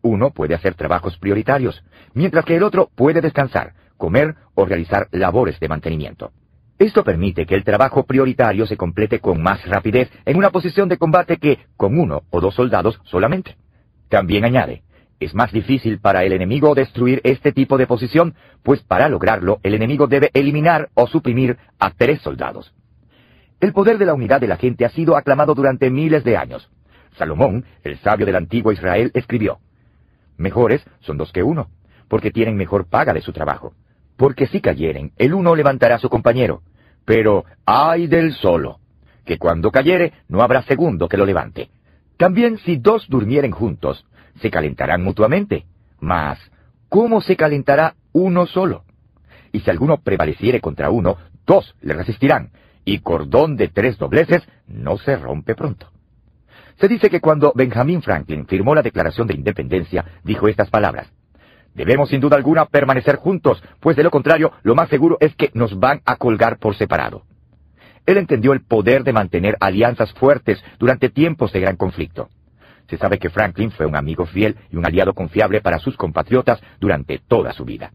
[0.02, 1.82] uno puede hacer trabajos prioritarios,
[2.14, 6.32] mientras que el otro puede descansar, comer o realizar labores de mantenimiento.
[6.80, 10.98] Esto permite que el trabajo prioritario se complete con más rapidez en una posición de
[10.98, 13.56] combate que con uno o dos soldados solamente.
[14.10, 14.82] También añade,
[15.20, 19.76] es más difícil para el enemigo destruir este tipo de posición, pues para lograrlo el
[19.76, 22.74] enemigo debe eliminar o suprimir a tres soldados.
[23.60, 26.68] El poder de la unidad de la gente ha sido aclamado durante miles de años.
[27.20, 29.60] Salomón, el sabio del antiguo Israel, escribió,
[30.38, 31.70] Mejores son dos que uno,
[32.08, 33.76] porque tienen mejor paga de su trabajo.
[34.22, 36.62] Porque si cayeren, el uno levantará a su compañero,
[37.06, 38.78] pero ay del solo,
[39.26, 41.72] que cuando cayere no habrá segundo que lo levante.
[42.18, 44.06] También si dos durmieren juntos,
[44.40, 45.66] se calentarán mutuamente.
[46.00, 46.38] Mas,
[46.88, 48.84] ¿cómo se calentará uno solo?
[49.54, 51.18] Y si alguno prevaleciere contra uno,
[51.48, 52.52] dos le resistirán,
[52.86, 55.90] y cordón de tres dobleces no se rompe pronto.
[56.80, 61.12] Se dice que cuando Benjamin Franklin firmó la Declaración de Independencia, dijo estas palabras.
[61.74, 65.52] Debemos sin duda alguna permanecer juntos, pues de lo contrario, lo más seguro es que
[65.54, 67.24] nos van a colgar por separado.
[68.06, 72.30] Él entendió el poder de mantener alianzas fuertes durante tiempos de gran conflicto.
[72.90, 76.60] Se sabe que Franklin fue un amigo fiel y un aliado confiable para sus compatriotas
[76.80, 77.94] durante toda su vida.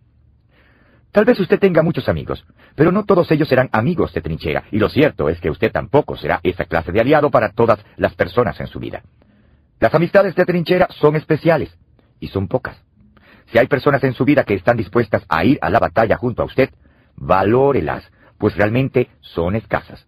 [1.12, 4.78] Tal vez usted tenga muchos amigos, pero no todos ellos serán amigos de trinchera, y
[4.78, 8.60] lo cierto es que usted tampoco será esa clase de aliado para todas las personas
[8.60, 9.02] en su vida.
[9.80, 11.76] Las amistades de trinchera son especiales,
[12.20, 12.85] y son pocas.
[13.46, 16.42] Si hay personas en su vida que están dispuestas a ir a la batalla junto
[16.42, 16.70] a usted,
[17.16, 18.04] valórelas,
[18.38, 20.06] pues realmente son escasas.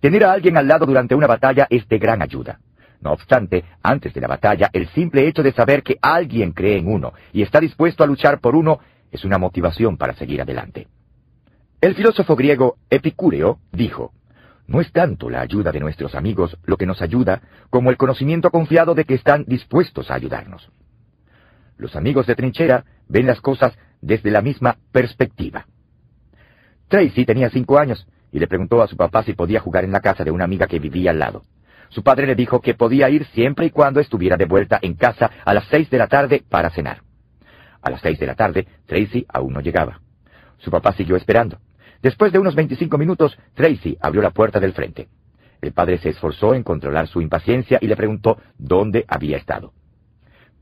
[0.00, 2.60] Tener a alguien al lado durante una batalla es de gran ayuda.
[3.00, 6.88] No obstante, antes de la batalla, el simple hecho de saber que alguien cree en
[6.88, 10.88] uno y está dispuesto a luchar por uno es una motivación para seguir adelante.
[11.80, 14.12] El filósofo griego Epicúreo dijo,
[14.66, 18.50] no es tanto la ayuda de nuestros amigos lo que nos ayuda como el conocimiento
[18.50, 20.68] confiado de que están dispuestos a ayudarnos.
[21.78, 25.66] Los amigos de trinchera ven las cosas desde la misma perspectiva.
[26.88, 30.00] Tracy tenía cinco años y le preguntó a su papá si podía jugar en la
[30.00, 31.42] casa de una amiga que vivía al lado.
[31.88, 35.30] Su padre le dijo que podía ir siempre y cuando estuviera de vuelta en casa
[35.44, 37.02] a las seis de la tarde para cenar.
[37.82, 40.00] A las seis de la tarde, Tracy aún no llegaba.
[40.58, 41.58] Su papá siguió esperando.
[42.02, 45.08] Después de unos veinticinco minutos, Tracy abrió la puerta del frente.
[45.60, 49.72] El padre se esforzó en controlar su impaciencia y le preguntó dónde había estado.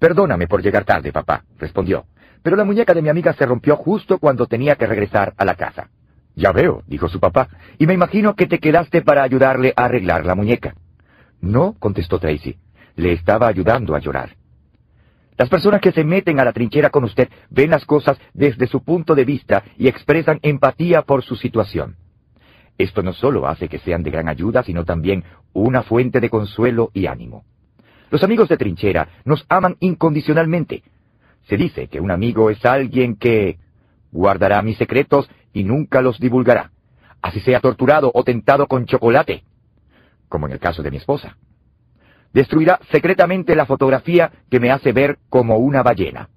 [0.05, 2.05] Perdóname por llegar tarde, papá, respondió,
[2.42, 5.55] pero la muñeca de mi amiga se rompió justo cuando tenía que regresar a la
[5.55, 5.89] casa.
[6.36, 10.26] Ya veo, dijo su papá, y me imagino que te quedaste para ayudarle a arreglar
[10.26, 10.74] la muñeca.
[11.41, 12.55] No, contestó Tracy,
[12.97, 14.36] le estaba ayudando a llorar.
[15.39, 18.84] Las personas que se meten a la trinchera con usted ven las cosas desde su
[18.84, 21.97] punto de vista y expresan empatía por su situación.
[22.76, 25.24] Esto no solo hace que sean de gran ayuda, sino también
[25.55, 27.47] una fuente de consuelo y ánimo.
[28.15, 30.84] Los amigos de trinchera nos aman incondicionalmente.
[31.49, 33.59] Se dice que un amigo es alguien que
[34.12, 36.70] guardará mis secretos y nunca los divulgará,
[37.20, 39.43] así sea torturado o tentado con chocolate,
[40.28, 41.36] como en el caso de mi esposa
[42.33, 46.28] destruirá secretamente la fotografía que me hace ver como una ballena.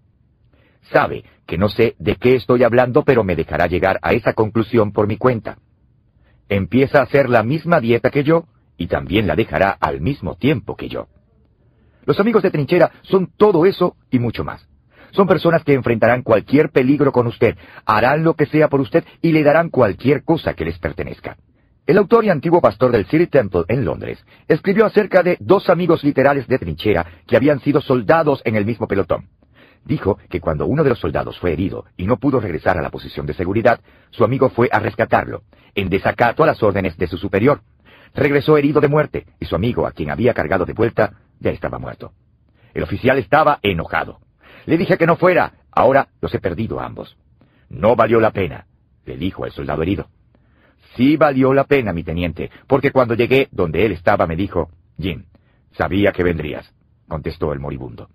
[0.91, 4.93] Sabe que no sé de qué estoy hablando, pero me dejará llegar a esa conclusión
[4.93, 5.59] por mi cuenta.
[6.49, 8.47] Empieza a hacer la misma dieta que yo
[8.77, 11.07] y también la dejará al mismo tiempo que yo.
[12.07, 14.65] Los amigos de trinchera son todo eso y mucho más.
[15.11, 19.33] Son personas que enfrentarán cualquier peligro con usted, harán lo que sea por usted y
[19.33, 21.35] le darán cualquier cosa que les pertenezca.
[21.85, 26.01] El autor y antiguo pastor del City Temple en Londres escribió acerca de dos amigos
[26.05, 29.27] literales de trinchera que habían sido soldados en el mismo pelotón.
[29.83, 32.89] Dijo que cuando uno de los soldados fue herido y no pudo regresar a la
[32.89, 35.43] posición de seguridad, su amigo fue a rescatarlo,
[35.75, 37.59] en desacato a las órdenes de su superior.
[38.15, 41.79] Regresó herido de muerte, y su amigo, a quien había cargado de vuelta, ya estaba
[41.79, 42.13] muerto.
[42.73, 44.19] El oficial estaba enojado.
[44.65, 47.17] Le dije que no fuera, ahora los he perdido a ambos.
[47.69, 48.67] No valió la pena,
[49.05, 50.07] le dijo el soldado herido.
[50.95, 55.25] Sí valió la pena, mi teniente, porque cuando llegué donde él estaba me dijo, Jim,
[55.71, 56.73] sabía que vendrías,
[57.07, 58.09] contestó el moribundo.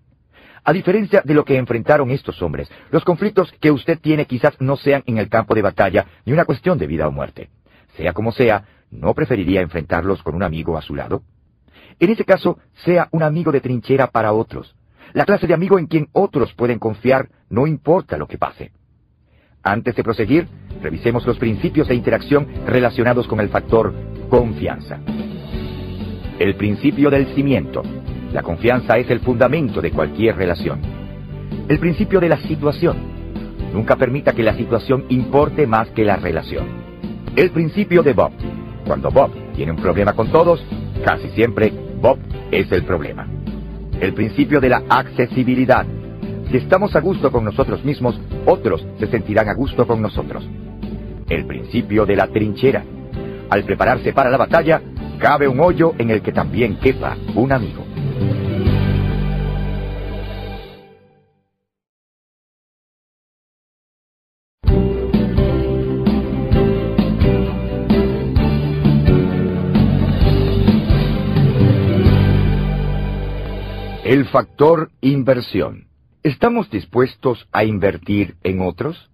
[0.64, 4.76] A diferencia de lo que enfrentaron estos hombres, los conflictos que usted tiene quizás no
[4.76, 7.50] sean en el campo de batalla ni una cuestión de vida o muerte.
[7.96, 11.22] Sea como sea, ¿no preferiría enfrentarlos con un amigo a su lado?
[11.98, 14.74] En ese caso, sea un amigo de trinchera para otros.
[15.12, 18.72] La clase de amigo en quien otros pueden confiar, no importa lo que pase.
[19.62, 20.48] Antes de proseguir,
[20.82, 23.94] revisemos los principios de interacción relacionados con el factor
[24.28, 24.98] confianza.
[26.38, 27.82] El principio del cimiento.
[28.32, 30.80] La confianza es el fundamento de cualquier relación.
[31.68, 32.96] El principio de la situación.
[33.72, 36.66] Nunca permita que la situación importe más que la relación.
[37.36, 38.32] El principio de Bob.
[38.84, 40.64] Cuando Bob tiene un problema con todos,
[41.04, 42.18] casi siempre Bob
[42.50, 43.26] es el problema.
[44.00, 45.86] El principio de la accesibilidad.
[46.50, 50.46] Si estamos a gusto con nosotros mismos, otros se sentirán a gusto con nosotros.
[51.28, 52.84] El principio de la trinchera.
[53.48, 54.82] Al prepararse para la batalla,
[55.18, 57.84] cabe un hoyo en el que también quepa un amigo.
[74.12, 75.86] El factor inversión.
[76.22, 79.10] ¿Estamos dispuestos a invertir en otros?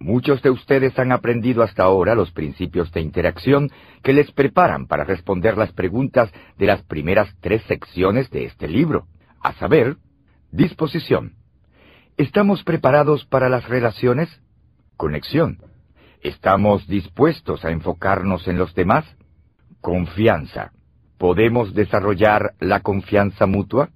[0.00, 3.70] Muchos de ustedes han aprendido hasta ahora los principios de interacción
[4.02, 9.06] que les preparan para responder las preguntas de las primeras tres secciones de este libro,
[9.40, 9.98] a saber,
[10.50, 11.36] disposición.
[12.16, 14.28] ¿Estamos preparados para las relaciones?
[14.96, 15.58] Conexión.
[16.20, 19.04] ¿Estamos dispuestos a enfocarnos en los demás?
[19.80, 20.72] Confianza.
[21.16, 23.90] ¿Podemos desarrollar la confianza mutua?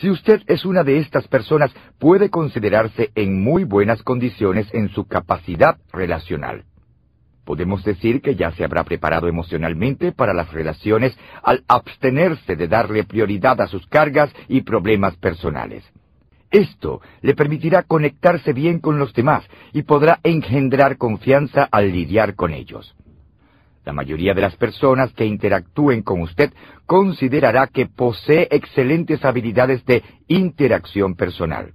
[0.00, 5.06] Si usted es una de estas personas, puede considerarse en muy buenas condiciones en su
[5.06, 6.64] capacidad relacional.
[7.44, 13.04] Podemos decir que ya se habrá preparado emocionalmente para las relaciones al abstenerse de darle
[13.04, 15.82] prioridad a sus cargas y problemas personales.
[16.50, 22.52] Esto le permitirá conectarse bien con los demás y podrá engendrar confianza al lidiar con
[22.52, 22.94] ellos.
[23.88, 26.52] La mayoría de las personas que interactúen con usted
[26.84, 31.72] considerará que posee excelentes habilidades de interacción personal.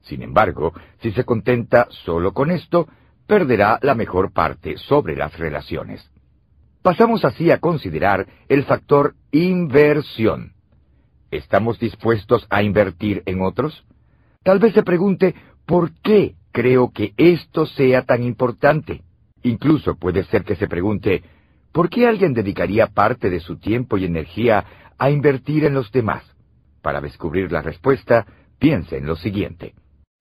[0.00, 2.88] Sin embargo, si se contenta solo con esto,
[3.28, 6.10] perderá la mejor parte sobre las relaciones.
[6.82, 10.54] Pasamos así a considerar el factor inversión.
[11.30, 13.84] ¿Estamos dispuestos a invertir en otros?
[14.42, 15.36] Tal vez se pregunte,
[15.66, 19.04] ¿por qué creo que esto sea tan importante?
[19.48, 21.22] Incluso puede ser que se pregunte,
[21.72, 26.22] ¿por qué alguien dedicaría parte de su tiempo y energía a invertir en los demás?
[26.82, 28.26] Para descubrir la respuesta,
[28.58, 29.74] piense en lo siguiente.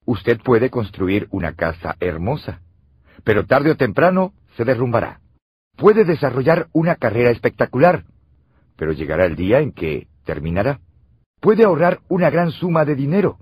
[0.06, 2.62] Usted puede construir una casa hermosa,
[3.26, 5.20] pero tarde o temprano se derrumbará.
[5.76, 8.06] Puede desarrollar una carrera espectacular,
[8.78, 10.80] pero llegará el día en que terminará.
[11.42, 13.40] Puede ahorrar una gran suma de dinero,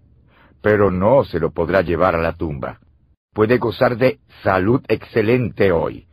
[0.63, 2.79] pero no se lo podrá llevar a la tumba
[3.35, 6.07] puede gozar de salud excelente hoy,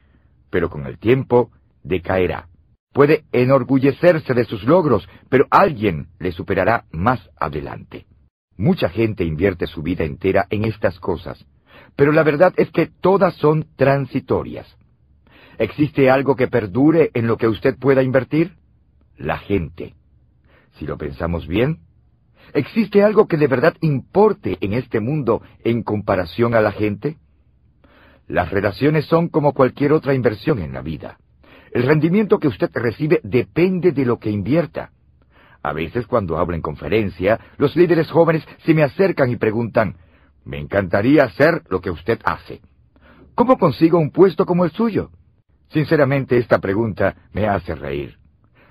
[0.51, 1.53] pero con el tiempo
[1.85, 2.49] decaerá.
[2.93, 8.07] Puede enorgullecerse de sus logros, pero alguien le superará más adelante.
[8.57, 11.47] Mucha gente invierte su vida entera en estas cosas,
[11.95, 14.67] pero la verdad es que todas son transitorias.
[15.59, 18.57] ¿Existe algo que perdure en lo que usted pueda invertir?
[19.17, 19.95] La gente.
[20.73, 21.79] Si lo pensamos bien,
[22.55, 27.17] ¿Existe algo que de verdad importe en este mundo en comparación a la gente?
[28.29, 31.19] Las relaciones son como cualquier otra inversión en la vida.
[31.73, 34.91] El rendimiento que usted recibe depende de lo que invierta.
[35.63, 39.97] A veces cuando hablo en conferencia, los líderes jóvenes se me acercan y preguntan,
[40.45, 42.61] me encantaría hacer lo que usted hace.
[43.35, 45.11] ¿Cómo consigo un puesto como el suyo?
[45.69, 48.19] Sinceramente, esta pregunta me hace reír.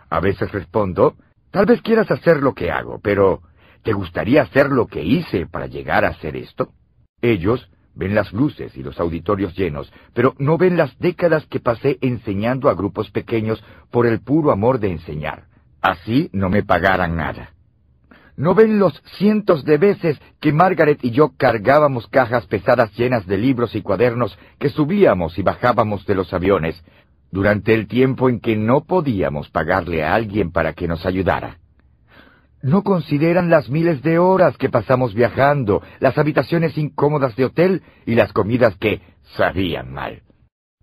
[0.10, 1.16] A veces respondo,
[1.50, 3.42] tal vez quieras hacer lo que hago, pero
[3.84, 6.70] ¿Te gustaría hacer lo que hice para llegar a hacer esto?
[7.22, 11.98] Ellos ven las luces y los auditorios llenos, pero no ven las décadas que pasé
[12.02, 15.46] enseñando a grupos pequeños por el puro amor de enseñar.
[15.82, 17.54] Así no me pagaran nada.
[18.38, 23.38] No ven los cientos de veces que Margaret y yo cargábamos cajas pesadas llenas de
[23.38, 26.82] libros y cuadernos que subíamos y bajábamos de los aviones,
[27.32, 31.61] durante el tiempo en que no podíamos pagarle a alguien para que nos ayudara.
[32.64, 38.14] No consideran las miles de horas que pasamos viajando, las habitaciones incómodas de hotel y
[38.14, 39.02] las comidas que
[39.36, 40.22] sabían mal.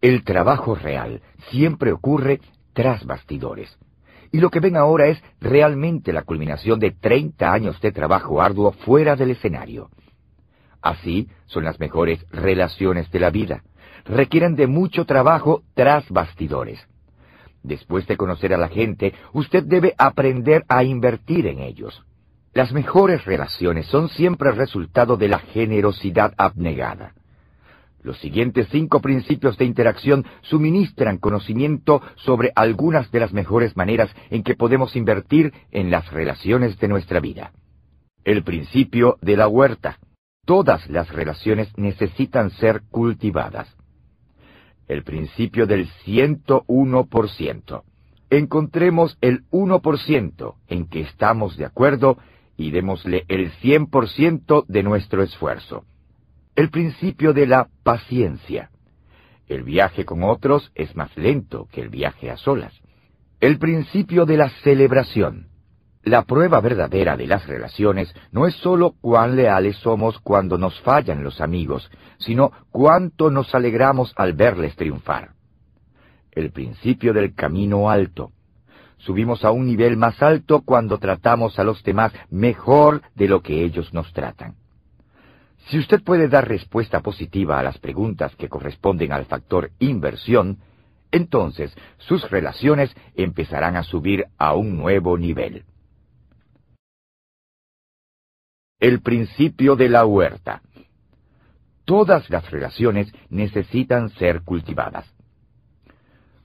[0.00, 2.40] El trabajo real siempre ocurre
[2.72, 3.78] tras bastidores.
[4.32, 8.72] Y lo que ven ahora es realmente la culminación de 30 años de trabajo arduo
[8.72, 9.88] fuera del escenario.
[10.82, 13.62] Así son las mejores relaciones de la vida.
[14.04, 16.86] Requieren de mucho trabajo tras bastidores.
[17.68, 22.02] Después de conocer a la gente, usted debe aprender a invertir en ellos.
[22.54, 27.12] Las mejores relaciones son siempre resultado de la generosidad abnegada.
[28.02, 34.44] Los siguientes cinco principios de interacción suministran conocimiento sobre algunas de las mejores maneras en
[34.44, 37.52] que podemos invertir en las relaciones de nuestra vida.
[38.24, 39.98] El principio de la huerta.
[40.46, 43.77] Todas las relaciones necesitan ser cultivadas
[44.88, 47.82] el principio del 101%.
[48.30, 52.18] Encontremos el 1% en que estamos de acuerdo
[52.56, 55.84] y démosle el 100% de nuestro esfuerzo.
[56.56, 58.70] El principio de la paciencia.
[59.46, 62.74] El viaje con otros es más lento que el viaje a solas.
[63.40, 65.46] El principio de la celebración.
[66.04, 71.24] La prueba verdadera de las relaciones no es sólo cuán leales somos cuando nos fallan
[71.24, 75.30] los amigos, sino cuánto nos alegramos al verles triunfar.
[76.30, 78.32] El principio del camino alto.
[78.98, 83.64] Subimos a un nivel más alto cuando tratamos a los demás mejor de lo que
[83.64, 84.54] ellos nos tratan.
[85.66, 90.58] Si usted puede dar respuesta positiva a las preguntas que corresponden al factor inversión,
[91.10, 95.64] entonces sus relaciones empezarán a subir a un nuevo nivel.
[98.80, 100.62] El principio de la huerta.
[101.84, 105.04] Todas las relaciones necesitan ser cultivadas.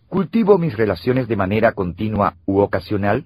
[0.07, 3.25] ¿Cultivo mis relaciones de manera continua u ocasional?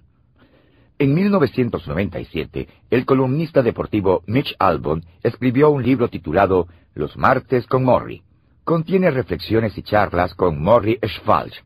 [0.99, 8.23] En 1997, el columnista deportivo Mitch Albon escribió un libro titulado Los martes con Morrie.
[8.65, 11.63] Contiene reflexiones y charlas con Morrie Schwalch,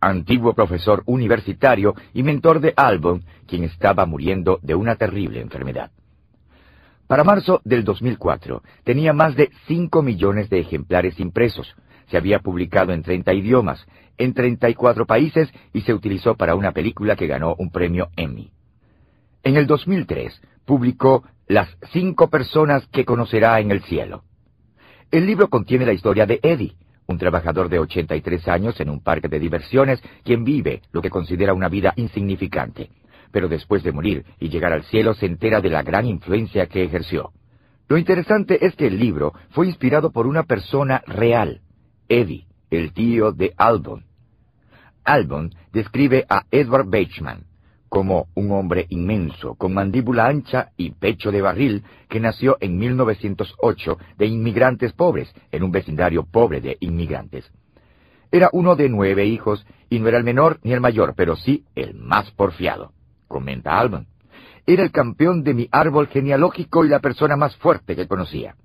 [0.00, 5.92] antiguo profesor universitario y mentor de Albon, quien estaba muriendo de una terrible enfermedad.
[7.08, 11.74] Para marzo del 2004 tenía más de 5 millones de ejemplares impresos.
[12.10, 13.84] Se había publicado en 30 idiomas,
[14.18, 18.50] en 34 países y se utilizó para una película que ganó un premio Emmy.
[19.42, 24.24] En el 2003 publicó Las cinco personas que conocerá en el cielo.
[25.10, 29.28] El libro contiene la historia de Eddie, un trabajador de 83 años en un parque
[29.28, 32.90] de diversiones, quien vive lo que considera una vida insignificante
[33.30, 36.82] pero después de morir y llegar al cielo se entera de la gran influencia que
[36.82, 37.32] ejerció.
[37.88, 41.62] Lo interesante es que el libro fue inspirado por una persona real,
[42.08, 44.04] Eddie, el tío de Albon.
[45.04, 47.44] Albon describe a Edward Bachman
[47.88, 53.98] como un hombre inmenso, con mandíbula ancha y pecho de barril, que nació en 1908
[54.18, 57.50] de inmigrantes pobres, en un vecindario pobre de inmigrantes.
[58.30, 61.64] Era uno de nueve hijos, y no era el menor ni el mayor, pero sí
[61.74, 62.92] el más porfiado
[63.28, 64.06] comenta Albon.
[64.66, 68.56] Era el campeón de mi árbol genealógico y la persona más fuerte que conocía.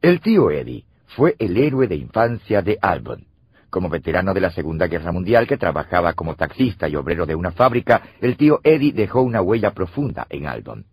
[0.00, 3.26] El tío Eddie fue el héroe de infancia de Albon.
[3.70, 7.52] Como veterano de la Segunda Guerra Mundial que trabajaba como taxista y obrero de una
[7.52, 10.86] fábrica, el tío Eddie dejó una huella profunda en Albon.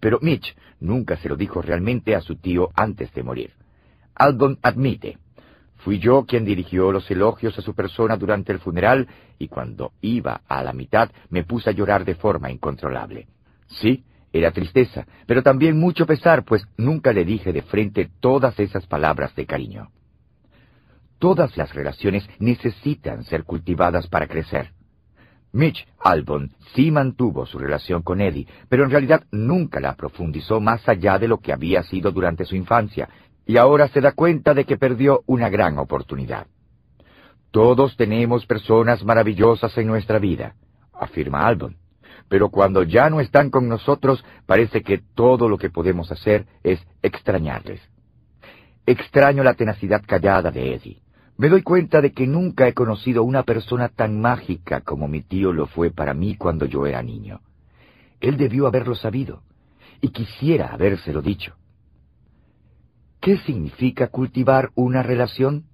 [0.00, 3.52] Pero Mitch nunca se lo dijo realmente a su tío antes de morir.
[4.14, 5.18] Albon admite,
[5.84, 10.42] Fui yo quien dirigió los elogios a su persona durante el funeral y cuando iba
[10.46, 13.28] a la mitad me puse a llorar de forma incontrolable.
[13.66, 18.86] Sí, era tristeza, pero también mucho pesar, pues nunca le dije de frente todas esas
[18.86, 19.90] palabras de cariño.
[21.18, 24.72] Todas las relaciones necesitan ser cultivadas para crecer.
[25.52, 30.88] Mitch Albon sí mantuvo su relación con Eddie, pero en realidad nunca la profundizó más
[30.88, 33.08] allá de lo que había sido durante su infancia,
[33.50, 36.46] y ahora se da cuenta de que perdió una gran oportunidad.
[37.50, 40.54] Todos tenemos personas maravillosas en nuestra vida,
[40.92, 41.76] afirma Albon,
[42.28, 46.78] pero cuando ya no están con nosotros parece que todo lo que podemos hacer es
[47.02, 47.80] extrañarles.
[48.86, 51.02] Extraño la tenacidad callada de Eddie.
[51.36, 55.52] Me doy cuenta de que nunca he conocido una persona tan mágica como mi tío
[55.52, 57.40] lo fue para mí cuando yo era niño.
[58.20, 59.42] Él debió haberlo sabido,
[60.00, 61.56] y quisiera habérselo dicho.
[63.20, 65.66] ¿Qué significa cultivar una relación?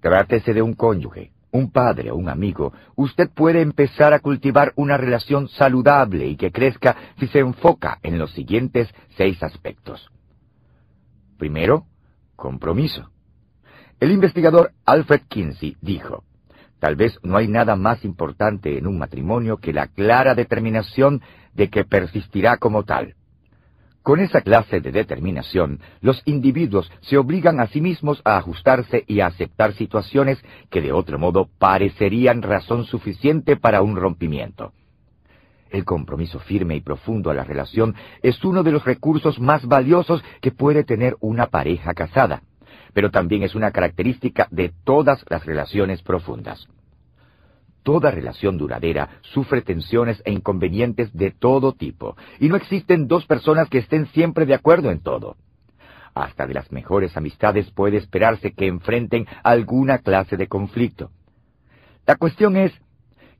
[0.00, 2.72] Trátese de un cónyuge, un padre o un amigo.
[2.94, 8.18] Usted puede empezar a cultivar una relación saludable y que crezca si se enfoca en
[8.18, 10.10] los siguientes seis aspectos.
[11.38, 11.86] Primero,
[12.36, 13.10] compromiso.
[13.98, 16.24] El investigador Alfred Kinsey dijo,
[16.78, 21.20] Tal vez no hay nada más importante en un matrimonio que la clara determinación
[21.52, 23.16] de que persistirá como tal.
[24.10, 29.20] Con esa clase de determinación, los individuos se obligan a sí mismos a ajustarse y
[29.20, 34.72] a aceptar situaciones que de otro modo parecerían razón suficiente para un rompimiento.
[35.70, 40.24] El compromiso firme y profundo a la relación es uno de los recursos más valiosos
[40.40, 42.42] que puede tener una pareja casada
[42.92, 46.66] pero también es una característica de todas las relaciones profundas.
[47.82, 53.68] Toda relación duradera sufre tensiones e inconvenientes de todo tipo, y no existen dos personas
[53.68, 55.36] que estén siempre de acuerdo en todo.
[56.14, 61.10] Hasta de las mejores amistades puede esperarse que enfrenten alguna clase de conflicto.
[62.06, 62.72] La cuestión es,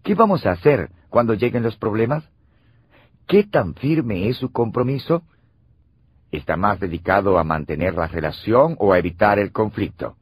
[0.03, 2.25] ¿qué vamos a hacer cuando lleguen los problemas?
[3.27, 5.23] ¿Qué tan firme es su compromiso?
[6.31, 10.17] ¿Está más dedicado a mantener la relación o a evitar el conflicto?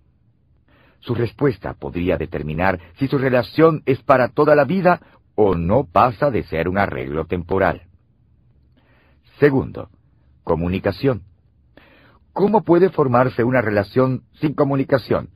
[1.00, 5.00] Su respuesta podría determinar si su relación es para toda la vida
[5.34, 7.82] o no pasa de ser un arreglo temporal.
[9.38, 9.88] Segundo,
[10.42, 11.22] comunicación.
[12.32, 15.30] ¿Cómo puede formarse una relación sin comunicación?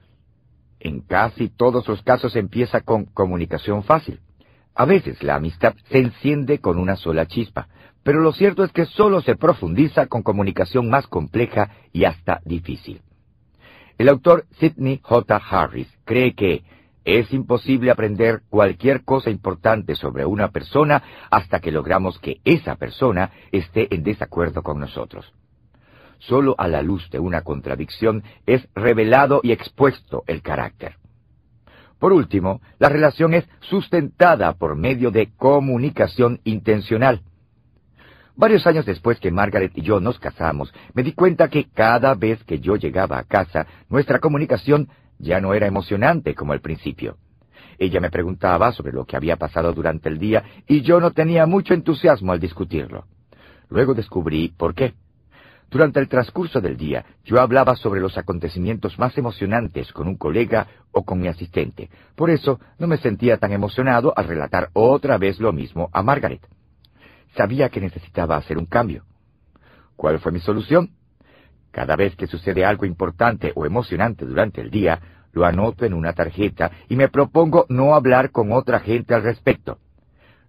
[0.81, 4.21] En casi todos los casos empieza con comunicación fácil.
[4.75, 7.69] A veces la amistad se enciende con una sola chispa,
[8.03, 13.03] pero lo cierto es que solo se profundiza con comunicación más compleja y hasta difícil.
[13.99, 15.37] El autor Sidney J.
[15.37, 16.63] Harris cree que
[17.05, 23.33] es imposible aprender cualquier cosa importante sobre una persona hasta que logramos que esa persona
[23.51, 25.33] esté en desacuerdo con nosotros.
[26.19, 30.97] Solo a la luz de una contradicción es revelado y expuesto el carácter.
[31.99, 37.23] Por último, la relación es sustentada por medio de comunicación intencional.
[38.35, 42.43] Varios años después que Margaret y yo nos casamos, me di cuenta que cada vez
[42.45, 44.89] que yo llegaba a casa, nuestra comunicación
[45.19, 47.19] ya no era emocionante como al principio.
[47.79, 51.47] Ella me preguntaba sobre lo que había pasado durante el día y yo no tenía
[51.47, 53.07] mucho entusiasmo al discutirlo.
[53.69, 54.95] Luego descubrí por qué.
[55.71, 60.67] Durante el transcurso del día, yo hablaba sobre los acontecimientos más emocionantes con un colega
[60.91, 61.89] o con mi asistente.
[62.15, 66.47] Por eso no me sentía tan emocionado al relatar otra vez lo mismo a Margaret.
[67.37, 69.05] Sabía que necesitaba hacer un cambio.
[69.97, 70.91] ¿Cuál fue mi solución?
[71.71, 75.01] Cada vez que sucede algo importante o emocionante durante el día,
[75.33, 79.79] lo anoto en una tarjeta y me propongo no hablar con otra gente al respecto.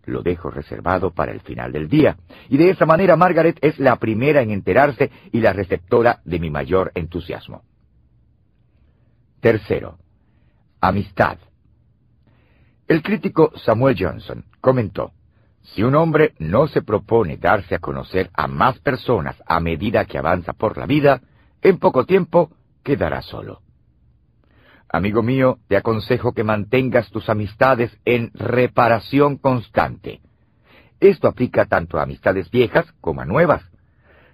[0.06, 2.18] Lo dejo reservado para el final del día,
[2.50, 6.50] y de esa manera Margaret es la primera en enterarse y la receptora de mi
[6.50, 7.64] mayor entusiasmo.
[9.40, 9.98] Tercero,
[10.82, 11.38] amistad.
[12.86, 15.14] El crítico Samuel Johnson comentó,
[15.64, 20.18] si un hombre no se propone darse a conocer a más personas a medida que
[20.18, 21.22] avanza por la vida,
[21.62, 22.52] en poco tiempo
[22.84, 23.62] quedará solo.
[24.90, 30.22] Amigo mío, te aconsejo que mantengas tus amistades en reparación constante.
[31.00, 33.64] Esto aplica tanto a amistades viejas como a nuevas.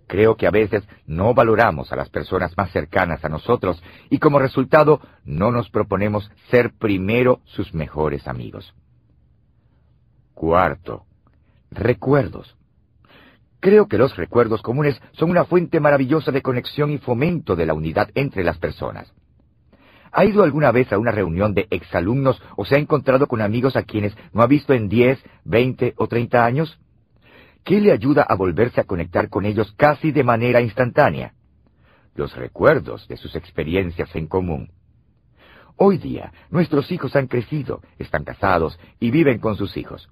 [0.08, 4.40] Creo que a veces no valoramos a las personas más cercanas a nosotros y como
[4.40, 8.74] resultado no nos proponemos ser primero sus mejores amigos.
[10.34, 11.06] Cuarto,
[11.72, 12.56] recuerdos.
[13.60, 17.74] Creo que los recuerdos comunes son una fuente maravillosa de conexión y fomento de la
[17.74, 19.12] unidad entre las personas.
[20.12, 23.76] ¿Ha ido alguna vez a una reunión de exalumnos o se ha encontrado con amigos
[23.76, 26.80] a quienes no ha visto en 10, 20 o 30 años?
[27.64, 31.34] ¿Qué le ayuda a volverse a conectar con ellos casi de manera instantánea?
[32.16, 34.72] Los recuerdos de sus experiencias en común.
[35.76, 40.10] Hoy día, nuestros hijos han crecido, están casados y viven con sus hijos.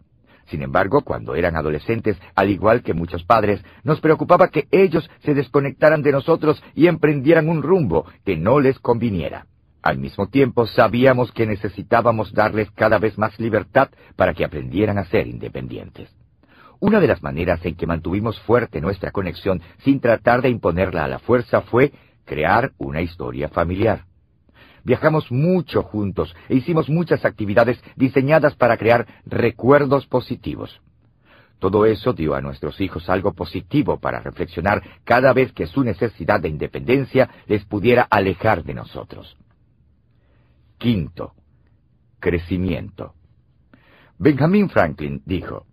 [0.48, 5.34] Sin embargo, cuando eran adolescentes, al igual que muchos padres, nos preocupaba que ellos se
[5.34, 9.45] desconectaran de nosotros y emprendieran un rumbo que no les conviniera.
[9.82, 15.06] Al mismo tiempo, sabíamos que necesitábamos darles cada vez más libertad para que aprendieran a
[15.06, 16.09] ser independientes.
[16.80, 21.08] Una de las maneras en que mantuvimos fuerte nuestra conexión sin tratar de imponerla a
[21.08, 21.92] la fuerza fue
[22.26, 24.06] crear una historia familiar.
[24.88, 30.80] Viajamos mucho juntos e hicimos muchas actividades diseñadas para crear recuerdos positivos.
[31.59, 36.40] Todo eso dio a nuestros hijos algo positivo para reflexionar cada vez que su necesidad
[36.40, 39.35] de independencia les pudiera alejar de nosotros.
[40.77, 41.33] Quinto,
[42.22, 43.14] crecimiento.
[44.17, 45.66] Benjamin Franklin dijo,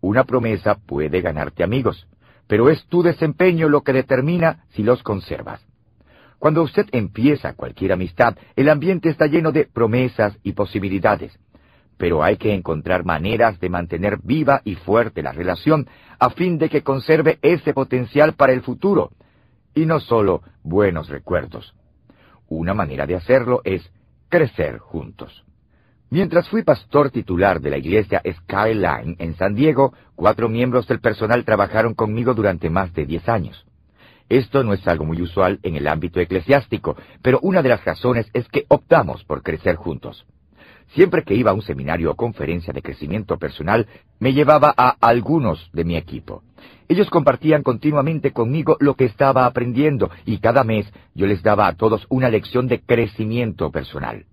[0.00, 2.08] una promesa puede ganarte amigos,
[2.46, 5.60] pero es tu desempeño lo que determina si los conservas.
[6.44, 11.32] Cuando usted empieza cualquier amistad, el ambiente está lleno de promesas y posibilidades.
[11.96, 16.68] Pero hay que encontrar maneras de mantener viva y fuerte la relación a fin de
[16.68, 19.12] que conserve ese potencial para el futuro,
[19.74, 21.74] y no solo buenos recuerdos.
[22.46, 23.90] Una manera de hacerlo es
[24.28, 25.46] crecer juntos.
[26.10, 31.42] Mientras fui pastor titular de la iglesia Skyline en San Diego, cuatro miembros del personal
[31.46, 33.64] trabajaron conmigo durante más de diez años.
[34.28, 38.26] Esto no es algo muy usual en el ámbito eclesiástico, pero una de las razones
[38.32, 40.24] es que optamos por crecer juntos.
[40.94, 43.86] Siempre que iba a un seminario o conferencia de crecimiento personal,
[44.20, 46.42] me llevaba a algunos de mi equipo.
[46.88, 51.74] Ellos compartían continuamente conmigo lo que estaba aprendiendo y cada mes yo les daba a
[51.74, 54.26] todos una lección de crecimiento personal.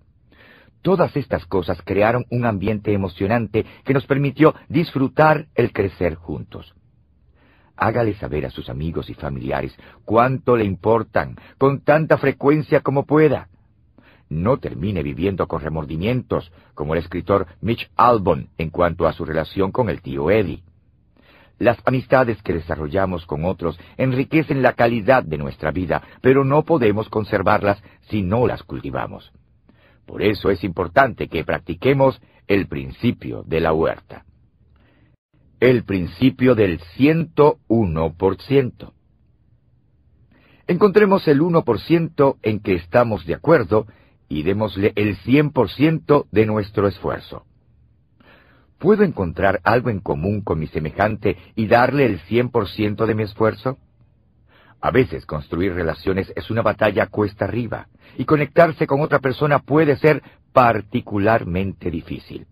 [0.82, 6.74] Todas estas cosas crearon un ambiente emocionante que nos permitió disfrutar el crecer juntos.
[7.75, 9.75] Hágale saber a sus amigos y familiares
[10.06, 13.50] cuánto le importan con tanta frecuencia como pueda.
[14.30, 19.72] No termine viviendo con remordimientos, como el escritor Mitch Albon en cuanto a su relación
[19.72, 20.64] con el tío Eddie.
[21.59, 27.09] Las amistades que desarrollamos con otros enriquecen la calidad de nuestra vida, pero no podemos
[27.09, 29.32] conservarlas si no las cultivamos.
[30.06, 34.25] Por eso es importante que practiquemos el principio de la huerta
[35.61, 38.91] el principio del 101%.
[40.67, 43.85] Encontremos el 1% en que estamos de acuerdo
[44.27, 47.45] y démosle el 100% de nuestro esfuerzo.
[48.80, 53.77] ¿Puedo encontrar algo en común con mi semejante y darle el 100% de mi esfuerzo?
[54.81, 59.95] A veces construir relaciones es una batalla cuesta arriba y conectarse con otra persona puede
[59.98, 60.23] ser
[60.53, 62.48] particularmente difícil.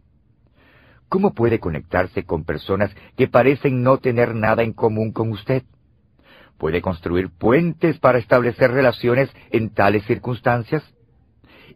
[1.10, 5.64] ¿Cómo puede conectarse con personas que parecen no tener nada en común con usted?
[6.60, 10.84] ¿Puede construir puentes para establecer relaciones en tales circunstancias?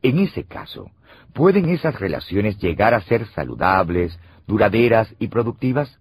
[0.03, 0.91] En ese caso,
[1.33, 5.99] ¿pueden esas relaciones llegar a ser saludables, duraderas y productivas?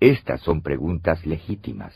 [0.00, 1.94] Estas son preguntas legítimas.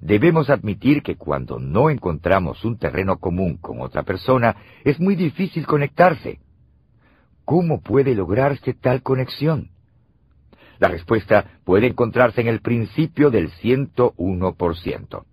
[0.00, 4.54] Debemos admitir que cuando no encontramos un terreno común con otra persona,
[4.84, 6.38] es muy difícil conectarse.
[7.44, 9.70] ¿Cómo puede lograrse tal conexión?
[10.78, 15.24] La respuesta puede encontrarse en el principio del 101%.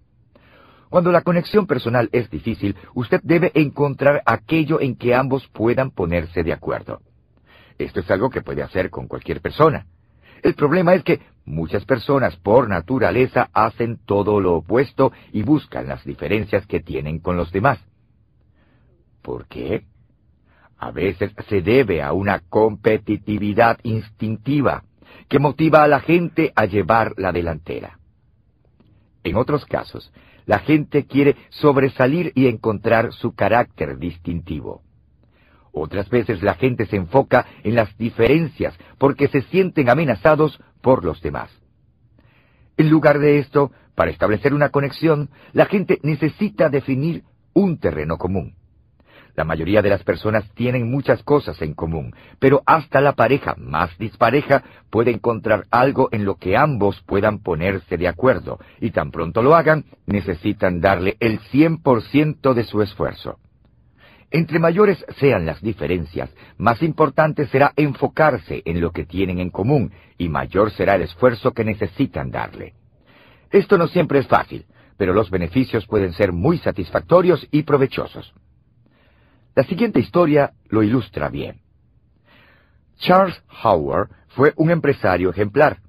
[0.89, 6.43] Cuando la conexión personal es difícil, usted debe encontrar aquello en que ambos puedan ponerse
[6.43, 6.99] de acuerdo.
[7.77, 9.87] Esto es algo que puede hacer con cualquier persona.
[10.43, 16.03] El problema es que muchas personas por naturaleza hacen todo lo opuesto y buscan las
[16.03, 17.79] diferencias que tienen con los demás.
[19.21, 19.85] ¿Por qué?
[20.81, 24.83] A veces se debe a una competitividad instintiva
[25.29, 27.99] que motiva a la gente a llevar la delantera.
[29.23, 30.11] En otros casos,
[30.47, 34.81] la gente quiere sobresalir y encontrar su carácter distintivo.
[35.71, 41.21] Otras veces la gente se enfoca en las diferencias porque se sienten amenazados por los
[41.21, 41.51] demás.
[42.77, 48.55] En lugar de esto, para establecer una conexión, la gente necesita definir un terreno común.
[49.35, 53.97] La mayoría de las personas tienen muchas cosas en común, pero hasta la pareja más
[53.97, 59.41] dispareja puede encontrar algo en lo que ambos puedan ponerse de acuerdo, y tan pronto
[59.41, 63.39] lo hagan, necesitan darle el 100% de su esfuerzo.
[64.33, 69.91] Entre mayores sean las diferencias, más importante será enfocarse en lo que tienen en común,
[70.17, 72.73] y mayor será el esfuerzo que necesitan darle.
[73.49, 74.65] Esto no siempre es fácil,
[74.97, 78.33] pero los beneficios pueden ser muy satisfactorios y provechosos.
[79.53, 81.59] La siguiente historia lo ilustra bien.
[82.97, 85.79] Charles Howard fue un empresario ejemplar.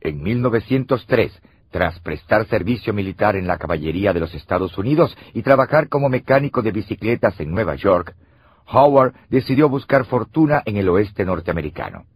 [0.00, 5.88] En 1903, tras prestar servicio militar en la caballería de los Estados Unidos y trabajar
[5.88, 8.16] como mecánico de bicicletas en Nueva York,
[8.66, 12.06] Howard decidió buscar fortuna en el oeste norteamericano.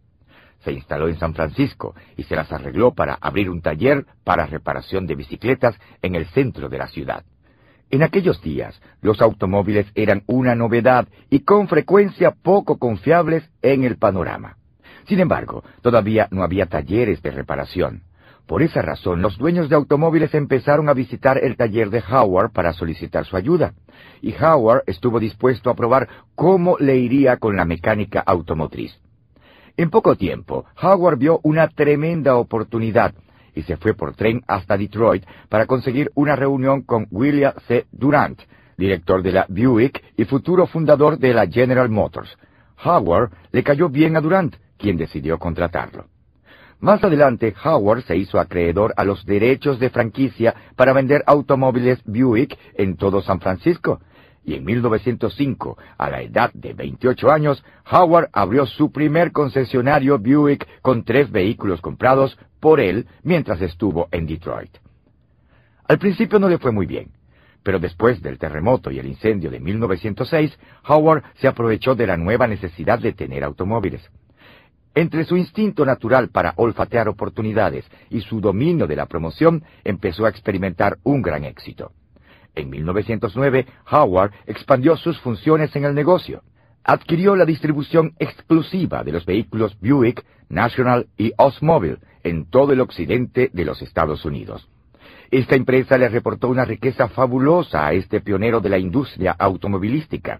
[0.59, 5.07] Se instaló en San Francisco y se las arregló para abrir un taller para reparación
[5.07, 7.23] de bicicletas en el centro de la ciudad.
[7.89, 13.97] En aquellos días, los automóviles eran una novedad y con frecuencia poco confiables en el
[13.97, 14.57] panorama.
[15.07, 18.03] Sin embargo, todavía no había talleres de reparación.
[18.45, 22.73] Por esa razón, los dueños de automóviles empezaron a visitar el taller de Howard para
[22.73, 23.73] solicitar su ayuda,
[24.21, 28.97] y Howard estuvo dispuesto a probar cómo le iría con la mecánica automotriz.
[29.75, 33.13] En poco tiempo, Howard vio una tremenda oportunidad
[33.57, 37.87] y se fue por tren hasta Detroit para conseguir una reunión con William C.
[37.91, 38.39] Durant,
[38.77, 42.37] director de la Buick y futuro fundador de la General Motors.
[42.85, 46.05] Howard le cayó bien a Durant, quien decidió contratarlo.
[46.79, 52.55] Más adelante, Howard se hizo acreedor a los derechos de franquicia para vender automóviles Buick
[52.75, 53.99] en todo San Francisco,
[54.47, 60.65] y en 1905, a la edad de 28 años, Howard abrió su primer concesionario Buick
[60.81, 64.71] con tres vehículos comprados por él mientras estuvo en Detroit.
[65.85, 67.11] Al principio no le fue muy bien,
[67.61, 72.47] pero después del terremoto y el incendio de 1906, Howard se aprovechó de la nueva
[72.47, 74.09] necesidad de tener automóviles.
[74.95, 80.29] Entre su instinto natural para olfatear oportunidades y su dominio de la promoción, empezó a
[80.29, 81.91] experimentar un gran éxito.
[82.57, 86.41] En 1909, Howard expandió sus funciones en el negocio.
[86.83, 93.51] Adquirió la distribución exclusiva de los vehículos Buick, National y Osmobile en todo el occidente
[93.53, 94.67] de los Estados Unidos.
[95.29, 100.39] Esta empresa le reportó una riqueza fabulosa a este pionero de la industria automovilística.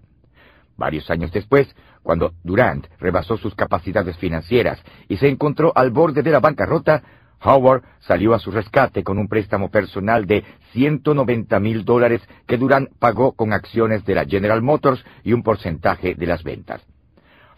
[0.76, 1.72] Varios años después,
[2.02, 7.02] cuando Durant rebasó sus capacidades financieras y se encontró al borde de la bancarrota,
[7.42, 12.88] Howard salió a su rescate con un préstamo personal de 190 mil dólares que Durant
[12.98, 16.84] pagó con acciones de la General Motors y un porcentaje de las ventas.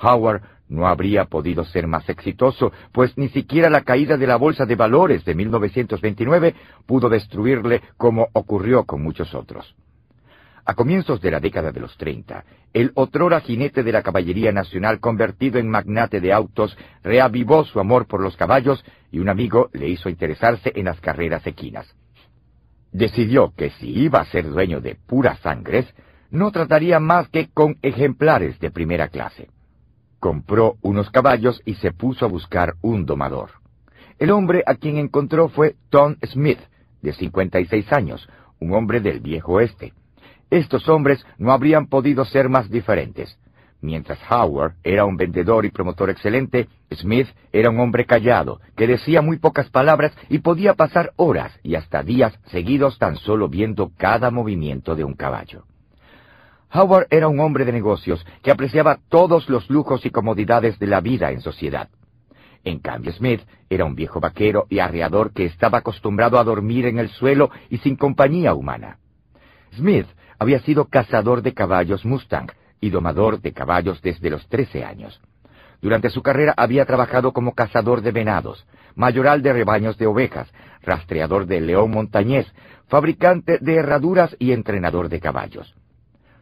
[0.02, 4.64] Howard no habría podido ser más exitoso, pues ni siquiera la caída de la Bolsa
[4.66, 6.54] de Valores de 1929
[6.86, 9.74] pudo destruirle como ocurrió con muchos otros.
[10.64, 15.00] A comienzos de la década de los 30, el otrora jinete de la Caballería Nacional
[15.00, 19.88] convertido en magnate de autos reavivó su amor por los caballos y un amigo le
[19.88, 21.92] hizo interesarse en las carreras equinas.
[22.92, 25.86] Decidió que si iba a ser dueño de puras sangres,
[26.30, 29.48] no trataría más que con ejemplares de primera clase.
[30.20, 33.50] Compró unos caballos y se puso a buscar un domador.
[34.18, 36.60] El hombre a quien encontró fue Tom Smith,
[37.00, 38.28] de 56 años,
[38.60, 39.94] un hombre del viejo oeste.
[40.50, 43.38] Estos hombres no habrían podido ser más diferentes.
[43.82, 49.22] Mientras Howard era un vendedor y promotor excelente, Smith era un hombre callado, que decía
[49.22, 54.30] muy pocas palabras y podía pasar horas y hasta días seguidos tan solo viendo cada
[54.30, 55.64] movimiento de un caballo.
[56.72, 61.00] Howard era un hombre de negocios que apreciaba todos los lujos y comodidades de la
[61.00, 61.88] vida en sociedad.
[62.62, 66.98] En cambio, Smith era un viejo vaquero y arreador que estaba acostumbrado a dormir en
[66.98, 68.98] el suelo y sin compañía humana.
[69.74, 70.06] Smith
[70.40, 75.20] había sido cazador de caballos Mustang y domador de caballos desde los trece años.
[75.82, 81.44] Durante su carrera había trabajado como cazador de venados, mayoral de rebaños de ovejas, rastreador
[81.44, 82.50] de león montañés,
[82.88, 85.74] fabricante de herraduras y entrenador de caballos.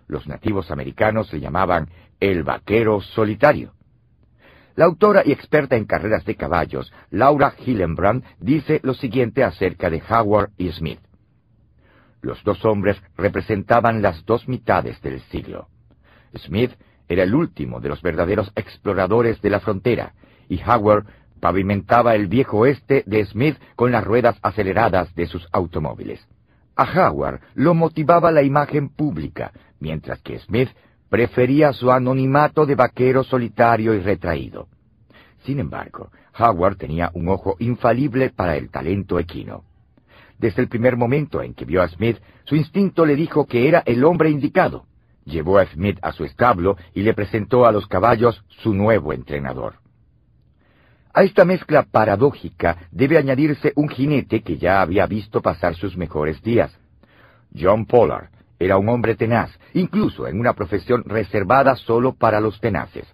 [0.07, 1.89] Los nativos americanos le llamaban
[2.20, 3.73] el vaquero solitario.
[4.77, 10.01] La autora y experta en carreras de caballos, Laura Hillenbrand, dice lo siguiente acerca de
[10.09, 11.01] Howard y Smith.
[12.20, 15.68] Los dos hombres representaban las dos mitades del siglo.
[16.34, 16.72] Smith
[17.08, 20.12] era el último de los verdaderos exploradores de la frontera,
[20.48, 21.06] y Howard
[21.40, 26.26] pavimentaba el viejo oeste de Smith con las ruedas aceleradas de sus automóviles.
[26.76, 30.68] A Howard lo motivaba la imagen pública, mientras que Smith
[31.08, 34.68] prefería su anonimato de vaquero solitario y retraído.
[35.44, 39.64] Sin embargo, Howard tenía un ojo infalible para el talento equino.
[40.39, 43.83] Desde el primer momento en que vio a Smith, su instinto le dijo que era
[43.84, 44.86] el hombre indicado.
[45.25, 49.75] Llevó a Smith a su establo y le presentó a los caballos su nuevo entrenador.
[51.12, 56.41] A esta mezcla paradójica debe añadirse un jinete que ya había visto pasar sus mejores
[56.42, 56.70] días.
[57.52, 58.28] John Pollard
[58.60, 63.07] era un hombre tenaz, incluso en una profesión reservada solo para los tenaces.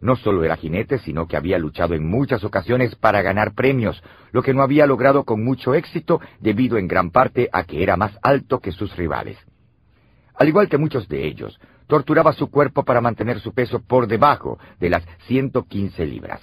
[0.00, 4.42] No solo era jinete, sino que había luchado en muchas ocasiones para ganar premios, lo
[4.42, 8.16] que no había logrado con mucho éxito debido en gran parte a que era más
[8.22, 9.36] alto que sus rivales.
[10.34, 14.58] Al igual que muchos de ellos, torturaba su cuerpo para mantener su peso por debajo
[14.78, 16.40] de las 115 libras.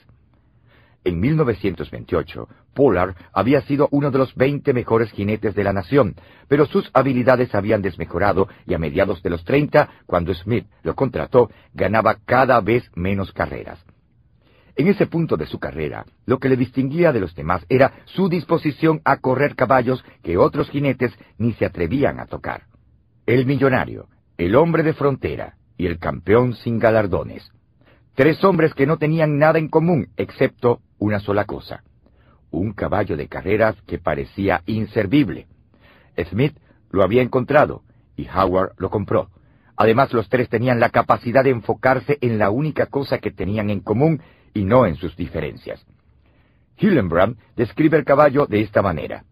[1.06, 6.16] En 1928, Pollard había sido uno de los 20 mejores jinetes de la nación,
[6.48, 11.52] pero sus habilidades habían desmejorado y a mediados de los 30, cuando Smith lo contrató,
[11.76, 13.86] ganaba cada vez menos carreras.
[14.76, 18.28] En ese punto de su carrera, lo que le distinguía de los demás era su
[18.28, 22.64] disposición a correr caballos que otros jinetes ni se atrevían a tocar.
[23.28, 24.08] El millonario,
[24.40, 27.52] el hombre de frontera y el campeón sin galardones.
[28.16, 31.84] Tres hombres que no tenían nada en común excepto una sola cosa,
[32.50, 35.48] un caballo de carreras que parecía inservible.
[36.30, 36.58] Smith
[36.92, 37.84] lo había encontrado
[38.16, 39.30] y Howard lo compró.
[39.76, 43.82] Además, los tres tenían la capacidad de enfocarse en la única cosa que tenían en
[43.82, 44.22] común
[44.54, 45.86] y no en sus diferencias.
[46.78, 49.26] Hillenbrand describe el caballo de esta manera.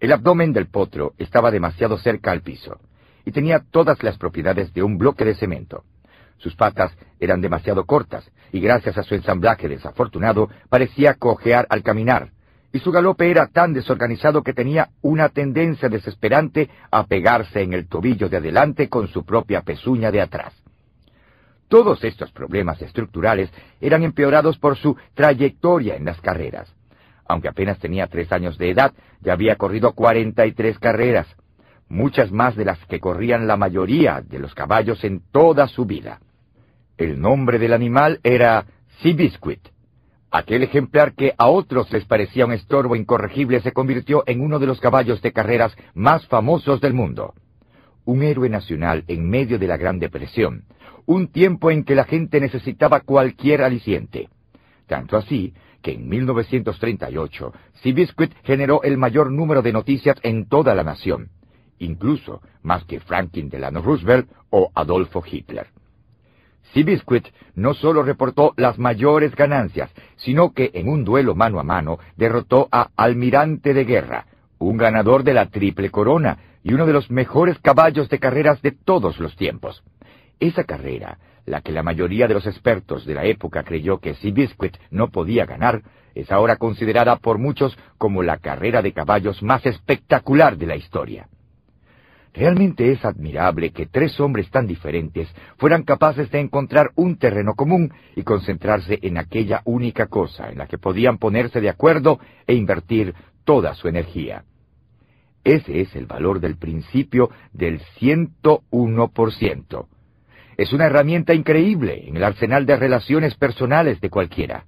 [0.00, 2.80] El abdomen del potro estaba demasiado cerca al piso
[3.24, 5.84] y tenía todas las propiedades de un bloque de cemento.
[6.42, 12.30] Sus patas eran demasiado cortas y gracias a su ensamblaje desafortunado parecía cojear al caminar,
[12.72, 17.86] y su galope era tan desorganizado que tenía una tendencia desesperante a pegarse en el
[17.86, 20.52] tobillo de adelante con su propia pezuña de atrás.
[21.68, 23.48] Todos estos problemas estructurales
[23.80, 26.74] eran empeorados por su trayectoria en las carreras.
[27.24, 31.28] Aunque apenas tenía tres años de edad, ya había corrido cuarenta y tres carreras,
[31.88, 36.18] muchas más de las que corrían la mayoría de los caballos en toda su vida.
[37.02, 38.64] El nombre del animal era
[39.00, 39.58] Seabiscuit.
[40.30, 44.66] Aquel ejemplar que a otros les parecía un estorbo incorregible se convirtió en uno de
[44.66, 47.34] los caballos de carreras más famosos del mundo.
[48.04, 50.62] Un héroe nacional en medio de la Gran Depresión,
[51.04, 54.28] un tiempo en que la gente necesitaba cualquier aliciente.
[54.86, 60.84] Tanto así que en 1938 Seabiscuit generó el mayor número de noticias en toda la
[60.84, 61.30] nación,
[61.80, 65.71] incluso más que Franklin Delano Roosevelt o Adolfo Hitler.
[66.72, 71.98] Seabiscuit no solo reportó las mayores ganancias, sino que en un duelo mano a mano
[72.16, 74.26] derrotó a Almirante de Guerra,
[74.58, 78.72] un ganador de la Triple Corona y uno de los mejores caballos de carreras de
[78.72, 79.82] todos los tiempos.
[80.40, 84.76] Esa carrera, la que la mayoría de los expertos de la época creyó que Seabiscuit
[84.90, 85.82] no podía ganar,
[86.14, 91.28] es ahora considerada por muchos como la carrera de caballos más espectacular de la historia.
[92.34, 95.28] Realmente es admirable que tres hombres tan diferentes
[95.58, 100.66] fueran capaces de encontrar un terreno común y concentrarse en aquella única cosa en la
[100.66, 104.44] que podían ponerse de acuerdo e invertir toda su energía.
[105.44, 109.86] Ese es el valor del principio del 101%.
[110.56, 114.64] Es una herramienta increíble en el arsenal de relaciones personales de cualquiera.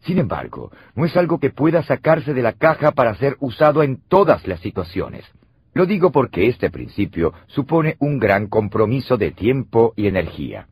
[0.00, 4.00] Sin embargo, no es algo que pueda sacarse de la caja para ser usado en
[4.08, 5.24] todas las situaciones.
[5.80, 10.66] Lo digo porque este principio supone un gran compromiso de tiempo y energía.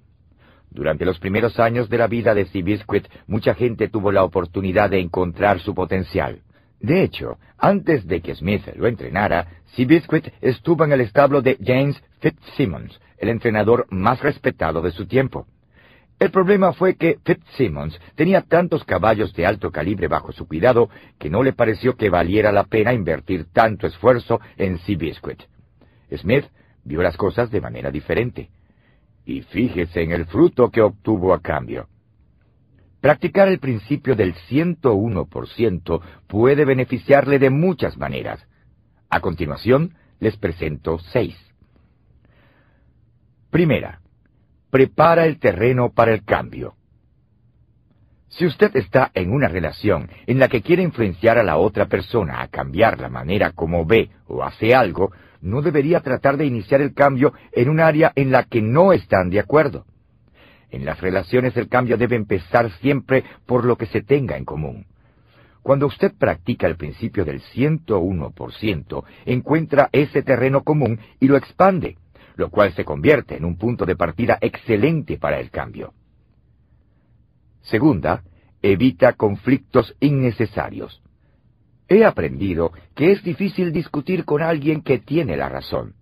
[0.71, 5.01] Durante los primeros años de la vida de Seabiscuit, mucha gente tuvo la oportunidad de
[5.01, 6.43] encontrar su potencial.
[6.79, 11.97] De hecho, antes de que Smith lo entrenara, Seabiscuit estuvo en el establo de James
[12.21, 15.47] Fitzsimmons, el entrenador más respetado de su tiempo.
[16.19, 21.31] El problema fue que Fitzsimmons tenía tantos caballos de alto calibre bajo su cuidado que
[21.31, 25.43] no le pareció que valiera la pena invertir tanto esfuerzo en Seabiscuit.
[26.17, 26.47] Smith
[26.83, 28.51] vio las cosas de manera diferente.
[29.25, 31.87] Y fíjese en el fruto que obtuvo a cambio.
[33.01, 38.45] Practicar el principio del 101% puede beneficiarle de muchas maneras.
[39.09, 41.37] A continuación, les presento seis.
[43.51, 44.01] Primera,
[44.71, 46.75] prepara el terreno para el cambio.
[48.29, 52.43] Si usted está en una relación en la que quiere influenciar a la otra persona
[52.43, 56.93] a cambiar la manera como ve o hace algo, no debería tratar de iniciar el
[56.93, 59.87] cambio en un área en la que no están de acuerdo.
[60.71, 64.87] En las relaciones el cambio debe empezar siempre por lo que se tenga en común.
[65.63, 71.97] Cuando usted practica el principio del 101%, encuentra ese terreno común y lo expande
[72.39, 75.93] lo cual se convierte en un punto de partida excelente para el cambio.
[77.63, 78.23] Segunda,
[78.63, 81.03] evita conflictos innecesarios.
[81.89, 85.95] He aprendido que es difícil discutir con alguien que tiene la razón.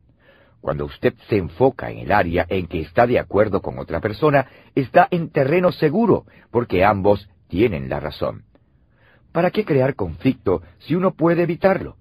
[0.60, 4.46] Cuando usted se enfoca en el área en que está de acuerdo con otra persona,
[4.74, 8.44] está en terreno seguro, porque ambos tienen la razón.
[9.32, 11.96] ¿Para qué crear conflicto si uno puede evitarlo?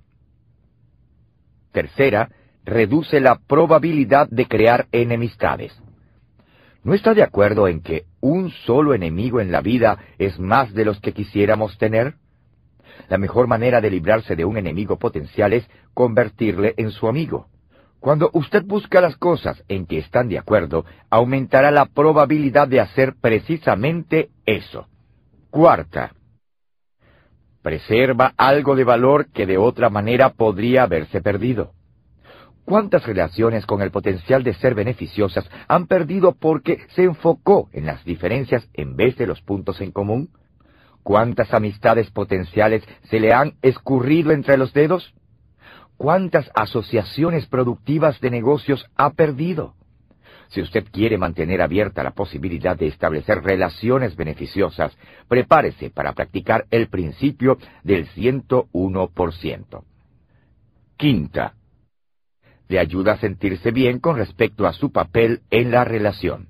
[1.71, 2.31] Tercera,
[2.65, 5.79] reduce la probabilidad de crear enemistades.
[6.83, 10.85] ¿No está de acuerdo en que un solo enemigo en la vida es más de
[10.85, 12.15] los que quisiéramos tener?
[13.09, 17.47] La mejor manera de librarse de un enemigo potencial es convertirle en su amigo.
[17.99, 23.15] Cuando usted busca las cosas en que están de acuerdo, aumentará la probabilidad de hacer
[23.19, 24.87] precisamente eso.
[25.49, 26.13] Cuarta,
[27.63, 31.71] preserva algo de valor que de otra manera podría haberse perdido.
[32.65, 38.03] ¿Cuántas relaciones con el potencial de ser beneficiosas han perdido porque se enfocó en las
[38.03, 40.29] diferencias en vez de los puntos en común?
[41.03, 45.13] ¿Cuántas amistades potenciales se le han escurrido entre los dedos?
[45.95, 49.75] ¿Cuántas asociaciones productivas de negocios ha perdido?
[50.47, 56.87] Si usted quiere mantener abierta la posibilidad de establecer relaciones beneficiosas, prepárese para practicar el
[56.87, 59.83] principio del 101%.
[60.97, 61.53] Quinta,
[62.67, 66.47] le ayuda a sentirse bien con respecto a su papel en la relación.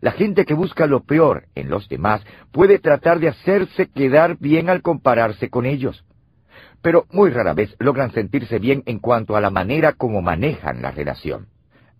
[0.00, 2.22] La gente que busca lo peor en los demás
[2.52, 6.04] puede tratar de hacerse quedar bien al compararse con ellos,
[6.82, 10.90] pero muy rara vez logran sentirse bien en cuanto a la manera como manejan la
[10.90, 11.48] relación.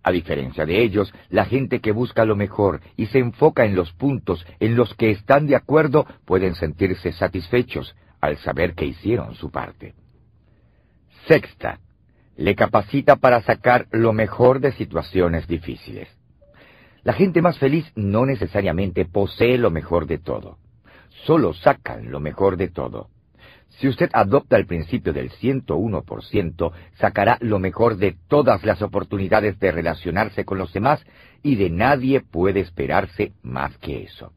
[0.03, 3.91] A diferencia de ellos, la gente que busca lo mejor y se enfoca en los
[3.91, 9.51] puntos en los que están de acuerdo pueden sentirse satisfechos, al saber que hicieron su
[9.51, 9.93] parte.
[11.27, 11.79] Sexta,
[12.37, 16.07] le capacita para sacar lo mejor de situaciones difíciles.
[17.03, 20.57] La gente más feliz no necesariamente posee lo mejor de todo,
[21.25, 23.09] solo sacan lo mejor de todo.
[23.79, 29.71] Si usted adopta el principio del 101%, sacará lo mejor de todas las oportunidades de
[29.71, 31.03] relacionarse con los demás
[31.43, 34.31] y de nadie puede esperarse más que eso.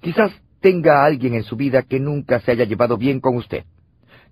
[0.00, 3.64] Quizás tenga a alguien en su vida que nunca se haya llevado bien con usted.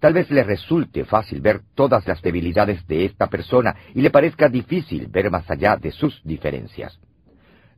[0.00, 4.48] Tal vez le resulte fácil ver todas las debilidades de esta persona y le parezca
[4.48, 6.98] difícil ver más allá de sus diferencias.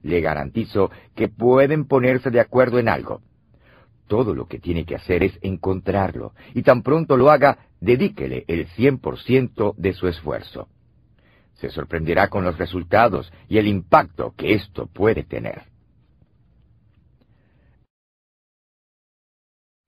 [0.02, 3.20] Le garantizo que pueden ponerse de acuerdo en algo
[4.12, 8.68] todo lo que tiene que hacer es encontrarlo, y tan pronto lo haga, dedíquele el
[8.68, 10.68] 100% de su esfuerzo.
[11.54, 15.62] Se sorprenderá con los resultados y el impacto que esto puede tener.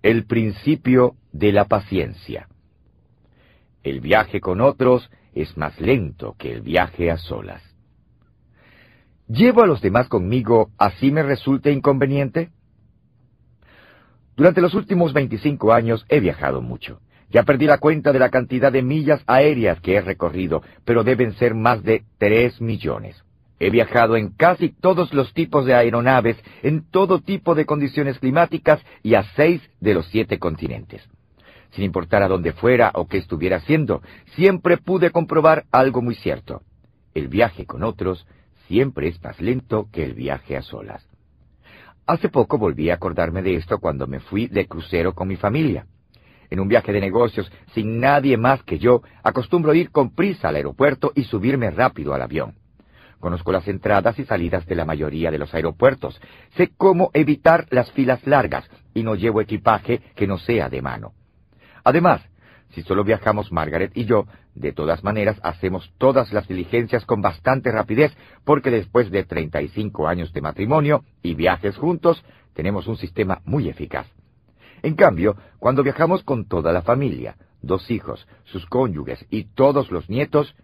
[0.01, 2.49] El principio de la paciencia.
[3.83, 7.63] El viaje con otros es más lento que el viaje a solas.
[9.27, 12.51] ¿Llevo a los demás conmigo así me resulte inconveniente?
[14.37, 17.01] Durante los últimos 25 años he viajado mucho.
[17.31, 21.33] Ya perdí la cuenta de la cantidad de millas aéreas que he recorrido, pero deben
[21.35, 23.25] ser más de 3 millones.
[23.59, 28.81] He viajado en casi todos los tipos de aeronaves, en todo tipo de condiciones climáticas
[29.03, 31.03] y a seis de los siete continentes.
[31.75, 34.01] Sin importar a dónde fuera o qué estuviera haciendo,
[34.37, 36.63] siempre pude comprobar algo muy cierto.
[37.15, 38.27] El viaje con otros
[38.69, 41.05] siempre es más lento que el viaje a solas.
[42.07, 45.87] Hace poco volví a acordarme de esto cuando me fui de crucero con mi familia.
[46.49, 50.57] En un viaje de negocios, sin nadie más que yo, acostumbro ir con prisa al
[50.57, 52.55] aeropuerto y subirme rápido al avión.
[53.19, 56.21] Conozco las entradas y salidas de la mayoría de los aeropuertos.
[56.57, 61.15] Sé cómo evitar las filas largas y no llevo equipaje que no sea de mano.
[61.85, 62.23] Además,
[62.71, 67.71] si solo viajamos Margaret y yo, de todas maneras hacemos todas las diligencias con bastante
[67.71, 73.69] rapidez, porque después de 35 años de matrimonio y viajes juntos, tenemos un sistema muy
[73.69, 74.07] eficaz.
[74.83, 80.11] En cambio, cuando viajamos con toda la familia, dos hijos, sus cónyuges y todos los
[80.11, 80.55] nietos,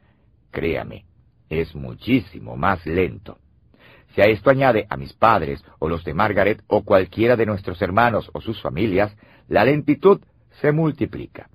[0.50, 1.04] créame,
[1.48, 3.38] es muchísimo más lento.
[4.14, 7.80] Si a esto añade a mis padres o los de Margaret o cualquiera de nuestros
[7.80, 9.16] hermanos o sus familias,
[9.48, 10.20] la lentitud
[10.60, 11.48] se multiplica.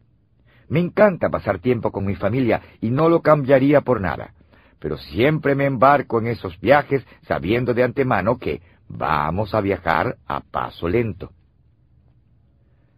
[0.67, 4.34] Me encanta pasar tiempo con mi familia y no lo cambiaría por nada.
[4.80, 10.42] Pero siempre me embarco en esos viajes sabiendo de antemano que vamos a viajar a
[10.42, 11.32] paso lento.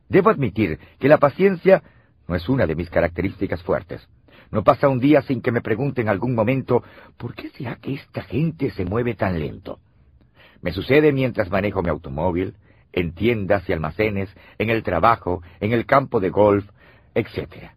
[0.10, 1.84] Debo admitir que la paciencia
[2.27, 4.08] no es una de mis características fuertes.
[4.52, 6.84] No pasa un día sin que me pregunte en algún momento
[7.18, 9.80] ¿por qué será que esta gente se mueve tan lento?
[10.61, 12.56] Me sucede mientras manejo mi automóvil,
[12.98, 16.66] en tiendas y almacenes, en el trabajo, en el campo de golf,
[17.14, 17.69] etc.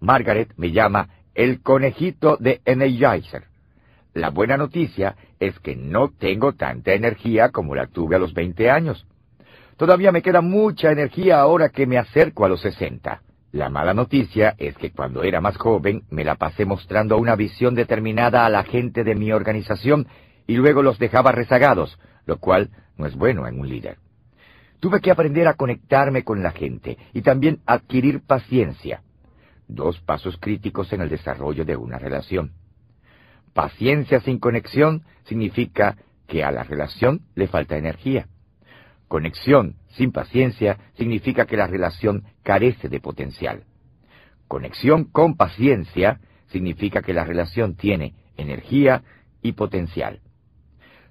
[0.00, 3.44] Margaret me llama el conejito de Energizer.
[4.14, 8.70] La buena noticia es que no tengo tanta energía como la tuve a los 20
[8.70, 9.06] años.
[9.76, 13.20] Todavía me queda mucha energía ahora que me acerco a los 60.
[13.52, 17.74] La mala noticia es que cuando era más joven me la pasé mostrando una visión
[17.74, 20.06] determinada a la gente de mi organización
[20.46, 23.98] y luego los dejaba rezagados, lo cual no es bueno en un líder.
[24.80, 29.02] Tuve que aprender a conectarme con la gente y también adquirir paciencia.
[29.66, 32.52] Dos pasos críticos en el desarrollo de una relación.
[33.54, 38.28] Paciencia sin conexión significa que a la relación le falta energía.
[39.08, 43.64] Conexión sin paciencia significa que la relación carece de potencial.
[44.46, 49.02] Conexión con paciencia significa que la relación tiene energía
[49.42, 50.20] y potencial.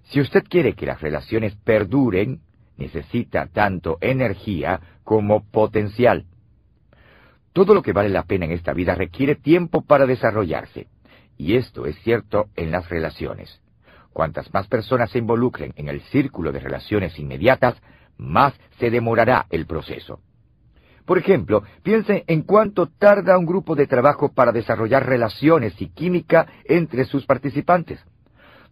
[0.04, 2.42] Si usted quiere que las relaciones perduren,
[2.77, 6.25] necesita tanto energía como potencial.
[7.53, 10.88] Todo lo que vale la pena en esta vida requiere tiempo para desarrollarse,
[11.38, 13.61] y esto es cierto en las relaciones.
[14.14, 17.75] Cuantas más personas se involucren en el círculo de relaciones inmediatas,
[18.17, 20.19] más se demorará el proceso.
[21.06, 26.47] Por ejemplo, piensen en cuánto tarda un grupo de trabajo para desarrollar relaciones y química
[26.65, 28.03] entre sus participantes.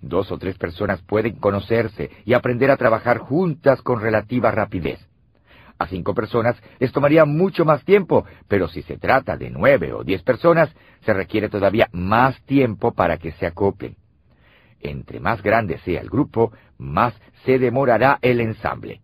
[0.02, 5.00] Dos o tres personas pueden conocerse y aprender a trabajar juntas con relativa rapidez.
[5.78, 10.04] A cinco personas les tomaría mucho más tiempo, pero si se trata de nueve o
[10.04, 13.98] diez personas, se requiere todavía más tiempo para que se acoplen.
[14.80, 19.02] Entre más grande sea el grupo, más se demorará el ensamble.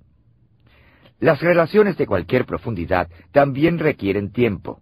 [1.20, 4.82] Las relaciones de cualquier profundidad también requieren tiempo.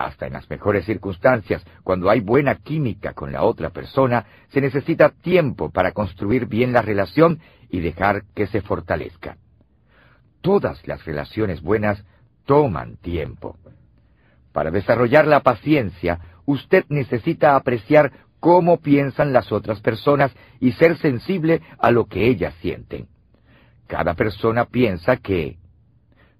[0.00, 5.10] Hasta en las mejores circunstancias, cuando hay buena química con la otra persona, se necesita
[5.10, 7.38] tiempo para construir bien la relación
[7.68, 9.36] y dejar que se fortalezca.
[10.40, 12.02] Todas las relaciones buenas
[12.46, 13.58] toman tiempo.
[14.54, 21.60] Para desarrollar la paciencia, usted necesita apreciar cómo piensan las otras personas y ser sensible
[21.78, 23.06] a lo que ellas sienten.
[23.86, 25.58] Cada persona piensa que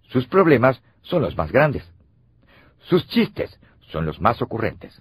[0.08, 1.86] sus problemas son los más grandes.
[2.80, 3.58] Sus chistes
[3.90, 5.00] son los más ocurrentes.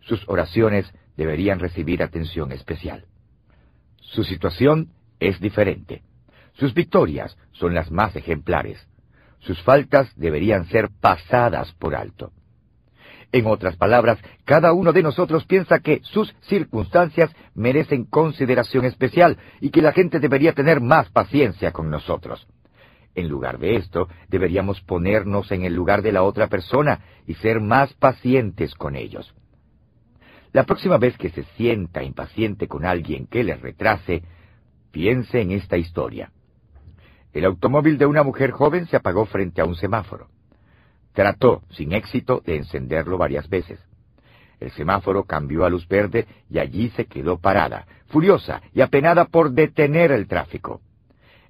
[0.00, 3.06] Sus oraciones deberían recibir atención especial.
[4.00, 6.02] Su situación es diferente.
[6.54, 8.86] Sus victorias son las más ejemplares.
[9.40, 12.32] Sus faltas deberían ser pasadas por alto.
[13.32, 19.70] En otras palabras, cada uno de nosotros piensa que sus circunstancias merecen consideración especial y
[19.70, 22.46] que la gente debería tener más paciencia con nosotros.
[23.14, 27.60] En lugar de esto, deberíamos ponernos en el lugar de la otra persona y ser
[27.60, 29.34] más pacientes con ellos.
[30.52, 34.22] La próxima vez que se sienta impaciente con alguien que le retrase,
[34.90, 36.30] piense en esta historia.
[37.32, 40.28] El automóvil de una mujer joven se apagó frente a un semáforo.
[41.14, 43.80] Trató, sin éxito, de encenderlo varias veces.
[44.60, 49.52] El semáforo cambió a luz verde y allí se quedó parada, furiosa y apenada por
[49.52, 50.80] detener el tráfico.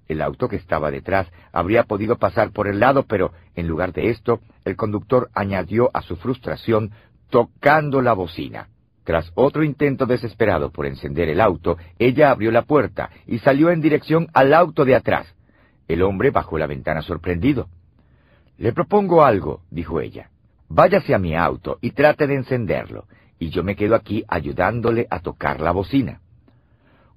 [0.09, 4.11] El auto que estaba detrás habría podido pasar por el lado, pero en lugar de
[4.11, 6.91] esto, el conductor añadió a su frustración
[7.31, 8.69] tocando la bocina.
[9.05, 13.81] Tras otro intento desesperado por encender el auto, ella abrió la puerta y salió en
[13.81, 15.35] dirección al auto de atrás.
[15.89, 17.69] El hombre bajó la ventana sorprendido.
[18.59, 20.31] Le propongo algo, dijo ella.
[20.69, 23.07] Váyase a mi auto y trate de encenderlo,
[23.39, 26.22] y yo me quedo aquí ayudándole a tocar la bocina.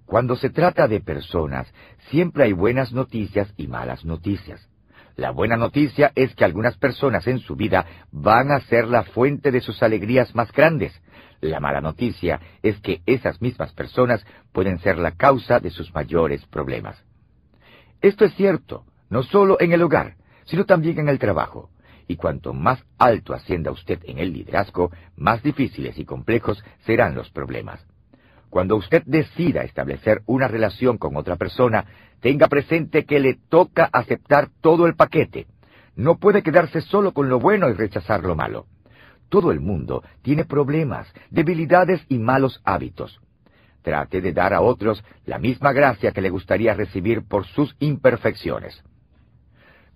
[0.06, 1.68] Cuando se trata de personas,
[2.10, 4.70] siempre hay buenas noticias y malas noticias.
[5.16, 9.52] La buena noticia es que algunas personas en su vida van a ser la fuente
[9.52, 10.94] de sus alegrías más grandes.
[11.42, 16.46] La mala noticia es que esas mismas personas pueden ser la causa de sus mayores
[16.46, 17.04] problemas.
[18.02, 21.70] Esto es cierto, no solo en el hogar, sino también en el trabajo.
[22.08, 27.32] Y cuanto más alto ascienda usted en el liderazgo, más difíciles y complejos serán los
[27.32, 27.84] problemas.
[28.56, 31.84] Cuando usted decida establecer una relación con otra persona,
[32.22, 35.48] tenga presente que le toca aceptar todo el paquete.
[35.98, 38.68] No puede quedarse solo con lo bueno y rechazar lo malo.
[39.28, 43.20] Todo el mundo tiene problemas, debilidades y malos hábitos.
[43.82, 48.82] Trate de dar a otros la misma gracia que le gustaría recibir por sus imperfecciones.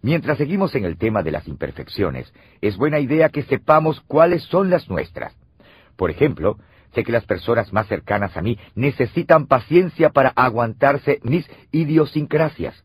[0.02, 4.70] Mientras seguimos en el tema de las imperfecciones, es buena idea que sepamos cuáles son
[4.70, 5.34] las nuestras.
[5.96, 6.58] Por ejemplo,
[6.94, 12.84] Sé que las personas más cercanas a mí necesitan paciencia para aguantarse mis idiosincrasias.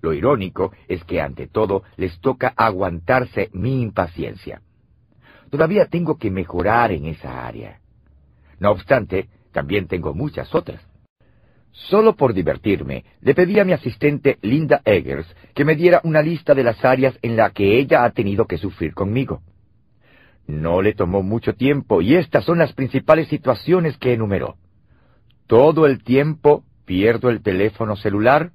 [0.00, 4.62] Lo irónico es que ante todo les toca aguantarse mi impaciencia.
[5.50, 7.80] Todavía tengo que mejorar en esa área.
[8.60, 10.80] No obstante, también tengo muchas otras.
[11.72, 16.54] Solo por divertirme, le pedí a mi asistente Linda Eggers que me diera una lista
[16.54, 19.42] de las áreas en las que ella ha tenido que sufrir conmigo.
[20.48, 24.56] No le tomó mucho tiempo y estas son las principales situaciones que enumeró.
[25.46, 28.52] Todo el tiempo pierdo el teléfono celular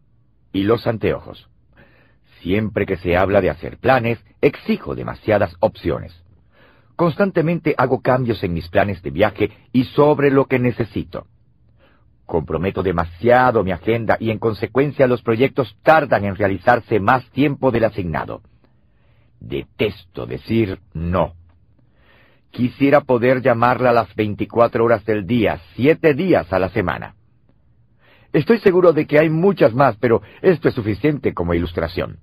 [0.51, 1.47] y los anteojos.
[2.41, 6.19] Siempre que se habla de hacer planes, exijo demasiadas opciones.
[6.95, 11.27] Constantemente hago cambios en mis planes de viaje y sobre lo que necesito.
[12.25, 17.83] Comprometo demasiado mi agenda y en consecuencia los proyectos tardan en realizarse más tiempo del
[17.83, 18.41] asignado.
[19.39, 21.35] Detesto decir no.
[22.53, 27.15] Quisiera poder llamarla las 24 horas del día, siete días a la semana.
[28.32, 32.19] Estoy seguro de que hay muchas más, pero esto es suficiente como ilustración.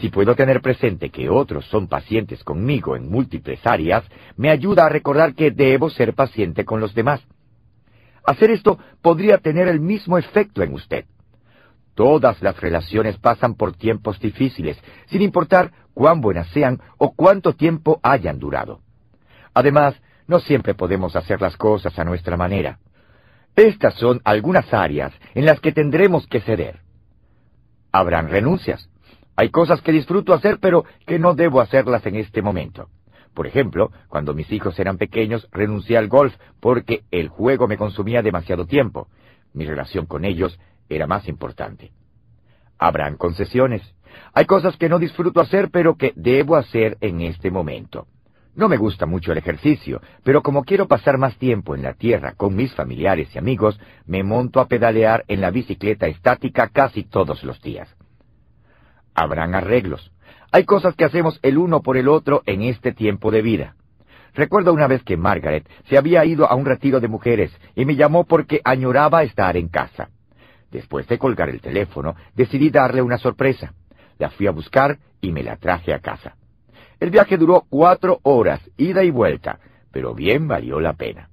[0.00, 4.04] Si puedo tener presente que otros son pacientes conmigo en múltiples áreas,
[4.36, 7.22] me ayuda a recordar que debo ser paciente con los demás.
[8.22, 11.06] Hacer esto podría tener el mismo efecto en usted.
[11.94, 14.76] Todas las relaciones pasan por tiempos difíciles,
[15.06, 18.83] sin importar cuán buenas sean o cuánto tiempo hayan durado.
[19.54, 19.94] Además,
[20.26, 22.78] no siempre podemos hacer las cosas a nuestra manera.
[23.56, 26.80] Estas son algunas áreas en las que tendremos que ceder.
[27.92, 28.90] Habrán renuncias.
[29.36, 32.88] Hay cosas que disfruto hacer, pero que no debo hacerlas en este momento.
[33.32, 38.22] Por ejemplo, cuando mis hijos eran pequeños, renuncié al golf porque el juego me consumía
[38.22, 39.08] demasiado tiempo.
[39.52, 40.58] Mi relación con ellos
[40.88, 41.92] era más importante.
[42.78, 43.82] Habrán concesiones.
[44.32, 48.06] Hay cosas que no disfruto hacer, pero que debo hacer en este momento.
[48.56, 52.34] No me gusta mucho el ejercicio, pero como quiero pasar más tiempo en la tierra
[52.36, 57.42] con mis familiares y amigos, me monto a pedalear en la bicicleta estática casi todos
[57.42, 57.92] los días.
[59.12, 60.12] Habrán arreglos.
[60.52, 63.74] Hay cosas que hacemos el uno por el otro en este tiempo de vida.
[64.34, 67.96] Recuerdo una vez que Margaret se había ido a un retiro de mujeres y me
[67.96, 70.10] llamó porque añoraba estar en casa.
[70.70, 73.74] Después de colgar el teléfono, decidí darle una sorpresa.
[74.18, 76.36] La fui a buscar y me la traje a casa.
[77.04, 79.60] El viaje duró cuatro horas, ida y vuelta,
[79.92, 81.28] pero bien valió la pena.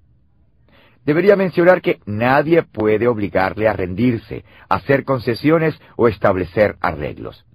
[1.06, 7.46] Debería mencionar que nadie puede obligarle a rendirse, hacer concesiones o establecer arreglos.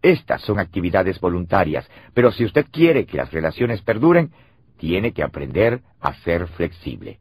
[0.00, 4.30] Estas son actividades voluntarias, pero si usted quiere que las relaciones perduren,
[4.78, 7.18] tiene que aprender a ser flexible.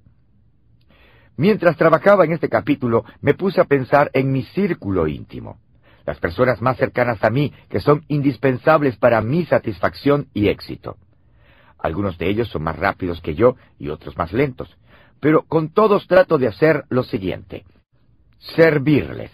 [1.37, 5.57] Mientras trabajaba en este capítulo, me puse a pensar en mi círculo íntimo,
[6.05, 10.97] las personas más cercanas a mí que son indispensables para mi satisfacción y éxito.
[11.77, 14.77] Algunos de ellos son más rápidos que yo y otros más lentos,
[15.19, 17.65] pero con todos trato de hacer lo siguiente.
[18.55, 19.31] Servirles.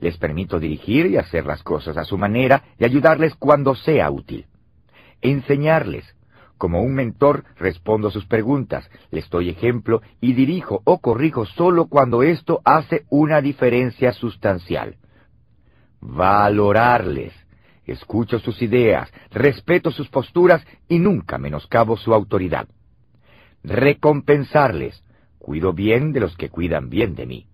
[0.00, 4.46] Les permito dirigir y hacer las cosas a su manera y ayudarles cuando sea útil.
[5.22, 6.04] Enseñarles.
[6.58, 12.22] Como un mentor respondo sus preguntas, les doy ejemplo y dirijo o corrijo solo cuando
[12.22, 14.96] esto hace una diferencia sustancial.
[16.00, 17.32] Valorarles.
[17.84, 22.68] Escucho sus ideas, respeto sus posturas y nunca menoscabo su autoridad.
[23.62, 25.02] Recompensarles.
[25.38, 27.46] Cuido bien de los que cuidan bien de mí.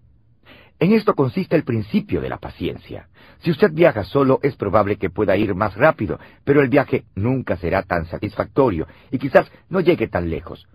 [0.79, 3.09] En esto consiste el principio de la paciencia.
[3.39, 7.57] Si usted viaja solo, es probable que pueda ir más rápido, pero el viaje nunca
[7.57, 10.67] será tan satisfactorio y quizás no llegue tan lejos.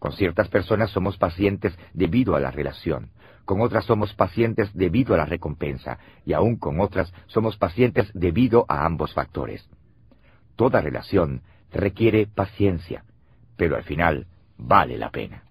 [0.00, 3.10] Con ciertas personas somos pacientes debido a la relación,
[3.44, 8.64] con otras somos pacientes debido a la recompensa, y aún con otras somos pacientes debido
[8.66, 9.68] a ambos factores.
[10.56, 13.04] Toda relación requiere paciencia,
[13.58, 15.44] pero al final vale la pena.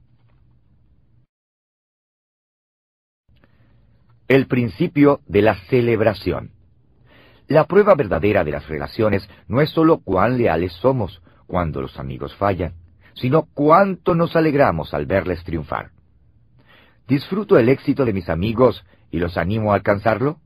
[4.28, 6.54] El principio de la celebración.
[7.48, 12.36] La prueba verdadera de las relaciones no es sólo cuán leales somos cuando los amigos
[12.36, 12.74] fallan,
[13.20, 15.92] sino cuánto nos alegramos al verles triunfar.
[17.08, 20.40] ¿Disfruto el éxito de mis amigos y los animo a alcanzarlo?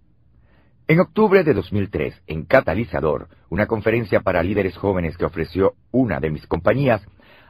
[0.88, 6.32] En octubre de 2003, en Catalizador, una conferencia para líderes jóvenes que ofreció una de
[6.32, 7.02] mis compañías,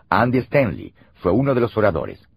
[0.09, 2.27] Andy Stanley fue uno de los oradores.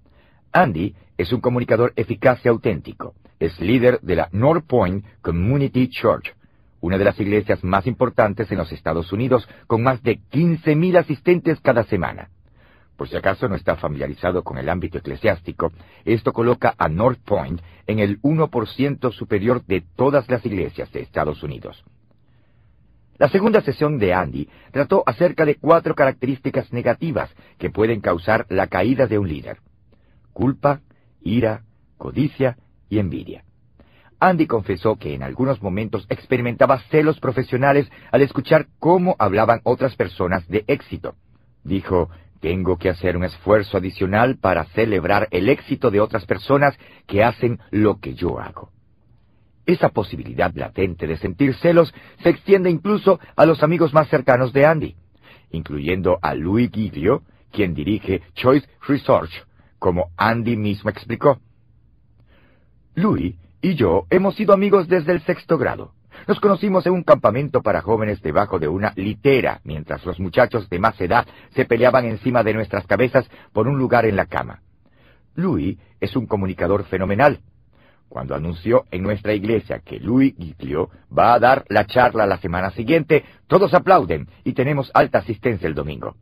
[0.53, 3.15] Andy es un comunicador eficaz y auténtico.
[3.39, 6.35] Es líder de la North Point Community Church,
[6.81, 11.61] una de las iglesias más importantes en los Estados Unidos, con más de 15.000 asistentes
[11.61, 12.31] cada semana.
[12.97, 15.73] Por si acaso no está familiarizado con el ámbito eclesiástico,
[16.05, 21.42] esto coloca a North Point en el 1% superior de todas las iglesias de Estados
[21.42, 21.84] Unidos.
[23.18, 28.66] La segunda sesión de Andy trató acerca de cuatro características negativas que pueden causar la
[28.66, 29.58] caída de un líder.
[30.33, 30.81] Culpa,
[31.23, 31.62] ira,
[31.97, 32.58] codicia
[32.91, 33.44] y envidia.
[34.20, 40.47] Andy confesó que en algunos momentos experimentaba celos profesionales al escuchar cómo hablaban otras personas
[40.49, 41.15] de éxito.
[41.65, 42.10] Dijo,
[42.41, 47.59] tengo que hacer un esfuerzo adicional para celebrar el éxito de otras personas que hacen
[47.71, 48.71] lo que yo hago.
[49.67, 51.93] Esa posibilidad latente de sentir celos
[52.23, 54.97] se extiende incluso a los amigos más cercanos de Andy,
[55.51, 59.33] incluyendo a Louis Giglio, quien dirige Choice Research,
[59.79, 61.41] como Andy mismo explicó.
[62.95, 65.93] Louis y yo hemos sido amigos desde el sexto grado.
[66.27, 70.78] Nos conocimos en un campamento para jóvenes debajo de una litera, mientras los muchachos de
[70.78, 74.62] más edad se peleaban encima de nuestras cabezas por un lugar en la cama.
[75.35, 77.41] Louis es un comunicador fenomenal.
[78.09, 82.70] Cuando anunció en nuestra iglesia que Louis Giglio va a dar la charla la semana
[82.70, 86.17] siguiente, todos aplauden y tenemos alta asistencia el domingo.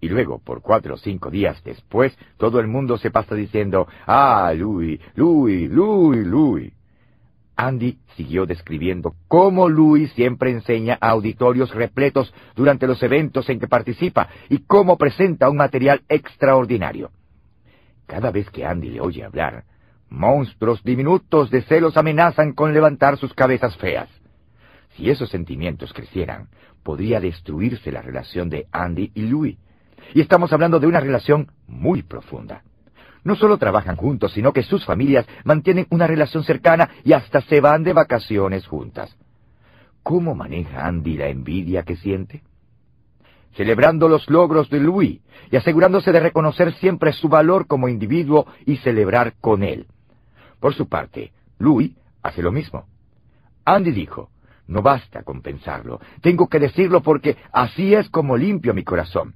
[0.00, 4.52] Y luego, por cuatro o cinco días después, todo el mundo se pasa diciendo, ah,
[4.54, 6.72] Louis, Louis, Louis, Louis.
[7.56, 13.68] Andy siguió describiendo cómo Louis siempre enseña a auditorios repletos durante los eventos en que
[13.68, 17.10] participa y cómo presenta un material extraordinario.
[18.06, 19.64] Cada vez que Andy le oye hablar,
[20.10, 24.08] monstruos diminutos de celos amenazan con levantar sus cabezas feas.
[24.96, 26.48] Si esos sentimientos crecieran,
[26.82, 29.56] podría destruirse la relación de Andy y Louis.
[30.12, 32.62] Y estamos hablando de una relación muy profunda.
[33.24, 37.60] No solo trabajan juntos, sino que sus familias mantienen una relación cercana y hasta se
[37.60, 39.16] van de vacaciones juntas.
[40.02, 42.42] ¿Cómo maneja Andy la envidia que siente?
[43.56, 45.20] Celebrando los logros de Louis
[45.50, 49.86] y asegurándose de reconocer siempre su valor como individuo y celebrar con él.
[50.60, 52.86] Por su parte, Louis hace lo mismo.
[53.64, 54.28] Andy dijo,
[54.66, 59.34] no basta con pensarlo, tengo que decirlo porque así es como limpio mi corazón.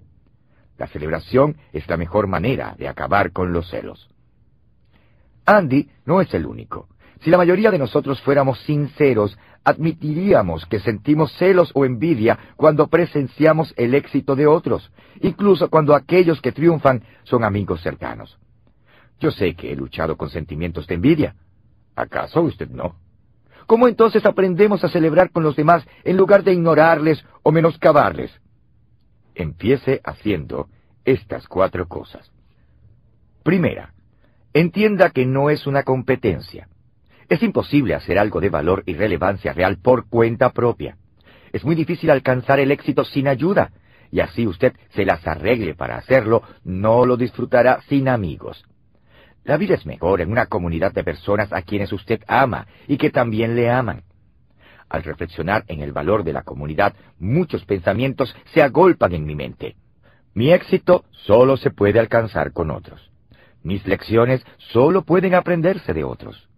[0.78, 4.08] La celebración es la mejor manera de acabar con los celos.
[5.44, 6.88] Andy no es el único.
[7.20, 13.74] Si la mayoría de nosotros fuéramos sinceros, admitiríamos que sentimos celos o envidia cuando presenciamos
[13.76, 18.38] el éxito de otros, incluso cuando aquellos que triunfan son amigos cercanos.
[19.18, 21.34] Yo sé que he luchado con sentimientos de envidia.
[21.96, 22.94] ¿Acaso usted no?
[23.66, 28.30] ¿Cómo entonces aprendemos a celebrar con los demás en lugar de ignorarles o menoscabarles?
[29.38, 30.68] Empiece haciendo
[31.04, 32.28] estas cuatro cosas.
[33.44, 33.94] Primera,
[34.52, 36.66] entienda que no es una competencia.
[37.28, 40.96] Es imposible hacer algo de valor y relevancia real por cuenta propia.
[41.52, 43.70] Es muy difícil alcanzar el éxito sin ayuda,
[44.10, 48.64] y así usted se las arregle para hacerlo, no lo disfrutará sin amigos.
[49.44, 53.10] La vida es mejor en una comunidad de personas a quienes usted ama y que
[53.10, 54.02] también le aman.
[54.88, 59.76] Al reflexionar en el valor de la comunidad, muchos pensamientos se agolpan en mi mente.
[60.34, 63.10] Mi éxito solo se puede alcanzar con otros.
[63.62, 66.48] Mis lecciones solo pueden aprenderse de otros.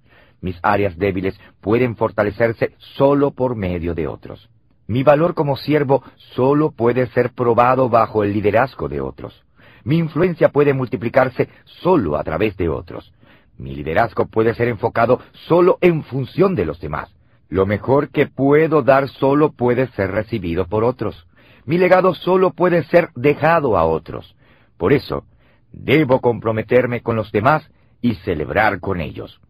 [0.41, 4.49] Mis áreas débiles pueden fortalecerse solo por medio de otros.
[4.87, 6.03] Mi valor como siervo
[6.35, 9.45] solo puede ser probado bajo el liderazgo de otros.
[9.85, 13.13] Mi influencia puede multiplicarse solo a través de otros.
[13.57, 17.15] Mi liderazgo puede ser enfocado solo en función de los demás.
[17.51, 21.27] Lo mejor que puedo dar solo puede ser recibido por otros.
[21.65, 24.37] Mi legado solo puede ser dejado a otros.
[24.79, 25.25] Por eso,
[25.73, 27.69] debo comprometerme con los demás
[28.01, 29.41] y celebrar con ellos.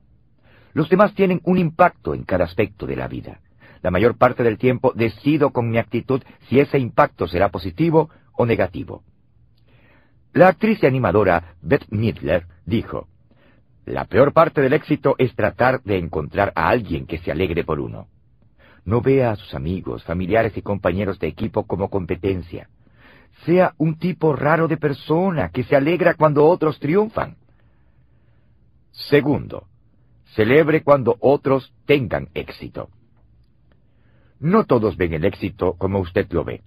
[0.72, 3.40] Los demás tienen un impacto en cada aspecto de la vida.
[3.82, 8.46] La mayor parte del tiempo decido con mi actitud si ese impacto será positivo o
[8.46, 9.02] negativo.
[10.32, 13.08] La actriz y animadora Beth Midler dijo,
[13.86, 17.80] La peor parte del éxito es tratar de encontrar a alguien que se alegre por
[17.80, 18.08] uno.
[18.84, 22.68] No vea a sus amigos, familiares y compañeros de equipo como competencia.
[23.44, 27.36] Sea un tipo raro de persona que se alegra cuando otros triunfan.
[28.92, 29.66] Segundo,
[30.34, 32.90] celebre cuando otros tengan éxito.
[34.38, 36.62] No todos ven el éxito como usted lo ve.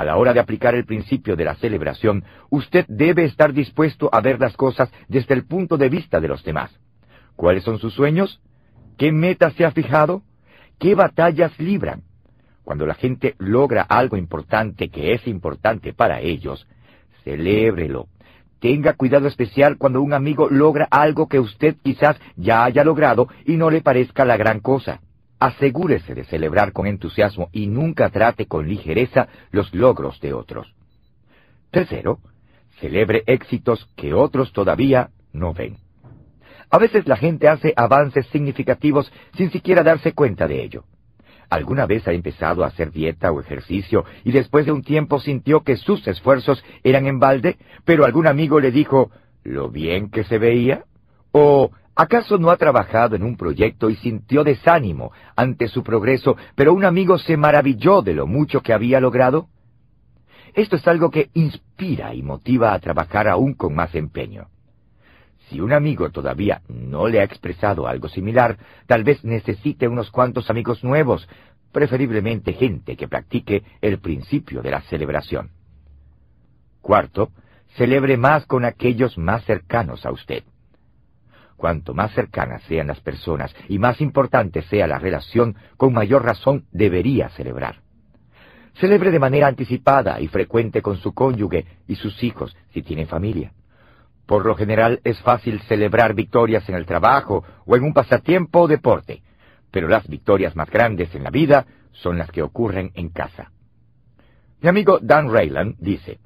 [0.00, 4.22] A la hora de aplicar el principio de la celebración, usted debe estar dispuesto a
[4.22, 6.70] ver las cosas desde el punto de vista de los demás.
[7.36, 8.40] ¿Cuáles son sus sueños?
[8.96, 10.22] ¿Qué metas se ha fijado?
[10.78, 12.04] ¿Qué batallas libran?
[12.64, 16.66] Cuando la gente logra algo importante que es importante para ellos,
[17.22, 18.08] celébrelo.
[18.58, 23.58] Tenga cuidado especial cuando un amigo logra algo que usted quizás ya haya logrado y
[23.58, 25.02] no le parezca la gran cosa.
[25.40, 30.72] Asegúrese de celebrar con entusiasmo y nunca trate con ligereza los logros de otros.
[31.70, 32.18] Tercero,
[32.78, 35.78] celebre éxitos que otros todavía no ven.
[36.68, 40.84] A veces la gente hace avances significativos sin siquiera darse cuenta de ello.
[41.48, 45.62] ¿Alguna vez ha empezado a hacer dieta o ejercicio y después de un tiempo sintió
[45.62, 49.10] que sus esfuerzos eran en balde, pero algún amigo le dijo,
[49.42, 50.84] ¿lo bien que se veía?
[51.32, 51.70] ¿O
[52.02, 56.86] ¿Acaso no ha trabajado en un proyecto y sintió desánimo ante su progreso, pero un
[56.86, 59.48] amigo se maravilló de lo mucho que había logrado?
[60.54, 64.48] Esto es algo que inspira y motiva a trabajar aún con más empeño.
[65.50, 68.56] Si un amigo todavía no le ha expresado algo similar,
[68.86, 71.28] tal vez necesite unos cuantos amigos nuevos,
[71.70, 75.50] preferiblemente gente que practique el principio de la celebración.
[76.80, 77.28] Cuarto,
[77.76, 80.44] celebre más con aquellos más cercanos a usted.
[81.60, 86.64] Cuanto más cercanas sean las personas y más importante sea la relación, con mayor razón
[86.72, 87.82] debería celebrar.
[88.76, 93.52] Celebre de manera anticipada y frecuente con su cónyuge y sus hijos, si tiene familia.
[94.24, 98.66] Por lo general es fácil celebrar victorias en el trabajo o en un pasatiempo o
[98.66, 99.22] deporte,
[99.70, 103.52] pero las victorias más grandes en la vida son las que ocurren en casa.
[104.62, 106.20] Mi amigo Dan Rayland dice,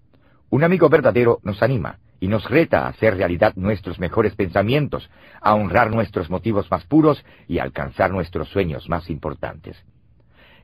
[0.50, 5.10] un amigo verdadero nos anima, y nos reta a hacer realidad nuestros mejores pensamientos,
[5.42, 9.76] a honrar nuestros motivos más puros y a alcanzar nuestros sueños más importantes.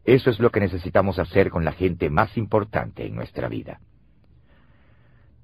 [0.06, 3.78] Eso es lo que necesitamos hacer con la gente más importante en nuestra vida.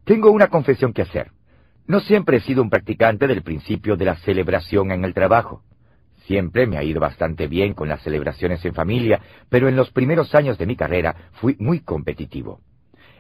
[0.05, 1.33] Tengo una confesión que hacer.
[1.87, 5.65] No siempre he sido un practicante del principio de la celebración en el trabajo.
[6.25, 9.21] Siempre me ha ido bastante bien con las celebraciones en familia,
[9.51, 12.63] pero en los primeros años de mi carrera fui muy competitivo.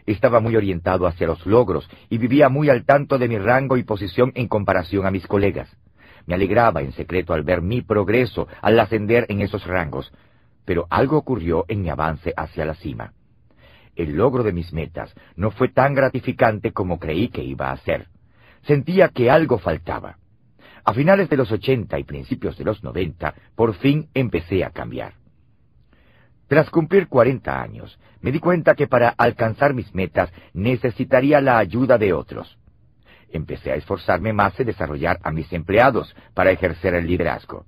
[0.07, 3.83] Estaba muy orientado hacia los logros y vivía muy al tanto de mi rango y
[3.83, 5.69] posición en comparación a mis colegas.
[6.27, 10.13] Me alegraba en secreto al ver mi progreso al ascender en esos rangos,
[10.65, 13.13] pero algo ocurrió en mi avance hacia la cima.
[13.97, 18.09] El logro de mis metas no fue tan gratificante como creí que iba a ser.
[18.63, 20.19] Sentía que algo faltaba.
[20.85, 25.15] A finales de los ochenta y principios de los noventa, por fin empecé a cambiar.
[26.49, 31.99] Tras cumplir cuarenta años, me di cuenta que para alcanzar mis metas necesitaría la ayuda
[31.99, 32.59] de otros.
[33.31, 37.67] Empecé a esforzarme más en desarrollar a mis empleados para ejercer el liderazgo.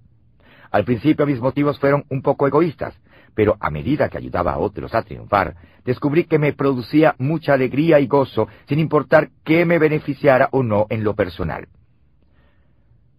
[0.71, 2.95] Al principio mis motivos fueron un poco egoístas,
[3.35, 7.99] pero a medida que ayudaba a otros a triunfar, descubrí que me producía mucha alegría
[7.99, 11.69] y gozo sin importar qué me beneficiara o no en lo personal.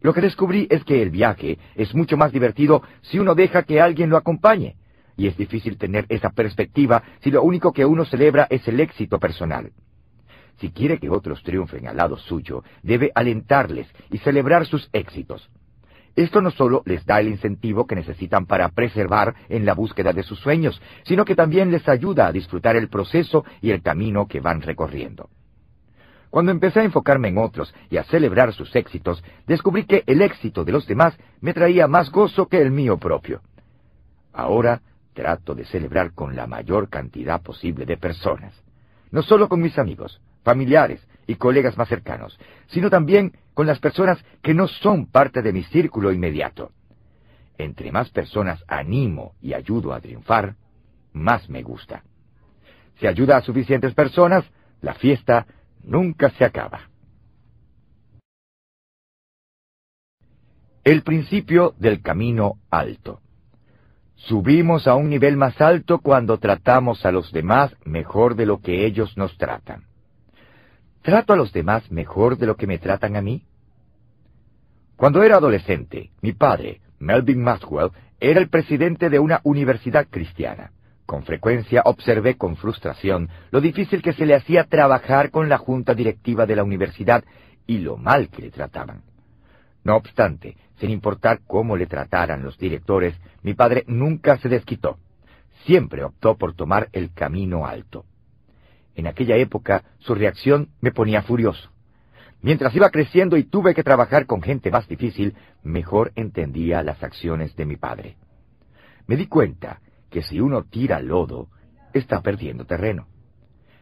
[0.01, 3.81] Lo que descubrí es que el viaje es mucho más divertido si uno deja que
[3.81, 4.77] alguien lo acompañe,
[5.19, 9.19] y es difícil tener esa perspectiva si lo único que uno celebra es el éxito
[9.19, 9.72] personal.
[10.59, 15.49] Si quiere que otros triunfen al lado suyo, debe alentarles y celebrar sus éxitos.
[16.15, 20.23] Esto no solo les da el incentivo que necesitan para preservar en la búsqueda de
[20.23, 24.39] sus sueños, sino que también les ayuda a disfrutar el proceso y el camino que
[24.39, 25.30] van recorriendo.
[26.30, 30.64] Cuando empecé a enfocarme en otros y a celebrar sus éxitos, descubrí que el éxito
[30.64, 33.41] de los demás me traía más gozo que el mío propio.
[34.31, 34.81] Ahora
[35.19, 38.53] trato de celebrar con la mayor cantidad posible de personas,
[39.11, 44.23] no solo con mis amigos, familiares y colegas más cercanos, sino también con las personas
[44.41, 46.72] que no son parte de mi círculo inmediato.
[47.57, 50.56] Entre más personas animo y ayudo a triunfar,
[51.11, 52.01] más me gusta.
[52.98, 54.45] Si ayuda a suficientes personas,
[54.80, 55.45] la fiesta
[55.83, 56.88] nunca se acaba.
[60.85, 63.19] El principio del camino alto.
[64.27, 68.85] Subimos a un nivel más alto cuando tratamos a los demás mejor de lo que
[68.85, 69.85] ellos nos tratan.
[71.01, 73.45] ¿Trato a los demás mejor de lo que me tratan a mí?
[74.98, 80.73] Cuando era adolescente, mi padre, Melvin Maxwell, era el presidente de una universidad cristiana.
[81.06, 85.93] Con frecuencia observé con frustración lo difícil que se le hacía trabajar con la junta
[85.93, 87.23] directiva de la universidad
[87.65, 89.08] y lo mal que le trataban.
[89.83, 94.98] No obstante, sin importar cómo le trataran los directores, mi padre nunca se desquitó.
[95.66, 98.06] Siempre optó por tomar el camino alto.
[98.95, 101.69] En aquella época su reacción me ponía furioso.
[102.41, 107.56] Mientras iba creciendo y tuve que trabajar con gente más difícil, mejor entendía las acciones
[107.56, 108.16] de mi padre.
[109.08, 111.49] Me di cuenta que si uno tira lodo,
[111.93, 113.08] está perdiendo terreno.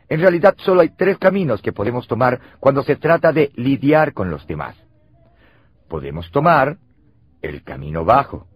[0.10, 4.32] En realidad solo hay tres caminos que podemos tomar cuando se trata de lidiar con
[4.32, 4.76] los demás.
[5.88, 6.78] Podemos tomar
[7.42, 8.48] el camino bajo,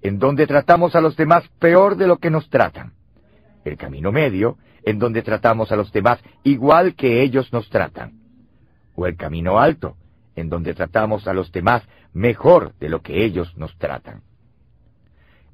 [0.00, 2.92] en donde tratamos a los demás peor de lo que nos tratan.
[3.64, 8.20] El camino medio, en donde tratamos a los demás igual que ellos nos tratan.
[8.94, 9.96] O el camino alto,
[10.34, 14.22] en donde tratamos a los demás mejor de lo que ellos nos tratan.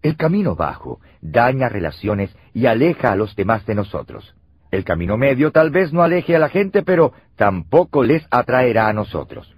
[0.00, 4.34] El camino bajo daña relaciones y aleja a los demás de nosotros.
[4.70, 8.92] El camino medio tal vez no aleje a la gente, pero tampoco les atraerá a
[8.92, 9.57] nosotros.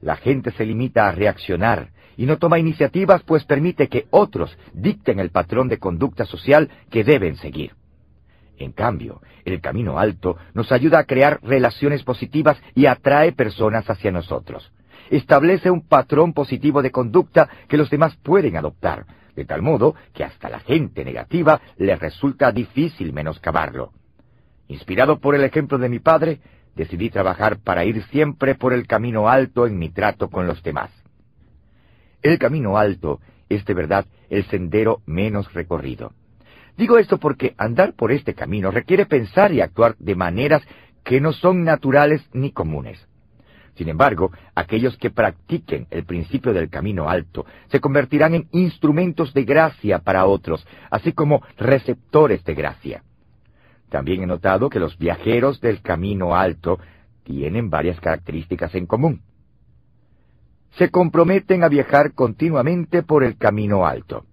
[0.00, 5.20] La gente se limita a reaccionar y no toma iniciativas pues permite que otros dicten
[5.20, 7.72] el patrón de conducta social que deben seguir.
[8.58, 14.10] En cambio, el camino alto nos ayuda a crear relaciones positivas y atrae personas hacia
[14.10, 14.72] nosotros.
[15.10, 20.24] Establece un patrón positivo de conducta que los demás pueden adoptar, de tal modo que
[20.24, 23.92] hasta la gente negativa le resulta difícil menoscabarlo.
[24.66, 26.40] Inspirado por el ejemplo de mi padre,
[26.78, 30.90] decidí trabajar para ir siempre por el camino alto en mi trato con los demás.
[32.22, 36.12] El camino alto es de verdad el sendero menos recorrido.
[36.76, 40.62] Digo esto porque andar por este camino requiere pensar y actuar de maneras
[41.04, 43.04] que no son naturales ni comunes.
[43.74, 49.44] Sin embargo, aquellos que practiquen el principio del camino alto se convertirán en instrumentos de
[49.44, 53.02] gracia para otros, así como receptores de gracia.
[53.90, 56.78] También he notado que los viajeros del camino alto
[57.24, 59.22] tienen varias características en común.
[60.72, 64.24] Se comprometen a viajar continuamente por el camino alto.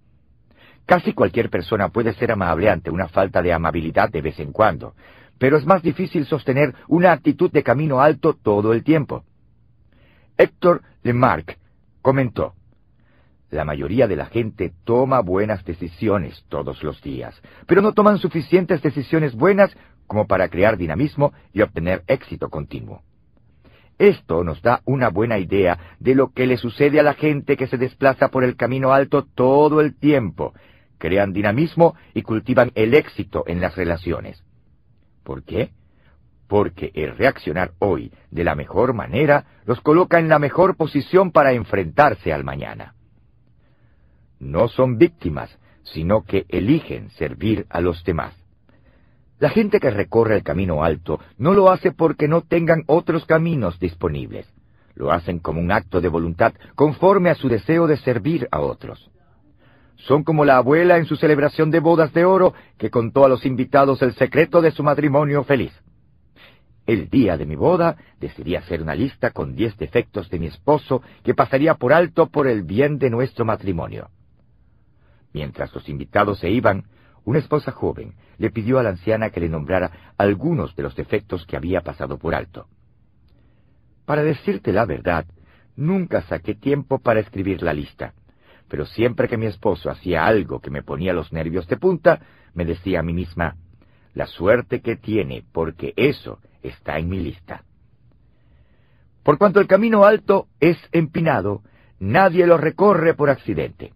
[0.86, 4.94] Casi cualquier persona puede ser amable ante una falta de amabilidad de vez en cuando,
[5.38, 9.24] pero es más difícil sostener una actitud de camino alto todo el tiempo.
[10.38, 11.58] Héctor Lemarque
[12.02, 12.54] comentó,
[13.56, 18.82] La mayoría de la gente toma buenas decisiones todos los días, pero no toman suficientes
[18.82, 19.74] decisiones buenas
[20.08, 23.02] como para crear dinamismo y obtener éxito continuo.
[23.98, 27.68] Esto nos da una buena idea de lo que le sucede a la gente que
[27.68, 30.54] se desplaza por el camino alto todo el tiempo,
[30.98, 34.44] crean dinamismo y cultivan el éxito en las relaciones.
[35.24, 35.70] ¿Por qué?
[36.50, 41.54] Porque el reaccionar hoy de la mejor manera los coloca en la mejor posición para
[41.54, 42.96] enfrentarse al mañana.
[44.40, 48.34] No son víctimas, sino que eligen servir a los demás.
[49.40, 53.80] La gente que recorre el camino alto no lo hace porque no tengan otros caminos
[53.80, 54.48] disponibles.
[54.96, 59.12] Lo hacen como un acto de voluntad conforme a su deseo de servir a otros.
[59.98, 63.46] Son como la abuela en su celebración de bodas de oro que contó a los
[63.46, 65.74] invitados el secreto de su matrimonio feliz.
[66.86, 71.02] El día de mi boda decidí hacer una lista con diez defectos de mi esposo
[71.24, 74.10] que pasaría por alto por el bien de nuestro matrimonio.
[75.36, 76.86] Mientras los invitados se iban,
[77.26, 81.46] una esposa joven le pidió a la anciana que le nombrara algunos de los defectos
[81.46, 82.68] que había pasado por alto.
[84.06, 85.26] Para decirte la verdad,
[85.76, 88.14] nunca saqué tiempo para escribir la lista
[88.68, 92.20] pero siempre que mi esposo hacía algo que me ponía los nervios de punta,
[92.54, 93.56] me decía a mí misma,
[94.14, 97.64] la suerte que tiene, porque eso está en mi lista.
[99.24, 101.62] Por cuanto el camino alto es empinado,
[102.00, 103.94] nadie lo recorre por accidente.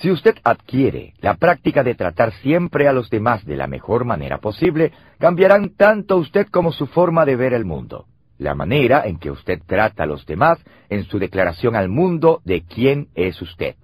[0.00, 4.38] Si usted adquiere la práctica de tratar siempre a los demás de la mejor manera
[4.38, 8.06] posible, cambiarán tanto usted como su forma de ver el mundo.
[8.38, 12.62] La manera en que usted trata a los demás en su declaración al mundo de
[12.62, 13.74] quién es usted.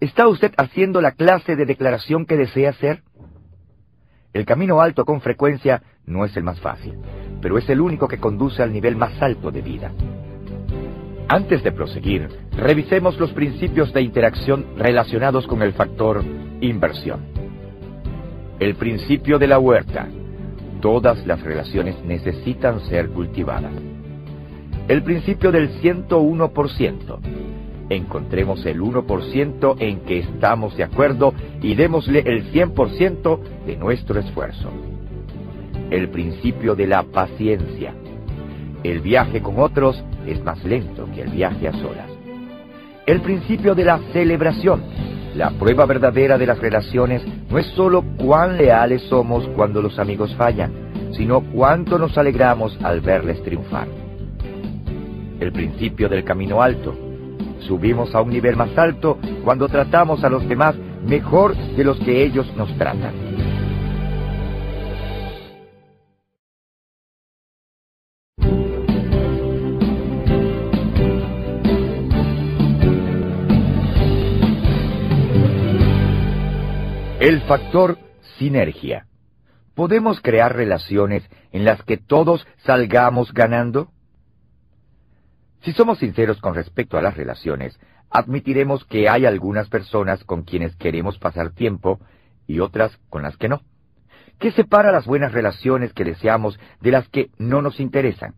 [0.00, 3.02] ¿Está usted haciendo la clase de declaración que desea hacer?
[4.32, 6.98] El camino alto con frecuencia no es el más fácil,
[7.42, 9.92] pero es el único que conduce al nivel más alto de vida.
[11.28, 16.22] Antes de proseguir, revisemos los principios de interacción relacionados con el factor
[16.60, 17.26] inversión.
[18.60, 20.06] El principio de la huerta.
[20.80, 23.72] Todas las relaciones necesitan ser cultivadas.
[24.86, 27.18] El principio del 101%.
[27.88, 34.70] Encontremos el 1% en que estamos de acuerdo y démosle el 100% de nuestro esfuerzo.
[35.90, 37.94] El principio de la paciencia.
[38.86, 42.08] El viaje con otros es más lento que el viaje a solas.
[43.04, 44.80] El principio de la celebración.
[45.34, 50.32] La prueba verdadera de las relaciones no es sólo cuán leales somos cuando los amigos
[50.36, 50.70] fallan,
[51.16, 53.88] sino cuánto nos alegramos al verles triunfar.
[55.40, 56.96] El principio del camino alto.
[57.66, 62.22] Subimos a un nivel más alto cuando tratamos a los demás mejor de los que
[62.22, 63.25] ellos nos tratan.
[77.46, 77.96] Factor
[78.38, 79.06] sinergia.
[79.76, 83.92] ¿Podemos crear relaciones en las que todos salgamos ganando?
[85.62, 87.78] Si somos sinceros con respecto a las relaciones,
[88.10, 92.00] admitiremos que hay algunas personas con quienes queremos pasar tiempo
[92.48, 93.60] y otras con las que no.
[94.40, 98.34] ¿Qué separa las buenas relaciones que deseamos de las que no nos interesan?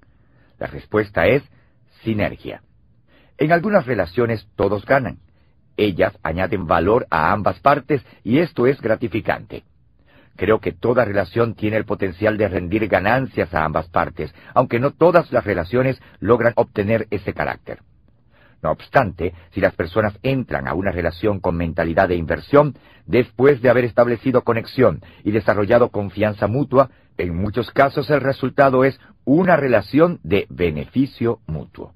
[0.59, 1.43] La respuesta es
[2.03, 2.63] sinergia.
[3.39, 5.19] En algunas relaciones todos ganan.
[5.79, 9.63] Ellas añaden valor a ambas partes y esto es gratificante.
[10.35, 14.91] Creo que toda relación tiene el potencial de rendir ganancias a ambas partes, aunque no
[14.91, 17.79] todas las relaciones logran obtener ese carácter.
[18.61, 22.75] No obstante, si las personas entran a una relación con mentalidad de inversión,
[23.07, 28.99] después de haber establecido conexión y desarrollado confianza mutua, en muchos casos el resultado es
[29.25, 31.95] una relación de beneficio mutuo.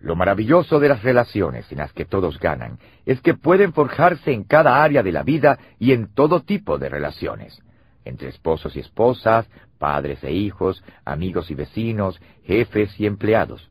[0.00, 4.44] Lo maravilloso de las relaciones en las que todos ganan es que pueden forjarse en
[4.44, 7.60] cada área de la vida y en todo tipo de relaciones,
[8.04, 13.70] entre esposos y esposas, padres e hijos, amigos y vecinos, jefes y empleados.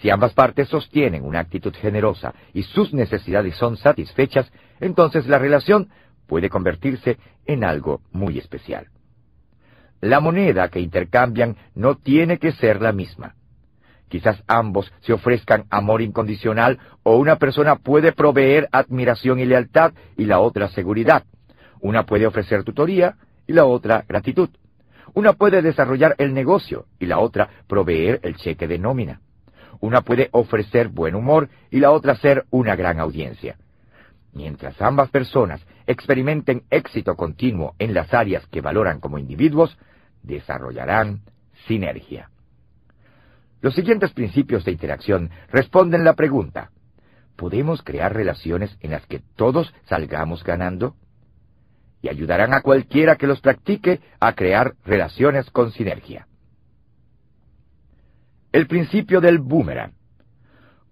[0.00, 4.50] Si ambas partes sostienen una actitud generosa y sus necesidades son satisfechas,
[4.80, 5.90] entonces la relación
[6.26, 8.88] puede convertirse en algo muy especial.
[10.00, 13.34] La moneda que intercambian no tiene que ser la misma.
[14.10, 20.24] Quizás ambos se ofrezcan amor incondicional o una persona puede proveer admiración y lealtad y
[20.24, 21.22] la otra seguridad.
[21.80, 23.14] Una puede ofrecer tutoría
[23.46, 24.50] y la otra gratitud.
[25.14, 29.20] Una puede desarrollar el negocio y la otra proveer el cheque de nómina.
[29.78, 33.58] Una puede ofrecer buen humor y la otra ser una gran audiencia.
[34.32, 39.78] Mientras ambas personas experimenten éxito continuo en las áreas que valoran como individuos,
[40.24, 41.20] desarrollarán
[41.68, 42.28] sinergia.
[43.60, 46.70] Los siguientes principios de interacción responden la pregunta,
[47.36, 50.96] ¿podemos crear relaciones en las que todos salgamos ganando?
[52.00, 56.26] Y ayudarán a cualquiera que los practique a crear relaciones con sinergia.
[58.52, 59.92] El principio del boomerang.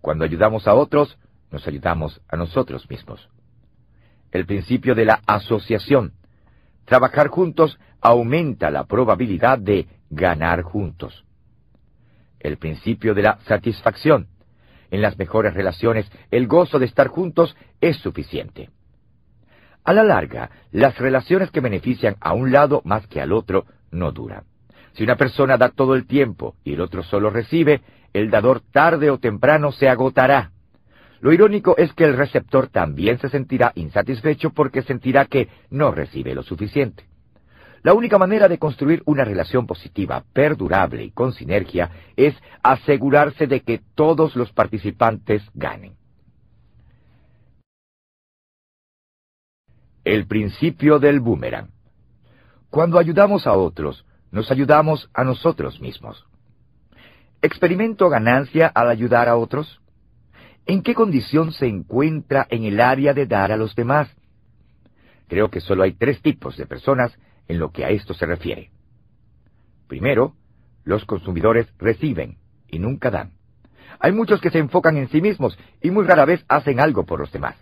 [0.02, 1.18] Cuando ayudamos a otros,
[1.50, 3.30] nos ayudamos a nosotros mismos.
[4.30, 6.12] El principio de la asociación.
[6.84, 11.24] Trabajar juntos aumenta la probabilidad de ganar juntos
[12.40, 14.28] el principio de la satisfacción.
[14.90, 18.70] En las mejores relaciones, el gozo de estar juntos es suficiente.
[19.84, 24.12] A la larga, las relaciones que benefician a un lado más que al otro no
[24.12, 24.44] duran.
[24.92, 29.10] Si una persona da todo el tiempo y el otro solo recibe, el dador tarde
[29.10, 30.50] o temprano se agotará.
[31.20, 36.34] Lo irónico es que el receptor también se sentirá insatisfecho porque sentirá que no recibe
[36.34, 37.07] lo suficiente.
[37.82, 43.60] La única manera de construir una relación positiva, perdurable y con sinergia es asegurarse de
[43.60, 45.96] que todos los participantes ganen.
[50.04, 51.70] El principio del boomerang.
[52.70, 56.26] Cuando ayudamos a otros, nos ayudamos a nosotros mismos.
[57.40, 59.80] ¿Experimento ganancia al ayudar a otros?
[60.66, 64.08] ¿En qué condición se encuentra en el área de dar a los demás?
[65.28, 67.16] Creo que solo hay tres tipos de personas
[67.48, 68.70] en lo que a esto se refiere.
[69.88, 70.34] Primero,
[70.84, 73.32] los consumidores reciben y nunca dan.
[74.00, 77.20] Hay muchos que se enfocan en sí mismos y muy rara vez hacen algo por
[77.20, 77.56] los demás.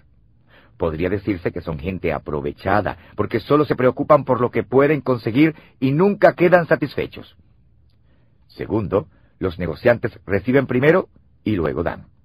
[0.76, 5.54] Podría decirse que son gente aprovechada, porque solo se preocupan por lo que pueden conseguir
[5.80, 7.36] y nunca quedan satisfechos.
[8.48, 9.08] Segundo,
[9.38, 11.08] los negociantes reciben primero
[11.44, 12.15] y luego dan.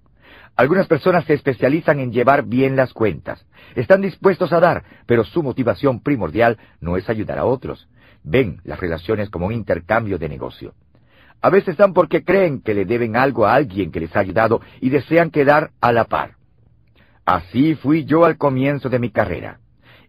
[0.55, 3.45] Algunas personas se especializan en llevar bien las cuentas.
[3.75, 7.87] Están dispuestos a dar, pero su motivación primordial no es ayudar a otros.
[8.23, 10.73] Ven las relaciones como un intercambio de negocio.
[11.41, 14.61] A veces dan porque creen que le deben algo a alguien que les ha ayudado
[14.79, 16.35] y desean quedar a la par.
[17.25, 19.59] Así fui yo al comienzo de mi carrera.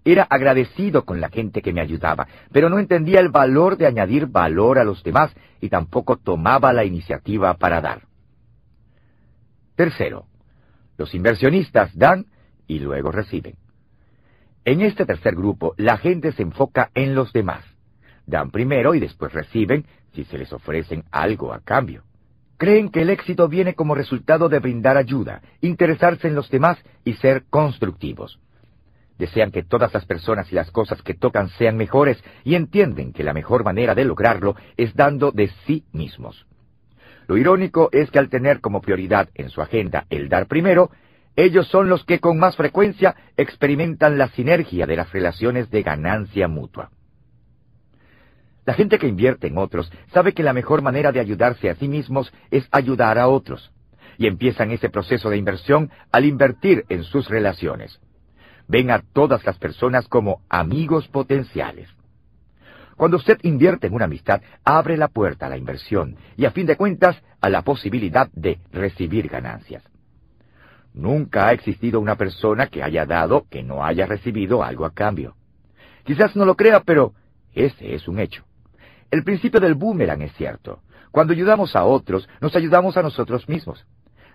[0.04, 4.26] Era agradecido con la gente que me ayudaba, pero no entendía el valor de añadir
[4.26, 8.02] valor a los demás y tampoco tomaba la iniciativa para dar.
[9.76, 10.26] Tercero,
[11.02, 12.26] los inversionistas dan
[12.68, 13.56] y luego reciben.
[14.64, 17.64] En este tercer grupo, la gente se enfoca en los demás.
[18.24, 22.04] Dan primero y después reciben si se les ofrecen algo a cambio.
[22.56, 27.14] Creen que el éxito viene como resultado de brindar ayuda, interesarse en los demás y
[27.14, 28.38] ser constructivos.
[29.18, 33.24] Desean que todas las personas y las cosas que tocan sean mejores y entienden que
[33.24, 36.46] la mejor manera de lograrlo es dando de sí mismos.
[37.32, 40.90] Lo irónico es que al tener como prioridad en su agenda el dar primero,
[41.34, 46.46] ellos son los que con más frecuencia experimentan la sinergia de las relaciones de ganancia
[46.46, 46.90] mutua.
[48.66, 51.88] La gente que invierte en otros sabe que la mejor manera de ayudarse a sí
[51.88, 53.72] mismos es ayudar a otros,
[54.18, 57.98] y empiezan ese proceso de inversión al invertir en sus relaciones.
[58.68, 61.88] Ven a todas las personas como amigos potenciales.
[63.02, 66.66] Cuando usted invierte en una amistad, abre la puerta a la inversión y a fin
[66.66, 69.82] de cuentas a la posibilidad de recibir ganancias.
[70.94, 75.34] Nunca ha existido una persona que haya dado que no haya recibido algo a cambio.
[76.04, 77.12] Quizás no lo crea, pero
[77.54, 78.44] ese es un hecho.
[79.10, 80.78] El principio del boomerang es cierto.
[81.10, 83.84] Cuando ayudamos a otros, nos ayudamos a nosotros mismos.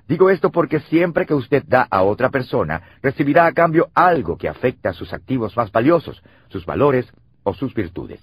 [0.10, 4.50] Digo esto porque siempre que usted da a otra persona, recibirá a cambio algo que
[4.50, 7.10] afecta a sus activos más valiosos, sus valores
[7.44, 8.20] o sus virtudes.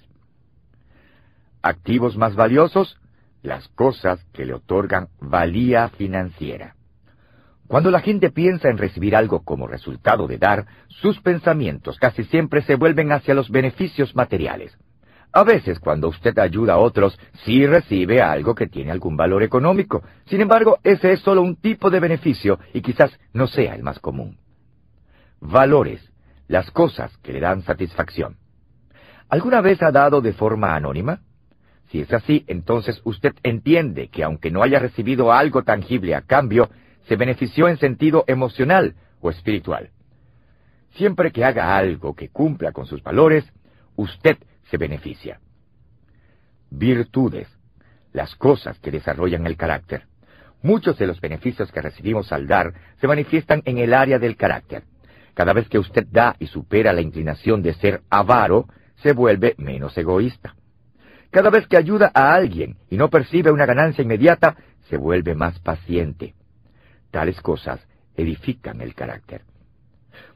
[1.65, 2.95] Activos más valiosos,
[3.41, 6.75] las cosas que le otorgan valía financiera.
[7.65, 12.61] Cuando la gente piensa en recibir algo como resultado de dar, sus pensamientos casi siempre
[12.61, 14.77] se vuelven hacia los beneficios materiales.
[15.33, 20.03] A veces cuando usted ayuda a otros, sí recibe algo que tiene algún valor económico.
[20.27, 23.97] Sin embargo, ese es solo un tipo de beneficio y quizás no sea el más
[23.97, 24.37] común.
[25.41, 26.11] Valores,
[26.47, 28.37] las cosas que le dan satisfacción.
[29.29, 31.21] ¿Alguna vez ha dado de forma anónima?
[31.95, 36.69] Si es así, entonces usted entiende que aunque no haya recibido algo tangible a cambio,
[37.07, 39.91] se benefició en sentido emocional o espiritual.
[40.95, 43.45] Siempre que haga algo que cumpla con sus valores,
[43.95, 44.35] usted
[44.69, 45.39] se beneficia.
[46.69, 47.47] Virtudes,
[48.11, 50.03] las cosas que desarrollan el carácter.
[50.63, 54.83] Muchos de los beneficios que recibimos al dar se manifiestan en el área del carácter.
[55.33, 58.67] Cada vez que usted da y supera la inclinación de ser avaro,
[58.97, 60.55] se vuelve menos egoísta.
[61.35, 64.55] Cada vez que ayuda a alguien y no percibe una ganancia inmediata,
[64.89, 66.33] se vuelve más paciente.
[67.11, 69.41] Tales cosas edifican el carácter.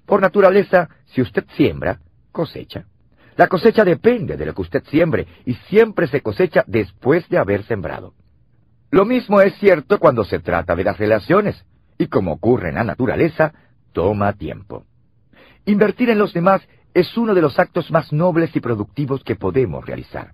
[0.06, 2.02] Por naturaleza, si usted siembra,
[2.34, 2.84] cosecha.
[3.38, 7.64] La cosecha depende de lo que usted siembre y siempre se cosecha después de haber
[7.64, 8.14] sembrado.
[8.92, 11.66] Lo mismo es cierto cuando se trata de las relaciones,
[11.98, 13.54] y como ocurre en la naturaleza,
[13.94, 14.84] toma tiempo.
[15.64, 16.62] Invertir en los demás
[16.94, 20.34] es uno de los actos más nobles y productivos que podemos realizar.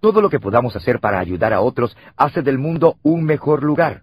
[0.00, 4.02] Todo lo que podamos hacer para ayudar a otros hace del mundo un mejor lugar.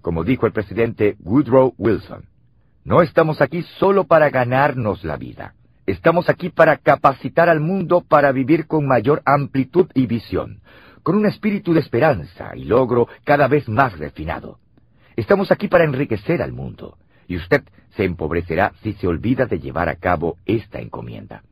[0.00, 2.24] Como dijo el presidente Woodrow Wilson,
[2.84, 5.54] no estamos aquí solo para ganarnos la vida.
[5.86, 10.62] Estamos aquí para capacitar al mundo para vivir con mayor amplitud y visión,
[11.02, 14.58] con un espíritu de esperanza y logro cada vez más refinado.
[15.14, 16.96] Estamos aquí para enriquecer al mundo,
[17.28, 17.62] y usted
[17.96, 21.42] se empobrecerá si se olvida de llevar a cabo esta encomienda.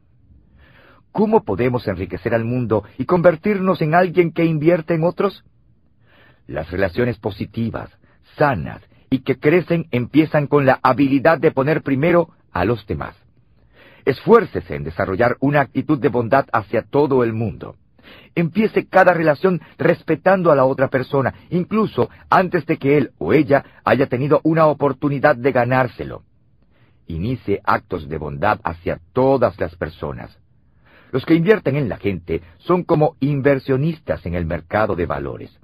[1.12, 5.44] ¿Cómo podemos enriquecer al mundo y convertirnos en alguien que invierte en otros?
[6.46, 7.90] Las relaciones positivas,
[8.36, 8.80] sanas
[9.10, 13.16] y que crecen empiezan con la habilidad de poner primero a los demás.
[14.04, 17.76] Esfuércese en desarrollar una actitud de bondad hacia todo el mundo.
[18.34, 23.64] Empiece cada relación respetando a la otra persona, incluso antes de que él o ella
[23.84, 26.22] haya tenido una oportunidad de ganárselo.
[27.06, 30.39] Inicie actos de bondad hacia todas las personas.
[31.10, 35.58] Los que invierten en la gente son como inversionistas en el mercado de valores.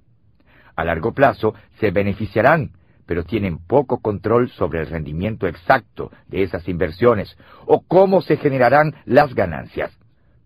[0.75, 2.73] A largo plazo se beneficiarán,
[3.07, 8.95] pero tienen poco control sobre el rendimiento exacto de esas inversiones o cómo se generarán
[9.05, 9.97] las ganancias.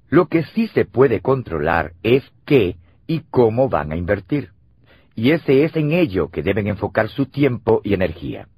[0.08, 4.50] Lo que sí se puede controlar es qué y cómo van a invertir.
[5.14, 8.48] Y ese es en ello que deben enfocar su tiempo y energía.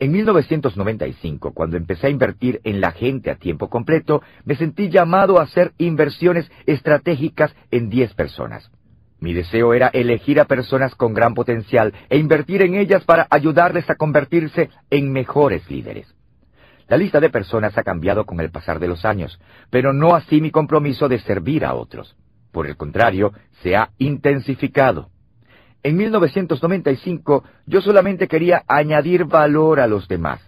[0.00, 5.38] En 1995, cuando empecé a invertir en la gente a tiempo completo, me sentí llamado
[5.38, 8.70] a hacer inversiones estratégicas en 10 personas.
[9.18, 13.90] Mi deseo era elegir a personas con gran potencial e invertir en ellas para ayudarles
[13.90, 16.14] a convertirse en mejores líderes.
[16.86, 20.40] La lista de personas ha cambiado con el pasar de los años, pero no así
[20.40, 22.16] mi compromiso de servir a otros.
[22.52, 25.10] Por el contrario, se ha intensificado.
[25.88, 30.38] En 1995 yo solamente quería añadir valor a los demás.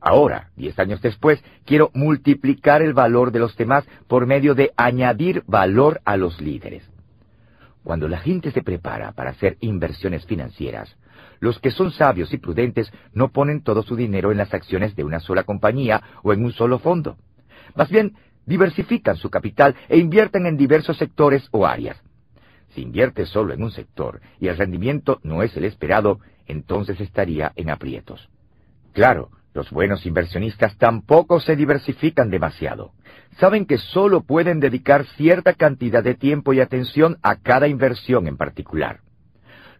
[0.00, 5.42] Ahora, diez años después, quiero multiplicar el valor de los demás por medio de añadir
[5.46, 6.90] valor a los líderes.
[7.84, 10.96] Cuando la gente se prepara para hacer inversiones financieras,
[11.40, 15.04] los que son sabios y prudentes no ponen todo su dinero en las acciones de
[15.04, 17.18] una sola compañía o en un solo fondo.
[17.74, 22.02] Más bien, diversifican su capital e invierten en diversos sectores o áreas.
[22.80, 27.70] Invierte solo en un sector y el rendimiento no es el esperado, entonces estaría en
[27.70, 28.28] aprietos.
[28.92, 32.92] Claro, los buenos inversionistas tampoco se diversifican demasiado.
[33.38, 38.36] Saben que solo pueden dedicar cierta cantidad de tiempo y atención a cada inversión en
[38.36, 39.00] particular.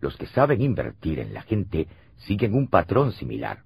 [0.00, 1.86] Los que saben invertir en la gente
[2.18, 3.60] siguen un patrón similar.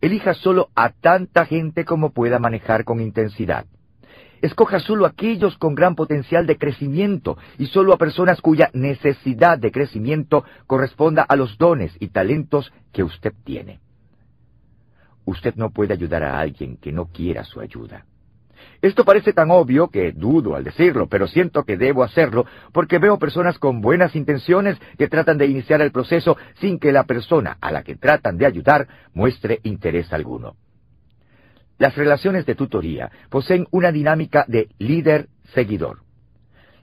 [0.00, 3.66] Elija solo a tanta gente como pueda manejar con intensidad.
[4.42, 9.72] Escoja solo aquellos con gran potencial de crecimiento y solo a personas cuya necesidad de
[9.72, 13.80] crecimiento corresponda a los dones y talentos que usted tiene.
[15.24, 18.04] Usted no puede ayudar a alguien que no quiera su ayuda.
[18.82, 23.18] Esto parece tan obvio que dudo al decirlo, pero siento que debo hacerlo porque veo
[23.18, 27.72] personas con buenas intenciones que tratan de iniciar el proceso sin que la persona a
[27.72, 30.56] la que tratan de ayudar muestre interés alguno.
[31.78, 36.02] Las relaciones de tutoría poseen una dinámica de líder-seguidor.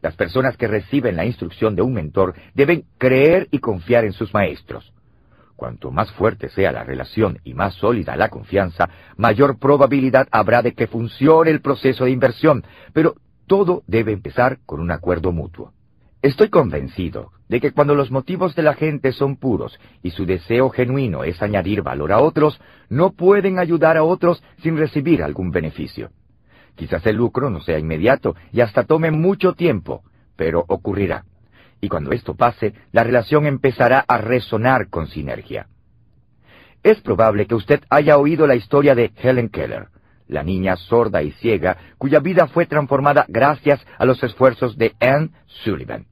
[0.01, 4.33] Las personas que reciben la instrucción de un mentor deben creer y confiar en sus
[4.33, 4.93] maestros.
[5.55, 10.73] Cuanto más fuerte sea la relación y más sólida la confianza, mayor probabilidad habrá de
[10.73, 12.63] que funcione el proceso de inversión,
[12.93, 15.71] pero todo debe empezar con un acuerdo mutuo.
[16.21, 20.69] Estoy convencido de que cuando los motivos de la gente son puros y su deseo
[20.69, 26.11] genuino es añadir valor a otros, no pueden ayudar a otros sin recibir algún beneficio.
[26.75, 30.03] Quizás el lucro no sea inmediato y hasta tome mucho tiempo,
[30.35, 31.25] pero ocurrirá
[31.81, 35.67] y cuando esto pase, la relación empezará a resonar con sinergia.
[36.83, 39.87] Es probable que usted haya oído la historia de Helen Keller,
[40.27, 45.31] la niña sorda y ciega cuya vida fue transformada gracias a los esfuerzos de Anne
[45.47, 46.05] Sullivan.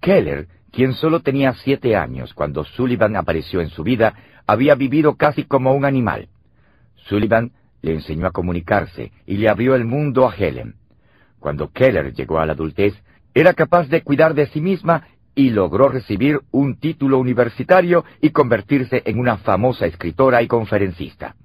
[0.00, 4.14] Keller, quien solo tenía siete años cuando Sullivan apareció en su vida,
[4.46, 6.28] había vivido casi como un animal.
[7.08, 7.52] Sullivan
[7.82, 10.74] le enseñó a comunicarse y le abrió el mundo a Helen.
[11.38, 12.94] Cuando Keller llegó a la adultez,
[13.34, 15.04] era capaz de cuidar de sí misma
[15.34, 21.36] y logró recibir un título universitario y convertirse en una famosa escritora y conferencista.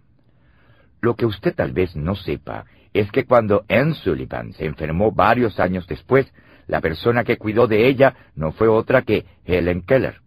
[1.02, 5.60] Lo que usted tal vez no sepa es que cuando Anne Sullivan se enfermó varios
[5.60, 6.32] años después,
[6.68, 10.22] la persona que cuidó de ella no fue otra que Helen Keller.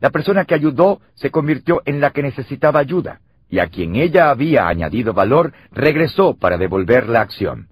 [0.00, 4.30] La persona que ayudó se convirtió en la que necesitaba ayuda, y a quien ella
[4.30, 7.70] había añadido valor regresó para devolver la acción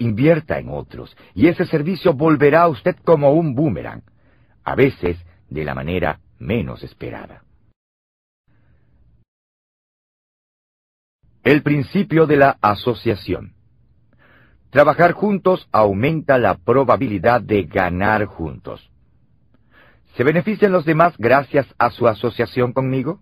[0.00, 4.02] invierta en otros, y ese servicio volverá a usted como un boomerang,
[4.64, 5.18] a veces
[5.48, 7.44] de la manera menos esperada.
[11.44, 13.54] El principio de la asociación.
[14.70, 18.88] Trabajar juntos aumenta la probabilidad de ganar juntos.
[20.16, 23.20] ¿Se benefician los demás gracias a su asociación conmigo?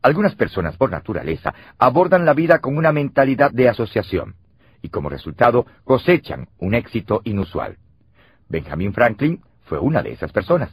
[0.00, 4.36] Algunas personas por naturaleza abordan la vida con una mentalidad de asociación
[4.80, 7.76] y como resultado cosechan un éxito inusual.
[8.48, 10.70] Benjamin Franklin fue una de esas personas.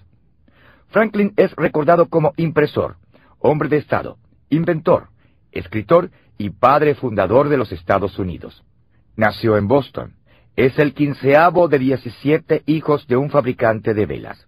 [0.88, 2.96] Franklin es recordado como impresor,
[3.40, 4.18] hombre de Estado,
[4.50, 5.10] inventor,
[5.52, 8.64] escritor y padre fundador de los Estados Unidos.
[9.16, 10.16] Nació en Boston.
[10.56, 14.48] Es el quinceavo de diecisiete hijos de un fabricante de velas.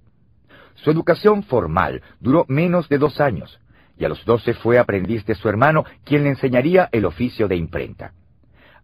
[0.75, 3.59] Su educación formal duró menos de dos años,
[3.97, 7.55] y a los doce fue aprendiz de su hermano, quien le enseñaría el oficio de
[7.55, 8.13] imprenta.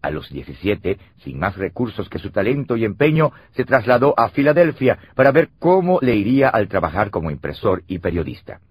[0.02, 4.98] A los 17, sin más recursos que su talento y empeño, se trasladó a Filadelfia
[5.16, 8.62] para ver cómo le iría al trabajar como impresor y periodista.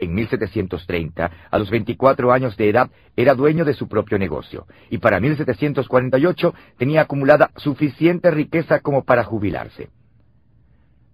[0.00, 4.96] En 1730, a los 24 años de edad, era dueño de su propio negocio, y
[4.96, 9.90] para 1748 tenía acumulada suficiente riqueza como para jubilarse.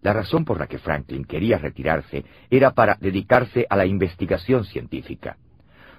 [0.03, 5.37] La razón por la que Franklin quería retirarse era para dedicarse a la investigación científica.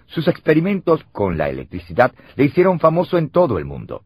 [0.06, 4.04] Sus experimentos con la electricidad le hicieron famoso en todo el mundo.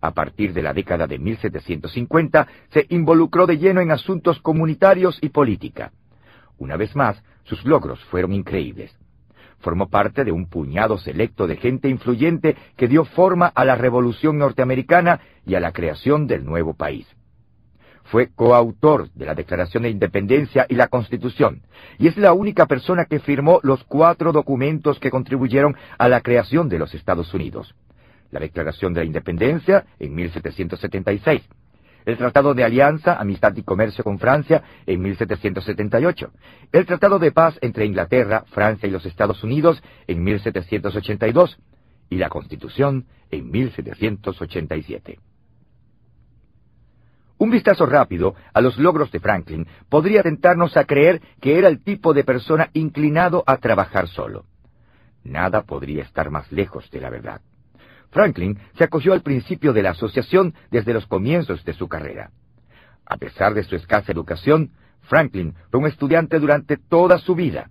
[0.00, 5.28] A partir de la década de 1750 se involucró de lleno en asuntos comunitarios y
[5.28, 5.92] política.
[6.56, 8.96] Una vez más, sus logros fueron increíbles.
[9.58, 14.38] Formó parte de un puñado selecto de gente influyente que dio forma a la Revolución
[14.38, 17.06] norteamericana y a la creación del nuevo país.
[18.04, 21.62] Fue coautor de la Declaración de Independencia y la Constitución,
[21.98, 26.68] y es la única persona que firmó los cuatro documentos que contribuyeron a la creación
[26.68, 27.74] de los Estados Unidos.
[28.30, 31.42] La Declaración de la Independencia en 1776,
[32.06, 36.30] el Tratado de Alianza, Amistad y Comercio con Francia en 1778,
[36.72, 41.58] el Tratado de Paz entre Inglaterra, Francia y los Estados Unidos en 1782
[42.08, 45.18] y la Constitución en 1787.
[47.38, 51.82] Un vistazo rápido a los logros de Franklin podría tentarnos a creer que era el
[51.82, 54.46] tipo de persona inclinado a trabajar solo.
[55.24, 57.40] Nada podría estar más lejos de la verdad.
[58.10, 62.30] Franklin se acogió al principio de la asociación desde los comienzos de su carrera.
[63.04, 64.70] A pesar de su escasa educación,
[65.02, 67.70] Franklin fue un estudiante durante toda su vida.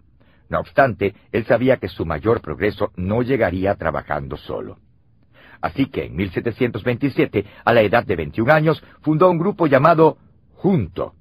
[0.49, 4.77] No obstante, él sabía que su mayor progreso no llegaría trabajando solo.
[5.61, 10.17] Así que en 1727, a la edad de 21 años, fundó un grupo llamado
[10.53, 11.15] Junto.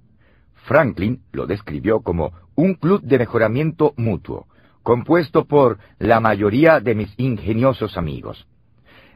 [0.66, 4.46] Franklin lo describió como un club de mejoramiento mutuo,
[4.82, 8.46] compuesto por la mayoría de mis ingeniosos amigos.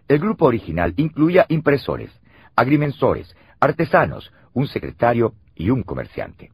[0.08, 2.10] El grupo original incluía impresores,
[2.56, 6.50] agrimensores, artesanos, un secretario y un comerciante.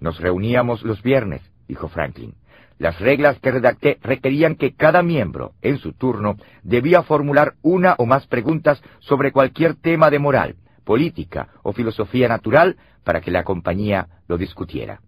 [0.00, 2.34] Nos reuníamos los viernes, dijo Franklin.
[2.78, 8.06] Las reglas que redacté requerían que cada miembro, en su turno, debía formular una o
[8.06, 14.08] más preguntas sobre cualquier tema de moral, política o filosofía natural para que la compañía
[14.26, 15.00] lo discutiera.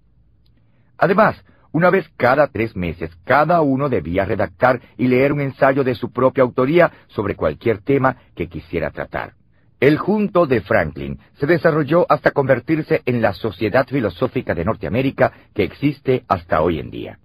[0.96, 1.44] Además,
[1.74, 6.12] una vez cada tres meses, cada uno debía redactar y leer un ensayo de su
[6.12, 9.32] propia autoría sobre cualquier tema que quisiera tratar.
[9.80, 15.64] El junto de Franklin se desarrolló hasta convertirse en la Sociedad Filosófica de Norteamérica que
[15.64, 17.18] existe hasta hoy en día.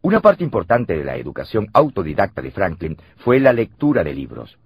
[0.00, 4.56] Una parte importante de la educación autodidacta de Franklin fue la lectura de libros.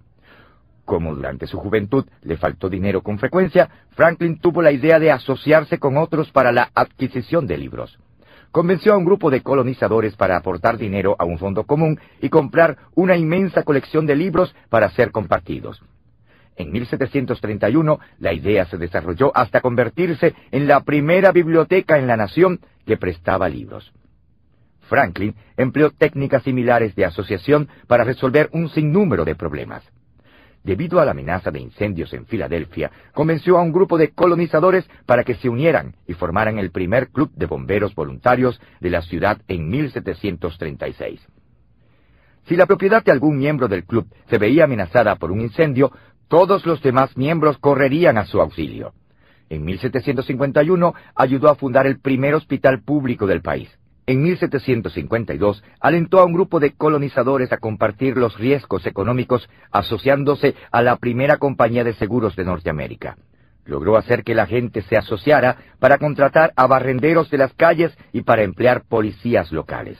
[0.85, 5.77] Como durante su juventud le faltó dinero con frecuencia, Franklin tuvo la idea de asociarse
[5.77, 7.99] con otros para la adquisición de libros
[8.53, 12.77] convenció a un grupo de colonizadores para aportar dinero a un fondo común y comprar
[12.93, 15.81] una inmensa colección de libros para ser compartidos.
[16.55, 22.59] En 1731 la idea se desarrolló hasta convertirse en la primera biblioteca en la nación
[22.85, 23.91] que prestaba libros.
[24.81, 29.83] Franklin empleó técnicas similares de asociación para resolver un sinnúmero de problemas
[30.63, 35.23] debido a la amenaza de incendios en Filadelfia, convenció a un grupo de colonizadores para
[35.23, 39.69] que se unieran y formaran el primer club de bomberos voluntarios de la ciudad en
[39.69, 41.19] 1736.
[42.45, 45.91] Si la propiedad de algún miembro del club se veía amenazada por un incendio,
[46.27, 48.93] todos los demás miembros correrían a su auxilio.
[49.49, 53.69] En 1751 ayudó a fundar el primer hospital público del país.
[54.05, 60.81] En 1752 alentó a un grupo de colonizadores a compartir los riesgos económicos asociándose a
[60.81, 63.17] la primera compañía de seguros de Norteamérica.
[63.65, 68.23] Logró hacer que la gente se asociara para contratar a barrenderos de las calles y
[68.23, 69.97] para emplear policías locales.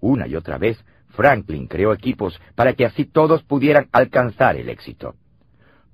[0.00, 5.14] Una y otra vez, Franklin creó equipos para que así todos pudieran alcanzar el éxito.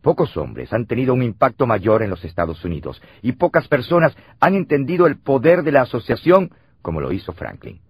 [0.01, 4.55] Pocos hombres han tenido un impacto mayor en los Estados Unidos y pocas personas han
[4.55, 7.81] entendido el poder de la asociación como lo hizo Franklin.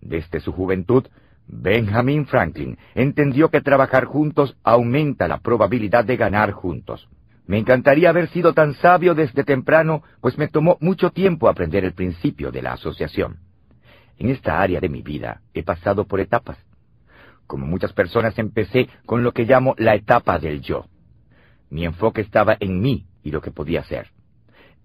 [0.00, 1.06] Desde su juventud,
[1.46, 7.08] Benjamin Franklin entendió que trabajar juntos aumenta la probabilidad de ganar juntos.
[7.46, 11.92] Me encantaría haber sido tan sabio desde temprano, pues me tomó mucho tiempo aprender el
[11.92, 13.38] principio de la asociación.
[14.18, 16.56] En esta área de mi vida he pasado por etapas.
[17.46, 20.86] Como muchas personas empecé con lo que llamo la etapa del yo.
[21.70, 24.08] Mi enfoque estaba en mí y lo que podía hacer.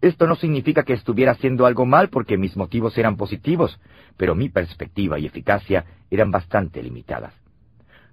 [0.01, 3.79] Esto no significa que estuviera haciendo algo mal porque mis motivos eran positivos,
[4.15, 7.33] pero mi perspectiva y eficacia eran bastante limitadas.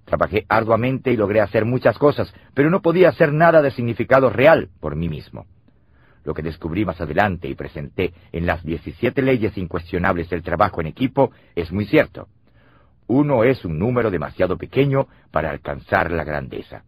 [0.05, 4.69] Trabajé arduamente y logré hacer muchas cosas, pero no podía hacer nada de significado real
[4.79, 5.45] por mí mismo.
[6.23, 10.87] Lo que descubrí más adelante y presenté en las 17 leyes incuestionables del trabajo en
[10.87, 12.27] equipo es muy cierto.
[13.07, 16.83] Uno es un número demasiado pequeño para alcanzar la grandeza.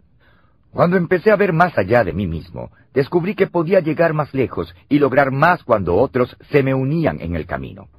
[0.71, 4.75] Cuando empecé a ver más allá de mí mismo, descubrí que podía llegar más lejos
[4.89, 7.89] y lograr más cuando otros se me unían en el camino.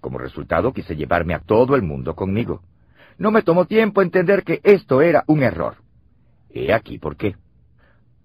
[0.00, 2.62] Como resultado quise llevarme a todo el mundo conmigo.
[3.16, 5.76] No me tomó tiempo entender que esto era un error.
[6.50, 7.36] He aquí por qué.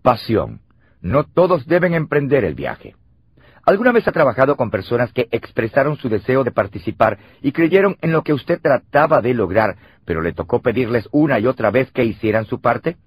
[0.01, 0.61] Pasión.
[1.01, 2.95] No todos deben emprender el viaje.
[3.63, 8.11] ¿Alguna vez ha trabajado con personas que expresaron su deseo de participar y creyeron en
[8.11, 12.03] lo que usted trataba de lograr, pero le tocó pedirles una y otra vez que
[12.03, 12.97] hicieran su parte?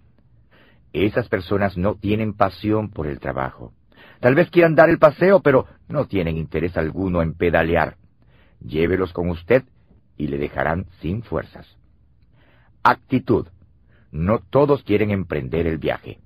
[0.92, 3.72] Esas personas no tienen pasión por el trabajo.
[4.20, 7.96] Tal vez quieran dar el paseo, pero no tienen interés alguno en pedalear.
[8.60, 9.64] Llévelos con usted
[10.16, 11.66] y le dejarán sin fuerzas.
[12.82, 13.48] Actitud.
[14.10, 16.20] No todos quieren emprender el viaje.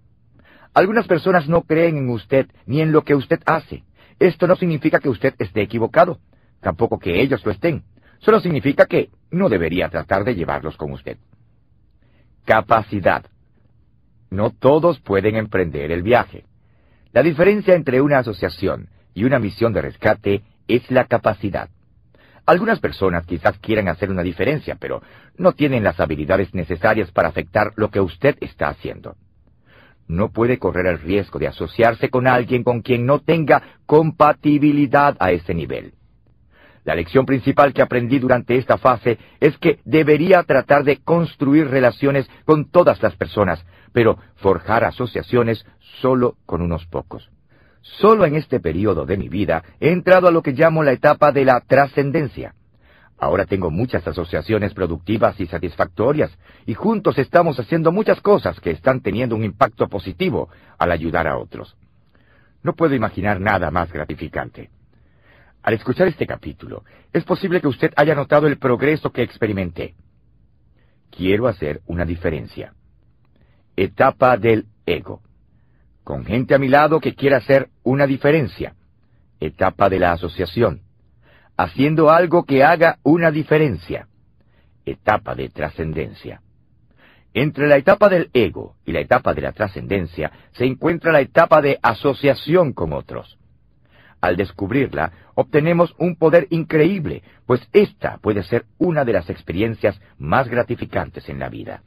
[0.75, 3.85] Algunas personas no creen en usted ni en lo que usted hace.
[4.19, 6.19] Esto no significa que usted esté equivocado,
[6.61, 7.85] tampoco que ellos lo estén.
[8.19, 11.19] Solo significa que no debería tratar de llevarlos con usted.
[12.45, 13.25] Capacidad.
[14.37, 16.45] No todos pueden emprender el viaje.
[17.13, 21.71] La diferencia entre una asociación y una misión de rescate es la capacidad.
[22.45, 25.01] Algunas personas quizás quieran hacer una diferencia, pero
[25.39, 29.17] no tienen las habilidades necesarias para afectar lo que usted está haciendo.
[30.07, 35.31] No puede correr el riesgo de asociarse con alguien con quien no tenga compatibilidad a
[35.31, 35.95] ese nivel.
[36.85, 42.31] La lección principal que aprendí durante esta fase es que debería tratar de construir relaciones
[42.45, 43.65] con todas las personas,
[43.97, 45.65] pero forjar asociaciones
[46.03, 47.31] solo con unos pocos.
[47.81, 51.33] Solo en este periodo de mi vida he entrado a lo que llamo la etapa
[51.33, 52.55] de la trascendencia.
[53.17, 56.31] Ahora tengo muchas asociaciones productivas y satisfactorias,
[56.67, 61.39] y juntos estamos haciendo muchas cosas que están teniendo un impacto positivo al ayudar a
[61.39, 61.75] otros.
[62.63, 64.69] No puedo imaginar nada más gratificante.
[65.63, 66.85] Al escuchar este capítulo,
[67.15, 69.95] es posible que usted haya notado el progreso que experimenté.
[71.11, 72.76] Quiero hacer una diferencia.
[73.77, 75.23] Etapa del ego
[76.07, 78.77] con gente a mi lado que quiera hacer una diferencia.
[79.41, 80.83] Etapa de la asociación.
[81.57, 84.07] Haciendo algo que haga una diferencia.
[84.85, 86.43] Etapa de trascendencia.
[87.35, 91.61] Entre la etapa del ego y la etapa de la trascendencia se encuentra la etapa
[91.61, 93.37] de asociación con otros.
[94.21, 100.47] Al descubrirla, obtenemos un poder increíble, pues esta puede ser una de las experiencias más
[100.49, 101.83] gratificantes en la vida.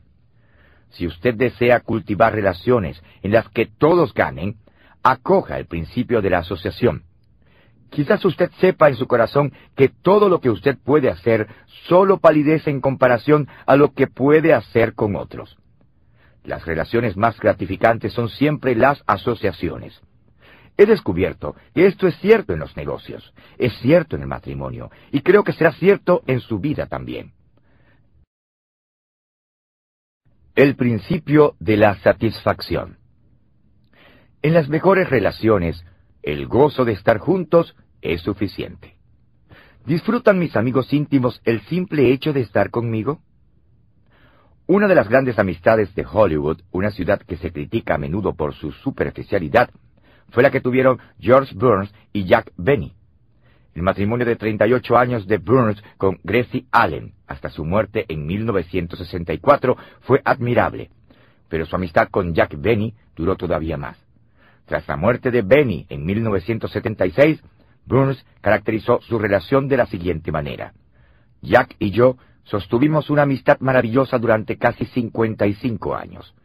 [0.91, 4.57] Si usted desea cultivar relaciones en las que todos ganen,
[5.03, 7.03] acoja el principio de la asociación.
[7.89, 11.47] Quizás usted sepa en su corazón que todo lo que usted puede hacer
[11.87, 15.57] solo palidece en comparación a lo que puede hacer con otros.
[16.43, 19.99] Las relaciones más gratificantes son siempre las asociaciones.
[20.77, 25.21] He descubierto que esto es cierto en los negocios, es cierto en el matrimonio, y
[25.21, 27.33] creo que será cierto en su vida también.
[30.59, 32.97] El principio de la satisfacción.
[34.41, 35.85] En las mejores relaciones,
[36.21, 38.97] el gozo de estar juntos es suficiente.
[39.85, 43.21] ¿Disfrutan mis amigos íntimos el simple hecho de estar conmigo?
[44.67, 48.53] Una de las grandes amistades de Hollywood, una ciudad que se critica a menudo por
[48.53, 49.69] su superficialidad,
[50.31, 52.98] fue la que tuvieron George Burns y Jack Benny.
[53.75, 59.77] El matrimonio de 38 años de Burns con Gracie Allen hasta su muerte en 1964
[60.01, 60.89] fue admirable,
[61.47, 63.97] pero su amistad con Jack Benny duró todavía más.
[64.65, 67.41] Tras la muerte de Benny en 1976,
[67.85, 70.73] Burns caracterizó su relación de la siguiente manera.
[71.41, 76.35] Jack y yo sostuvimos una amistad maravillosa durante casi 55 años.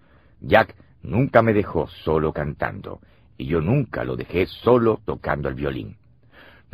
[0.41, 3.01] Jack nunca me dejó solo cantando,
[3.36, 5.97] y yo nunca lo dejé solo tocando el violín.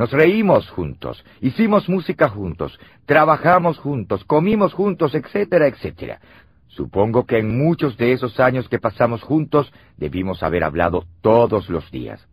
[0.00, 6.20] Nos reímos juntos, hicimos música juntos, trabajamos juntos, comimos juntos, etcétera, etcétera.
[6.68, 11.90] Supongo que en muchos de esos años que pasamos juntos debimos haber hablado todos los
[11.90, 12.26] días.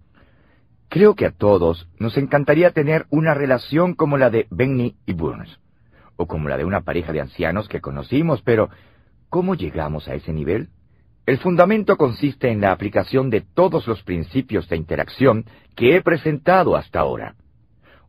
[0.87, 5.59] Creo que a todos nos encantaría tener una relación como la de Benny y Burns,
[6.15, 8.69] o como la de una pareja de ancianos que conocimos, pero
[9.27, 10.69] ¿cómo llegamos a ese nivel?
[11.25, 15.43] El fundamento consiste en la aplicación de todos los principios de interacción
[15.75, 17.35] que he presentado hasta ahora.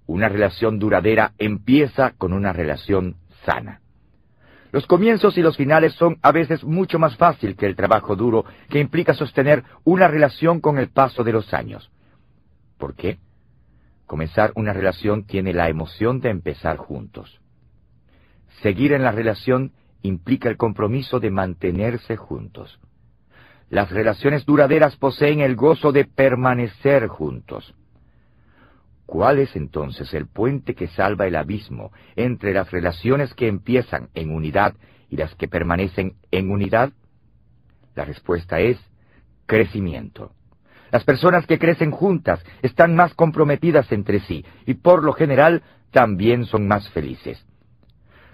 [0.09, 3.83] Una relación duradera empieza con una relación sana.
[4.73, 8.47] Los comienzos y los finales son a veces mucho más fácil que el trabajo duro
[8.71, 11.91] que implica sostener una relación con el paso de los años.
[12.79, 13.19] ¿Por qué?
[14.07, 17.43] Comenzar una relación tiene la emoción de empezar juntos.
[18.63, 22.81] Seguir en la relación implica el compromiso de mantenerse juntos.
[23.69, 27.75] Las relaciones duraderas poseen el gozo de permanecer juntos.
[29.09, 34.31] ¿Cuál es entonces el puente que salva el abismo entre las relaciones que empiezan en
[34.31, 34.75] unidad
[35.09, 36.93] y las que permanecen en unidad?
[37.95, 38.77] La respuesta es
[39.47, 40.33] crecimiento.
[40.91, 46.45] Las personas que crecen juntas están más comprometidas entre sí y por lo general también
[46.45, 47.43] son más felices.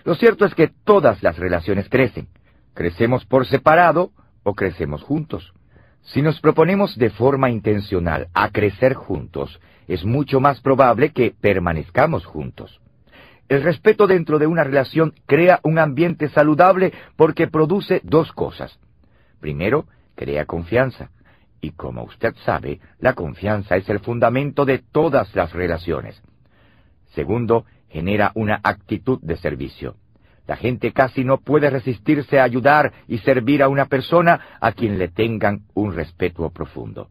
[0.02, 2.26] Lo cierto es que todas las relaciones crecen.
[2.74, 4.10] Crecemos por separado
[4.42, 5.54] o crecemos juntos.
[6.04, 12.26] Si nos proponemos de forma intencional a crecer juntos, es mucho más probable que permanezcamos
[12.26, 12.80] juntos.
[13.48, 18.78] El respeto dentro de una relación crea un ambiente saludable porque produce dos cosas.
[19.40, 21.10] Primero, crea confianza.
[21.60, 26.22] Y como usted sabe, la confianza es el fundamento de todas las relaciones.
[27.14, 29.96] Segundo, genera una actitud de servicio.
[30.46, 34.98] La gente casi no puede resistirse a ayudar y servir a una persona a quien
[34.98, 37.08] le tengan un respeto profundo.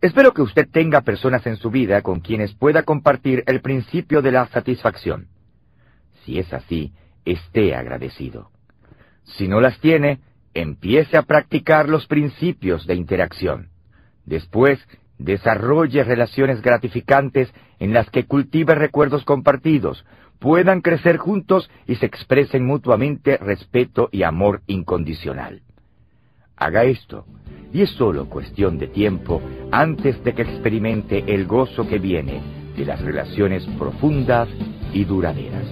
[0.00, 4.30] Espero que usted tenga personas en su vida con quienes pueda compartir el principio de
[4.30, 5.26] la satisfacción.
[6.24, 6.92] Si es así,
[7.24, 8.50] esté agradecido.
[9.24, 10.20] Si no las tiene,
[10.54, 13.70] empiece a practicar los principios de interacción.
[14.24, 14.78] Después,
[15.18, 20.04] desarrolle relaciones gratificantes en las que cultive recuerdos compartidos,
[20.38, 25.62] puedan crecer juntos y se expresen mutuamente respeto y amor incondicional.
[26.56, 27.24] Haga esto,
[27.72, 32.42] y es solo cuestión de tiempo antes de que experimente el gozo que viene
[32.76, 34.48] de las relaciones profundas
[34.92, 35.66] y duraderas.